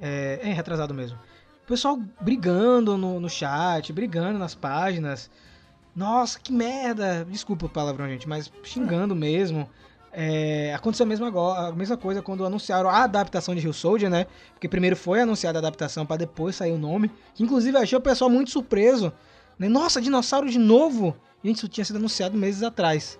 É, 0.00 0.40
é 0.42 0.52
retrasado 0.52 0.94
mesmo. 0.94 1.18
O 1.64 1.66
pessoal 1.66 1.98
brigando 2.20 2.96
no, 2.96 3.18
no 3.18 3.28
chat, 3.28 3.92
brigando 3.92 4.38
nas 4.38 4.54
páginas. 4.54 5.30
Nossa, 5.94 6.38
que 6.38 6.52
merda! 6.52 7.26
Desculpa 7.28 7.66
o 7.66 7.68
palavrão, 7.68 8.06
gente, 8.06 8.28
mas 8.28 8.52
xingando 8.62 9.14
mesmo. 9.16 9.68
É, 10.18 10.72
aconteceu 10.74 11.04
a 11.04 11.06
mesma, 11.06 11.28
a 11.68 11.72
mesma 11.72 11.94
coisa 11.98 12.22
quando 12.22 12.46
anunciaram 12.46 12.88
a 12.88 13.02
adaptação 13.02 13.54
de 13.54 13.60
Rio 13.60 13.74
Soldier, 13.74 14.10
né? 14.10 14.26
Porque 14.54 14.66
primeiro 14.66 14.96
foi 14.96 15.20
anunciada 15.20 15.58
a 15.58 15.60
adaptação 15.60 16.06
para 16.06 16.16
depois 16.16 16.56
sair 16.56 16.72
o 16.72 16.78
nome. 16.78 17.10
Que 17.34 17.42
inclusive 17.42 17.76
achei 17.76 17.98
o 17.98 18.00
pessoal 18.00 18.30
muito 18.30 18.50
surpreso. 18.50 19.12
Né? 19.58 19.68
Nossa, 19.68 20.00
dinossauro 20.00 20.48
de 20.48 20.58
novo! 20.58 21.14
Gente, 21.44 21.56
isso 21.58 21.68
tinha 21.68 21.84
sido 21.84 21.96
anunciado 21.96 22.34
meses 22.36 22.62
atrás. 22.62 23.18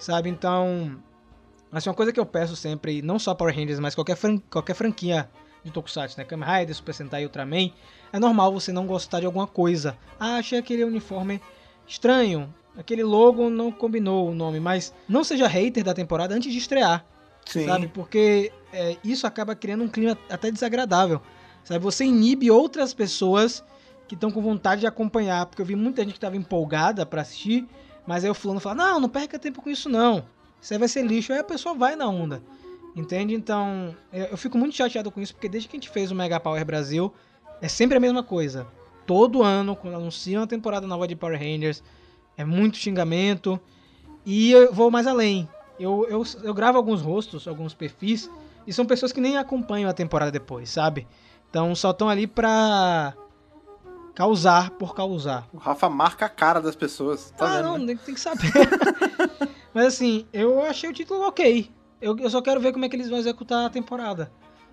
Sabe? 0.00 0.28
Então. 0.28 0.98
Assim, 1.70 1.88
uma 1.88 1.94
coisa 1.94 2.12
que 2.12 2.18
eu 2.18 2.26
peço 2.26 2.56
sempre, 2.56 3.00
não 3.02 3.20
só 3.20 3.34
Power 3.34 3.54
Rangers, 3.54 3.78
mas 3.78 3.94
qualquer, 3.94 4.16
fran- 4.16 4.38
qualquer 4.50 4.74
franquia 4.74 5.30
de 5.64 5.70
Tokusatsu, 5.70 6.18
né? 6.18 6.24
Kamen 6.24 6.46
Rider, 6.46 6.74
Super 6.74 6.92
Sentai 6.92 7.24
Ultraman, 7.24 7.70
é 8.12 8.18
normal 8.18 8.52
você 8.52 8.72
não 8.72 8.84
gostar 8.84 9.20
de 9.20 9.26
alguma 9.26 9.46
coisa. 9.46 9.96
Ah, 10.18 10.36
achei 10.38 10.58
aquele 10.58 10.84
uniforme 10.84 11.40
estranho, 11.86 12.52
aquele 12.76 13.02
logo 13.02 13.50
não 13.50 13.70
combinou 13.70 14.30
o 14.30 14.34
nome, 14.34 14.60
mas 14.60 14.92
não 15.08 15.22
seja 15.22 15.46
hater 15.46 15.84
da 15.84 15.94
temporada 15.94 16.34
antes 16.34 16.52
de 16.52 16.58
estrear, 16.58 17.04
Sim. 17.44 17.66
sabe? 17.66 17.88
Porque 17.88 18.52
é, 18.72 18.96
isso 19.04 19.26
acaba 19.26 19.54
criando 19.54 19.84
um 19.84 19.88
clima 19.88 20.16
até 20.30 20.50
desagradável, 20.50 21.20
sabe? 21.64 21.80
Você 21.80 22.04
inibe 22.04 22.50
outras 22.50 22.94
pessoas 22.94 23.62
que 24.08 24.14
estão 24.14 24.30
com 24.30 24.42
vontade 24.42 24.80
de 24.82 24.86
acompanhar, 24.86 25.46
porque 25.46 25.62
eu 25.62 25.66
vi 25.66 25.76
muita 25.76 26.02
gente 26.02 26.12
que 26.12 26.18
estava 26.18 26.36
empolgada 26.36 27.04
pra 27.06 27.22
assistir, 27.22 27.66
mas 28.06 28.24
aí 28.24 28.30
o 28.30 28.34
fulano 28.34 28.60
fala, 28.60 28.74
não, 28.74 29.00
não 29.00 29.08
perca 29.08 29.38
tempo 29.38 29.62
com 29.62 29.70
isso 29.70 29.88
não, 29.88 30.24
isso 30.60 30.72
aí 30.72 30.78
vai 30.78 30.88
ser 30.88 31.02
lixo, 31.02 31.32
aí 31.32 31.38
a 31.38 31.44
pessoa 31.44 31.74
vai 31.74 31.96
na 31.96 32.08
onda, 32.08 32.42
entende? 32.96 33.34
Então, 33.34 33.94
eu 34.12 34.26
eu 34.26 34.36
fico 34.36 34.58
muito 34.58 34.74
chateado 34.74 35.10
com 35.10 35.20
isso, 35.20 35.34
porque 35.34 35.48
desde 35.48 35.68
que 35.68 35.76
a 35.76 35.78
gente 35.78 35.88
fez 35.90 36.10
o 36.10 36.14
Mega 36.14 36.38
Power 36.40 36.64
Brasil, 36.64 37.12
é 37.60 37.68
sempre 37.68 37.96
a 37.96 38.00
mesma 38.00 38.22
coisa. 38.22 38.66
todo 39.06 39.42
ano, 39.42 39.76
quando 39.76 39.94
anunciam 39.96 40.42
a 40.42 40.46
temporada 40.46 40.86
nova 40.86 41.06
de 41.08 41.14
Power 41.14 41.38
Rangers, 41.38 41.82
é 42.42 42.44
muito 42.44 42.76
xingamento. 42.76 43.58
E 44.26 44.52
eu 44.52 44.72
vou 44.72 44.90
mais 44.90 45.06
além. 45.06 45.48
Eu, 45.80 46.06
eu, 46.08 46.22
eu 46.42 46.54
gravo 46.54 46.76
alguns 46.76 47.00
rostos, 47.00 47.48
alguns 47.48 47.74
perfis, 47.74 48.30
e 48.66 48.72
são 48.72 48.84
pessoas 48.84 49.10
que 49.10 49.20
nem 49.20 49.36
acompanham 49.36 49.88
a 49.88 49.92
temporada 49.92 50.30
depois, 50.30 50.70
sabe? 50.70 51.06
Então 51.48 51.74
só 51.74 51.90
estão 51.90 52.08
ali 52.08 52.26
pra 52.26 53.14
causar 54.14 54.70
por 54.70 54.94
causar. 54.94 55.48
O 55.52 55.56
Rafa 55.56 55.88
marca 55.88 56.26
a 56.26 56.28
cara 56.28 56.60
das 56.60 56.76
pessoas. 56.76 57.32
Tá 57.36 57.46
ah, 57.46 57.56
vendo? 57.56 57.64
não, 57.64 57.78
né? 57.78 57.98
tem, 58.04 58.14
que 58.14 58.20
saber. 58.20 58.52
Mas 59.74 59.86
assim, 59.86 60.26
eu 60.32 60.62
achei 60.62 60.88
o 60.90 60.92
título 60.92 61.22
ok. 61.26 61.70
Eu, 62.00 62.16
eu 62.18 62.30
só 62.30 62.42
quero 62.42 62.60
ver 62.60 62.72
como 62.72 62.84
é 62.84 62.88
que 62.88 62.96
eles 62.96 63.08
vão 63.08 63.18
executar 63.18 63.66
a 63.66 63.70
temporada. 63.70 64.30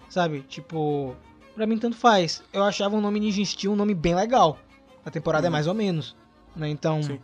Sabe? 0.09 0.41
Tipo, 0.41 1.15
pra 1.55 1.65
mim 1.65 1.77
tanto 1.77 1.95
faz. 1.95 2.43
Eu 2.51 2.63
achava 2.63 2.95
o 2.95 3.01
nome 3.01 3.19
Ninja 3.19 3.43
Steel 3.45 3.73
um 3.73 3.75
nome 3.75 3.93
bem 3.93 4.15
legal. 4.15 4.57
A 5.05 5.09
temporada 5.11 5.47
é 5.47 5.49
Uhum. 5.49 5.53
mais 5.53 5.67
ou 5.67 5.73
menos. 5.73 6.15
Né? 6.55 6.69
Então, 6.69 7.01
Sim. 7.01 7.19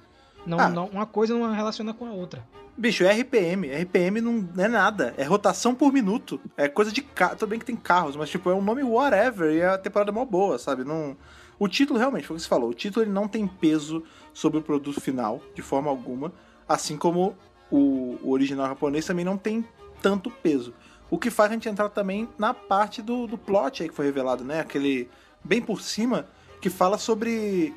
Não, 0.45 0.59
Ah. 0.59 0.69
não, 0.69 0.85
uma 0.87 1.05
coisa 1.05 1.33
não 1.33 1.51
relaciona 1.51 1.93
com 1.93 2.05
a 2.05 2.11
outra. 2.11 2.45
Bicho, 2.77 3.03
é 3.05 3.11
RPM. 3.13 3.67
RPM 3.69 4.19
não 4.19 4.47
é 4.57 4.67
nada. 4.67 5.13
É 5.17 5.23
rotação 5.23 5.73
por 5.73 5.93
minuto. 5.93 6.41
É 6.57 6.67
coisa 6.67 6.91
de 6.91 7.01
carro. 7.01 7.37
Tudo 7.37 7.49
bem 7.49 7.59
que 7.59 7.65
tem 7.65 7.75
carros, 7.75 8.15
mas 8.17 8.29
tipo, 8.29 8.49
é 8.49 8.53
um 8.53 8.61
nome 8.61 8.83
whatever 8.83 9.53
e 9.53 9.63
a 9.63 9.77
temporada 9.77 10.11
é 10.11 10.13
mó 10.13 10.25
boa, 10.25 10.57
sabe? 10.59 10.83
Não... 10.83 11.15
O 11.57 11.69
título, 11.69 11.97
realmente, 11.97 12.27
foi 12.27 12.35
o 12.35 12.37
que 12.37 12.43
você 12.43 12.49
falou. 12.49 12.69
O 12.69 12.73
título 12.73 13.05
ele 13.05 13.13
não 13.13 13.29
tem 13.29 13.47
peso 13.47 14.03
sobre 14.33 14.59
o 14.59 14.61
produto 14.61 14.99
final, 14.99 15.41
de 15.55 15.61
forma 15.61 15.89
alguma. 15.89 16.33
Assim 16.67 16.97
como 16.97 17.33
o, 17.71 18.17
o 18.21 18.31
original 18.31 18.67
japonês 18.67 19.05
também 19.05 19.23
não 19.23 19.37
tem 19.37 19.63
tanto 20.01 20.29
peso. 20.29 20.73
O 21.09 21.17
que 21.17 21.29
faz 21.29 21.51
a 21.51 21.53
gente 21.53 21.69
entrar 21.69 21.87
também 21.87 22.27
na 22.37 22.53
parte 22.53 23.01
do, 23.01 23.25
do 23.25 23.37
plot 23.37 23.83
aí 23.83 23.89
que 23.89 23.95
foi 23.95 24.05
revelado, 24.05 24.43
né? 24.43 24.59
Aquele 24.59 25.09
bem 25.41 25.61
por 25.61 25.79
cima 25.79 26.27
que 26.59 26.69
fala 26.69 26.97
sobre. 26.97 27.73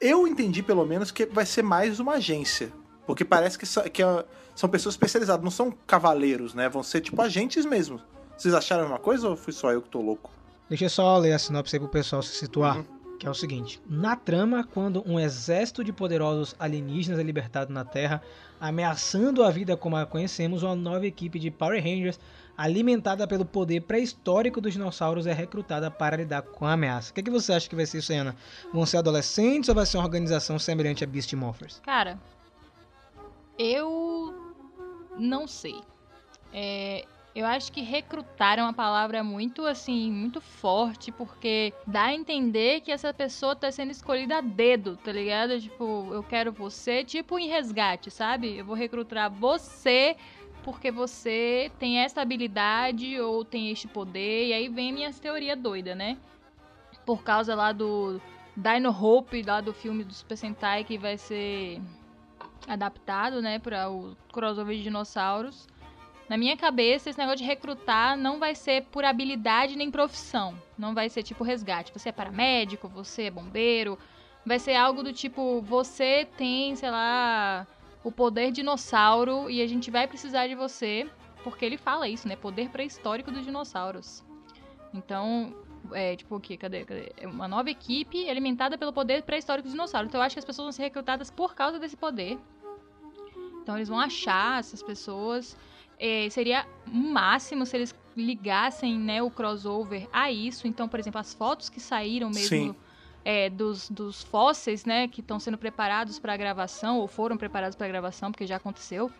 Eu 0.00 0.26
entendi, 0.26 0.62
pelo 0.62 0.84
menos, 0.84 1.10
que 1.10 1.26
vai 1.26 1.46
ser 1.46 1.62
mais 1.62 2.00
uma 2.00 2.14
agência. 2.14 2.72
Porque 3.06 3.24
parece 3.24 3.58
que, 3.58 3.66
só- 3.66 3.82
que 3.82 4.02
é- 4.02 4.24
são 4.54 4.68
pessoas 4.68 4.94
especializadas, 4.94 5.42
não 5.42 5.50
são 5.50 5.72
cavaleiros, 5.86 6.54
né? 6.54 6.68
Vão 6.68 6.82
ser 6.82 7.00
tipo 7.00 7.20
agentes 7.22 7.64
mesmo. 7.64 8.00
Vocês 8.36 8.54
acharam 8.54 8.82
a 8.82 8.84
mesma 8.86 8.98
coisa 8.98 9.28
ou 9.28 9.36
fui 9.36 9.52
só 9.52 9.70
eu 9.72 9.82
que 9.82 9.88
tô 9.88 10.00
louco? 10.00 10.30
Deixa 10.68 10.84
eu 10.84 10.90
só 10.90 11.18
ler 11.18 11.32
a 11.32 11.38
sinopse 11.38 11.76
aí 11.76 11.80
pro 11.80 11.88
pessoal 11.88 12.22
se 12.22 12.34
situar. 12.34 12.76
Uhum. 12.78 12.84
Que 13.18 13.26
é 13.26 13.30
o 13.30 13.34
seguinte: 13.34 13.80
Na 13.86 14.16
trama, 14.16 14.64
quando 14.64 15.02
um 15.06 15.18
exército 15.20 15.84
de 15.84 15.92
poderosos 15.92 16.54
alienígenas 16.58 17.18
é 17.20 17.22
libertado 17.22 17.72
na 17.72 17.84
Terra, 17.84 18.22
ameaçando 18.58 19.42
a 19.42 19.50
vida 19.50 19.76
como 19.76 19.96
a 19.96 20.06
conhecemos, 20.06 20.62
uma 20.62 20.74
nova 20.76 21.06
equipe 21.06 21.38
de 21.38 21.50
Power 21.50 21.82
Rangers, 21.82 22.18
alimentada 22.60 23.26
pelo 23.26 23.46
poder 23.46 23.80
pré-histórico 23.80 24.60
dos 24.60 24.74
dinossauros, 24.74 25.26
é 25.26 25.32
recrutada 25.32 25.90
para 25.90 26.18
lidar 26.18 26.42
com 26.42 26.66
a 26.66 26.74
ameaça. 26.74 27.10
O 27.10 27.14
que, 27.14 27.22
que 27.22 27.30
você 27.30 27.54
acha 27.54 27.66
que 27.66 27.74
vai 27.74 27.86
ser 27.86 27.98
isso, 27.98 28.12
Ana? 28.12 28.36
Vão 28.70 28.84
ser 28.84 28.98
adolescentes 28.98 29.70
ou 29.70 29.74
vai 29.74 29.86
ser 29.86 29.96
uma 29.96 30.04
organização 30.04 30.58
semelhante 30.58 31.02
a 31.02 31.06
Beast 31.06 31.32
Morphers? 31.32 31.80
Cara, 31.82 32.20
eu 33.58 34.34
não 35.18 35.46
sei. 35.46 35.80
É, 36.52 37.06
eu 37.34 37.46
acho 37.46 37.72
que 37.72 37.80
recrutar 37.80 38.58
é 38.58 38.62
uma 38.62 38.74
palavra 38.74 39.24
muito, 39.24 39.64
assim, 39.64 40.12
muito 40.12 40.38
forte, 40.40 41.10
porque 41.10 41.72
dá 41.86 42.06
a 42.06 42.14
entender 42.14 42.82
que 42.82 42.92
essa 42.92 43.14
pessoa 43.14 43.56
tá 43.56 43.72
sendo 43.72 43.90
escolhida 43.90 44.36
a 44.36 44.40
dedo, 44.42 44.98
tá 44.98 45.12
ligado? 45.12 45.58
Tipo, 45.58 46.10
eu 46.12 46.22
quero 46.22 46.52
você, 46.52 47.04
tipo 47.04 47.38
em 47.38 47.48
resgate, 47.48 48.10
sabe? 48.10 48.58
Eu 48.58 48.66
vou 48.66 48.74
recrutar 48.74 49.30
você 49.30 50.14
porque 50.62 50.90
você 50.90 51.70
tem 51.78 51.98
essa 51.98 52.20
habilidade 52.20 53.20
ou 53.20 53.44
tem 53.44 53.70
este 53.70 53.88
poder, 53.88 54.48
e 54.48 54.52
aí 54.52 54.68
vem 54.68 54.92
minhas 54.92 55.18
teorias 55.18 55.58
doidas, 55.58 55.96
né? 55.96 56.16
Por 57.04 57.22
causa 57.22 57.54
lá 57.54 57.72
do 57.72 58.20
Dino 58.56 58.90
Hope, 58.90 59.42
lá 59.42 59.60
do 59.60 59.72
filme 59.72 60.04
do 60.04 60.12
Super 60.12 60.36
Sentai, 60.36 60.84
que 60.84 60.98
vai 60.98 61.16
ser 61.16 61.80
adaptado, 62.68 63.40
né, 63.40 63.58
para 63.58 63.90
o 63.90 64.16
crossover 64.32 64.76
de 64.76 64.82
dinossauros. 64.82 65.66
Na 66.28 66.36
minha 66.36 66.56
cabeça, 66.56 67.10
esse 67.10 67.18
negócio 67.18 67.38
de 67.38 67.44
recrutar 67.44 68.16
não 68.16 68.38
vai 68.38 68.54
ser 68.54 68.84
por 68.84 69.04
habilidade 69.04 69.74
nem 69.74 69.90
profissão. 69.90 70.54
Não 70.78 70.94
vai 70.94 71.08
ser 71.08 71.24
tipo 71.24 71.42
resgate. 71.42 71.92
Você 71.92 72.10
é 72.10 72.12
paramédico, 72.12 72.88
você 72.88 73.24
é 73.24 73.30
bombeiro. 73.30 73.98
Vai 74.46 74.60
ser 74.60 74.76
algo 74.76 75.02
do 75.02 75.12
tipo, 75.12 75.60
você 75.62 76.28
tem, 76.36 76.76
sei 76.76 76.88
lá, 76.88 77.66
o 78.02 78.10
poder 78.10 78.50
dinossauro 78.50 79.50
e 79.50 79.60
a 79.60 79.66
gente 79.66 79.90
vai 79.90 80.06
precisar 80.06 80.46
de 80.46 80.54
você. 80.54 81.08
Porque 81.42 81.64
ele 81.64 81.78
fala 81.78 82.08
isso, 82.08 82.28
né? 82.28 82.36
Poder 82.36 82.68
pré-histórico 82.68 83.30
dos 83.30 83.44
dinossauros. 83.44 84.22
Então, 84.92 85.54
é 85.92 86.16
tipo 86.16 86.36
o 86.36 86.40
quê? 86.40 86.56
Cadê? 86.56 86.84
Cadê? 86.84 87.12
É 87.16 87.26
uma 87.26 87.48
nova 87.48 87.70
equipe 87.70 88.28
alimentada 88.28 88.76
pelo 88.76 88.92
poder 88.92 89.22
pré-histórico 89.22 89.64
dos 89.64 89.72
dinossauros. 89.72 90.08
Então 90.08 90.20
eu 90.20 90.24
acho 90.24 90.34
que 90.34 90.38
as 90.38 90.44
pessoas 90.44 90.66
vão 90.66 90.72
ser 90.72 90.82
recrutadas 90.82 91.30
por 91.30 91.54
causa 91.54 91.78
desse 91.78 91.96
poder. 91.96 92.38
Então 93.62 93.76
eles 93.76 93.88
vão 93.88 93.98
achar 93.98 94.60
essas 94.60 94.82
pessoas. 94.82 95.56
É, 95.98 96.28
seria 96.30 96.66
o 96.86 96.96
máximo 96.96 97.66
se 97.66 97.76
eles 97.76 97.94
ligassem 98.16 98.98
né, 98.98 99.22
o 99.22 99.30
crossover 99.30 100.08
a 100.12 100.30
isso. 100.30 100.66
Então, 100.66 100.88
por 100.88 101.00
exemplo, 101.00 101.20
as 101.20 101.34
fotos 101.34 101.68
que 101.68 101.80
saíram 101.80 102.28
mesmo 102.28 102.48
Sim. 102.48 102.76
É, 103.24 103.50
dos, 103.50 103.90
dos 103.90 104.22
fósseis, 104.22 104.84
né, 104.84 105.06
que 105.08 105.20
estão 105.20 105.38
sendo 105.38 105.58
preparados 105.58 106.18
para 106.18 106.32
a 106.32 106.36
gravação, 106.36 106.98
ou 106.98 107.06
foram 107.06 107.36
preparados 107.36 107.76
para 107.76 107.86
a 107.86 107.90
gravação, 107.90 108.30
porque 108.32 108.46
já 108.46 108.56
aconteceu. 108.56 109.10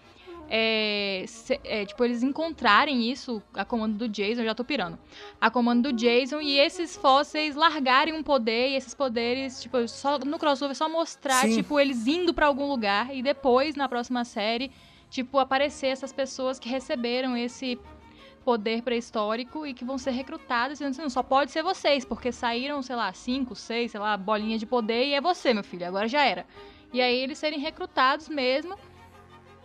É, 0.53 1.25
se- 1.29 1.61
é, 1.63 1.85
tipo, 1.87 2.05
eles 2.05 2.23
encontrarem 2.25 3.09
isso 3.09 3.41
a 3.55 3.65
comando 3.65 3.97
do 3.97 4.09
Jason, 4.09 4.43
já 4.43 4.55
tô 4.55 4.65
pirando. 4.65 4.99
A 5.41 5.49
comando 5.49 5.93
do 5.93 5.97
Jason 5.97 6.41
e 6.41 6.59
esses 6.59 6.97
fósseis 6.97 7.55
largarem 7.55 8.13
um 8.15 8.23
poder 8.23 8.71
e 8.71 8.75
esses 8.75 8.93
poderes, 8.95 9.63
tipo, 9.63 9.87
só 9.87 10.19
no 10.19 10.39
crossover 10.41 10.75
só 10.75 10.89
mostrar, 10.89 11.47
Sim. 11.47 11.55
tipo, 11.57 11.79
eles 11.79 12.07
indo 12.09 12.35
pra 12.35 12.47
algum 12.47 12.67
lugar 12.69 13.15
e 13.15 13.23
depois, 13.23 13.77
na 13.77 13.89
próxima 13.89 14.25
série, 14.25 14.73
tipo, 15.09 15.39
aparecer 15.39 15.87
essas 15.89 16.13
pessoas 16.13 16.59
que 16.59 16.69
receberam 16.69 17.37
esse 17.37 17.79
poder 18.45 18.83
pré-histórico 18.83 19.67
e 19.67 19.75
que 19.75 19.85
vão 19.85 19.99
ser 19.99 20.11
recrutadas, 20.11 20.79
dizendo 20.79 20.91
assim, 20.91 21.03
não 21.03 21.11
só 21.11 21.23
pode 21.23 21.51
ser 21.51 21.63
vocês, 21.63 22.05
porque 22.05 22.33
saíram, 22.33 22.83
sei 22.83 22.97
lá, 22.97 23.13
cinco, 23.13 23.55
seis, 23.55 23.91
sei 23.91 24.01
lá, 24.01 24.17
bolinhas 24.17 24.61
de 24.61 24.67
poder 24.67 25.05
e 25.07 25.15
é 25.15 25.21
você, 25.21 25.55
meu 25.55 25.65
filho, 25.65 25.87
agora 25.87 26.09
já 26.09 26.25
era. 26.25 26.47
E 26.93 27.01
aí 27.01 27.17
eles 27.17 27.39
serem 27.39 27.59
recrutados 27.59 28.29
mesmo. 28.29 28.77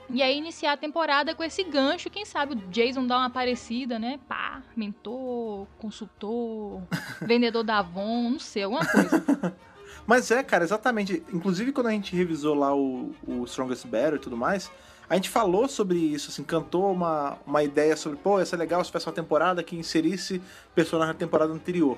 E 0.09 0.21
aí 0.21 0.37
iniciar 0.37 0.73
a 0.73 0.77
temporada 0.77 1.33
com 1.33 1.43
esse 1.43 1.63
gancho, 1.63 2.11
quem 2.11 2.25
sabe 2.25 2.53
o 2.53 2.55
Jason 2.69 3.07
dá 3.07 3.17
uma 3.17 3.25
aparecida, 3.25 3.97
né? 3.97 4.19
Pá, 4.27 4.61
mentor, 4.75 5.65
consultor, 5.79 6.83
vendedor 7.21 7.63
da 7.63 7.79
Avon, 7.79 8.29
não 8.29 8.39
sei, 8.39 8.63
alguma 8.63 8.85
coisa. 8.85 9.55
Mas 10.05 10.29
é, 10.29 10.43
cara, 10.43 10.63
exatamente. 10.63 11.23
Inclusive, 11.33 11.71
quando 11.71 11.87
a 11.87 11.91
gente 11.91 12.15
revisou 12.15 12.53
lá 12.53 12.75
o, 12.75 13.11
o 13.27 13.43
Strongest 13.45 13.87
Battle 13.87 14.17
e 14.17 14.19
tudo 14.19 14.37
mais, 14.37 14.71
a 15.09 15.15
gente 15.15 15.29
falou 15.29 15.67
sobre 15.67 15.97
isso, 15.97 16.31
assim, 16.31 16.43
cantou 16.43 16.91
uma, 16.91 17.37
uma 17.45 17.63
ideia 17.63 17.95
sobre, 17.95 18.17
pô, 18.17 18.39
ia 18.39 18.45
ser 18.45 18.57
legal 18.57 18.83
se 18.83 18.89
tivesse 18.89 19.07
uma 19.07 19.13
temporada 19.13 19.61
que 19.63 19.75
inserisse 19.75 20.41
personagem 20.73 21.13
da 21.13 21.19
temporada 21.19 21.53
anterior. 21.53 21.97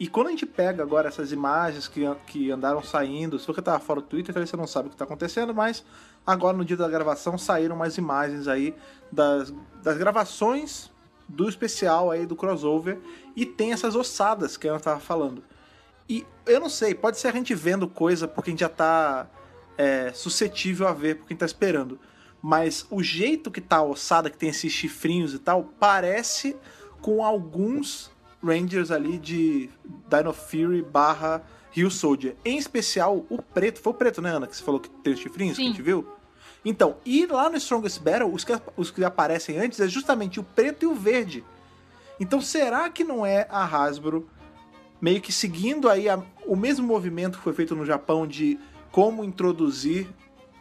E 0.00 0.06
quando 0.06 0.28
a 0.28 0.30
gente 0.30 0.46
pega 0.46 0.82
agora 0.82 1.08
essas 1.08 1.32
imagens 1.32 1.88
que, 1.88 2.02
que 2.26 2.50
andaram 2.50 2.82
saindo, 2.82 3.38
se 3.38 3.46
você 3.46 3.60
tava 3.60 3.80
fora 3.80 4.00
do 4.00 4.06
Twitter, 4.06 4.32
talvez 4.32 4.48
você 4.48 4.56
não 4.56 4.66
sabe 4.66 4.88
o 4.88 4.90
que 4.90 4.96
tá 4.96 5.04
acontecendo, 5.04 5.52
mas 5.52 5.84
agora 6.24 6.56
no 6.56 6.64
dia 6.64 6.76
da 6.76 6.88
gravação 6.88 7.36
saíram 7.36 7.74
mais 7.74 7.98
imagens 7.98 8.46
aí 8.46 8.74
das, 9.10 9.52
das 9.82 9.96
gravações 9.96 10.90
do 11.28 11.48
especial 11.48 12.10
aí 12.10 12.26
do 12.26 12.36
crossover 12.36 12.98
e 13.34 13.44
tem 13.44 13.72
essas 13.72 13.96
ossadas 13.96 14.56
que 14.56 14.68
a 14.68 14.72
Ana 14.72 14.80
tava 14.80 15.00
falando. 15.00 15.42
E 16.08 16.24
eu 16.46 16.60
não 16.60 16.70
sei, 16.70 16.94
pode 16.94 17.18
ser 17.18 17.28
a 17.28 17.32
gente 17.32 17.54
vendo 17.54 17.88
coisa 17.88 18.26
porque 18.26 18.50
a 18.50 18.52
gente 18.52 18.60
já 18.60 18.68
tá 18.68 19.28
é, 19.76 20.12
suscetível 20.12 20.86
a 20.86 20.92
ver, 20.92 21.16
porque 21.16 21.32
a 21.32 21.34
gente 21.34 21.40
tá 21.40 21.46
esperando. 21.46 21.98
Mas 22.40 22.86
o 22.90 23.02
jeito 23.02 23.50
que 23.50 23.60
tá 23.60 23.78
a 23.78 23.82
ossada, 23.82 24.30
que 24.30 24.38
tem 24.38 24.48
esses 24.48 24.72
chifrinhos 24.72 25.34
e 25.34 25.38
tal, 25.38 25.64
parece 25.80 26.56
com 27.00 27.24
alguns 27.24 28.10
Rangers 28.42 28.90
ali 28.92 29.18
de 29.18 29.68
Dino 30.08 30.32
Fury 30.32 30.82
barra 30.82 31.42
Rio 31.72 31.90
Soldier. 31.90 32.36
Em 32.44 32.56
especial 32.56 33.26
o 33.28 33.42
preto. 33.42 33.80
Foi 33.80 33.92
o 33.92 33.96
preto, 33.96 34.22
né, 34.22 34.30
Ana? 34.30 34.46
Que 34.46 34.56
você 34.56 34.62
falou 34.62 34.80
que 34.80 34.88
tem 34.88 35.12
os 35.14 35.20
chifrinhos 35.20 35.56
que 35.56 35.62
a 35.62 35.66
Sim. 35.66 35.70
gente 35.72 35.82
viu? 35.82 36.06
Então, 36.64 36.96
e 37.04 37.26
lá 37.26 37.48
no 37.50 37.56
Strongest 37.56 38.00
Battle, 38.00 38.32
os 38.32 38.44
que, 38.44 38.52
os 38.76 38.90
que 38.90 39.04
aparecem 39.04 39.58
antes 39.58 39.80
é 39.80 39.88
justamente 39.88 40.38
o 40.38 40.44
preto 40.44 40.84
e 40.84 40.86
o 40.86 40.94
verde. 40.94 41.44
Então, 42.20 42.40
será 42.40 42.88
que 42.90 43.04
não 43.04 43.24
é 43.24 43.46
a 43.50 43.64
Hasbro 43.64 44.28
meio 45.00 45.20
que 45.20 45.32
seguindo 45.32 45.88
aí 45.88 46.08
a- 46.08 46.20
o 46.46 46.56
mesmo 46.56 46.86
movimento 46.86 47.38
que 47.38 47.44
foi 47.44 47.52
feito 47.52 47.76
no 47.76 47.86
Japão 47.86 48.26
de 48.26 48.58
como 48.90 49.22
introduzir 49.24 50.08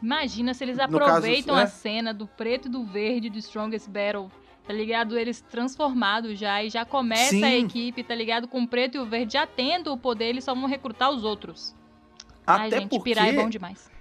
Imagina 0.01 0.53
se 0.53 0.63
eles 0.63 0.77
caso, 0.77 0.95
aproveitam 0.95 1.55
né? 1.55 1.63
a 1.63 1.67
cena 1.67 2.13
do 2.13 2.27
preto 2.27 2.67
e 2.67 2.71
do 2.71 2.83
verde 2.83 3.29
do 3.29 3.37
Strongest 3.39 3.89
Battle, 3.89 4.31
tá 4.65 4.73
ligado? 4.73 5.17
Eles 5.17 5.41
transformados 5.41 6.37
já 6.37 6.63
e 6.63 6.69
já 6.69 6.85
começa 6.85 7.31
Sim. 7.31 7.43
a 7.43 7.57
equipe, 7.57 8.03
tá 8.03 8.13
ligado? 8.13 8.47
Com 8.47 8.61
o 8.61 8.67
preto 8.67 8.95
e 8.95 8.99
o 8.99 9.05
verde 9.05 9.33
já 9.33 9.47
tendo 9.47 9.91
o 9.91 9.97
poder, 9.97 10.25
eles 10.25 10.43
só 10.43 10.53
vão 10.53 10.65
recrutar 10.65 11.09
os 11.09 11.23
outros. 11.23 11.75
Ai, 12.45 12.67
até 12.67 12.79
gente, 12.79 12.89
porque 12.89 13.03
pirar 13.03 13.27
é 13.27 13.33
bom 13.33 13.49
demais. 13.49 13.91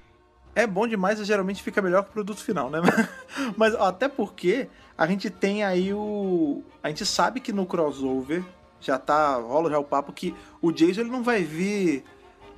é 0.55 0.67
bom 0.67 0.87
demais 0.87 1.19
e 1.19 1.25
geralmente 1.25 1.63
fica 1.63 1.83
melhor 1.83 2.05
que 2.05 2.11
o 2.11 2.13
produto 2.13 2.39
final, 2.41 2.71
né? 2.71 2.81
Mas 3.57 3.75
até 3.75 4.09
porque 4.09 4.69
a 4.97 5.07
gente 5.07 5.31
tem 5.31 5.65
aí 5.65 5.93
o. 5.93 6.63
A 6.83 6.89
gente 6.89 7.05
sabe 7.05 7.41
que 7.41 7.53
no 7.53 7.67
crossover 7.67 8.45
já 8.81 8.99
tá. 8.99 9.37
rola 9.37 9.71
já 9.71 9.79
o 9.79 9.85
papo 9.85 10.13
que 10.13 10.35
o 10.61 10.71
Jason 10.71 11.01
ele 11.01 11.11
não 11.11 11.23
vai 11.23 11.43
vir 11.43 12.05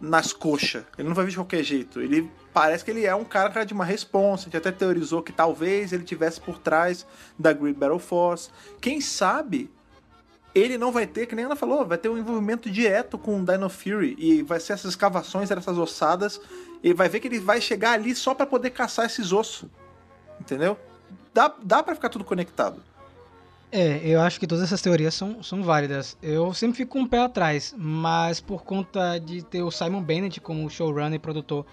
nas 0.00 0.32
coxas. 0.32 0.84
Ele 0.96 1.08
não 1.08 1.14
vai 1.14 1.24
vir 1.24 1.30
de 1.30 1.36
qualquer 1.36 1.62
jeito. 1.62 2.00
Ele 2.00 2.30
parece 2.58 2.84
que 2.84 2.90
ele 2.90 3.06
é 3.06 3.14
um 3.14 3.24
cara 3.24 3.62
de 3.62 3.72
uma 3.72 3.84
responsa. 3.84 4.42
A 4.42 4.44
gente 4.46 4.56
até 4.56 4.72
teorizou 4.72 5.22
que 5.22 5.30
talvez 5.30 5.92
ele 5.92 6.02
tivesse 6.02 6.40
por 6.40 6.58
trás 6.58 7.06
da 7.38 7.52
Great 7.52 7.78
Battle 7.78 8.00
Force. 8.00 8.50
Quem 8.80 9.00
sabe 9.00 9.70
ele 10.52 10.76
não 10.76 10.90
vai 10.90 11.06
ter, 11.06 11.26
que 11.26 11.36
nem 11.36 11.44
ela 11.44 11.54
falou, 11.54 11.86
vai 11.86 11.96
ter 11.96 12.08
um 12.08 12.18
envolvimento 12.18 12.68
direto 12.68 13.16
com 13.16 13.40
o 13.40 13.44
Dino 13.44 13.68
Fury 13.70 14.16
e 14.18 14.42
vai 14.42 14.58
ser 14.58 14.72
essas 14.72 14.90
escavações, 14.90 15.52
essas 15.52 15.78
ossadas, 15.78 16.40
e 16.82 16.92
vai 16.92 17.08
ver 17.08 17.20
que 17.20 17.28
ele 17.28 17.38
vai 17.38 17.60
chegar 17.60 17.92
ali 17.92 18.12
só 18.12 18.34
pra 18.34 18.44
poder 18.44 18.70
caçar 18.70 19.06
esses 19.06 19.30
ossos. 19.30 19.68
Entendeu? 20.40 20.76
Dá, 21.32 21.54
dá 21.62 21.80
para 21.80 21.94
ficar 21.94 22.08
tudo 22.08 22.24
conectado. 22.24 22.82
É, 23.70 24.00
eu 24.02 24.20
acho 24.20 24.40
que 24.40 24.48
todas 24.48 24.64
essas 24.64 24.82
teorias 24.82 25.14
são, 25.14 25.44
são 25.44 25.62
válidas. 25.62 26.16
Eu 26.20 26.52
sempre 26.52 26.78
fico 26.78 26.90
com 26.94 27.02
um 27.02 27.06
pé 27.06 27.20
atrás, 27.20 27.72
mas 27.78 28.40
por 28.40 28.64
conta 28.64 29.16
de 29.18 29.44
ter 29.44 29.62
o 29.62 29.70
Simon 29.70 30.02
Bennett 30.02 30.40
como 30.40 30.68
showrunner 30.68 31.14
e 31.14 31.18
produtor 31.20 31.64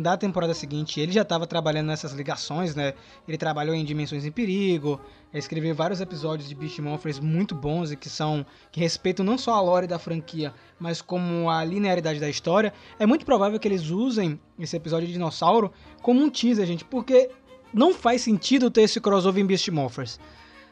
da 0.00 0.16
temporada 0.16 0.54
seguinte, 0.54 1.00
ele 1.00 1.12
já 1.12 1.22
estava 1.22 1.46
trabalhando 1.46 1.88
nessas 1.88 2.12
ligações, 2.12 2.74
né? 2.74 2.94
Ele 3.26 3.36
trabalhou 3.36 3.74
em 3.74 3.84
Dimensões 3.84 4.24
em 4.24 4.30
Perigo, 4.30 5.00
escreveu 5.32 5.74
vários 5.74 6.00
episódios 6.00 6.48
de 6.48 6.54
Beast 6.54 6.78
Morphers 6.78 7.20
muito 7.20 7.54
bons 7.54 7.90
e 7.92 7.96
que 7.96 8.08
são 8.08 8.44
que 8.72 8.80
respeitam 8.80 9.24
não 9.24 9.38
só 9.38 9.54
a 9.54 9.60
lore 9.60 9.86
da 9.86 9.98
franquia, 9.98 10.52
mas 10.78 11.00
como 11.02 11.50
a 11.50 11.64
linearidade 11.64 12.18
da 12.18 12.28
história. 12.28 12.72
É 12.98 13.06
muito 13.06 13.24
provável 13.24 13.58
que 13.58 13.68
eles 13.68 13.90
usem 13.90 14.40
esse 14.58 14.76
episódio 14.76 15.06
de 15.06 15.12
dinossauro 15.12 15.72
como 16.02 16.20
um 16.20 16.30
teaser, 16.30 16.66
gente, 16.66 16.84
porque 16.84 17.30
não 17.72 17.94
faz 17.94 18.22
sentido 18.22 18.70
ter 18.70 18.82
esse 18.82 19.00
crossover 19.00 19.42
em 19.42 19.46
Beast 19.46 19.68
Morphers. 19.68 20.18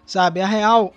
Sabe, 0.05 0.41
a 0.41 0.47
real 0.47 0.93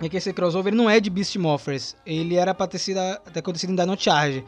é 0.00 0.08
que 0.08 0.16
esse 0.16 0.32
crossover 0.32 0.74
não 0.74 0.88
é 0.88 0.98
de 0.98 1.10
Beast 1.10 1.36
Morphers. 1.36 1.94
Ele 2.06 2.34
era 2.36 2.54
pra 2.54 2.66
ter 2.66 2.78
sido 2.78 2.98
até 2.98 3.40
acontecido 3.40 3.70
em 3.70 3.76
Dino 3.76 3.98
Charge. 3.98 4.44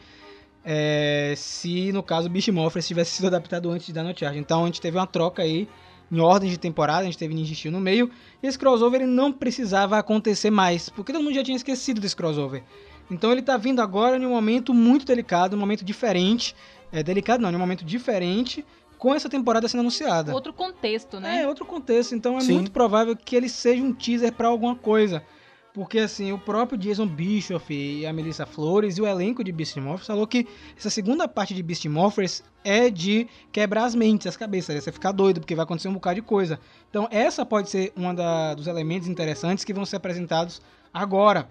É, 0.65 1.33
se 1.35 1.91
no 1.91 2.01
caso 2.01 2.29
Beast 2.29 2.47
Morphers 2.49 2.87
tivesse 2.87 3.11
sido 3.11 3.27
adaptado 3.27 3.69
antes 3.69 3.85
de 3.85 3.93
Dino 3.93 4.13
Charge. 4.17 4.39
Então 4.39 4.63
a 4.63 4.65
gente 4.65 4.79
teve 4.79 4.97
uma 4.97 5.07
troca 5.07 5.43
aí 5.43 5.67
em 6.11 6.19
ordem 6.19 6.49
de 6.49 6.57
temporada, 6.57 7.01
a 7.01 7.05
gente 7.05 7.17
teve 7.17 7.33
Ninja 7.33 7.53
Steel 7.55 7.71
no 7.71 7.79
meio. 7.79 8.09
E 8.41 8.47
esse 8.47 8.57
crossover 8.57 9.01
ele 9.01 9.09
não 9.09 9.31
precisava 9.31 9.97
acontecer 9.97 10.49
mais, 10.49 10.89
porque 10.89 11.11
todo 11.11 11.23
mundo 11.23 11.33
já 11.33 11.43
tinha 11.43 11.57
esquecido 11.57 11.99
desse 11.99 12.15
crossover. 12.15 12.63
Então 13.09 13.31
ele 13.31 13.41
tá 13.41 13.57
vindo 13.57 13.81
agora 13.81 14.17
em 14.17 14.25
um 14.25 14.29
momento 14.29 14.73
muito 14.73 15.05
delicado, 15.05 15.55
um 15.55 15.59
momento 15.59 15.83
diferente. 15.83 16.55
É 16.91 17.01
delicado 17.01 17.41
não, 17.41 17.51
em 17.51 17.55
um 17.55 17.59
momento 17.59 17.83
diferente 17.83 18.63
com 18.97 19.13
essa 19.13 19.27
temporada 19.27 19.67
sendo 19.67 19.81
anunciada. 19.81 20.33
Outro 20.33 20.53
contexto, 20.53 21.19
né? 21.19 21.41
É, 21.41 21.47
outro 21.47 21.65
contexto. 21.65 22.15
Então 22.15 22.37
é 22.37 22.41
Sim. 22.41 22.53
muito 22.53 22.71
provável 22.71 23.17
que 23.17 23.35
ele 23.35 23.49
seja 23.49 23.83
um 23.83 23.91
teaser 23.91 24.31
pra 24.31 24.47
alguma 24.47 24.75
coisa. 24.75 25.21
Porque, 25.73 25.97
assim, 25.97 26.31
o 26.31 26.37
próprio 26.37 26.77
Jason 26.77 27.07
Bischoff 27.07 27.73
e 27.73 28.05
a 28.05 28.13
Melissa 28.13 28.45
Flores 28.45 28.97
e 28.97 29.01
o 29.01 29.07
elenco 29.07 29.43
de 29.43 29.51
Beast 29.51 29.75
Morphers 29.77 30.05
falou 30.05 30.27
que 30.27 30.47
essa 30.77 30.89
segunda 30.91 31.27
parte 31.27 31.55
de 31.55 31.63
Beast 31.63 31.83
Morphers 31.85 32.43
é 32.63 32.91
de 32.91 33.27
quebrar 33.51 33.85
as 33.85 33.95
mentes, 33.95 34.27
as 34.27 34.37
cabeças. 34.37 34.83
Você 34.83 34.91
ficar 34.91 35.11
doido, 35.11 35.39
porque 35.39 35.55
vai 35.55 35.63
acontecer 35.63 35.87
um 35.87 35.93
bocado 35.93 36.15
de 36.15 36.21
coisa. 36.21 36.59
Então, 36.91 37.07
essa 37.09 37.43
pode 37.43 37.71
ser 37.71 37.91
um 37.97 38.13
dos 38.55 38.67
elementos 38.67 39.07
interessantes 39.07 39.65
que 39.65 39.73
vão 39.73 39.83
ser 39.83 39.95
apresentados 39.95 40.61
agora. 40.93 41.49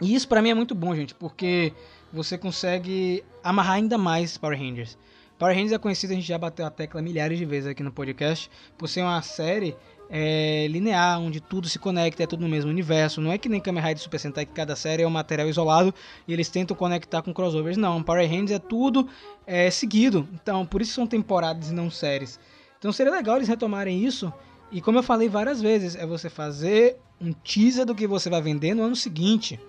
E 0.00 0.14
isso 0.14 0.28
pra 0.28 0.40
mim 0.40 0.50
é 0.50 0.54
muito 0.54 0.74
bom, 0.74 0.94
gente, 0.94 1.12
porque 1.12 1.72
você 2.12 2.38
consegue 2.38 3.24
amarrar 3.42 3.74
ainda 3.74 3.98
mais 3.98 4.38
Power 4.38 4.56
Rangers. 4.56 4.96
Power 5.40 5.54
Rangers 5.54 5.72
é 5.72 5.78
conhecido, 5.78 6.12
a 6.12 6.14
gente 6.16 6.28
já 6.28 6.38
bateu 6.38 6.64
a 6.64 6.70
tecla 6.70 7.02
milhares 7.02 7.36
de 7.36 7.44
vezes 7.44 7.68
aqui 7.68 7.82
no 7.82 7.90
podcast, 7.90 8.48
por 8.78 8.88
ser 8.88 9.02
uma 9.02 9.20
série 9.22 9.76
é, 10.10 10.66
linear, 10.68 11.20
onde 11.20 11.40
tudo 11.40 11.68
se 11.68 11.78
conecta, 11.78 12.24
é 12.24 12.26
tudo 12.26 12.40
no 12.40 12.48
mesmo 12.48 12.70
universo. 12.70 13.20
Não 13.20 13.30
é 13.30 13.38
que 13.38 13.48
nem 13.48 13.60
Kamen 13.60 13.82
Rider 13.82 14.02
Super 14.02 14.18
Sentai, 14.18 14.44
que 14.44 14.52
cada 14.52 14.74
série 14.74 15.04
é 15.04 15.06
um 15.06 15.10
material 15.10 15.48
isolado 15.48 15.94
e 16.26 16.32
eles 16.32 16.48
tentam 16.48 16.76
conectar 16.76 17.22
com 17.22 17.32
crossovers. 17.32 17.76
Não, 17.76 18.02
Power 18.02 18.28
Rangers 18.28 18.50
é 18.50 18.58
tudo 18.58 19.08
é, 19.46 19.70
seguido. 19.70 20.28
Então, 20.34 20.66
por 20.66 20.82
isso 20.82 20.94
são 20.94 21.06
temporadas 21.06 21.70
e 21.70 21.74
não 21.74 21.90
séries. 21.90 22.40
Então 22.78 22.92
seria 22.92 23.12
legal 23.12 23.36
eles 23.36 23.48
retomarem 23.48 24.04
isso. 24.04 24.32
E 24.72 24.80
como 24.80 24.98
eu 24.98 25.02
falei 25.02 25.28
várias 25.28 25.60
vezes, 25.60 25.94
é 25.94 26.06
você 26.06 26.28
fazer 26.28 26.96
um 27.20 27.32
teaser 27.32 27.84
do 27.84 27.94
que 27.94 28.06
você 28.06 28.28
vai 28.30 28.40
vender 28.40 28.74
no 28.74 28.82
ano 28.82 28.96
seguinte. 28.96 29.60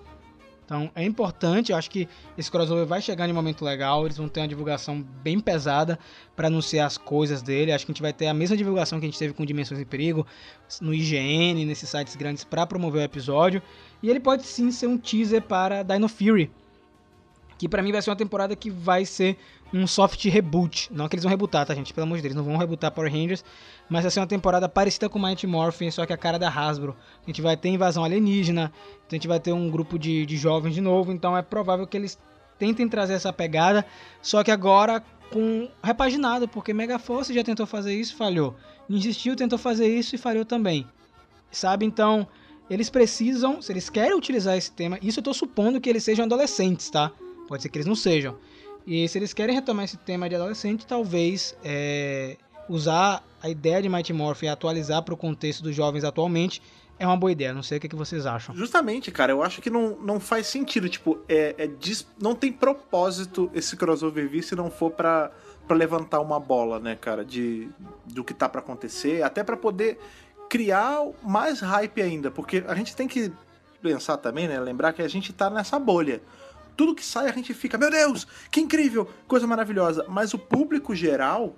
Então 0.71 0.89
é 0.95 1.03
importante, 1.03 1.73
eu 1.73 1.77
acho 1.77 1.91
que 1.91 2.07
esse 2.37 2.49
crossover 2.49 2.85
vai 2.85 3.01
chegar 3.01 3.27
em 3.27 3.33
um 3.33 3.35
momento 3.35 3.65
legal, 3.65 4.05
eles 4.05 4.15
vão 4.15 4.29
ter 4.29 4.39
uma 4.39 4.47
divulgação 4.47 5.01
bem 5.21 5.37
pesada 5.37 5.99
para 6.33 6.47
anunciar 6.47 6.87
as 6.87 6.97
coisas 6.97 7.41
dele. 7.41 7.73
Acho 7.73 7.85
que 7.85 7.91
a 7.91 7.93
gente 7.93 8.01
vai 8.01 8.13
ter 8.13 8.27
a 8.27 8.33
mesma 8.33 8.55
divulgação 8.55 8.97
que 8.97 9.05
a 9.05 9.09
gente 9.09 9.19
teve 9.19 9.33
com 9.33 9.45
Dimensões 9.45 9.81
em 9.81 9.85
Perigo, 9.85 10.25
no 10.79 10.93
IGN, 10.93 11.65
nesses 11.65 11.89
sites 11.89 12.15
grandes 12.15 12.45
para 12.45 12.65
promover 12.65 13.01
o 13.01 13.03
episódio. 13.03 13.61
E 14.01 14.09
ele 14.09 14.21
pode 14.21 14.43
sim 14.43 14.71
ser 14.71 14.87
um 14.87 14.97
teaser 14.97 15.41
para 15.41 15.83
Dino 15.83 16.07
Fury, 16.07 16.49
que 17.57 17.67
pra 17.67 17.83
mim 17.83 17.91
vai 17.91 18.01
ser 18.01 18.09
uma 18.09 18.15
temporada 18.15 18.55
que 18.55 18.69
vai 18.69 19.03
ser 19.03 19.37
um 19.73 19.87
soft 19.87 20.23
reboot. 20.25 20.89
Não 20.91 21.07
que 21.07 21.15
eles 21.15 21.23
vão 21.23 21.29
rebootar, 21.29 21.65
tá, 21.65 21.73
gente? 21.73 21.93
Pelo 21.93 22.05
amor 22.05 22.17
de 22.17 22.23
Deus, 22.23 22.35
não 22.35 22.43
vão 22.43 22.57
rebootar 22.57 22.91
Power 22.91 23.11
Rangers. 23.11 23.43
Mas 23.89 24.03
vai 24.03 24.11
ser 24.11 24.19
uma 24.19 24.27
temporada 24.27 24.67
parecida 24.67 25.09
com 25.09 25.19
Mighty 25.19 25.47
Morphin, 25.47 25.91
só 25.91 26.05
que 26.05 26.13
a 26.13 26.17
cara 26.17 26.37
da 26.37 26.49
Hasbro. 26.49 26.95
A 27.23 27.25
gente 27.27 27.41
vai 27.41 27.55
ter 27.57 27.69
invasão 27.69 28.03
alienígena, 28.03 28.71
então 29.05 29.09
a 29.11 29.15
gente 29.15 29.27
vai 29.27 29.39
ter 29.39 29.53
um 29.53 29.69
grupo 29.69 29.97
de, 29.97 30.25
de 30.25 30.37
jovens 30.37 30.73
de 30.73 30.81
novo. 30.81 31.11
Então 31.11 31.35
é 31.35 31.41
provável 31.41 31.87
que 31.87 31.97
eles 31.97 32.17
tentem 32.57 32.87
trazer 32.87 33.13
essa 33.13 33.33
pegada, 33.33 33.85
só 34.21 34.43
que 34.43 34.51
agora 34.51 35.03
com 35.31 35.67
repaginado, 35.81 36.47
porque 36.47 36.73
Megaforce 36.73 37.33
já 37.33 37.43
tentou 37.43 37.65
fazer 37.65 37.93
isso 37.93 38.15
falhou. 38.15 38.55
Steel 39.13 39.35
tentou 39.35 39.57
fazer 39.57 39.87
isso 39.87 40.13
e 40.15 40.17
falhou 40.17 40.45
também. 40.45 40.85
Sabe? 41.49 41.85
Então, 41.85 42.27
eles 42.69 42.89
precisam, 42.89 43.61
se 43.61 43.71
eles 43.71 43.89
querem 43.89 44.15
utilizar 44.15 44.57
esse 44.57 44.71
tema, 44.71 44.99
isso 45.01 45.19
eu 45.19 45.23
tô 45.23 45.33
supondo 45.33 45.79
que 45.79 45.89
eles 45.89 46.03
sejam 46.03 46.25
adolescentes, 46.25 46.89
tá? 46.89 47.11
Pode 47.47 47.63
ser 47.63 47.69
que 47.69 47.77
eles 47.77 47.87
não 47.87 47.95
sejam. 47.95 48.37
E 48.85 49.07
se 49.07 49.17
eles 49.17 49.33
querem 49.33 49.53
retomar 49.55 49.85
esse 49.85 49.97
tema 49.97 50.27
de 50.27 50.35
adolescente, 50.35 50.85
talvez 50.85 51.55
é, 51.63 52.37
usar 52.67 53.23
a 53.41 53.49
ideia 53.49 53.81
de 53.81 53.89
Mighty 53.89 54.13
Morphin 54.13 54.45
e 54.45 54.49
atualizar 54.49 55.03
para 55.03 55.13
o 55.13 55.17
contexto 55.17 55.63
dos 55.63 55.75
jovens 55.75 56.03
atualmente 56.03 56.61
é 57.01 57.07
uma 57.07 57.17
boa 57.17 57.31
ideia. 57.31 57.51
Não 57.51 57.63
sei 57.63 57.79
o 57.79 57.81
que, 57.81 57.89
que 57.89 57.95
vocês 57.95 58.27
acham. 58.27 58.55
Justamente, 58.55 59.11
cara, 59.11 59.31
eu 59.31 59.41
acho 59.41 59.59
que 59.59 59.71
não, 59.71 59.97
não 60.01 60.19
faz 60.19 60.45
sentido. 60.45 60.87
Tipo, 60.87 61.19
é, 61.27 61.55
é 61.57 61.69
não 62.21 62.35
tem 62.35 62.53
propósito 62.53 63.49
esse 63.55 63.75
crossover 63.75 64.29
vir 64.29 64.43
se 64.43 64.55
não 64.55 64.69
for 64.69 64.91
pra 64.91 65.31
levantar 65.69 66.19
uma 66.19 66.39
bola, 66.39 66.79
né, 66.79 66.97
cara, 66.99 67.23
de, 67.23 67.69
do 68.05 68.25
que 68.25 68.33
tá 68.33 68.49
pra 68.49 68.59
acontecer, 68.59 69.23
até 69.23 69.41
pra 69.41 69.55
poder 69.55 69.97
criar 70.49 71.01
mais 71.23 71.61
hype 71.61 72.01
ainda, 72.01 72.29
porque 72.29 72.61
a 72.67 72.75
gente 72.75 72.93
tem 72.93 73.07
que 73.07 73.31
pensar 73.81 74.17
também, 74.17 74.49
né, 74.49 74.59
lembrar 74.59 74.91
que 74.91 75.01
a 75.01 75.07
gente 75.07 75.31
tá 75.31 75.49
nessa 75.49 75.79
bolha. 75.79 76.21
Tudo 76.75 76.95
que 76.95 77.05
sai 77.05 77.27
a 77.27 77.31
gente 77.31 77.53
fica, 77.53 77.77
meu 77.77 77.89
Deus, 77.89 78.27
que 78.49 78.61
incrível, 78.61 79.09
coisa 79.27 79.45
maravilhosa. 79.45 80.05
Mas 80.07 80.33
o 80.33 80.39
público 80.39 80.95
geral, 80.95 81.55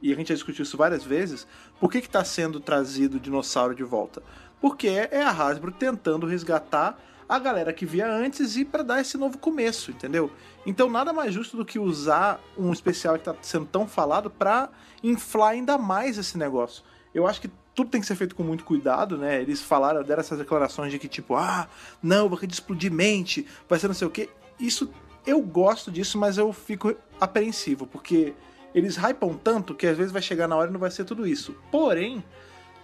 e 0.00 0.12
a 0.12 0.16
gente 0.16 0.28
já 0.28 0.34
discutiu 0.34 0.62
isso 0.62 0.76
várias 0.76 1.04
vezes, 1.04 1.46
por 1.80 1.90
que 1.90 2.00
que 2.00 2.08
tá 2.08 2.24
sendo 2.24 2.60
trazido 2.60 3.16
o 3.16 3.20
dinossauro 3.20 3.74
de 3.74 3.82
volta? 3.82 4.22
Porque 4.60 4.88
é 4.88 5.22
a 5.22 5.30
Hasbro 5.30 5.72
tentando 5.72 6.26
resgatar 6.26 6.98
a 7.28 7.38
galera 7.38 7.72
que 7.72 7.86
via 7.86 8.06
antes 8.06 8.56
e 8.56 8.64
para 8.64 8.82
dar 8.82 9.00
esse 9.00 9.16
novo 9.16 9.38
começo, 9.38 9.90
entendeu? 9.90 10.30
Então 10.66 10.90
nada 10.90 11.12
mais 11.12 11.32
justo 11.32 11.56
do 11.56 11.64
que 11.64 11.78
usar 11.78 12.40
um 12.58 12.72
especial 12.72 13.18
que 13.18 13.24
tá 13.24 13.34
sendo 13.40 13.66
tão 13.66 13.86
falado 13.86 14.30
pra 14.30 14.68
inflar 15.02 15.52
ainda 15.52 15.78
mais 15.78 16.18
esse 16.18 16.36
negócio. 16.36 16.84
Eu 17.14 17.26
acho 17.26 17.40
que 17.40 17.50
tudo 17.74 17.90
tem 17.90 18.00
que 18.00 18.06
ser 18.06 18.16
feito 18.16 18.34
com 18.34 18.42
muito 18.42 18.64
cuidado, 18.64 19.16
né? 19.16 19.40
Eles 19.40 19.62
falaram, 19.62 20.02
deram 20.02 20.20
essas 20.20 20.38
declarações 20.38 20.92
de 20.92 20.98
que 20.98 21.08
tipo, 21.08 21.34
ah, 21.34 21.66
não, 22.02 22.28
vai 22.28 22.38
explodir 22.44 22.92
mente, 22.92 23.46
vai 23.68 23.78
ser 23.78 23.88
não 23.88 23.94
sei 23.94 24.06
o 24.06 24.10
quê. 24.10 24.28
Isso 24.66 24.88
eu 25.26 25.40
gosto 25.40 25.90
disso, 25.90 26.18
mas 26.18 26.38
eu 26.38 26.52
fico 26.52 26.94
apreensivo, 27.20 27.86
porque 27.86 28.34
eles 28.74 28.96
hypam 28.96 29.34
tanto 29.34 29.74
que 29.74 29.86
às 29.86 29.96
vezes 29.96 30.12
vai 30.12 30.22
chegar 30.22 30.48
na 30.48 30.56
hora 30.56 30.70
e 30.70 30.72
não 30.72 30.80
vai 30.80 30.90
ser 30.90 31.04
tudo 31.04 31.26
isso. 31.26 31.54
Porém, 31.70 32.24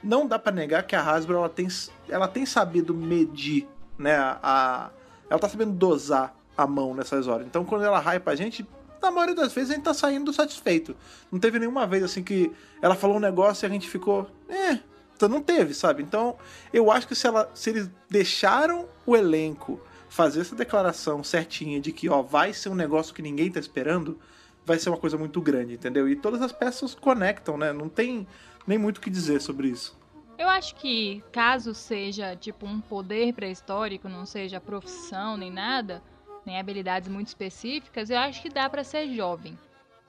não 0.02 0.26
dá 0.26 0.38
pra 0.38 0.52
negar 0.52 0.82
que 0.84 0.94
a 0.94 1.02
Hasbro 1.02 1.36
ela 1.36 1.48
tem, 1.48 1.66
ela 2.08 2.28
tem 2.28 2.44
sabido 2.46 2.94
medir, 2.94 3.66
né? 3.98 4.14
A, 4.16 4.38
a- 4.42 4.90
ela 5.30 5.38
tá 5.40 5.48
sabendo 5.48 5.72
dosar 5.72 6.34
a 6.56 6.66
mão 6.66 6.94
nessas 6.94 7.26
horas. 7.26 7.46
Então 7.46 7.64
quando 7.64 7.84
ela 7.84 7.98
hypa 8.00 8.30
a 8.30 8.36
gente, 8.36 8.66
na 9.02 9.10
maioria 9.10 9.34
das 9.34 9.52
vezes 9.52 9.70
a 9.70 9.74
gente 9.74 9.84
tá 9.84 9.94
saindo 9.94 10.32
satisfeito. 10.32 10.94
Não 11.30 11.38
teve 11.38 11.58
nenhuma 11.58 11.86
vez 11.86 12.02
assim 12.02 12.22
que 12.22 12.52
ela 12.82 12.94
falou 12.94 13.16
um 13.16 13.20
negócio 13.20 13.64
e 13.64 13.66
a 13.66 13.70
gente 13.70 13.88
ficou, 13.88 14.28
é, 14.48 14.78
então 15.16 15.28
não 15.28 15.42
teve, 15.42 15.74
sabe? 15.74 16.02
Então 16.02 16.36
eu 16.72 16.90
acho 16.90 17.06
que 17.08 17.14
se, 17.14 17.26
ela, 17.26 17.50
se 17.54 17.70
eles 17.70 17.90
deixaram 18.08 18.86
o 19.06 19.16
elenco 19.16 19.80
fazer 20.08 20.40
essa 20.40 20.56
declaração 20.56 21.22
certinha 21.22 21.80
de 21.80 21.92
que 21.92 22.08
ó, 22.08 22.22
vai 22.22 22.52
ser 22.52 22.68
um 22.68 22.74
negócio 22.74 23.14
que 23.14 23.22
ninguém 23.22 23.50
tá 23.50 23.60
esperando, 23.60 24.18
vai 24.64 24.78
ser 24.78 24.90
uma 24.90 24.98
coisa 24.98 25.16
muito 25.16 25.40
grande, 25.40 25.74
entendeu? 25.74 26.08
E 26.08 26.16
todas 26.16 26.42
as 26.42 26.52
peças 26.52 26.94
conectam, 26.94 27.56
né? 27.56 27.72
Não 27.72 27.88
tem 27.88 28.26
nem 28.66 28.78
muito 28.78 28.98
o 28.98 29.00
que 29.00 29.10
dizer 29.10 29.40
sobre 29.40 29.68
isso. 29.68 29.98
Eu 30.38 30.48
acho 30.48 30.74
que 30.76 31.22
caso 31.32 31.74
seja 31.74 32.36
tipo 32.36 32.64
um 32.64 32.80
poder 32.80 33.32
pré-histórico, 33.32 34.08
não 34.08 34.24
seja 34.24 34.60
profissão 34.60 35.36
nem 35.36 35.50
nada, 35.50 36.02
nem 36.46 36.60
habilidades 36.60 37.08
muito 37.08 37.28
específicas, 37.28 38.08
eu 38.08 38.18
acho 38.18 38.40
que 38.40 38.48
dá 38.48 38.68
pra 38.70 38.84
ser 38.84 39.12
jovem. 39.14 39.58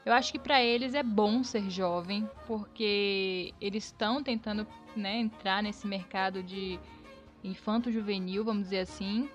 Eu 0.06 0.14
acho 0.14 0.32
que 0.32 0.40
pra 0.40 0.64
eles 0.64 0.94
é 0.94 1.04
bom 1.04 1.44
ser 1.44 1.70
jovem, 1.70 2.30
porque 2.48 3.54
eles 3.60 3.86
estão 3.86 4.24
tentando 4.24 4.66
né, 4.96 5.18
entrar 5.18 5.62
nesse 5.62 5.86
mercado 5.86 6.42
de 6.42 6.80
infanto-juvenil, 7.44 8.44
vamos 8.44 8.64
dizer 8.64 8.80
assim. 8.80 9.30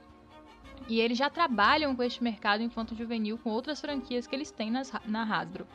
E 0.87 1.01
eles 1.01 1.17
já 1.17 1.31
trabalham 1.31 1.97
com 1.97 2.03
este 2.03 2.23
mercado 2.23 2.63
infanto-juvenil 2.63 3.39
com 3.39 3.51
outras 3.51 3.81
franquias 3.81 4.27
que 4.27 4.35
eles 4.35 4.51
têm 4.51 4.71
nas, 4.71 4.93
na 5.07 5.23
Hasbro. 5.23 5.67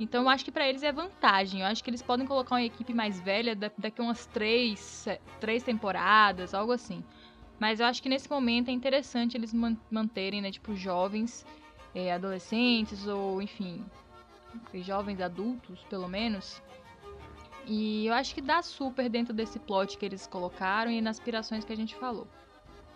Então 0.00 0.22
eu 0.22 0.28
acho 0.28 0.44
que 0.44 0.50
pra 0.52 0.66
eles 0.68 0.82
é 0.82 0.92
vantagem. 0.92 1.60
Eu 1.60 1.66
acho 1.66 1.82
que 1.84 1.90
eles 1.90 2.02
podem 2.02 2.26
colocar 2.26 2.54
uma 2.54 2.62
equipe 2.62 2.92
mais 2.94 3.20
velha 3.20 3.54
da- 3.54 3.70
daqui 3.76 4.00
umas 4.00 4.26
três, 4.26 5.06
três 5.40 5.62
temporadas, 5.62 6.54
algo 6.54 6.72
assim. 6.72 7.02
Mas 7.58 7.80
eu 7.80 7.86
acho 7.86 8.02
que 8.02 8.08
nesse 8.08 8.30
momento 8.30 8.68
é 8.68 8.72
interessante 8.72 9.36
eles 9.36 9.52
man- 9.52 9.76
manterem, 9.90 10.42
né, 10.42 10.50
tipo, 10.50 10.74
jovens, 10.76 11.46
é, 11.94 12.12
adolescentes 12.12 13.06
ou, 13.06 13.40
enfim, 13.40 13.82
jovens 14.74 15.20
adultos, 15.20 15.80
pelo 15.88 16.08
menos. 16.08 16.62
E 17.66 18.06
eu 18.06 18.14
acho 18.14 18.34
que 18.34 18.42
dá 18.42 18.62
super 18.62 19.08
dentro 19.08 19.32
desse 19.34 19.58
plot 19.58 19.96
que 19.98 20.04
eles 20.04 20.26
colocaram 20.26 20.90
e 20.90 21.00
nas 21.00 21.18
aspirações 21.18 21.64
que 21.64 21.72
a 21.72 21.76
gente 21.76 21.94
falou. 21.96 22.28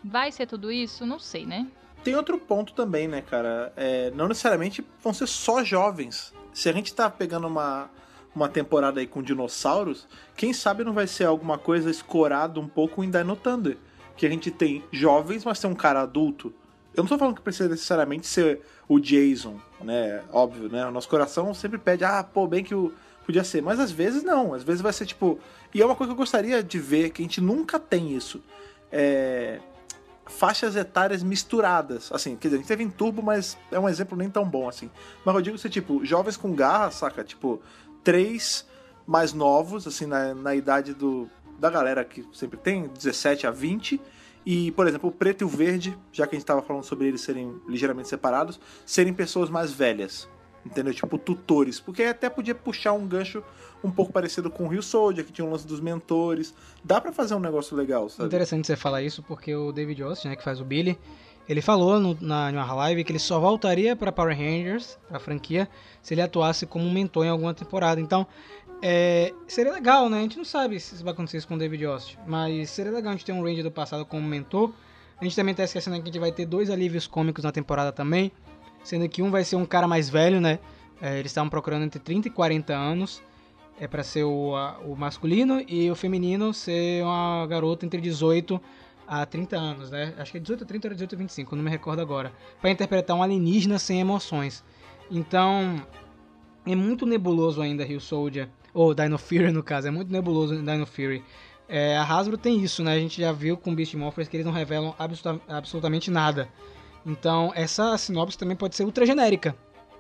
Vai 0.02 0.32
ser 0.32 0.46
tudo 0.46 0.72
isso? 0.72 1.04
Não 1.04 1.18
sei, 1.18 1.44
né? 1.44 1.66
Tem 2.02 2.16
outro 2.16 2.38
ponto 2.38 2.72
também, 2.72 3.06
né, 3.06 3.20
cara? 3.20 3.72
É, 3.76 4.10
não 4.12 4.26
necessariamente 4.26 4.84
vão 5.02 5.12
ser 5.12 5.26
só 5.26 5.62
jovens. 5.62 6.32
Se 6.52 6.68
a 6.68 6.72
gente 6.72 6.94
tá 6.94 7.10
pegando 7.10 7.46
uma, 7.46 7.90
uma 8.34 8.48
temporada 8.48 9.00
aí 9.00 9.06
com 9.06 9.22
dinossauros, 9.22 10.08
quem 10.34 10.52
sabe 10.52 10.82
não 10.82 10.94
vai 10.94 11.06
ser 11.06 11.24
alguma 11.24 11.58
coisa 11.58 11.90
escorado 11.90 12.58
um 12.60 12.66
pouco 12.66 13.04
em 13.04 13.10
Dino 13.10 13.36
Thunder. 13.36 13.76
Que 14.16 14.26
a 14.26 14.30
gente 14.30 14.50
tem 14.50 14.82
jovens, 14.90 15.44
mas 15.44 15.60
tem 15.60 15.70
um 15.70 15.74
cara 15.74 16.00
adulto. 16.00 16.52
Eu 16.94 17.02
não 17.02 17.08
tô 17.08 17.18
falando 17.18 17.36
que 17.36 17.42
precisa 17.42 17.68
necessariamente 17.68 18.26
ser 18.26 18.60
o 18.88 18.98
Jason, 18.98 19.60
né? 19.82 20.22
Óbvio, 20.32 20.68
né? 20.68 20.86
O 20.86 20.90
nosso 20.90 21.08
coração 21.08 21.52
sempre 21.54 21.78
pede, 21.78 22.04
ah, 22.04 22.24
pô, 22.24 22.46
bem 22.46 22.64
que 22.64 22.74
o. 22.74 22.92
Podia 23.24 23.44
ser, 23.44 23.62
mas 23.62 23.78
às 23.78 23.92
vezes 23.92 24.24
não, 24.24 24.54
às 24.54 24.64
vezes 24.64 24.80
vai 24.80 24.92
ser 24.92 25.06
tipo. 25.06 25.38
E 25.72 25.80
é 25.80 25.86
uma 25.86 25.94
coisa 25.94 26.10
que 26.10 26.14
eu 26.14 26.18
gostaria 26.18 26.62
de 26.64 26.78
ver, 26.80 27.10
que 27.10 27.22
a 27.22 27.24
gente 27.24 27.40
nunca 27.40 27.78
tem 27.78 28.16
isso. 28.16 28.42
É 28.90 29.60
faixas 30.30 30.76
etárias 30.76 31.22
misturadas. 31.22 32.10
Assim, 32.12 32.36
quer 32.36 32.48
dizer, 32.48 32.56
a 32.56 32.58
gente 32.60 32.68
teve 32.68 32.82
em 32.82 32.90
Turbo, 32.90 33.22
mas 33.22 33.58
é 33.70 33.78
um 33.78 33.88
exemplo 33.88 34.16
nem 34.16 34.30
tão 34.30 34.44
bom 34.44 34.68
assim. 34.68 34.90
Mas 35.24 35.34
eu 35.34 35.42
digo 35.42 35.58
ser 35.58 35.68
tipo, 35.68 36.04
jovens 36.04 36.36
com 36.36 36.54
garra, 36.54 36.90
saca? 36.90 37.22
Tipo, 37.22 37.60
três 38.02 38.66
mais 39.06 39.32
novos, 39.32 39.86
assim, 39.86 40.06
na, 40.06 40.34
na 40.34 40.54
idade 40.54 40.94
do, 40.94 41.28
da 41.58 41.68
galera 41.68 42.04
que 42.04 42.24
sempre 42.32 42.56
tem, 42.56 42.88
17 42.88 43.46
a 43.46 43.50
20. 43.50 44.00
E, 44.46 44.70
por 44.72 44.86
exemplo, 44.86 45.10
o 45.10 45.12
preto 45.12 45.42
e 45.42 45.44
o 45.44 45.48
verde, 45.48 45.96
já 46.12 46.26
que 46.26 46.34
a 46.34 46.38
gente 46.38 46.46
tava 46.46 46.62
falando 46.62 46.84
sobre 46.84 47.08
eles 47.08 47.20
serem 47.20 47.60
ligeiramente 47.68 48.08
separados, 48.08 48.58
serem 48.86 49.12
pessoas 49.12 49.50
mais 49.50 49.70
velhas. 49.70 50.28
Entendeu? 50.64 50.92
Tipo, 50.92 51.16
tutores. 51.18 51.80
Porque 51.80 52.02
até 52.02 52.28
podia 52.28 52.54
puxar 52.54 52.92
um 52.92 53.06
gancho 53.06 53.42
um 53.82 53.90
pouco 53.90 54.12
parecido 54.12 54.50
com 54.50 54.64
o 54.64 54.68
Rio 54.68 54.82
Soldier, 54.82 55.24
que 55.24 55.32
tinha 55.32 55.46
um 55.46 55.50
lance 55.50 55.66
dos 55.66 55.80
mentores. 55.80 56.54
Dá 56.84 57.00
pra 57.00 57.12
fazer 57.12 57.34
um 57.34 57.40
negócio 57.40 57.76
legal, 57.76 58.08
sabe? 58.08 58.26
Interessante 58.26 58.66
você 58.66 58.76
falar 58.76 59.02
isso, 59.02 59.22
porque 59.22 59.54
o 59.54 59.72
David 59.72 60.02
Austin, 60.02 60.28
né, 60.28 60.36
que 60.36 60.44
faz 60.44 60.60
o 60.60 60.64
Billy, 60.64 60.98
ele 61.48 61.62
falou 61.62 61.98
no, 61.98 62.16
na, 62.20 62.52
numa 62.52 62.74
live 62.74 63.02
que 63.02 63.10
ele 63.10 63.18
só 63.18 63.40
voltaria 63.40 63.96
pra 63.96 64.12
Power 64.12 64.36
Rangers, 64.36 64.98
pra 65.08 65.18
franquia, 65.18 65.68
se 66.02 66.14
ele 66.14 66.20
atuasse 66.20 66.66
como 66.66 66.84
um 66.84 66.92
mentor 66.92 67.24
em 67.24 67.30
alguma 67.30 67.54
temporada. 67.54 68.00
Então, 68.00 68.26
é, 68.82 69.32
seria 69.48 69.72
legal, 69.72 70.08
né? 70.08 70.18
A 70.18 70.22
gente 70.22 70.36
não 70.36 70.44
sabe 70.44 70.78
se 70.78 71.02
vai 71.02 71.12
acontecer 71.12 71.38
isso 71.38 71.48
com 71.48 71.54
o 71.54 71.58
David 71.58 71.84
Austin, 71.84 72.16
mas 72.26 72.70
seria 72.70 72.92
legal 72.92 73.12
a 73.12 73.16
gente 73.16 73.24
ter 73.24 73.32
um 73.32 73.42
Ranger 73.42 73.64
do 73.64 73.70
passado 73.70 74.06
como 74.06 74.26
mentor. 74.26 74.72
A 75.20 75.24
gente 75.24 75.36
também 75.36 75.54
tá 75.54 75.64
esquecendo 75.64 75.96
que 75.96 76.02
a 76.02 76.06
gente 76.06 76.18
vai 76.18 76.32
ter 76.32 76.46
dois 76.46 76.70
alívios 76.70 77.06
cômicos 77.06 77.44
na 77.44 77.52
temporada 77.52 77.92
também, 77.92 78.32
sendo 78.82 79.08
que 79.08 79.22
um 79.22 79.30
vai 79.30 79.44
ser 79.44 79.56
um 79.56 79.66
cara 79.66 79.86
mais 79.88 80.08
velho, 80.08 80.40
né? 80.40 80.58
É, 81.00 81.18
eles 81.18 81.30
estavam 81.30 81.48
procurando 81.48 81.84
entre 81.84 81.98
30 81.98 82.28
e 82.28 82.30
40 82.30 82.74
anos 82.74 83.22
é 83.78 83.88
para 83.88 84.02
ser 84.02 84.24
o, 84.24 84.54
a- 84.54 84.78
o 84.84 84.94
masculino 84.94 85.64
e 85.66 85.90
o 85.90 85.94
feminino 85.94 86.52
ser 86.52 87.02
uma 87.02 87.46
garota 87.46 87.86
entre 87.86 87.98
18 87.98 88.60
a 89.08 89.24
30 89.24 89.56
anos, 89.56 89.90
né? 89.90 90.12
Acho 90.18 90.32
que 90.32 90.36
é 90.36 90.40
18 90.40 90.64
a 90.64 90.66
30 90.66 90.88
ou 90.88 90.92
18 90.94 91.14
a 91.14 91.18
25, 91.18 91.56
não 91.56 91.62
me 91.64 91.70
recordo 91.70 92.00
agora. 92.00 92.30
Para 92.60 92.70
interpretar 92.70 93.16
um 93.16 93.22
alienígena 93.22 93.78
sem 93.78 93.98
emoções. 93.98 94.62
Então, 95.10 95.82
é 96.66 96.76
muito 96.76 97.06
nebuloso 97.06 97.62
ainda 97.62 97.82
Rio 97.82 98.00
Soldier, 98.00 98.48
ou 98.74 98.94
Dino 98.94 99.16
Fury 99.18 99.50
no 99.50 99.62
caso, 99.62 99.88
é 99.88 99.90
muito 99.90 100.12
nebuloso 100.12 100.54
Dino 100.54 100.86
Fury. 100.86 101.24
É, 101.68 101.96
a 101.96 102.02
Hasbro 102.04 102.36
tem 102.36 102.60
isso, 102.62 102.84
né? 102.84 102.92
A 102.94 102.98
gente 102.98 103.20
já 103.20 103.32
viu 103.32 103.56
com 103.56 103.74
Beast 103.74 103.94
Morphers 103.94 104.28
que 104.28 104.36
eles 104.36 104.46
não 104.46 104.52
revelam 104.52 104.94
absoluta- 104.98 105.40
absolutamente 105.48 106.10
nada. 106.10 106.48
Então, 107.04 107.52
essa 107.54 107.96
sinopse 107.96 108.36
também 108.36 108.56
pode 108.56 108.76
ser 108.76 108.84
ultra 108.84 109.06
genérica. 109.06 109.56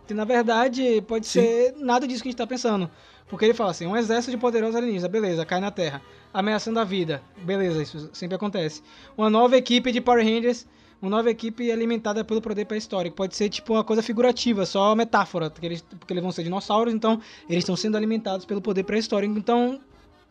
Que 0.06 0.14
na 0.14 0.24
verdade 0.24 1.02
pode 1.06 1.26
Sim. 1.26 1.40
ser 1.40 1.74
nada 1.76 2.06
disso 2.06 2.22
que 2.22 2.28
a 2.28 2.32
gente 2.32 2.38
tá 2.38 2.46
pensando. 2.46 2.90
Porque 3.28 3.44
ele 3.44 3.54
fala 3.54 3.70
assim: 3.70 3.86
um 3.86 3.96
exército 3.96 4.32
de 4.32 4.36
poderosos 4.36 4.74
alienígenas, 4.74 5.10
beleza, 5.10 5.46
cai 5.46 5.60
na 5.60 5.70
Terra. 5.70 6.02
Ameaçando 6.34 6.80
a 6.80 6.84
vida, 6.84 7.22
beleza, 7.38 7.82
isso 7.82 8.10
sempre 8.12 8.34
acontece. 8.34 8.82
Uma 9.16 9.30
nova 9.30 9.56
equipe 9.56 9.92
de 9.92 10.00
Power 10.00 10.24
Rangers, 10.24 10.66
uma 11.00 11.10
nova 11.10 11.30
equipe 11.30 11.70
alimentada 11.70 12.24
pelo 12.24 12.42
poder 12.42 12.64
pré-histórico. 12.64 13.16
Pode 13.16 13.36
ser 13.36 13.48
tipo 13.48 13.72
uma 13.72 13.84
coisa 13.84 14.02
figurativa, 14.02 14.66
só 14.66 14.94
metáfora, 14.94 15.48
porque 15.48 15.66
eles, 15.66 15.82
porque 15.82 16.12
eles 16.12 16.22
vão 16.22 16.32
ser 16.32 16.42
dinossauros, 16.42 16.92
então 16.92 17.20
eles 17.48 17.62
estão 17.62 17.76
sendo 17.76 17.96
alimentados 17.96 18.44
pelo 18.44 18.60
poder 18.60 18.82
pré-histórico. 18.82 19.38
Então 19.38 19.80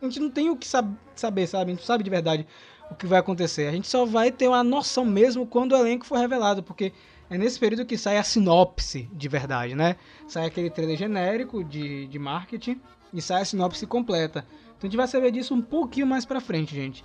a 0.00 0.04
gente 0.04 0.20
não 0.20 0.30
tem 0.30 0.50
o 0.50 0.56
que 0.56 0.68
sab 0.68 0.94
saber, 1.14 1.46
sabe? 1.46 1.70
A 1.70 1.74
gente 1.74 1.80
não 1.80 1.86
sabe 1.86 2.04
de 2.04 2.10
verdade 2.10 2.46
o 2.90 2.94
que 2.94 3.06
vai 3.06 3.18
acontecer. 3.18 3.68
A 3.68 3.72
gente 3.72 3.88
só 3.88 4.04
vai 4.04 4.32
ter 4.32 4.48
uma 4.48 4.64
noção 4.64 5.04
mesmo 5.04 5.46
quando 5.46 5.72
o 5.72 5.76
elenco 5.76 6.04
for 6.04 6.18
revelado, 6.18 6.62
porque 6.62 6.92
é 7.28 7.38
nesse 7.38 7.58
período 7.58 7.86
que 7.86 7.96
sai 7.96 8.18
a 8.18 8.24
sinopse 8.24 9.08
de 9.12 9.28
verdade, 9.28 9.74
né? 9.74 9.96
Sai 10.26 10.46
aquele 10.46 10.70
trailer 10.70 10.96
genérico 10.96 11.62
de, 11.62 12.06
de 12.08 12.18
marketing 12.18 12.80
e 13.12 13.22
sai 13.22 13.42
a 13.42 13.44
sinopse 13.44 13.86
completa. 13.86 14.44
Então 14.76 14.80
a 14.80 14.86
gente 14.86 14.96
vai 14.96 15.06
saber 15.06 15.30
disso 15.30 15.54
um 15.54 15.62
pouquinho 15.62 16.06
mais 16.06 16.24
pra 16.24 16.40
frente, 16.40 16.74
gente. 16.74 17.04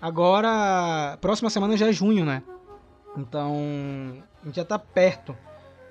Agora, 0.00 1.16
próxima 1.20 1.48
semana 1.48 1.76
já 1.76 1.88
é 1.88 1.92
junho, 1.92 2.24
né? 2.24 2.42
Então, 3.16 3.54
a 4.42 4.46
gente 4.46 4.56
já 4.56 4.64
tá 4.64 4.78
perto, 4.78 5.36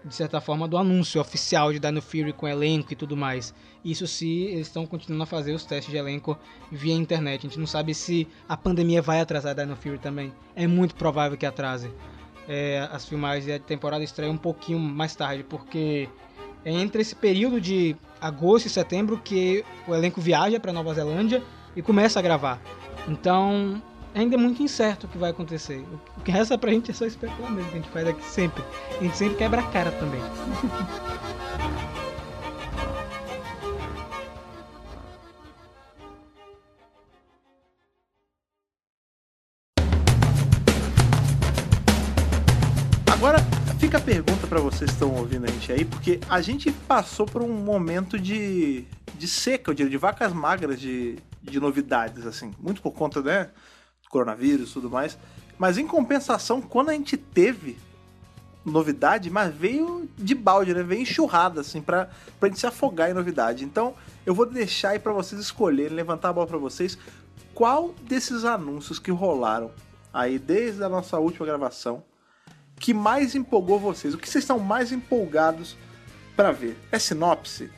de 0.03 0.15
certa 0.15 0.41
forma, 0.41 0.67
do 0.67 0.77
anúncio 0.77 1.21
oficial 1.21 1.71
de 1.71 1.79
Dino 1.79 2.01
Fury 2.01 2.33
com 2.33 2.47
elenco 2.47 2.93
e 2.93 2.95
tudo 2.95 3.15
mais. 3.15 3.53
Isso 3.83 4.07
se 4.07 4.43
eles 4.43 4.67
estão 4.67 4.85
continuando 4.85 5.23
a 5.23 5.27
fazer 5.27 5.53
os 5.53 5.63
testes 5.63 5.91
de 5.91 5.97
elenco 5.97 6.37
via 6.71 6.93
internet. 6.93 7.45
A 7.45 7.49
gente 7.49 7.59
não 7.59 7.67
sabe 7.67 7.93
se 7.93 8.27
a 8.47 8.57
pandemia 8.57 9.01
vai 9.01 9.21
atrasar 9.21 9.55
Dino 9.55 9.75
Fury 9.75 9.99
também. 9.99 10.33
É 10.55 10.65
muito 10.67 10.95
provável 10.95 11.37
que 11.37 11.45
atrase. 11.45 11.91
É, 12.47 12.87
as 12.91 13.07
filmagens 13.07 13.47
e 13.47 13.53
a 13.53 13.59
temporada 13.59 14.03
estreia 14.03 14.31
um 14.31 14.37
pouquinho 14.37 14.79
mais 14.79 15.15
tarde, 15.15 15.43
porque 15.43 16.09
é 16.65 16.71
entre 16.71 17.01
esse 17.01 17.15
período 17.15 17.61
de 17.61 17.95
agosto 18.19 18.65
e 18.65 18.69
setembro 18.69 19.17
que 19.23 19.63
o 19.87 19.93
elenco 19.93 20.19
viaja 20.19 20.59
para 20.59 20.73
Nova 20.73 20.93
Zelândia 20.93 21.43
e 21.75 21.81
começa 21.81 22.19
a 22.19 22.21
gravar. 22.21 22.59
Então, 23.07 23.81
ainda 24.13 24.35
é 24.35 24.37
muito 24.37 24.61
incerto 24.61 25.05
o 25.05 25.07
que 25.07 25.17
vai 25.17 25.31
acontecer. 25.31 25.83
O 26.17 26.21
que 26.21 26.31
resta 26.31 26.57
pra 26.57 26.71
gente 26.71 26.91
é 26.91 26.93
só 26.93 27.05
especular 27.05 27.51
mesmo, 27.51 27.69
que 27.69 27.77
a 27.77 27.81
gente 27.81 27.91
faz 27.91 28.07
aqui 28.07 28.23
sempre. 28.25 28.63
A 28.99 29.03
gente 29.03 29.17
sempre 29.17 29.37
quebra 29.37 29.61
a 29.61 29.71
cara 29.71 29.91
também. 29.91 30.21
Agora 43.11 43.37
fica 43.79 43.97
a 43.99 44.01
pergunta 44.01 44.47
pra 44.47 44.59
vocês 44.59 44.89
que 44.89 44.95
estão 44.95 45.13
ouvindo 45.15 45.45
a 45.45 45.51
gente 45.51 45.71
aí, 45.71 45.85
porque 45.85 46.19
a 46.27 46.41
gente 46.41 46.71
passou 46.71 47.25
por 47.27 47.43
um 47.43 47.53
momento 47.53 48.17
de, 48.17 48.85
de 49.13 49.27
seca, 49.27 49.69
eu 49.69 49.75
diria, 49.75 49.91
de 49.91 49.97
vacas 49.97 50.33
magras 50.33 50.79
de, 50.79 51.19
de 51.43 51.59
novidades, 51.59 52.25
assim, 52.25 52.51
muito 52.59 52.81
por 52.81 52.93
conta, 52.93 53.21
né, 53.21 53.49
coronavírus 54.11 54.69
e 54.69 54.73
tudo 54.73 54.89
mais. 54.89 55.17
Mas 55.57 55.77
em 55.77 55.87
compensação, 55.87 56.61
quando 56.61 56.89
a 56.89 56.93
gente 56.93 57.17
teve 57.17 57.77
novidade, 58.63 59.29
mas 59.29 59.53
veio 59.53 60.07
de 60.17 60.35
balde, 60.35 60.73
né? 60.73 60.83
Veio 60.83 61.01
enxurrada, 61.01 61.61
assim, 61.61 61.81
pra, 61.81 62.09
pra 62.39 62.49
gente 62.49 62.59
se 62.59 62.67
afogar 62.67 63.09
em 63.09 63.13
novidade. 63.13 63.63
Então, 63.63 63.95
eu 64.25 64.35
vou 64.35 64.45
deixar 64.45 64.89
aí 64.89 64.99
pra 64.99 65.11
vocês 65.11 65.41
escolherem, 65.41 65.95
levantar 65.95 66.29
a 66.29 66.33
bola 66.33 66.47
pra 66.47 66.57
vocês, 66.57 66.97
qual 67.53 67.93
desses 68.03 68.45
anúncios 68.45 68.99
que 68.99 69.11
rolaram 69.11 69.71
aí 70.13 70.37
desde 70.37 70.83
a 70.83 70.89
nossa 70.89 71.17
última 71.17 71.45
gravação 71.45 72.03
que 72.75 72.93
mais 72.93 73.35
empolgou 73.35 73.79
vocês? 73.79 74.13
O 74.13 74.17
que 74.17 74.29
vocês 74.29 74.43
estão 74.43 74.59
mais 74.59 74.91
empolgados 74.91 75.75
pra 76.35 76.51
ver? 76.51 76.77
É 76.91 76.97
sinopse? 76.97 77.69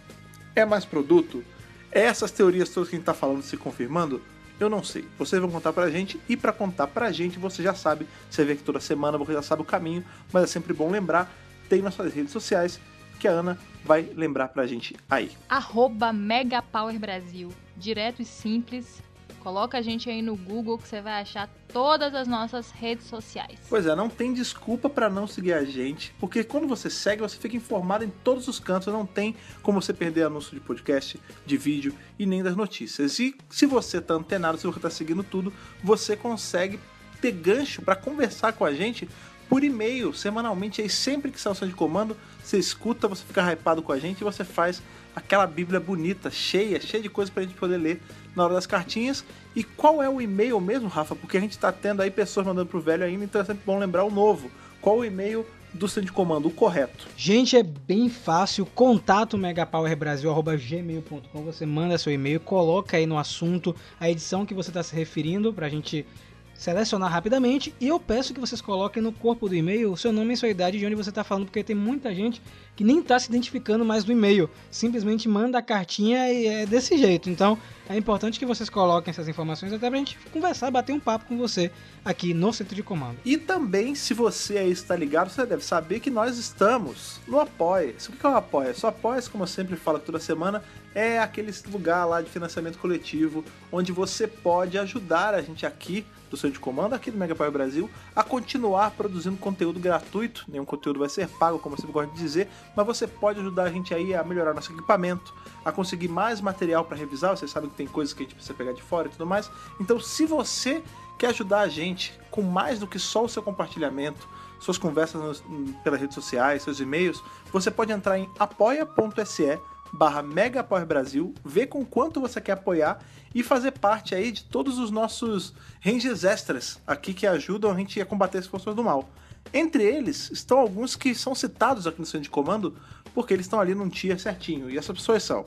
É 0.55 0.65
mais 0.65 0.85
produto? 0.85 1.43
É 1.91 2.01
essas 2.01 2.31
teorias 2.31 2.69
todas 2.69 2.89
que 2.89 2.95
a 2.95 2.97
gente 2.97 3.05
tá 3.05 3.13
falando 3.13 3.41
se 3.41 3.57
confirmando? 3.57 4.21
Eu 4.63 4.69
não 4.69 4.81
sei. 4.81 5.05
Vocês 5.17 5.41
vão 5.41 5.51
contar 5.51 5.73
pra 5.73 5.89
gente 5.89 6.17
e 6.29 6.37
pra 6.37 6.53
contar 6.53 6.87
pra 6.87 7.11
gente 7.11 7.37
você 7.37 7.61
já 7.61 7.73
sabe. 7.73 8.07
Você 8.29 8.45
vê 8.45 8.55
que 8.55 8.63
toda 8.63 8.79
semana 8.79 9.17
você 9.17 9.33
já 9.33 9.41
sabe 9.41 9.61
o 9.61 9.65
caminho, 9.65 10.05
mas 10.31 10.43
é 10.43 10.47
sempre 10.47 10.73
bom 10.73 10.89
lembrar. 10.89 11.29
Tem 11.67 11.81
nossas 11.81 12.13
redes 12.13 12.31
sociais 12.31 12.79
que 13.19 13.27
a 13.27 13.31
Ana 13.31 13.57
vai 13.83 14.09
lembrar 14.15 14.47
pra 14.47 14.65
gente 14.65 14.95
aí. 15.09 15.31
Arroba 15.49 16.13
Megapower 16.13 16.97
Brasil. 16.97 17.51
Direto 17.75 18.21
e 18.21 18.25
simples. 18.25 19.03
Coloca 19.43 19.77
a 19.77 19.81
gente 19.81 20.09
aí 20.09 20.21
no 20.21 20.37
Google 20.37 20.77
que 20.77 20.87
você 20.87 21.01
vai 21.01 21.21
achar 21.21 21.49
todas 21.67 22.15
as 22.15 22.29
nossas 22.29 22.71
redes 22.71 23.07
sociais. 23.07 23.59
Pois 23.67 23.85
é, 23.85 23.93
não 23.93 24.07
tem 24.07 24.33
desculpa 24.33 24.89
pra 24.89 25.09
não 25.09 25.27
seguir 25.27 25.51
a 25.51 25.65
gente, 25.65 26.15
porque 26.17 26.45
quando 26.45 26.65
você 26.65 26.89
segue, 26.89 27.21
você 27.21 27.35
fica 27.35 27.57
informado 27.57 28.05
em 28.05 28.09
todos 28.23 28.47
os 28.47 28.57
cantos, 28.57 28.93
não 28.93 29.05
tem 29.05 29.35
como 29.61 29.81
você 29.81 29.93
perder 29.93 30.23
anúncio 30.23 30.53
de 30.53 30.61
podcast, 30.61 31.19
de 31.45 31.57
vídeo 31.57 31.93
e 32.17 32.25
nem 32.25 32.41
das 32.41 32.55
notícias. 32.55 33.19
E 33.19 33.35
se 33.49 33.65
você 33.65 33.99
tá 33.99 34.13
antenado, 34.13 34.57
se 34.57 34.65
você 34.65 34.79
tá 34.79 34.89
seguindo 34.89 35.23
tudo, 35.23 35.51
você 35.83 36.15
consegue 36.15 36.79
ter 37.19 37.33
gancho 37.33 37.81
pra 37.81 37.97
conversar 37.97 38.53
com 38.53 38.63
a 38.63 38.73
gente 38.73 39.09
por 39.49 39.61
e-mail, 39.61 40.13
semanalmente, 40.13 40.81
aí 40.81 40.89
sempre 40.89 41.31
que 41.31 41.39
sai 41.39 41.51
o 41.51 41.67
de 41.67 41.73
comando, 41.73 42.15
você 42.41 42.57
escuta, 42.57 43.09
você 43.09 43.23
fica 43.25 43.51
hypado 43.51 43.83
com 43.83 43.91
a 43.91 43.99
gente 43.99 44.21
e 44.21 44.23
você 44.23 44.45
faz 44.45 44.81
aquela 45.15 45.45
bíblia 45.45 45.79
bonita, 45.79 46.31
cheia, 46.31 46.79
cheia 46.81 47.03
de 47.03 47.09
coisas 47.09 47.31
pra 47.31 47.43
gente 47.43 47.55
poder 47.55 47.77
ler 47.77 48.01
na 48.35 48.43
hora 48.43 48.53
das 48.53 48.65
cartinhas. 48.65 49.23
E 49.55 49.63
qual 49.63 50.01
é 50.01 50.09
o 50.09 50.21
e-mail 50.21 50.59
mesmo, 50.59 50.87
Rafa? 50.87 51.15
Porque 51.15 51.37
a 51.37 51.41
gente 51.41 51.57
tá 51.57 51.71
tendo 51.71 52.01
aí 52.01 52.11
pessoas 52.11 52.45
mandando 52.45 52.67
pro 52.67 52.81
velho 52.81 53.03
ainda, 53.03 53.23
então 53.23 53.41
é 53.41 53.45
sempre 53.45 53.63
bom 53.65 53.77
lembrar 53.77 54.03
o 54.03 54.11
novo. 54.11 54.49
Qual 54.81 54.97
o 54.97 55.05
e-mail 55.05 55.45
do 55.73 55.87
centro 55.87 56.05
de 56.05 56.11
comando, 56.11 56.47
o 56.47 56.51
correto? 56.51 57.07
Gente, 57.17 57.57
é 57.57 57.63
bem 57.63 58.09
fácil. 58.09 58.65
Contato 58.65 59.37
megapowerbrasil.gmail.com. 59.37 61.43
Você 61.43 61.65
manda 61.65 61.97
seu 61.97 62.13
e-mail, 62.13 62.39
coloca 62.39 62.97
aí 62.97 63.05
no 63.05 63.17
assunto 63.17 63.75
a 63.99 64.09
edição 64.09 64.45
que 64.45 64.53
você 64.53 64.69
está 64.69 64.83
se 64.83 64.95
referindo 64.95 65.53
pra 65.53 65.69
gente 65.69 66.05
selecionar 66.53 67.11
rapidamente. 67.11 67.73
E 67.79 67.87
eu 67.87 67.99
peço 67.99 68.33
que 68.33 68.39
vocês 68.39 68.61
coloquem 68.61 69.01
no 69.01 69.11
corpo 69.11 69.49
do 69.49 69.55
e-mail 69.55 69.91
o 69.91 69.97
seu 69.97 70.11
nome 70.11 70.33
e 70.33 70.37
sua 70.37 70.49
idade 70.49 70.77
de 70.77 70.85
onde 70.85 70.95
você 70.95 71.09
está 71.09 71.23
falando, 71.23 71.45
porque 71.45 71.63
tem 71.63 71.75
muita 71.75 72.13
gente 72.13 72.41
que 72.75 72.83
nem 72.83 72.99
está 72.99 73.19
se 73.19 73.29
identificando 73.29 73.85
mais 73.85 74.05
no 74.05 74.11
e-mail. 74.11 74.49
Simplesmente 74.71 75.27
manda 75.27 75.57
a 75.57 75.61
cartinha 75.61 76.31
e 76.31 76.47
é 76.47 76.65
desse 76.65 76.97
jeito. 76.97 77.29
Então 77.29 77.57
é 77.87 77.97
importante 77.97 78.39
que 78.39 78.45
vocês 78.45 78.69
coloquem 78.69 79.11
essas 79.11 79.27
informações 79.27 79.73
até 79.73 79.89
pra 79.89 79.99
gente 79.99 80.17
conversar, 80.31 80.71
bater 80.71 80.93
um 80.93 80.99
papo 80.99 81.25
com 81.25 81.37
você 81.37 81.71
aqui 82.03 82.33
no 82.33 82.51
centro 82.53 82.75
de 82.75 82.83
comando. 82.83 83.17
E 83.25 83.37
também, 83.37 83.93
se 83.93 84.13
você 84.13 84.57
aí 84.57 84.71
está 84.71 84.95
ligado, 84.95 85.29
você 85.29 85.45
deve 85.45 85.63
saber 85.63 85.99
que 85.99 86.09
nós 86.09 86.37
estamos 86.37 87.19
no 87.27 87.39
Apoia. 87.39 87.93
O 88.09 88.11
que 88.13 88.25
é 88.25 88.29
o 88.29 88.35
Apoia? 88.35 88.73
O 88.81 88.87
Apoia, 88.87 89.21
como 89.23 89.43
eu 89.43 89.47
sempre 89.47 89.75
falo 89.75 89.99
toda 89.99 90.19
semana, 90.19 90.63
é 90.95 91.19
aquele 91.19 91.51
lugar 91.71 92.05
lá 92.05 92.21
de 92.21 92.29
financiamento 92.29 92.77
coletivo 92.77 93.43
onde 93.71 93.91
você 93.91 94.27
pode 94.27 94.77
ajudar 94.77 95.33
a 95.33 95.41
gente 95.41 95.65
aqui 95.65 96.05
do 96.33 96.37
centro 96.37 96.53
de 96.53 96.59
comando, 96.59 96.93
aqui 96.95 97.11
do 97.11 97.17
Mega 97.17 97.35
Brasil, 97.51 97.87
a 98.15 98.23
continuar 98.23 98.89
produzindo 98.91 99.37
conteúdo 99.37 99.79
gratuito. 99.79 100.43
Nenhum 100.47 100.65
conteúdo 100.65 100.99
vai 100.99 101.07
ser 101.07 101.27
pago, 101.27 101.59
como 101.59 101.75
eu 101.75 101.77
sempre 101.77 101.93
gosto 101.93 102.11
de 102.11 102.19
dizer, 102.19 102.49
mas 102.75 102.85
você 102.87 103.05
pode 103.05 103.39
ajudar 103.39 103.63
a 103.65 103.69
gente 103.71 103.93
aí 103.93 104.15
a 104.15 104.23
melhorar 104.23 104.51
nosso 104.55 104.71
equipamento, 104.71 105.31
a 105.63 105.71
conseguir 105.71 106.07
mais 106.07 106.41
material 106.41 106.83
para 106.85 106.97
revisar. 106.97 107.37
Vocês 107.37 107.51
sabem 107.51 107.69
que 107.69 107.75
tem 107.75 107.85
coisas 107.85 108.15
que 108.15 108.23
a 108.23 108.25
gente 108.25 108.33
precisa 108.33 108.55
pegar 108.55 108.71
de 108.73 108.81
fora 108.81 109.07
e 109.07 109.11
tudo 109.11 109.27
mais. 109.27 109.51
Então, 109.79 109.99
se 109.99 110.25
você 110.25 110.83
quer 111.19 111.27
ajudar 111.27 111.61
a 111.61 111.67
gente 111.67 112.19
com 112.31 112.41
mais 112.41 112.79
do 112.79 112.87
que 112.87 112.97
só 112.97 113.23
o 113.23 113.29
seu 113.29 113.43
compartilhamento, 113.43 114.27
suas 114.59 114.77
conversas 114.79 115.21
nos- 115.21 115.43
pelas 115.83 115.99
redes 115.99 116.15
sociais, 116.15 116.63
seus 116.63 116.79
e-mails, 116.79 117.23
você 117.51 117.69
pode 117.69 117.91
entrar 117.91 118.17
em 118.17 118.27
apoia.se 118.39 119.59
barra 119.93 120.23
Mega 120.23 120.63
Power 120.63 120.87
Brasil, 120.87 121.35
ver 121.45 121.67
com 121.67 121.85
quanto 121.85 122.19
você 122.19 122.41
quer 122.41 122.53
apoiar 122.53 122.99
e 123.33 123.43
fazer 123.43 123.71
parte 123.71 124.15
aí 124.15 124.31
de 124.31 124.43
todos 124.43 124.79
os 124.79 124.89
nossos 124.89 125.53
ranges 125.79 126.23
extras 126.23 126.79
aqui 126.85 127.13
que 127.13 127.27
ajudam 127.27 127.71
a 127.71 127.75
gente 127.75 128.01
a 128.01 128.05
combater 128.05 128.39
as 128.39 128.47
forças 128.47 128.75
do 128.75 128.83
mal. 128.83 129.07
Entre 129.53 129.83
eles 129.83 130.31
estão 130.31 130.57
alguns 130.57 130.95
que 130.95 131.13
são 131.13 131.35
citados 131.35 131.85
aqui 131.85 131.99
no 131.99 132.05
centro 132.07 132.23
de 132.23 132.29
comando 132.29 132.75
porque 133.13 133.33
eles 133.33 133.45
estão 133.45 133.59
ali 133.59 133.75
num 133.75 133.87
tier 133.87 134.19
certinho. 134.19 134.67
E 134.67 134.77
essas 134.79 134.97
pessoas 134.97 135.21
são 135.21 135.45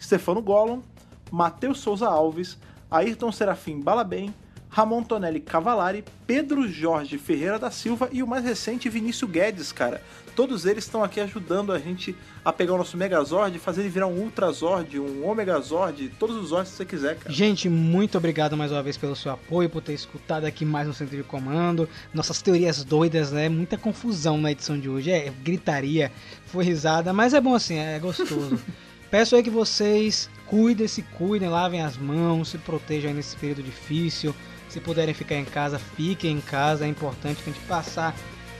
Stefano 0.00 0.42
Gollum, 0.42 0.82
Matheus 1.30 1.78
Souza 1.78 2.08
Alves, 2.08 2.58
Ayrton 2.90 3.30
Serafim 3.30 3.80
Balabem, 3.80 4.34
Ramon 4.74 5.04
Tonelli 5.04 5.38
Cavalari, 5.38 6.04
Pedro 6.26 6.68
Jorge 6.68 7.16
Ferreira 7.16 7.60
da 7.60 7.70
Silva 7.70 8.08
e 8.10 8.24
o 8.24 8.26
mais 8.26 8.44
recente 8.44 8.88
Vinícius 8.88 9.30
Guedes, 9.30 9.70
cara. 9.70 10.02
Todos 10.34 10.66
eles 10.66 10.82
estão 10.82 11.04
aqui 11.04 11.20
ajudando 11.20 11.70
a 11.70 11.78
gente 11.78 12.16
a 12.44 12.52
pegar 12.52 12.74
o 12.74 12.78
nosso 12.78 12.96
Megazord, 12.96 13.56
fazer 13.60 13.82
ele 13.82 13.88
virar 13.88 14.08
um 14.08 14.18
Ultrazord, 14.18 14.98
um 14.98 15.24
Omegazord, 15.24 16.10
todos 16.18 16.34
os 16.34 16.48
Zords 16.48 16.72
que 16.72 16.76
você 16.78 16.84
quiser, 16.84 17.16
cara. 17.16 17.32
Gente, 17.32 17.68
muito 17.68 18.18
obrigado 18.18 18.56
mais 18.56 18.72
uma 18.72 18.82
vez 18.82 18.96
pelo 18.96 19.14
seu 19.14 19.30
apoio, 19.30 19.70
por 19.70 19.80
ter 19.80 19.92
escutado 19.92 20.44
aqui 20.44 20.64
mais 20.64 20.88
no 20.88 20.92
Centro 20.92 21.16
de 21.16 21.22
Comando. 21.22 21.88
Nossas 22.12 22.42
teorias 22.42 22.82
doidas, 22.82 23.30
né? 23.30 23.48
Muita 23.48 23.78
confusão 23.78 24.38
na 24.38 24.50
edição 24.50 24.76
de 24.76 24.88
hoje. 24.88 25.08
É 25.08 25.32
gritaria, 25.44 26.10
foi 26.46 26.64
risada, 26.64 27.12
mas 27.12 27.32
é 27.32 27.40
bom 27.40 27.54
assim, 27.54 27.76
é 27.78 28.00
gostoso. 28.00 28.58
Peço 29.08 29.36
aí 29.36 29.42
que 29.44 29.50
vocês 29.50 30.28
cuidem, 30.48 30.88
se 30.88 31.02
cuidem, 31.02 31.48
lavem 31.48 31.80
as 31.80 31.96
mãos, 31.96 32.48
se 32.48 32.58
protejam 32.58 33.10
aí 33.10 33.14
nesse 33.14 33.36
período 33.36 33.62
difícil. 33.62 34.34
Se 34.74 34.80
puderem 34.80 35.14
ficar 35.14 35.36
em 35.36 35.44
casa, 35.44 35.78
fiquem 35.78 36.32
em 36.32 36.40
casa. 36.40 36.84
É 36.84 36.88
importante 36.88 37.40
a 37.42 37.44
gente 37.44 37.60
passar 37.60 38.12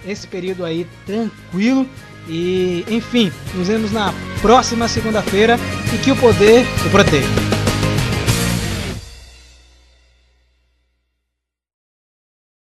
esse 0.07 0.29
período 0.29 0.65
aí 0.65 0.87
tranquilo. 1.05 1.89
E, 2.29 2.85
enfim, 2.89 3.33
nos 3.53 3.67
vemos 3.67 3.91
na 3.91 4.15
próxima 4.41 4.87
segunda-feira 4.87 5.59
e 5.93 5.99
que 5.99 6.13
o 6.13 6.17
poder 6.17 6.65
o 6.87 6.91
proteja. 6.91 7.54